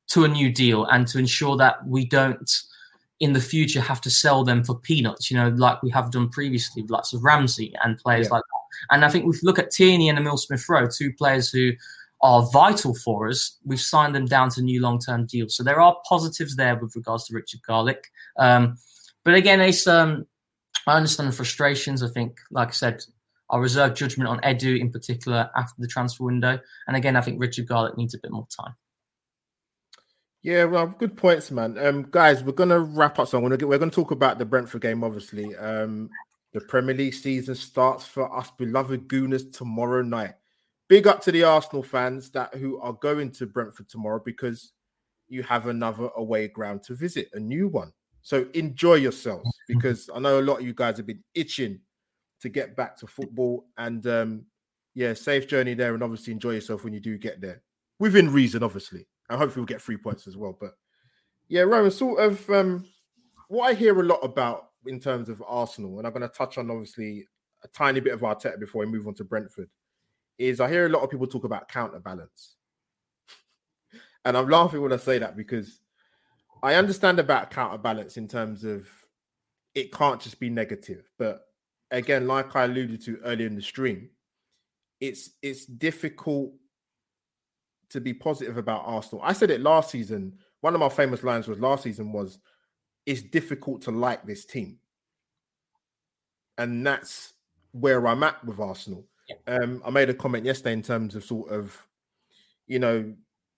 to 0.09 0.23
a 0.23 0.27
new 0.27 0.51
deal 0.51 0.85
and 0.85 1.07
to 1.07 1.19
ensure 1.19 1.57
that 1.57 1.85
we 1.85 2.05
don't 2.05 2.51
in 3.19 3.33
the 3.33 3.41
future 3.41 3.81
have 3.81 4.01
to 4.01 4.09
sell 4.09 4.43
them 4.43 4.63
for 4.63 4.75
peanuts, 4.79 5.31
you 5.31 5.37
know, 5.37 5.49
like 5.49 5.81
we 5.81 5.89
have 5.89 6.11
done 6.11 6.29
previously 6.29 6.83
with 6.83 6.91
lots 6.91 7.13
of 7.13 7.23
Ramsey 7.23 7.73
and 7.83 7.97
players 7.97 8.27
yeah. 8.27 8.33
like 8.33 8.43
that. 8.43 8.95
And 8.95 9.03
I 9.03 9.09
think 9.09 9.25
if 9.25 9.41
we 9.41 9.47
look 9.47 9.57
at 9.59 9.71
Tierney 9.71 10.09
and 10.09 10.19
Emil 10.19 10.37
Smith 10.37 10.67
Rowe, 10.69 10.87
two 10.87 11.11
players 11.13 11.49
who 11.49 11.71
are 12.21 12.47
vital 12.51 12.93
for 12.93 13.27
us, 13.27 13.57
we've 13.65 13.81
signed 13.81 14.13
them 14.13 14.25
down 14.25 14.49
to 14.51 14.61
new 14.61 14.81
long 14.81 14.99
term 14.99 15.25
deals. 15.25 15.55
So 15.55 15.63
there 15.63 15.81
are 15.81 15.97
positives 16.07 16.55
there 16.55 16.75
with 16.75 16.95
regards 16.95 17.25
to 17.27 17.33
Richard 17.33 17.61
Garlick. 17.65 18.11
Um, 18.37 18.77
but 19.23 19.33
again, 19.33 19.59
um, 19.87 20.25
I 20.85 20.95
understand 20.95 21.29
the 21.29 21.35
frustrations. 21.35 22.03
I 22.03 22.07
think, 22.07 22.37
like 22.51 22.69
I 22.69 22.71
said, 22.71 23.03
I'll 23.49 23.59
reserve 23.59 23.95
judgment 23.95 24.29
on 24.29 24.39
Edu 24.41 24.79
in 24.79 24.91
particular 24.91 25.49
after 25.55 25.73
the 25.79 25.87
transfer 25.87 26.23
window. 26.23 26.59
And 26.87 26.95
again, 26.95 27.15
I 27.15 27.21
think 27.21 27.39
Richard 27.39 27.67
Garlick 27.67 27.97
needs 27.97 28.13
a 28.13 28.19
bit 28.19 28.31
more 28.31 28.47
time. 28.49 28.75
Yeah, 30.47 30.63
well, 30.63 30.87
good 30.87 31.17
points, 31.17 31.51
man. 31.51 31.77
Um, 31.77 32.07
guys, 32.09 32.41
we're 32.41 32.53
gonna 32.53 32.79
wrap 32.79 33.19
up. 33.19 33.27
So 33.27 33.37
we're 33.37 33.49
gonna 33.49 33.67
we're 33.67 33.79
gonna 33.79 33.91
talk 33.91 34.11
about 34.11 34.39
the 34.39 34.45
Brentford 34.45 34.81
game, 34.81 35.03
obviously. 35.03 35.53
Um, 35.57 36.09
the 36.53 36.61
Premier 36.61 36.95
League 36.95 37.15
season 37.15 37.53
starts 37.53 38.05
for 38.05 38.33
us 38.33 38.49
beloved 38.51 39.09
Gooners 39.09 39.51
tomorrow 39.51 40.01
night. 40.01 40.35
Big 40.87 41.05
up 41.05 41.19
to 41.23 41.33
the 41.33 41.43
Arsenal 41.43 41.83
fans 41.83 42.29
that 42.29 42.55
who 42.55 42.79
are 42.79 42.93
going 42.93 43.29
to 43.31 43.45
Brentford 43.45 43.89
tomorrow 43.89 44.21
because 44.23 44.71
you 45.27 45.43
have 45.43 45.67
another 45.67 46.11
away 46.15 46.47
ground 46.47 46.81
to 46.83 46.95
visit, 46.95 47.27
a 47.33 47.39
new 47.41 47.67
one. 47.67 47.91
So 48.21 48.47
enjoy 48.53 48.93
yourselves 48.93 49.51
because 49.67 50.09
I 50.15 50.19
know 50.19 50.39
a 50.39 50.41
lot 50.41 50.61
of 50.61 50.65
you 50.65 50.73
guys 50.73 50.95
have 50.95 51.07
been 51.07 51.25
itching 51.35 51.81
to 52.39 52.47
get 52.47 52.73
back 52.73 52.95
to 52.99 53.07
football. 53.07 53.65
And 53.77 54.07
um, 54.07 54.45
yeah, 54.95 55.13
safe 55.13 55.45
journey 55.45 55.73
there, 55.73 55.93
and 55.93 56.03
obviously 56.03 56.31
enjoy 56.31 56.51
yourself 56.51 56.85
when 56.85 56.93
you 56.93 57.01
do 57.01 57.17
get 57.17 57.41
there, 57.41 57.63
within 57.99 58.31
reason, 58.31 58.63
obviously 58.63 59.07
and 59.29 59.39
hopefully 59.39 59.61
we'll 59.61 59.67
get 59.67 59.81
three 59.81 59.97
points 59.97 60.27
as 60.27 60.37
well. 60.37 60.57
But 60.59 60.71
yeah, 61.47 61.61
Rohan, 61.61 61.91
sort 61.91 62.19
of 62.19 62.49
um, 62.49 62.85
what 63.47 63.69
I 63.69 63.73
hear 63.73 63.99
a 63.99 64.03
lot 64.03 64.19
about 64.23 64.69
in 64.85 64.99
terms 64.99 65.29
of 65.29 65.43
Arsenal, 65.45 65.97
and 65.97 66.07
I'm 66.07 66.13
going 66.13 66.27
to 66.27 66.35
touch 66.35 66.57
on 66.57 66.71
obviously 66.71 67.27
a 67.63 67.67
tiny 67.69 67.99
bit 67.99 68.13
of 68.13 68.21
Arteta 68.21 68.59
before 68.59 68.85
we 68.85 68.91
move 68.91 69.07
on 69.07 69.15
to 69.15 69.23
Brentford, 69.23 69.69
is 70.37 70.59
I 70.59 70.69
hear 70.69 70.85
a 70.85 70.89
lot 70.89 71.03
of 71.03 71.09
people 71.09 71.27
talk 71.27 71.43
about 71.43 71.69
counterbalance. 71.69 72.55
and 74.25 74.37
I'm 74.37 74.49
laughing 74.49 74.81
when 74.81 74.93
I 74.93 74.97
say 74.97 75.19
that 75.19 75.35
because 75.35 75.79
I 76.63 76.75
understand 76.75 77.19
about 77.19 77.51
counterbalance 77.51 78.17
in 78.17 78.27
terms 78.27 78.63
of 78.63 78.87
it 79.75 79.91
can't 79.91 80.21
just 80.21 80.39
be 80.39 80.49
negative. 80.49 81.09
But 81.17 81.41
again, 81.91 82.27
like 82.27 82.55
I 82.55 82.65
alluded 82.65 83.01
to 83.05 83.17
earlier 83.23 83.47
in 83.47 83.55
the 83.55 83.61
stream, 83.61 84.09
it's 84.99 85.31
it's 85.41 85.65
difficult 85.65 86.53
to 87.89 88.01
be 88.01 88.13
positive 88.13 88.57
about 88.57 88.83
Arsenal. 88.85 89.23
I 89.23 89.33
said 89.33 89.51
it 89.51 89.61
last 89.61 89.91
season. 89.91 90.37
One 90.61 90.73
of 90.73 90.79
my 90.79 90.89
famous 90.89 91.23
lines 91.23 91.47
was 91.47 91.59
last 91.59 91.83
season 91.83 92.11
was, 92.11 92.39
"It's 93.05 93.21
difficult 93.21 93.81
to 93.83 93.91
like 93.91 94.25
this 94.25 94.45
team," 94.45 94.79
and 96.57 96.85
that's 96.85 97.33
where 97.71 98.07
I'm 98.07 98.23
at 98.23 98.43
with 98.43 98.59
Arsenal. 98.59 99.05
Um, 99.45 99.81
I 99.85 99.89
made 99.89 100.09
a 100.09 100.13
comment 100.13 100.45
yesterday 100.45 100.73
in 100.73 100.81
terms 100.81 101.15
of 101.15 101.23
sort 101.23 101.51
of, 101.51 101.85
you 102.65 102.79
know, 102.79 103.13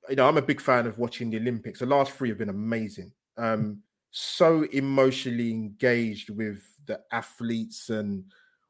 you 0.10 0.16
know, 0.16 0.28
I'm 0.28 0.38
a 0.38 0.42
big 0.42 0.62
fan 0.62 0.88
of 0.88 0.98
watching 0.98 1.30
the 1.30 1.38
Olympics. 1.38 1.80
The 1.80 1.86
last 1.86 2.14
three 2.14 2.30
have 2.30 2.40
been 2.40 2.50
amazing. 2.50 3.12
Um, 3.38 3.84
so 4.12 4.64
emotionally 4.72 5.52
engaged 5.52 6.32
with 6.32 6.64
the 6.86 7.00
athletes 7.12 7.90
and 7.90 8.26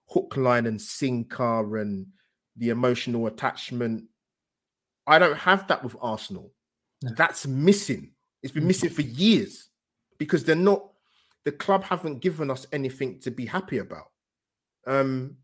hook, 0.10 0.36
line, 0.36 0.68
and 0.68 0.82
sinker, 0.82 1.78
and 1.78 2.05
the 2.57 2.70
emotional 2.70 3.28
attachment 3.28 4.03
I 5.10 5.20
don't 5.20 5.38
have 5.38 5.68
that 5.68 5.84
with 5.84 5.95
Arsenal. 6.01 6.53
No. 7.01 7.12
That's 7.18 7.47
missing. 7.47 8.12
It's 8.43 8.53
been 8.53 8.64
mm. 8.64 8.68
missing 8.68 8.91
for 8.91 9.01
years 9.01 9.70
because 10.18 10.43
they're 10.43 10.55
not. 10.55 10.86
The 11.45 11.51
club 11.51 11.84
haven't 11.84 12.20
given 12.20 12.51
us 12.51 12.68
anything 12.72 13.20
to 13.22 13.32
be 13.32 13.45
happy 13.45 13.80
about. 13.80 14.12
Um, 14.86 15.38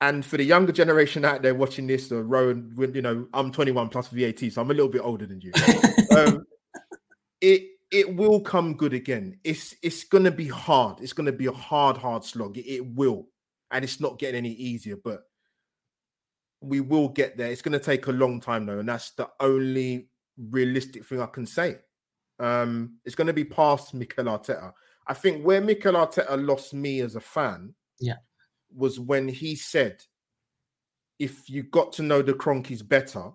and 0.00 0.24
for 0.24 0.36
the 0.36 0.44
younger 0.44 0.72
generation 0.72 1.24
out 1.24 1.42
there 1.42 1.54
watching 1.54 1.86
this, 1.86 2.10
or 2.12 2.22
Rohan, 2.22 2.74
you 2.94 3.02
know, 3.02 3.26
I'm 3.34 3.50
21 3.50 3.88
plus 3.88 4.08
VAT, 4.08 4.52
so 4.52 4.62
I'm 4.62 4.70
a 4.70 4.74
little 4.74 4.88
bit 4.88 5.02
older 5.02 5.26
than 5.26 5.40
you. 5.40 5.52
um, 6.16 6.46
it 7.40 7.64
it 7.90 8.16
will 8.16 8.40
come 8.40 8.74
good 8.74 8.94
again. 8.94 9.38
It's 9.44 9.74
it's 9.82 10.04
gonna 10.04 10.30
be 10.30 10.48
hard. 10.48 11.00
It's 11.00 11.12
gonna 11.12 11.32
be 11.32 11.46
a 11.46 11.52
hard, 11.52 11.96
hard 11.96 12.24
slog. 12.24 12.56
It, 12.56 12.66
it 12.66 12.86
will, 12.94 13.28
and 13.70 13.84
it's 13.84 14.00
not 14.00 14.18
getting 14.18 14.38
any 14.38 14.52
easier. 14.52 14.96
But 15.02 15.22
we 16.60 16.80
will 16.80 17.08
get 17.08 17.36
there. 17.36 17.50
It's 17.50 17.62
going 17.62 17.78
to 17.78 17.84
take 17.84 18.06
a 18.06 18.12
long 18.12 18.40
time 18.40 18.66
though, 18.66 18.78
and 18.78 18.88
that's 18.88 19.10
the 19.10 19.28
only 19.40 20.08
realistic 20.50 21.04
thing 21.04 21.20
I 21.20 21.26
can 21.26 21.46
say. 21.46 21.76
Um, 22.38 22.96
it's 23.04 23.14
going 23.14 23.26
to 23.26 23.32
be 23.32 23.44
past 23.44 23.94
Mikel 23.94 24.24
Arteta. 24.24 24.72
I 25.06 25.14
think 25.14 25.42
where 25.42 25.60
Mikel 25.60 25.94
Arteta 25.94 26.44
lost 26.44 26.74
me 26.74 27.00
as 27.00 27.16
a 27.16 27.20
fan, 27.20 27.74
yeah, 28.00 28.16
was 28.74 28.98
when 29.00 29.28
he 29.28 29.54
said, 29.54 30.02
"If 31.18 31.48
you 31.48 31.62
got 31.62 31.92
to 31.94 32.02
know 32.02 32.22
the 32.22 32.34
Kroenkes 32.34 32.86
better, 32.86 33.30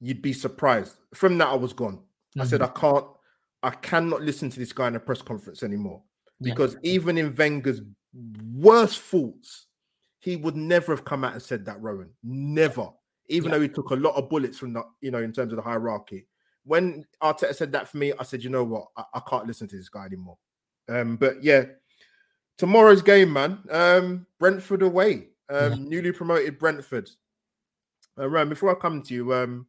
you'd 0.00 0.22
be 0.22 0.32
surprised." 0.32 0.96
From 1.14 1.38
that, 1.38 1.48
I 1.48 1.54
was 1.54 1.72
gone. 1.72 1.96
Mm-hmm. 1.96 2.40
I 2.42 2.44
said, 2.44 2.60
mm-hmm. 2.60 2.76
"I 2.76 2.80
can't, 2.80 3.06
I 3.62 3.70
cannot 3.70 4.22
listen 4.22 4.50
to 4.50 4.58
this 4.58 4.72
guy 4.72 4.88
in 4.88 4.96
a 4.96 5.00
press 5.00 5.22
conference 5.22 5.62
anymore." 5.62 6.02
Because 6.42 6.74
yeah. 6.82 6.92
even 6.92 7.18
in 7.18 7.34
Wenger's 7.36 7.82
worst 8.54 8.98
faults, 8.98 9.66
he 10.20 10.36
would 10.36 10.56
never 10.56 10.92
have 10.94 11.04
come 11.04 11.24
out 11.24 11.32
and 11.32 11.42
said 11.42 11.64
that, 11.64 11.80
Rohan. 11.80 12.10
Never. 12.22 12.88
Even 13.28 13.50
yeah. 13.50 13.56
though 13.56 13.62
he 13.62 13.68
took 13.68 13.90
a 13.90 13.96
lot 13.96 14.14
of 14.16 14.28
bullets 14.28 14.58
from 14.58 14.74
the, 14.74 14.82
you 15.00 15.10
know, 15.10 15.22
in 15.22 15.32
terms 15.32 15.52
of 15.52 15.56
the 15.56 15.62
hierarchy. 15.62 16.26
When 16.64 17.04
Arteta 17.22 17.54
said 17.54 17.72
that 17.72 17.88
for 17.88 17.96
me, 17.96 18.12
I 18.18 18.22
said, 18.22 18.44
you 18.44 18.50
know 18.50 18.64
what? 18.64 18.88
I, 18.96 19.04
I 19.14 19.20
can't 19.28 19.46
listen 19.46 19.66
to 19.68 19.76
this 19.76 19.88
guy 19.88 20.04
anymore. 20.04 20.36
Um, 20.88 21.16
but 21.16 21.42
yeah, 21.42 21.64
tomorrow's 22.58 23.00
game, 23.00 23.32
man. 23.32 23.58
Um, 23.70 24.26
Brentford 24.38 24.82
away. 24.82 25.28
Um, 25.48 25.72
yeah. 25.72 25.76
newly 25.78 26.12
promoted 26.12 26.58
Brentford. 26.58 27.08
Uh, 28.18 28.28
Rohan, 28.28 28.50
before 28.50 28.70
I 28.70 28.78
come 28.78 29.02
to 29.02 29.14
you, 29.14 29.32
um, 29.32 29.66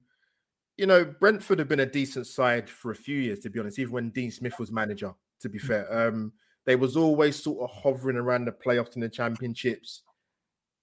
you 0.76 0.86
know, 0.86 1.06
Brentford 1.06 1.60
have 1.60 1.70
been 1.70 1.80
a 1.80 1.86
decent 1.86 2.28
side 2.28 2.70
for 2.70 2.92
a 2.92 2.96
few 2.96 3.18
years, 3.18 3.40
to 3.40 3.50
be 3.50 3.60
honest, 3.60 3.80
even 3.80 3.94
when 3.94 4.10
Dean 4.10 4.32
Smith 4.32 4.60
was 4.60 4.72
manager, 4.72 5.14
to 5.40 5.50
be 5.50 5.60
mm. 5.60 5.64
fair. 5.64 6.08
Um, 6.08 6.34
they 6.66 6.76
was 6.76 6.98
always 6.98 7.42
sort 7.42 7.62
of 7.62 7.76
hovering 7.76 8.18
around 8.18 8.46
the 8.46 8.52
playoffs 8.52 8.96
and 8.96 9.04
the 9.04 9.10
championships 9.10 10.04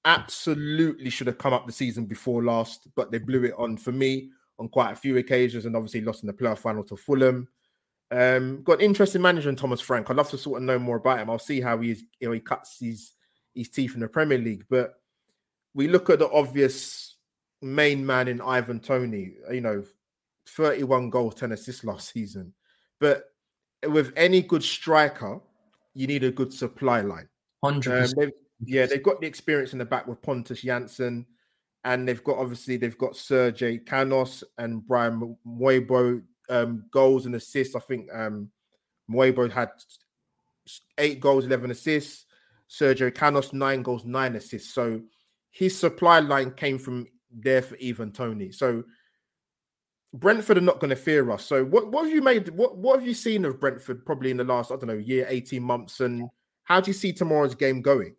absolutely 0.04 1.10
should 1.10 1.26
have 1.26 1.38
come 1.38 1.52
up 1.52 1.66
the 1.66 1.72
season 1.72 2.06
before 2.06 2.42
last, 2.44 2.88
but 2.94 3.10
they 3.10 3.18
blew 3.18 3.44
it 3.44 3.54
on 3.58 3.76
for 3.76 3.92
me 3.92 4.30
on 4.58 4.68
quite 4.68 4.92
a 4.92 4.96
few 4.96 5.16
occasions 5.18 5.66
and 5.66 5.76
obviously 5.76 6.00
lost 6.00 6.22
in 6.22 6.26
the 6.26 6.32
playoff 6.32 6.58
final 6.58 6.84
to 6.84 6.96
Fulham. 6.96 7.48
Um, 8.10 8.62
got 8.62 8.78
an 8.78 8.84
interesting 8.84 9.22
manager 9.22 9.50
in 9.50 9.56
Thomas 9.56 9.80
Frank. 9.80 10.08
I'd 10.08 10.16
love 10.16 10.30
to 10.30 10.38
sort 10.38 10.58
of 10.58 10.64
know 10.64 10.78
more 10.78 10.96
about 10.96 11.18
him. 11.18 11.30
I'll 11.30 11.38
see 11.38 11.60
how 11.60 11.78
he's 11.78 12.02
you 12.20 12.28
know 12.28 12.32
he 12.32 12.40
cuts 12.40 12.78
his 12.80 13.12
his 13.54 13.68
teeth 13.68 13.94
in 13.94 14.00
the 14.00 14.08
Premier 14.08 14.38
League. 14.38 14.64
But 14.70 14.94
we 15.74 15.88
look 15.88 16.08
at 16.10 16.18
the 16.18 16.30
obvious 16.30 17.16
main 17.60 18.04
man 18.04 18.28
in 18.28 18.40
Ivan 18.40 18.80
Toney, 18.80 19.34
you 19.50 19.60
know, 19.60 19.84
31 20.48 21.10
goals, 21.10 21.34
10 21.34 21.52
assists 21.52 21.84
last 21.84 22.12
season. 22.12 22.54
But 23.00 23.24
with 23.86 24.12
any 24.16 24.42
good 24.42 24.62
striker, 24.62 25.40
you 25.94 26.06
need 26.06 26.24
a 26.24 26.30
good 26.30 26.52
supply 26.52 27.00
line. 27.02 27.28
100 27.60 28.18
um, 28.18 28.30
yeah, 28.64 28.86
they've 28.86 29.02
got 29.02 29.20
the 29.20 29.26
experience 29.26 29.72
in 29.72 29.78
the 29.78 29.84
back 29.84 30.06
with 30.06 30.22
Pontus 30.22 30.64
Jansson, 30.64 31.26
and 31.84 32.08
they've 32.08 32.24
got 32.24 32.38
obviously 32.38 32.76
they've 32.76 32.98
got 32.98 33.12
Sergio 33.12 33.84
Canos 33.86 34.42
and 34.58 34.86
Brian 34.86 35.36
Mbeumo 35.46 36.22
um, 36.48 36.84
goals 36.90 37.26
and 37.26 37.34
assists. 37.34 37.76
I 37.76 37.80
think 37.80 38.08
um, 38.12 38.50
had 39.52 39.70
eight 40.98 41.20
goals, 41.20 41.46
eleven 41.46 41.70
assists. 41.70 42.26
Sergio 42.68 43.14
Canos 43.14 43.52
nine 43.52 43.82
goals, 43.82 44.04
nine 44.04 44.36
assists. 44.36 44.74
So 44.74 45.00
his 45.50 45.78
supply 45.78 46.20
line 46.20 46.50
came 46.52 46.78
from 46.78 47.06
there 47.32 47.62
for 47.62 47.76
Ivan 47.82 48.12
Toney. 48.12 48.52
So 48.52 48.84
Brentford 50.12 50.58
are 50.58 50.62
not 50.62 50.80
going 50.80 50.90
to 50.90 50.96
fear 50.96 51.30
us. 51.30 51.44
So 51.44 51.64
what, 51.64 51.90
what 51.90 52.04
have 52.04 52.14
you 52.14 52.22
made? 52.22 52.48
What 52.50 52.76
what 52.76 52.98
have 52.98 53.06
you 53.06 53.14
seen 53.14 53.44
of 53.44 53.60
Brentford 53.60 54.04
probably 54.04 54.30
in 54.30 54.36
the 54.36 54.44
last 54.44 54.70
I 54.70 54.76
don't 54.76 54.88
know 54.88 54.94
year, 54.94 55.26
eighteen 55.28 55.62
months, 55.62 56.00
and 56.00 56.28
how 56.64 56.80
do 56.80 56.90
you 56.90 56.94
see 56.94 57.12
tomorrow's 57.12 57.54
game 57.54 57.80
going? 57.80 58.14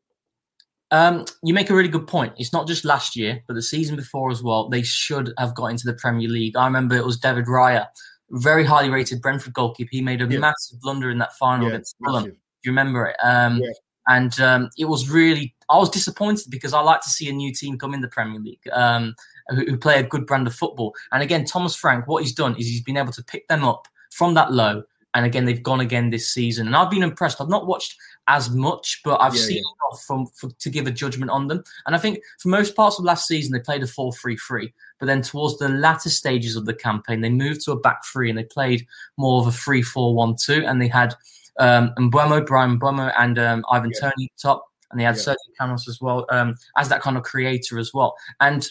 Um, 0.92 1.26
you 1.44 1.54
make 1.54 1.70
a 1.70 1.76
really 1.76 1.90
good 1.90 2.08
point. 2.08 2.34
It's 2.38 2.52
not 2.54 2.68
just 2.68 2.84
last 2.84 3.16
year, 3.16 3.44
but 3.48 3.54
the 3.54 3.62
season 3.62 3.96
before 3.96 4.32
as 4.32 4.42
well. 4.42 4.70
They 4.70 4.82
should 4.82 5.34
have 5.38 5.54
got 5.56 5.68
into 5.68 5.86
the 5.86 5.94
Premier 5.94 6.28
League. 6.28 6.56
I 6.58 6.66
remember 6.66 6.96
it 6.96 7.06
was 7.06 7.20
David 7.20 7.46
Raya 7.46 7.88
very 8.32 8.64
highly 8.64 8.90
rated 8.90 9.22
Brentford 9.22 9.54
goalkeeper. 9.54 9.90
He 9.92 10.02
made 10.02 10.22
a 10.22 10.28
Yeah. 10.28 10.40
massive 10.40 10.80
blunder 10.82 11.10
in 11.10 11.18
that 11.20 11.34
final 11.38 11.68
Yeah, 11.68 11.74
against 11.74 11.96
Fulham. 12.04 12.26
Do 12.26 12.32
you 12.64 12.72
remember 12.72 13.06
it? 13.08 13.16
Um, 13.24 13.58
Yeah. 13.58 13.70
And 14.08 14.40
um, 14.40 14.70
it 14.78 14.86
was 14.86 15.10
really, 15.10 15.56
I 15.70 15.78
was 15.78 15.90
disappointed 15.90 16.50
because 16.50 16.74
I 16.74 16.80
like 16.82 17.02
to 17.02 17.10
see 17.10 17.30
a 17.30 17.34
new 17.34 17.54
team 17.54 17.78
come 17.78 17.94
in 17.94 18.02
the 18.02 18.08
Premier 18.08 18.40
League 18.40 18.68
um, 18.72 19.14
who, 19.50 19.66
who 19.66 19.78
play 19.78 20.00
a 20.00 20.04
good 20.04 20.26
brand 20.26 20.48
of 20.48 20.56
football. 20.56 20.96
And 21.12 21.22
again, 21.22 21.46
Thomas 21.46 21.76
Frank, 21.76 22.08
what 22.08 22.24
he's 22.24 22.34
done 22.34 22.56
is 22.56 22.66
he's 22.66 22.82
been 22.82 22.98
able 22.98 23.12
to 23.12 23.24
pick 23.24 23.48
them 23.50 23.64
up 23.64 23.88
from 24.12 24.34
that 24.34 24.52
low. 24.52 24.84
And 25.16 25.26
again, 25.26 25.46
they've 25.46 25.64
gone 25.64 25.80
again 25.80 26.10
this 26.10 26.30
season. 26.30 26.68
And 26.68 26.76
I've 26.76 26.92
been 26.92 27.04
impressed. 27.04 27.42
I've 27.42 27.50
not 27.50 27.66
watched 27.68 27.96
as 28.28 28.50
much, 28.52 29.02
but 29.04 29.20
I've 29.20 29.34
Yeah, 29.34 29.42
seen 29.42 29.58
yeah. 29.58 29.64
enough 29.92 30.04
from 30.04 30.28
for, 30.28 30.50
to 30.52 30.70
give 30.70 30.86
a 30.86 30.92
judgment 30.92 31.32
on 31.32 31.48
them. 31.48 31.64
And 31.88 31.96
I 31.96 32.00
think 32.00 32.20
for 32.40 32.50
most 32.50 32.76
parts 32.76 33.00
of 33.00 33.06
last 33.06 33.28
season, 33.28 33.52
they 33.52 33.60
played 33.60 33.82
a 33.82 33.88
4 33.88 34.14
3 34.14 34.38
3. 34.38 34.72
But 35.00 35.08
then 35.08 35.22
towards 35.22 35.58
the 35.58 35.70
latter 35.70 36.10
stages 36.10 36.56
of 36.56 36.66
the 36.66 36.74
campaign, 36.74 37.22
they 37.22 37.30
moved 37.30 37.62
to 37.66 37.72
a 37.72 37.80
back 37.80 38.06
three 38.06 38.30
and 38.30 38.38
they 38.38 38.44
played 38.44 38.86
more 39.18 39.42
of 39.42 39.48
a 39.48 39.52
3 39.52 39.82
4 39.82 40.14
1 40.14 40.36
2. 40.36 40.66
And 40.68 40.80
they 40.82 40.88
had 40.88 41.16
um, 41.58 41.92
Mbeumo, 41.98 42.46
Brian 42.46 42.80
Mbeumo, 42.80 43.12
and 43.18 43.40
um, 43.40 43.66
Ivan 43.72 43.92
Yeah. 43.96 44.12
Toney 44.12 44.32
top. 44.40 44.64
And 44.92 45.00
they 45.00 45.04
had 45.06 45.16
Yeah. 45.16 45.34
Sergio 45.34 45.58
Canos 45.58 45.88
as 45.88 46.00
well 46.00 46.26
um, 46.30 46.56
as 46.78 46.88
that 46.90 47.02
kind 47.02 47.18
of 47.18 47.24
creator 47.24 47.80
as 47.80 47.94
well. 47.94 48.16
And 48.42 48.68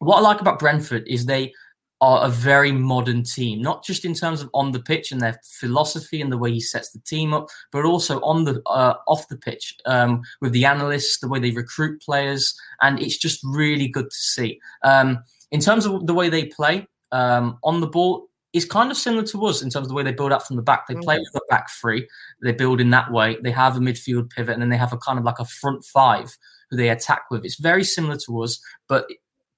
what 0.00 0.16
I 0.18 0.20
like 0.20 0.40
about 0.40 0.58
Brentford 0.58 1.04
is 1.06 1.26
they 1.26 1.52
are 2.00 2.24
a 2.24 2.28
very 2.28 2.70
modern 2.70 3.24
team, 3.24 3.60
not 3.60 3.84
just 3.84 4.04
in 4.04 4.14
terms 4.14 4.40
of 4.40 4.48
on 4.54 4.72
the 4.72 4.80
pitch 4.80 5.10
and 5.10 5.20
their 5.20 5.38
philosophy 5.58 6.20
and 6.20 6.30
the 6.30 6.38
way 6.38 6.52
he 6.52 6.60
sets 6.60 6.92
the 6.92 7.00
team 7.00 7.34
up, 7.34 7.48
but 7.72 7.84
also 7.84 8.20
on 8.20 8.44
the 8.44 8.62
uh, 8.66 8.94
off 9.08 9.26
the 9.28 9.36
pitch 9.36 9.74
um, 9.86 10.22
with 10.40 10.52
the 10.52 10.64
analysts, 10.64 11.18
the 11.18 11.28
way 11.28 11.40
they 11.40 11.50
recruit 11.50 12.00
players, 12.00 12.54
and 12.82 13.00
it's 13.00 13.16
just 13.16 13.40
really 13.42 13.88
good 13.88 14.10
to 14.10 14.16
see. 14.16 14.60
Um, 14.84 15.18
in 15.50 15.60
terms 15.60 15.86
of 15.86 16.06
the 16.06 16.14
way 16.14 16.28
they 16.28 16.44
play 16.44 16.86
um, 17.10 17.58
on 17.64 17.80
the 17.80 17.86
ball, 17.88 18.28
is 18.52 18.64
kind 18.64 18.90
of 18.90 18.96
similar 18.96 19.24
to 19.24 19.44
us 19.46 19.60
in 19.60 19.68
terms 19.68 19.84
of 19.84 19.88
the 19.88 19.94
way 19.94 20.02
they 20.02 20.12
build 20.12 20.32
up 20.32 20.42
from 20.46 20.56
the 20.56 20.62
back. 20.62 20.86
They 20.86 20.94
play 20.94 21.16
Okay. 21.16 21.24
with 21.32 21.42
a 21.42 21.46
back 21.50 21.68
three. 21.80 22.08
They 22.42 22.52
build 22.52 22.80
in 22.80 22.90
that 22.90 23.12
way. 23.12 23.36
They 23.42 23.50
have 23.50 23.76
a 23.76 23.80
midfield 23.80 24.30
pivot, 24.30 24.54
and 24.54 24.62
then 24.62 24.70
they 24.70 24.76
have 24.76 24.92
a 24.92 24.98
kind 24.98 25.18
of 25.18 25.24
like 25.24 25.38
a 25.38 25.44
front 25.44 25.84
five 25.84 26.36
who 26.70 26.76
they 26.76 26.88
attack 26.90 27.22
with. 27.30 27.44
It's 27.44 27.60
very 27.60 27.84
similar 27.84 28.16
to 28.26 28.42
us, 28.42 28.60
but 28.88 29.06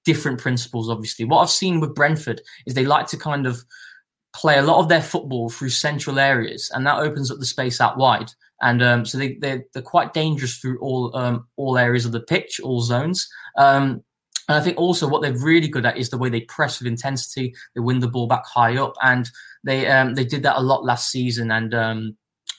different 0.05 0.39
principles, 0.41 0.89
obviously. 0.89 1.25
What 1.25 1.41
I've 1.41 1.51
seen 1.51 1.81
with 1.81 1.95
Brentford 1.95 2.41
is 2.67 2.75
they 2.75 2.85
like 2.87 3.07
to 3.09 3.17
kind 3.17 3.47
of 3.47 3.63
play 4.33 4.59
a 4.59 4.63
lot 4.63 4.79
of 4.79 4.89
their 4.89 5.03
football 5.03 5.51
through 5.51 5.71
central 5.71 6.19
areas, 6.19 6.71
and 6.75 6.87
that 6.87 6.99
opens 6.99 7.31
up 7.31 7.39
the 7.39 7.47
space 7.47 7.81
out 7.81 7.99
wide. 7.99 8.31
And 8.63 8.83
um, 8.83 9.07
so 9.07 9.17
they, 9.19 9.35
they're, 9.41 9.65
they're 9.73 9.83
quite 9.83 10.13
dangerous 10.13 10.59
through 10.59 10.79
all 10.81 11.17
um, 11.17 11.47
all 11.57 11.79
areas 11.79 12.05
of 12.05 12.13
the 12.13 12.21
pitch, 12.21 12.61
all 12.61 12.81
zones. 12.81 13.29
Um, 13.57 14.05
and 14.49 14.59
I 14.59 14.61
think 14.61 14.79
also 14.79 15.09
what 15.09 15.23
they're 15.23 15.33
really 15.39 15.69
good 15.69 15.87
at 15.87 15.97
is 15.97 16.11
the 16.11 16.19
way 16.19 16.29
they 16.29 16.43
press 16.43 16.81
with 16.81 16.89
intensity. 16.89 17.55
They 17.75 17.81
win 17.81 18.01
the 18.01 18.09
ball 18.09 18.27
back 18.27 18.45
high 18.47 18.77
up, 18.77 18.95
and 19.03 19.29
they 19.65 19.87
um, 19.87 20.15
they 20.15 20.25
did 20.25 20.43
that 20.43 20.59
a 20.59 20.61
lot 20.61 20.85
last 20.85 21.11
season, 21.11 21.51
and 21.51 21.73
um, 21.75 22.17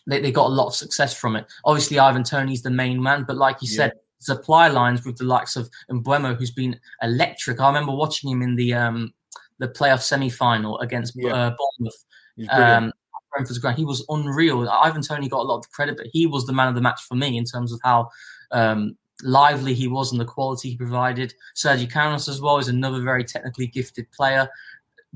they, 0.07 0.21
they 0.21 0.31
got 0.31 0.47
a 0.47 0.53
lot 0.53 0.67
of 0.67 0.75
success 0.75 1.13
from 1.13 1.35
it. 1.35 1.45
Obviously, 1.65 1.99
Ivan 1.99 2.23
Toney's 2.23 2.63
the 2.63 2.71
main 2.71 3.01
man, 3.01 3.25
but 3.27 3.37
like 3.37 3.57
you 3.61 3.67
Yeah. 3.69 3.75
said, 3.77 3.91
supply 4.21 4.67
lines 4.69 5.05
with 5.05 5.17
the 5.17 5.25
likes 5.25 5.55
of 5.55 5.69
Mbeumo, 5.89 6.37
who's 6.37 6.51
been 6.51 6.79
electric. 7.01 7.59
I 7.59 7.67
remember 7.67 7.91
watching 7.93 8.29
him 8.31 8.41
in 8.41 8.55
the 8.55 8.73
um, 8.73 9.13
the 9.59 9.67
playoff 9.67 10.01
semi 10.01 10.29
final 10.29 10.79
against 10.79 11.13
Yeah. 11.15 11.33
uh, 11.33 11.55
Bournemouth. 11.57 12.05
He's. 12.35 12.47
Um, 12.49 12.93
Brentford's 13.31 13.59
ground. 13.59 13.77
He 13.77 13.85
was 13.85 14.05
unreal. 14.09 14.67
Ivan 14.69 15.01
Toney 15.01 15.29
got 15.29 15.39
a 15.39 15.47
lot 15.47 15.57
of 15.57 15.61
the 15.63 15.69
credit, 15.69 15.95
but 15.95 16.07
he 16.11 16.27
was 16.27 16.45
the 16.45 16.53
man 16.53 16.67
of 16.67 16.75
the 16.75 16.81
match 16.81 17.01
for 17.03 17.15
me 17.15 17.37
in 17.37 17.45
terms 17.45 17.71
of 17.71 17.79
how 17.81 18.09
um, 18.51 18.97
lively 19.23 19.73
he 19.73 19.87
was 19.87 20.11
and 20.11 20.19
the 20.19 20.25
quality 20.25 20.71
he 20.71 20.75
provided. 20.77 21.33
Sergio 21.55 21.89
Canos 21.89 22.27
as 22.27 22.41
well 22.41 22.57
is 22.57 22.67
another 22.67 23.01
very 23.01 23.23
technically 23.23 23.67
gifted 23.67 24.11
player. 24.11 24.49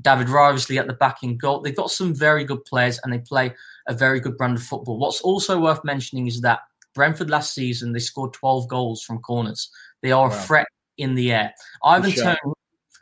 David 0.00 0.28
Rivesley 0.28 0.78
at 0.78 0.86
the 0.86 0.92
back 0.94 1.22
in 1.22 1.36
goal. 1.36 1.60
They've 1.60 1.76
got 1.76 1.90
some 1.90 2.14
very 2.14 2.44
good 2.44 2.64
players 2.64 2.98
and 3.02 3.12
they 3.12 3.18
play 3.18 3.54
a 3.86 3.94
very 3.94 4.20
good 4.20 4.36
brand 4.36 4.56
of 4.56 4.62
football. 4.62 4.98
What's 4.98 5.20
also 5.20 5.60
worth 5.60 5.84
mentioning 5.84 6.26
is 6.26 6.40
that 6.42 6.60
Brentford 6.96 7.30
last 7.30 7.54
season 7.54 7.92
they 7.92 8.00
scored 8.00 8.32
12 8.32 8.66
goals 8.66 9.02
from 9.02 9.20
corners. 9.20 9.70
They 10.02 10.10
are 10.10 10.28
Wow. 10.28 10.34
a 10.34 10.40
threat 10.40 10.66
in 10.98 11.14
the 11.14 11.30
air. 11.32 11.54
Ivan 11.84 12.10
shout. 12.10 12.38
Toney, 12.42 12.54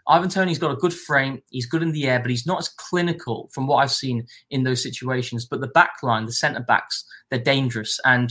Ivan 0.06 0.28
Toney's 0.28 0.58
got 0.58 0.70
a 0.72 0.76
good 0.76 0.92
frame. 0.92 1.40
He's 1.48 1.64
good 1.64 1.82
in 1.82 1.92
the 1.92 2.06
air, 2.06 2.20
but 2.20 2.30
he's 2.30 2.46
not 2.46 2.58
as 2.58 2.68
clinical 2.68 3.48
from 3.54 3.66
what 3.66 3.76
I've 3.76 3.90
seen 3.90 4.26
in 4.50 4.64
those 4.64 4.82
situations. 4.82 5.46
But 5.46 5.60
the 5.62 5.68
back 5.68 5.94
line, 6.02 6.26
the 6.26 6.32
centre 6.32 6.60
backs, 6.60 7.06
they're 7.30 7.38
dangerous. 7.38 7.98
And 8.04 8.30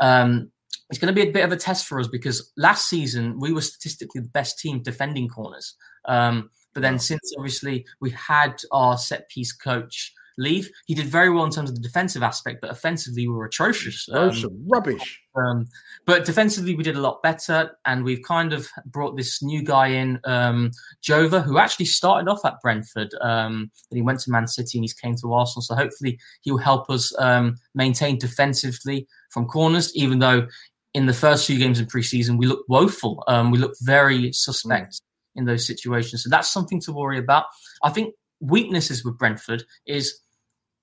um, 0.00 0.50
it's 0.88 0.98
going 0.98 1.14
to 1.14 1.20
be 1.24 1.28
a 1.28 1.32
bit 1.32 1.44
of 1.44 1.52
a 1.52 1.56
test 1.56 1.86
for 1.86 2.00
us 2.00 2.08
because 2.08 2.50
last 2.56 2.88
season 2.88 3.38
we 3.38 3.52
were 3.52 3.60
statistically 3.60 4.22
the 4.22 4.28
best 4.28 4.58
team 4.58 4.82
defending 4.82 5.28
corners. 5.28 5.74
Um, 6.06 6.48
but 6.72 6.82
then 6.82 6.98
since 6.98 7.20
obviously 7.36 7.84
we 8.00 8.10
had 8.10 8.56
our 8.72 8.96
set 8.96 9.28
piece 9.28 9.52
coach 9.52 10.14
leave, 10.40 10.68
he 10.86 10.94
did 10.94 11.06
very 11.06 11.30
well 11.30 11.44
in 11.44 11.50
terms 11.50 11.70
of 11.70 11.76
the 11.76 11.82
defensive 11.82 12.22
aspect, 12.22 12.60
but 12.60 12.70
offensively 12.70 13.28
we 13.28 13.34
were 13.34 13.44
atrocious. 13.44 14.08
Oh, 14.12 14.30
Um, 14.30 14.64
rubbish. 14.66 15.20
um, 15.36 15.66
but 16.06 16.24
defensively, 16.24 16.74
we 16.74 16.82
did 16.82 16.96
a 16.96 17.00
lot 17.00 17.22
better, 17.22 17.76
and 17.84 18.02
we've 18.02 18.22
kind 18.22 18.52
of 18.52 18.68
brought 18.86 19.16
this 19.16 19.42
new 19.42 19.62
guy 19.62 19.88
in, 19.88 20.18
um, 20.24 20.70
Jover, 21.02 21.42
who 21.44 21.58
actually 21.58 21.86
started 21.86 22.28
off 22.28 22.44
at 22.44 22.60
Brentford. 22.62 23.10
Um, 23.20 23.70
then 23.90 23.96
he 23.96 24.02
went 24.02 24.20
to 24.20 24.30
Man 24.30 24.46
City 24.48 24.78
and 24.78 24.84
he's 24.84 24.94
came 24.94 25.14
to 25.16 25.32
Arsenal. 25.32 25.62
So 25.62 25.74
hopefully, 25.76 26.18
he'll 26.40 26.56
help 26.58 26.90
us 26.90 27.12
um, 27.18 27.56
maintain 27.74 28.18
defensively 28.18 29.06
from 29.30 29.46
corners. 29.46 29.94
Even 29.94 30.18
though 30.18 30.48
in 30.94 31.06
the 31.06 31.12
first 31.12 31.46
few 31.46 31.58
games 31.58 31.78
in 31.78 31.86
preseason 31.86 32.36
we 32.38 32.46
looked 32.46 32.68
woeful, 32.68 33.22
um, 33.28 33.50
we 33.52 33.58
looked 33.58 33.78
very 33.82 34.32
suspect 34.32 35.00
in 35.36 35.44
those 35.44 35.64
situations. 35.66 36.24
So 36.24 36.30
that's 36.30 36.50
something 36.50 36.80
to 36.80 36.92
worry 36.92 37.18
about. 37.18 37.44
I 37.84 37.90
think 37.90 38.14
weaknesses 38.40 39.04
with 39.04 39.16
Brentford 39.18 39.62
is 39.86 40.18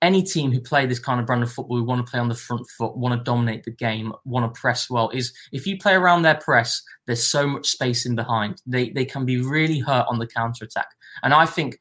any 0.01 0.21
team 0.21 0.51
who 0.51 0.59
play 0.59 0.85
this 0.85 0.99
kind 0.99 1.19
of 1.19 1.25
brand 1.25 1.43
of 1.43 1.51
football, 1.51 1.77
who 1.77 1.83
want 1.83 2.05
to 2.05 2.09
play 2.09 2.19
on 2.19 2.29
the 2.29 2.35
front 2.35 2.67
foot, 2.77 2.97
want 2.97 3.17
to 3.17 3.23
dominate 3.23 3.63
the 3.63 3.71
game, 3.71 4.13
want 4.25 4.53
to 4.53 4.59
press 4.59 4.89
well, 4.89 5.09
is 5.09 5.33
if 5.51 5.65
you 5.65 5.77
play 5.77 5.93
around 5.93 6.21
their 6.21 6.35
press, 6.35 6.81
there's 7.05 7.25
so 7.25 7.47
much 7.47 7.67
space 7.67 8.05
in 8.05 8.15
behind. 8.15 8.61
They 8.65 8.89
they 8.91 9.05
can 9.05 9.25
be 9.25 9.41
really 9.41 9.79
hurt 9.79 10.05
on 10.07 10.19
the 10.19 10.27
counter 10.27 10.65
attack. 10.65 10.87
And 11.23 11.33
I 11.33 11.45
think 11.45 11.79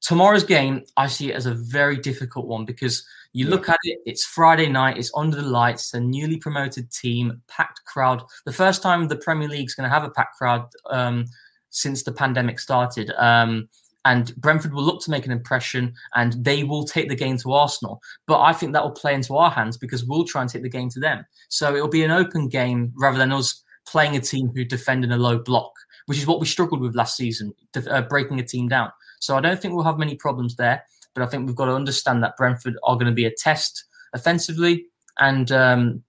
tomorrow's 0.00 0.44
game, 0.44 0.82
I 0.96 1.06
see 1.08 1.30
it 1.30 1.34
as 1.34 1.46
a 1.46 1.54
very 1.54 1.96
difficult 1.96 2.46
one 2.46 2.64
because 2.64 3.04
you 3.32 3.48
look 3.48 3.68
at 3.68 3.78
it, 3.82 3.98
it's 4.06 4.24
Friday 4.24 4.68
night, 4.68 4.96
it's 4.96 5.10
under 5.16 5.36
the 5.36 5.42
lights, 5.42 5.92
a 5.92 6.00
newly 6.00 6.36
promoted 6.36 6.92
team, 6.92 7.42
packed 7.48 7.84
crowd. 7.84 8.22
The 8.46 8.52
first 8.52 8.80
time 8.80 9.08
the 9.08 9.16
Premier 9.16 9.48
League's 9.48 9.74
going 9.74 9.88
to 9.88 9.92
have 9.92 10.04
a 10.04 10.10
packed 10.10 10.36
crowd 10.36 10.66
um, 10.88 11.24
since 11.70 12.04
the 12.04 12.12
pandemic 12.12 12.60
started. 12.60 13.10
Um, 13.18 13.68
and 14.04 14.34
Brentford 14.36 14.74
will 14.74 14.82
look 14.82 15.02
to 15.02 15.10
make 15.10 15.24
an 15.24 15.32
impression 15.32 15.94
and 16.14 16.32
they 16.44 16.62
will 16.62 16.84
take 16.84 17.08
the 17.08 17.14
game 17.14 17.38
to 17.38 17.52
Arsenal. 17.52 18.00
But 18.26 18.40
I 18.40 18.52
think 18.52 18.72
that 18.72 18.82
will 18.82 18.90
play 18.90 19.14
into 19.14 19.36
our 19.36 19.50
hands 19.50 19.76
because 19.76 20.04
we'll 20.04 20.24
try 20.24 20.42
and 20.42 20.50
take 20.50 20.62
the 20.62 20.68
game 20.68 20.90
to 20.90 21.00
them. 21.00 21.24
So 21.48 21.74
it'll 21.74 21.88
be 21.88 22.04
an 22.04 22.10
open 22.10 22.48
game 22.48 22.92
rather 22.96 23.18
than 23.18 23.32
us 23.32 23.62
playing 23.86 24.16
a 24.16 24.20
team 24.20 24.50
who 24.54 24.64
defend 24.64 25.04
in 25.04 25.12
a 25.12 25.16
low 25.16 25.38
block, 25.38 25.72
which 26.06 26.18
is 26.18 26.26
what 26.26 26.40
we 26.40 26.46
struggled 26.46 26.80
with 26.80 26.94
last 26.94 27.16
season, 27.16 27.54
uh, 27.88 28.02
breaking 28.02 28.40
a 28.40 28.44
team 28.44 28.68
down. 28.68 28.90
So 29.20 29.36
I 29.36 29.40
don't 29.40 29.60
think 29.60 29.74
we'll 29.74 29.84
have 29.84 29.98
many 29.98 30.16
problems 30.16 30.56
there. 30.56 30.84
But 31.14 31.22
I 31.22 31.26
think 31.26 31.46
we've 31.46 31.56
got 31.56 31.66
to 31.66 31.74
understand 31.74 32.22
that 32.22 32.36
Brentford 32.36 32.76
are 32.82 32.96
going 32.96 33.06
to 33.06 33.12
be 33.12 33.24
a 33.24 33.30
test 33.30 33.84
offensively. 34.14 34.86
And 35.18 35.50
um, 35.52 36.02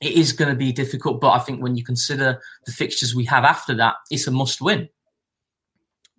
it 0.00 0.12
is 0.12 0.32
going 0.32 0.50
to 0.50 0.56
be 0.56 0.72
difficult. 0.72 1.20
But 1.20 1.30
I 1.30 1.38
think 1.38 1.62
when 1.62 1.76
you 1.76 1.84
consider 1.84 2.40
the 2.66 2.72
fixtures 2.72 3.14
we 3.14 3.24
have 3.26 3.44
after 3.44 3.74
that, 3.76 3.94
it's 4.10 4.26
a 4.26 4.30
must 4.30 4.60
win. 4.60 4.88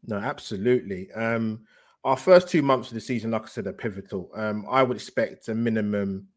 No, 0.07 0.17
absolutely. 0.17 1.11
Um, 1.11 1.61
our 2.03 2.17
first 2.17 2.49
two 2.49 2.61
months 2.61 2.87
of 2.89 2.95
the 2.95 3.01
season, 3.01 3.31
like 3.31 3.43
I 3.43 3.47
said, 3.47 3.67
are 3.67 3.73
pivotal. 3.73 4.29
Um, 4.33 4.65
I 4.69 4.83
would 4.83 4.97
expect 4.97 5.47
a 5.49 5.55
minimum 5.55 6.27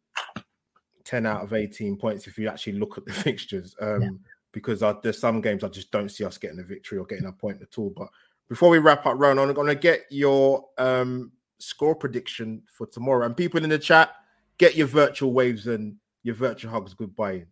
10 1.04 1.26
out 1.26 1.42
of 1.42 1.52
18 1.52 1.96
points 1.96 2.26
if 2.26 2.38
you 2.38 2.48
actually 2.48 2.74
look 2.74 2.98
at 2.98 3.04
the 3.04 3.12
fixtures. 3.26 3.74
Um, 3.80 4.02
Yeah. 4.02 4.08
because 4.52 4.82
I, 4.82 4.94
there's 5.02 5.18
some 5.18 5.40
games 5.40 5.64
I 5.64 5.68
just 5.68 5.90
don't 5.90 6.10
see 6.10 6.24
us 6.24 6.38
getting 6.38 6.60
a 6.60 6.64
victory 6.64 6.98
or 6.98 7.06
getting 7.06 7.26
a 7.26 7.32
point 7.32 7.62
at 7.62 7.78
all. 7.78 7.90
But 7.96 8.08
before 8.48 8.68
we 8.70 8.78
wrap 8.78 9.06
up, 9.06 9.18
Ron, 9.18 9.38
I'm 9.38 9.52
going 9.52 9.66
to 9.68 9.74
get 9.74 10.02
your 10.10 10.66
um, 10.78 11.32
score 11.58 11.94
prediction 11.94 12.62
for 12.66 12.86
tomorrow. 12.86 13.24
And 13.26 13.36
people 13.36 13.62
in 13.64 13.70
the 13.70 13.78
chat, 13.78 14.10
get 14.58 14.76
your 14.76 14.86
virtual 14.86 15.32
waves 15.32 15.66
and 15.66 15.96
your 16.22 16.34
virtual 16.34 16.70
hugs 16.70 16.94
goodbye. 16.94 17.46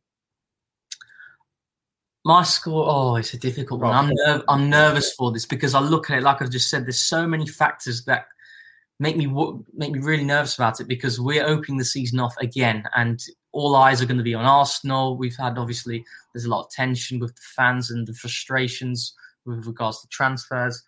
My 2.24 2.44
score, 2.44 2.86
oh, 2.88 3.16
it's 3.16 3.34
a 3.34 3.38
difficult 3.38 3.80
one. 3.80 3.92
I'm, 3.92 4.10
nerv- 4.10 4.44
I'm 4.48 4.70
nervous 4.70 5.12
for 5.14 5.32
this 5.32 5.44
because 5.44 5.74
I 5.74 5.80
look 5.80 6.08
at 6.08 6.18
it 6.18 6.22
like 6.22 6.40
I've 6.40 6.50
just 6.50 6.70
said. 6.70 6.86
There's 6.86 7.00
so 7.00 7.26
many 7.26 7.46
factors 7.48 8.04
that 8.04 8.26
make 9.00 9.16
me 9.16 9.26
w- 9.26 9.64
make 9.74 9.90
me 9.90 9.98
really 9.98 10.22
nervous 10.22 10.54
about 10.54 10.80
it 10.80 10.86
because 10.86 11.20
we're 11.20 11.44
opening 11.44 11.78
the 11.78 11.84
season 11.84 12.20
off 12.20 12.36
again, 12.38 12.84
and 12.94 13.20
all 13.50 13.74
eyes 13.74 14.00
are 14.00 14.06
going 14.06 14.18
to 14.18 14.22
be 14.22 14.34
on 14.34 14.44
Arsenal. 14.44 15.16
We've 15.16 15.36
had 15.36 15.58
obviously 15.58 16.04
there's 16.32 16.44
a 16.44 16.48
lot 16.48 16.64
of 16.64 16.70
tension 16.70 17.18
with 17.18 17.34
the 17.34 17.42
fans 17.56 17.90
and 17.90 18.06
the 18.06 18.14
frustrations 18.14 19.14
with 19.44 19.66
regards 19.66 20.00
to 20.02 20.08
transfers. 20.08 20.80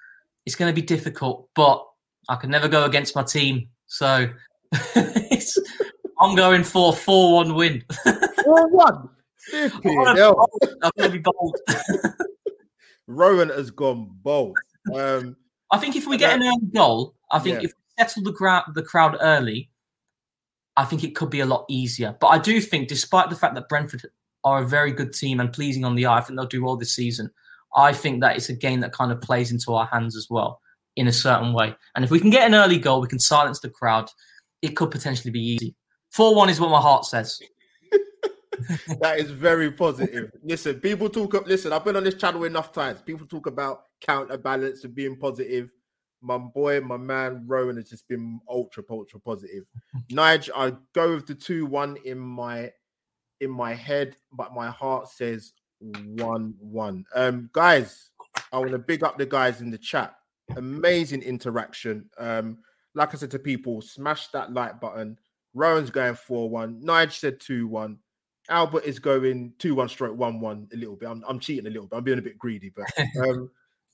It's 0.46 0.54
going 0.54 0.72
to 0.72 0.80
be 0.80 0.86
difficult, 0.86 1.48
but 1.56 1.84
I 2.28 2.36
can 2.36 2.50
never 2.50 2.68
go 2.68 2.84
against 2.84 3.16
my 3.16 3.24
team, 3.24 3.68
so 3.86 4.28
it's, 4.94 5.58
I'm 6.20 6.36
going 6.36 6.62
for 6.62 6.92
four 6.92 7.34
one 7.34 7.54
win. 7.56 7.82
4 8.44 8.68
1. 8.68 9.08
I'm 9.52 10.90
going 10.96 11.10
to 11.10 11.10
be 11.10 11.18
bold. 11.18 11.56
Rohan 13.06 13.50
has 13.50 13.70
gone 13.70 14.10
bold. 14.22 14.56
Um, 14.94 15.36
I 15.70 15.78
think 15.78 15.96
if 15.96 16.06
we 16.06 16.16
get 16.16 16.34
an 16.34 16.42
early 16.42 16.70
goal, 16.74 17.14
I 17.30 17.38
think 17.38 17.56
Yeah. 17.60 17.64
if 17.66 17.72
we 17.72 18.02
settle 18.04 18.22
the 18.22 18.32
crowd 18.32 18.64
the 18.74 18.82
crowd 18.82 19.16
early, 19.20 19.70
I 20.76 20.84
think 20.84 21.04
it 21.04 21.14
could 21.14 21.30
be 21.30 21.40
a 21.40 21.46
lot 21.46 21.66
easier. 21.68 22.16
But 22.20 22.28
I 22.28 22.38
do 22.38 22.60
think, 22.60 22.88
despite 22.88 23.30
the 23.30 23.36
fact 23.36 23.54
that 23.54 23.68
Brentford 23.68 24.06
are 24.44 24.62
a 24.62 24.66
very 24.66 24.92
good 24.92 25.12
team 25.12 25.40
and 25.40 25.52
pleasing 25.52 25.84
on 25.84 25.94
the 25.94 26.06
eye, 26.06 26.18
I 26.18 26.20
think 26.20 26.38
they'll 26.38 26.46
do 26.46 26.64
well 26.64 26.76
this 26.76 26.94
season. 26.94 27.30
I 27.76 27.92
think 27.92 28.20
that 28.20 28.36
it's 28.36 28.48
a 28.48 28.54
game 28.54 28.80
that 28.80 28.92
kind 28.92 29.10
of 29.12 29.20
plays 29.20 29.50
into 29.50 29.74
our 29.74 29.86
hands 29.86 30.16
as 30.16 30.28
well 30.30 30.60
in 30.96 31.08
a 31.08 31.12
certain 31.12 31.52
way. 31.52 31.74
And 31.96 32.04
if 32.04 32.10
we 32.10 32.20
can 32.20 32.30
get 32.30 32.46
an 32.46 32.54
early 32.54 32.78
goal, 32.78 33.00
we 33.00 33.08
can 33.08 33.18
silence 33.18 33.60
the 33.60 33.68
crowd. 33.70 34.08
It 34.62 34.76
could 34.76 34.90
potentially 34.90 35.30
be 35.32 35.40
easy. 35.40 35.74
4 36.12 36.34
1 36.34 36.48
is 36.50 36.60
what 36.60 36.70
my 36.70 36.80
heart 36.80 37.04
says. 37.04 37.40
that 39.00 39.18
is 39.18 39.30
very 39.30 39.70
positive. 39.70 40.30
Listen, 40.42 40.80
people 40.80 41.08
talk 41.08 41.34
up. 41.34 41.46
Listen, 41.46 41.72
I've 41.72 41.84
been 41.84 41.96
on 41.96 42.04
this 42.04 42.14
channel 42.14 42.44
enough 42.44 42.72
times. 42.72 43.02
People 43.02 43.26
talk 43.26 43.46
about 43.46 43.84
counterbalance 44.00 44.84
and 44.84 44.94
being 44.94 45.16
positive. 45.16 45.72
My 46.20 46.38
boy, 46.38 46.80
my 46.80 46.96
man 46.96 47.44
Rohan 47.46 47.76
has 47.76 47.90
just 47.90 48.08
been 48.08 48.40
ultra, 48.48 48.82
ultra 48.88 49.20
positive. 49.20 49.64
Nige, 50.12 50.50
I 50.54 50.74
go 50.94 51.14
with 51.14 51.26
the 51.26 51.34
two 51.34 51.66
one 51.66 51.96
in 52.04 52.18
my 52.18 52.70
in 53.40 53.50
my 53.50 53.74
head, 53.74 54.16
but 54.32 54.54
my 54.54 54.70
heart 54.70 55.08
says 55.08 55.52
one 55.80 56.54
one. 56.58 57.04
Um, 57.14 57.50
guys, 57.52 58.10
I 58.52 58.58
want 58.58 58.72
to 58.72 58.78
big 58.78 59.04
up 59.04 59.18
the 59.18 59.26
guys 59.26 59.60
in 59.60 59.70
the 59.70 59.78
chat. 59.78 60.14
Amazing 60.56 61.22
interaction. 61.22 62.08
Um, 62.18 62.58
like 62.94 63.14
I 63.14 63.18
said 63.18 63.30
to 63.32 63.38
people, 63.38 63.80
smash 63.80 64.28
that 64.28 64.52
like 64.52 64.80
button. 64.80 65.18
Rohan's 65.54 65.90
going 65.90 66.14
4 66.14 66.50
1. 66.50 66.82
Nige 66.82 67.12
said 67.12 67.40
2 67.40 67.68
1. 67.68 67.98
Albert 68.48 68.84
is 68.84 68.98
going 68.98 69.52
2 69.58 69.74
1 69.74 69.88
stroke 69.88 70.16
1 70.16 70.40
1 70.40 70.68
a 70.72 70.76
little 70.76 70.96
bit. 70.96 71.08
I'm, 71.08 71.24
I'm 71.28 71.40
cheating 71.40 71.66
a 71.66 71.70
little 71.70 71.86
bit. 71.86 71.96
I'm 71.96 72.04
being 72.04 72.18
a 72.18 72.22
bit 72.22 72.38
greedy, 72.38 72.72
but 72.74 72.86
um, 73.28 73.50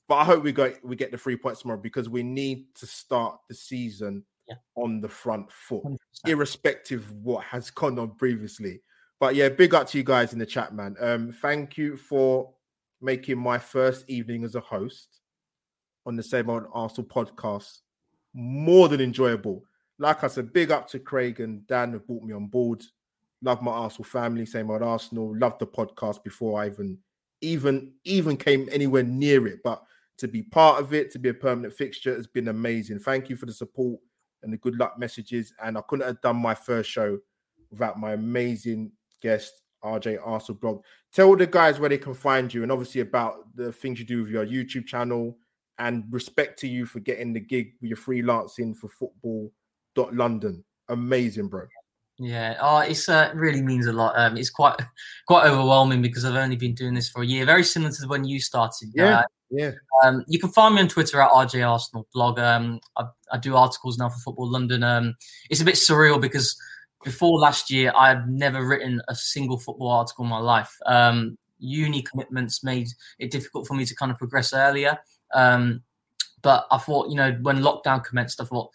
but 0.07 0.15
I 0.15 0.23
hope 0.25 0.43
we 0.43 0.51
go 0.51 0.73
we 0.83 0.95
get 0.95 1.11
the 1.11 1.17
three 1.17 1.37
points 1.37 1.61
tomorrow 1.61 1.79
because 1.79 2.09
we 2.09 2.23
need 2.23 2.73
to 2.75 2.85
start 2.85 3.39
the 3.47 3.55
season 3.55 4.23
yeah. 4.47 4.55
on 4.75 4.99
the 4.99 5.09
front 5.09 5.51
foot, 5.51 5.83
100%. 5.83 5.97
irrespective 6.27 7.01
of 7.01 7.15
what 7.23 7.43
has 7.45 7.69
gone 7.69 7.97
on 7.97 8.11
previously. 8.15 8.81
But 9.19 9.35
yeah, 9.35 9.49
big 9.49 9.73
up 9.73 9.87
to 9.89 9.97
you 9.97 10.03
guys 10.03 10.33
in 10.33 10.39
the 10.39 10.45
chat, 10.45 10.73
man. 10.73 10.95
Um, 10.99 11.31
thank 11.41 11.77
you 11.77 11.95
for 11.95 12.51
making 13.01 13.37
my 13.37 13.57
first 13.57 14.09
evening 14.09 14.43
as 14.43 14.55
a 14.55 14.59
host 14.59 15.21
on 16.05 16.15
the 16.15 16.23
same 16.23 16.49
old 16.49 16.65
Arsenal 16.73 17.07
podcast 17.07 17.79
more 18.33 18.89
than 18.89 19.01
enjoyable. 19.01 19.63
Like 19.99 20.23
I 20.23 20.27
said, 20.27 20.53
big 20.53 20.71
up 20.71 20.87
to 20.89 20.99
Craig 20.99 21.39
and 21.39 21.65
Dan 21.67 21.91
who 21.91 21.99
brought 21.99 22.23
me 22.23 22.33
on 22.33 22.47
board. 22.47 22.83
Love 23.43 23.61
my 23.61 23.71
Arsenal 23.71 24.03
family, 24.03 24.45
same 24.45 24.69
old 24.69 24.83
Arsenal. 24.83 25.35
Love 25.37 25.57
the 25.57 25.67
podcast 25.67 26.23
before 26.23 26.61
I 26.61 26.67
even 26.67 26.97
even 27.41 27.93
even 28.03 28.37
came 28.37 28.69
anywhere 28.71 29.03
near 29.03 29.47
it. 29.47 29.59
But 29.63 29.81
to 30.19 30.27
be 30.27 30.43
part 30.43 30.79
of 30.79 30.93
it, 30.93 31.11
to 31.11 31.19
be 31.19 31.29
a 31.29 31.33
permanent 31.33 31.73
fixture, 31.73 32.15
has 32.15 32.27
been 32.27 32.49
amazing. 32.49 32.99
Thank 32.99 33.29
you 33.29 33.35
for 33.35 33.47
the 33.47 33.53
support 33.53 33.99
and 34.43 34.53
the 34.53 34.57
good 34.57 34.77
luck 34.77 34.99
messages. 34.99 35.53
And 35.63 35.77
I 35.77 35.81
couldn't 35.87 36.05
have 36.05 36.21
done 36.21 36.37
my 36.37 36.53
first 36.53 36.89
show 36.89 37.17
without 37.71 37.99
my 37.99 38.13
amazing 38.13 38.91
guest, 39.21 39.61
RJ 39.83 40.19
Arsenal 40.23 40.59
blog. 40.59 40.83
Tell 41.11 41.35
the 41.35 41.47
guys 41.47 41.79
where 41.79 41.89
they 41.89 41.97
can 41.97 42.13
find 42.13 42.53
you 42.53 42.63
and 42.63 42.71
obviously 42.71 43.01
about 43.01 43.55
the 43.55 43.71
things 43.71 43.99
you 43.99 44.05
do 44.05 44.21
with 44.21 44.31
your 44.31 44.45
YouTube 44.45 44.85
channel 44.85 45.37
and 45.79 46.03
respect 46.11 46.59
to 46.59 46.67
you 46.67 46.85
for 46.85 46.99
getting 46.99 47.33
the 47.33 47.39
gig 47.39 47.73
with 47.81 47.89
your 47.89 47.97
freelancing 47.97 48.75
for 48.77 48.87
football 48.87 49.51
dot 49.95 50.13
London. 50.13 50.63
Amazing, 50.89 51.47
bro. 51.47 51.65
Yeah, 52.23 52.55
oh, 52.61 52.77
it's 52.79 53.09
uh, 53.09 53.31
really 53.33 53.63
means 53.63 53.87
a 53.87 53.93
lot. 53.93 54.13
Um, 54.15 54.37
it's 54.37 54.51
quite 54.51 54.79
quite 55.27 55.47
overwhelming 55.47 56.03
because 56.03 56.23
I've 56.23 56.35
only 56.35 56.55
been 56.55 56.75
doing 56.75 56.93
this 56.93 57.09
for 57.09 57.23
a 57.23 57.25
year. 57.25 57.45
Very 57.45 57.63
similar 57.63 57.91
to 57.91 58.07
when 58.07 58.23
you 58.23 58.39
started. 58.39 58.89
Yeah, 58.93 59.19
uh, 59.19 59.23
yeah. 59.49 59.71
Um, 60.03 60.23
you 60.27 60.37
can 60.37 60.51
find 60.51 60.75
me 60.75 60.81
on 60.81 60.87
Twitter 60.87 61.19
at 61.19 61.31
RJ 61.31 61.67
Arsenal 61.67 62.07
blog. 62.13 62.37
Um, 62.37 62.79
I, 62.95 63.05
I 63.31 63.39
do 63.39 63.55
articles 63.55 63.97
now 63.97 64.09
for 64.09 64.19
Football 64.19 64.51
London. 64.51 64.83
Um, 64.83 65.15
it's 65.49 65.61
a 65.61 65.65
bit 65.65 65.73
surreal 65.73 66.21
because 66.21 66.55
before 67.03 67.39
last 67.39 67.71
year, 67.71 67.91
I 67.97 68.09
had 68.09 68.29
never 68.29 68.67
written 68.67 69.01
a 69.07 69.15
single 69.15 69.57
football 69.57 69.89
article 69.89 70.23
in 70.23 70.29
my 70.29 70.37
life. 70.37 70.71
Um, 70.85 71.39
uni 71.57 72.03
commitments 72.03 72.63
made 72.63 72.89
it 73.17 73.31
difficult 73.31 73.65
for 73.65 73.73
me 73.73 73.83
to 73.85 73.95
kind 73.95 74.11
of 74.11 74.19
progress 74.19 74.53
earlier. 74.53 74.99
Um, 75.33 75.81
but 76.43 76.67
I 76.69 76.77
thought, 76.77 77.09
you 77.09 77.15
know, 77.15 77.31
when 77.41 77.61
lockdown 77.61 78.03
commenced, 78.03 78.41
I 78.41 78.45
thought 78.45 78.69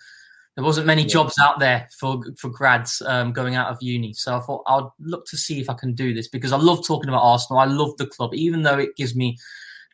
there 0.57 0.64
wasn't 0.64 0.86
many 0.86 1.04
jobs 1.04 1.38
out 1.38 1.59
there 1.59 1.86
for 1.98 2.22
for 2.38 2.48
grads 2.48 3.02
um, 3.07 3.32
going 3.32 3.54
out 3.54 3.68
of 3.68 3.76
uni. 3.82 4.14
So 4.14 4.36
I 4.36 4.40
thought 4.40 4.62
I'd 4.66 4.88
look 4.98 5.26
to 5.26 5.36
see 5.36 5.61
if 5.61 5.68
I 5.68 5.74
can 5.74 5.94
do 5.94 6.14
this 6.14 6.28
because 6.28 6.50
I 6.50 6.57
love 6.57 6.84
talking 6.84 7.11
about 7.11 7.22
Arsenal. 7.22 7.61
I 7.61 7.66
love 7.66 7.96
the 7.98 8.07
club, 8.07 8.34
even 8.34 8.62
though 8.62 8.78
it 8.78 8.96
gives 8.96 9.14
me 9.14 9.36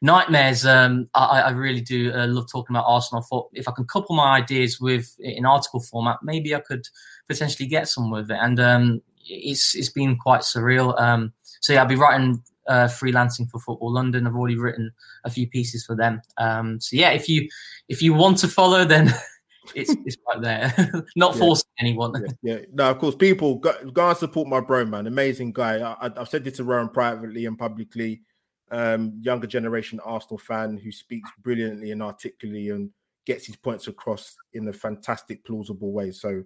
nightmares. 0.02 0.64
Um, 0.64 1.08
I, 1.14 1.42
I, 1.42 1.50
really 1.50 1.80
do 1.80 2.12
uh, 2.12 2.28
love 2.28 2.46
talking 2.50 2.76
about 2.76 2.86
Arsenal. 2.86 3.22
I 3.22 3.26
thought 3.28 3.50
if 3.52 3.68
I 3.68 3.72
can 3.72 3.86
couple 3.86 4.14
my 4.14 4.36
ideas 4.36 4.80
with 4.80 5.16
in 5.18 5.44
article 5.44 5.80
format, 5.80 6.18
maybe 6.22 6.54
I 6.54 6.60
could 6.60 6.86
potentially 7.28 7.68
get 7.68 7.88
some 7.88 8.10
with 8.10 8.30
it. 8.30 8.38
And 8.40 8.60
um, 8.60 9.02
it's 9.26 9.74
it's 9.74 9.90
been 9.90 10.16
quite 10.16 10.42
surreal. 10.42 10.98
Um, 11.00 11.32
so 11.60 11.72
yeah, 11.72 11.82
I'll 11.82 11.88
be 11.88 11.96
writing 11.96 12.40
uh, 12.68 12.84
freelancing 12.84 13.50
for 13.50 13.58
Football 13.58 13.92
London. 13.92 14.28
I've 14.28 14.36
already 14.36 14.58
written 14.58 14.92
a 15.24 15.30
few 15.30 15.48
pieces 15.48 15.84
for 15.84 15.96
them. 15.96 16.22
Um, 16.38 16.80
so 16.80 16.96
yeah, 16.96 17.10
if 17.10 17.28
you 17.28 17.48
if 17.88 18.00
you 18.00 18.14
want 18.14 18.38
to 18.38 18.48
follow, 18.48 18.84
then 18.84 19.12
it's 19.74 19.94
it's 20.04 20.16
right 20.28 20.40
there. 20.40 20.74
Not 21.16 21.34
yeah. 21.34 21.38
forcing 21.38 21.70
anyone. 21.78 22.12
Yeah, 22.42 22.54
yeah, 22.54 22.64
no, 22.72 22.90
of 22.90 22.98
course, 22.98 23.14
people 23.14 23.56
go, 23.56 23.72
go 23.90 24.08
and 24.08 24.16
support 24.16 24.48
my 24.48 24.60
bro, 24.60 24.84
man. 24.84 25.06
Amazing 25.06 25.52
guy. 25.52 25.96
I, 26.00 26.10
have 26.16 26.28
said 26.28 26.44
this 26.44 26.56
to 26.56 26.64
Rohan 26.64 26.88
privately 26.88 27.46
and 27.46 27.58
publicly. 27.58 28.22
Um, 28.70 29.20
younger 29.20 29.46
generation 29.46 30.00
Arsenal 30.02 30.38
fan 30.38 30.78
who 30.78 30.90
speaks 30.90 31.28
brilliantly 31.42 31.90
and 31.90 32.02
articulately 32.02 32.70
and 32.70 32.88
gets 33.26 33.46
his 33.46 33.56
points 33.56 33.86
across 33.86 34.34
in 34.54 34.66
a 34.66 34.72
fantastic, 34.72 35.44
plausible 35.44 35.92
way. 35.92 36.10
So, 36.10 36.42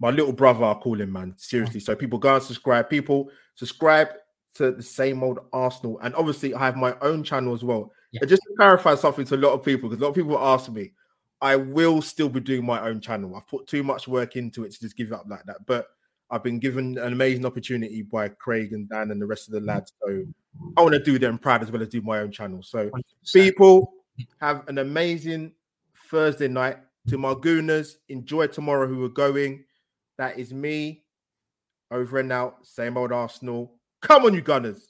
my 0.00 0.10
little 0.10 0.32
brother, 0.32 0.64
I 0.64 0.74
call 0.74 1.00
him, 1.00 1.12
man. 1.12 1.34
Seriously. 1.36 1.80
So, 1.80 1.94
people 1.94 2.18
go 2.18 2.36
and 2.36 2.42
subscribe. 2.42 2.88
People 2.88 3.30
subscribe 3.56 4.08
to 4.54 4.72
the 4.72 4.82
same 4.82 5.22
old 5.22 5.40
Arsenal, 5.52 6.00
and 6.02 6.14
obviously, 6.14 6.54
I 6.54 6.64
have 6.64 6.76
my 6.76 6.96
own 7.02 7.22
channel 7.22 7.54
as 7.54 7.62
well. 7.62 7.92
Yeah. 8.12 8.20
And 8.22 8.28
just 8.28 8.42
to 8.42 8.54
clarify 8.56 8.94
something 8.96 9.24
to 9.26 9.34
a 9.34 9.36
lot 9.36 9.52
of 9.52 9.62
people, 9.62 9.88
because 9.88 10.00
a 10.00 10.04
lot 10.04 10.10
of 10.10 10.16
people 10.16 10.38
ask 10.38 10.70
me, 10.70 10.92
I 11.42 11.56
will 11.56 12.02
still 12.02 12.28
be 12.28 12.40
doing 12.40 12.64
my 12.64 12.80
own 12.80 13.00
channel. 13.00 13.34
I've 13.34 13.48
put 13.48 13.66
too 13.66 13.82
much 13.82 14.06
work 14.06 14.36
into 14.36 14.64
it 14.64 14.72
to 14.72 14.80
just 14.80 14.96
give 14.96 15.08
it 15.08 15.14
up 15.14 15.24
like 15.28 15.44
that. 15.46 15.66
But 15.66 15.86
I've 16.30 16.42
been 16.42 16.58
given 16.58 16.98
an 16.98 17.12
amazing 17.12 17.46
opportunity 17.46 18.02
by 18.02 18.28
Craig 18.28 18.72
and 18.72 18.88
Dan 18.88 19.10
and 19.10 19.20
the 19.20 19.26
rest 19.26 19.48
of 19.48 19.54
the 19.54 19.60
lads. 19.60 19.92
So 20.02 20.24
I 20.76 20.82
want 20.82 20.94
to 20.94 21.02
do 21.02 21.18
them 21.18 21.38
proud 21.38 21.62
as 21.62 21.70
well 21.70 21.82
as 21.82 21.88
do 21.88 22.02
my 22.02 22.20
own 22.20 22.30
channel. 22.30 22.62
So 22.62 22.90
100%. 22.90 23.32
people 23.32 23.94
have 24.40 24.68
an 24.68 24.78
amazing 24.78 25.52
Thursday 26.08 26.48
night. 26.48 26.78
To 27.08 27.16
my 27.16 27.32
gooners, 27.32 27.96
enjoy 28.10 28.48
tomorrow 28.48 28.86
who 28.86 29.02
are 29.04 29.08
going. 29.08 29.64
That 30.18 30.38
is 30.38 30.52
me. 30.52 31.04
Over 31.90 32.20
and 32.20 32.30
out. 32.30 32.66
Same 32.66 32.98
old 32.98 33.10
Arsenal. 33.10 33.72
Come 34.02 34.26
on, 34.26 34.34
you 34.34 34.42
Gunners. 34.42 34.89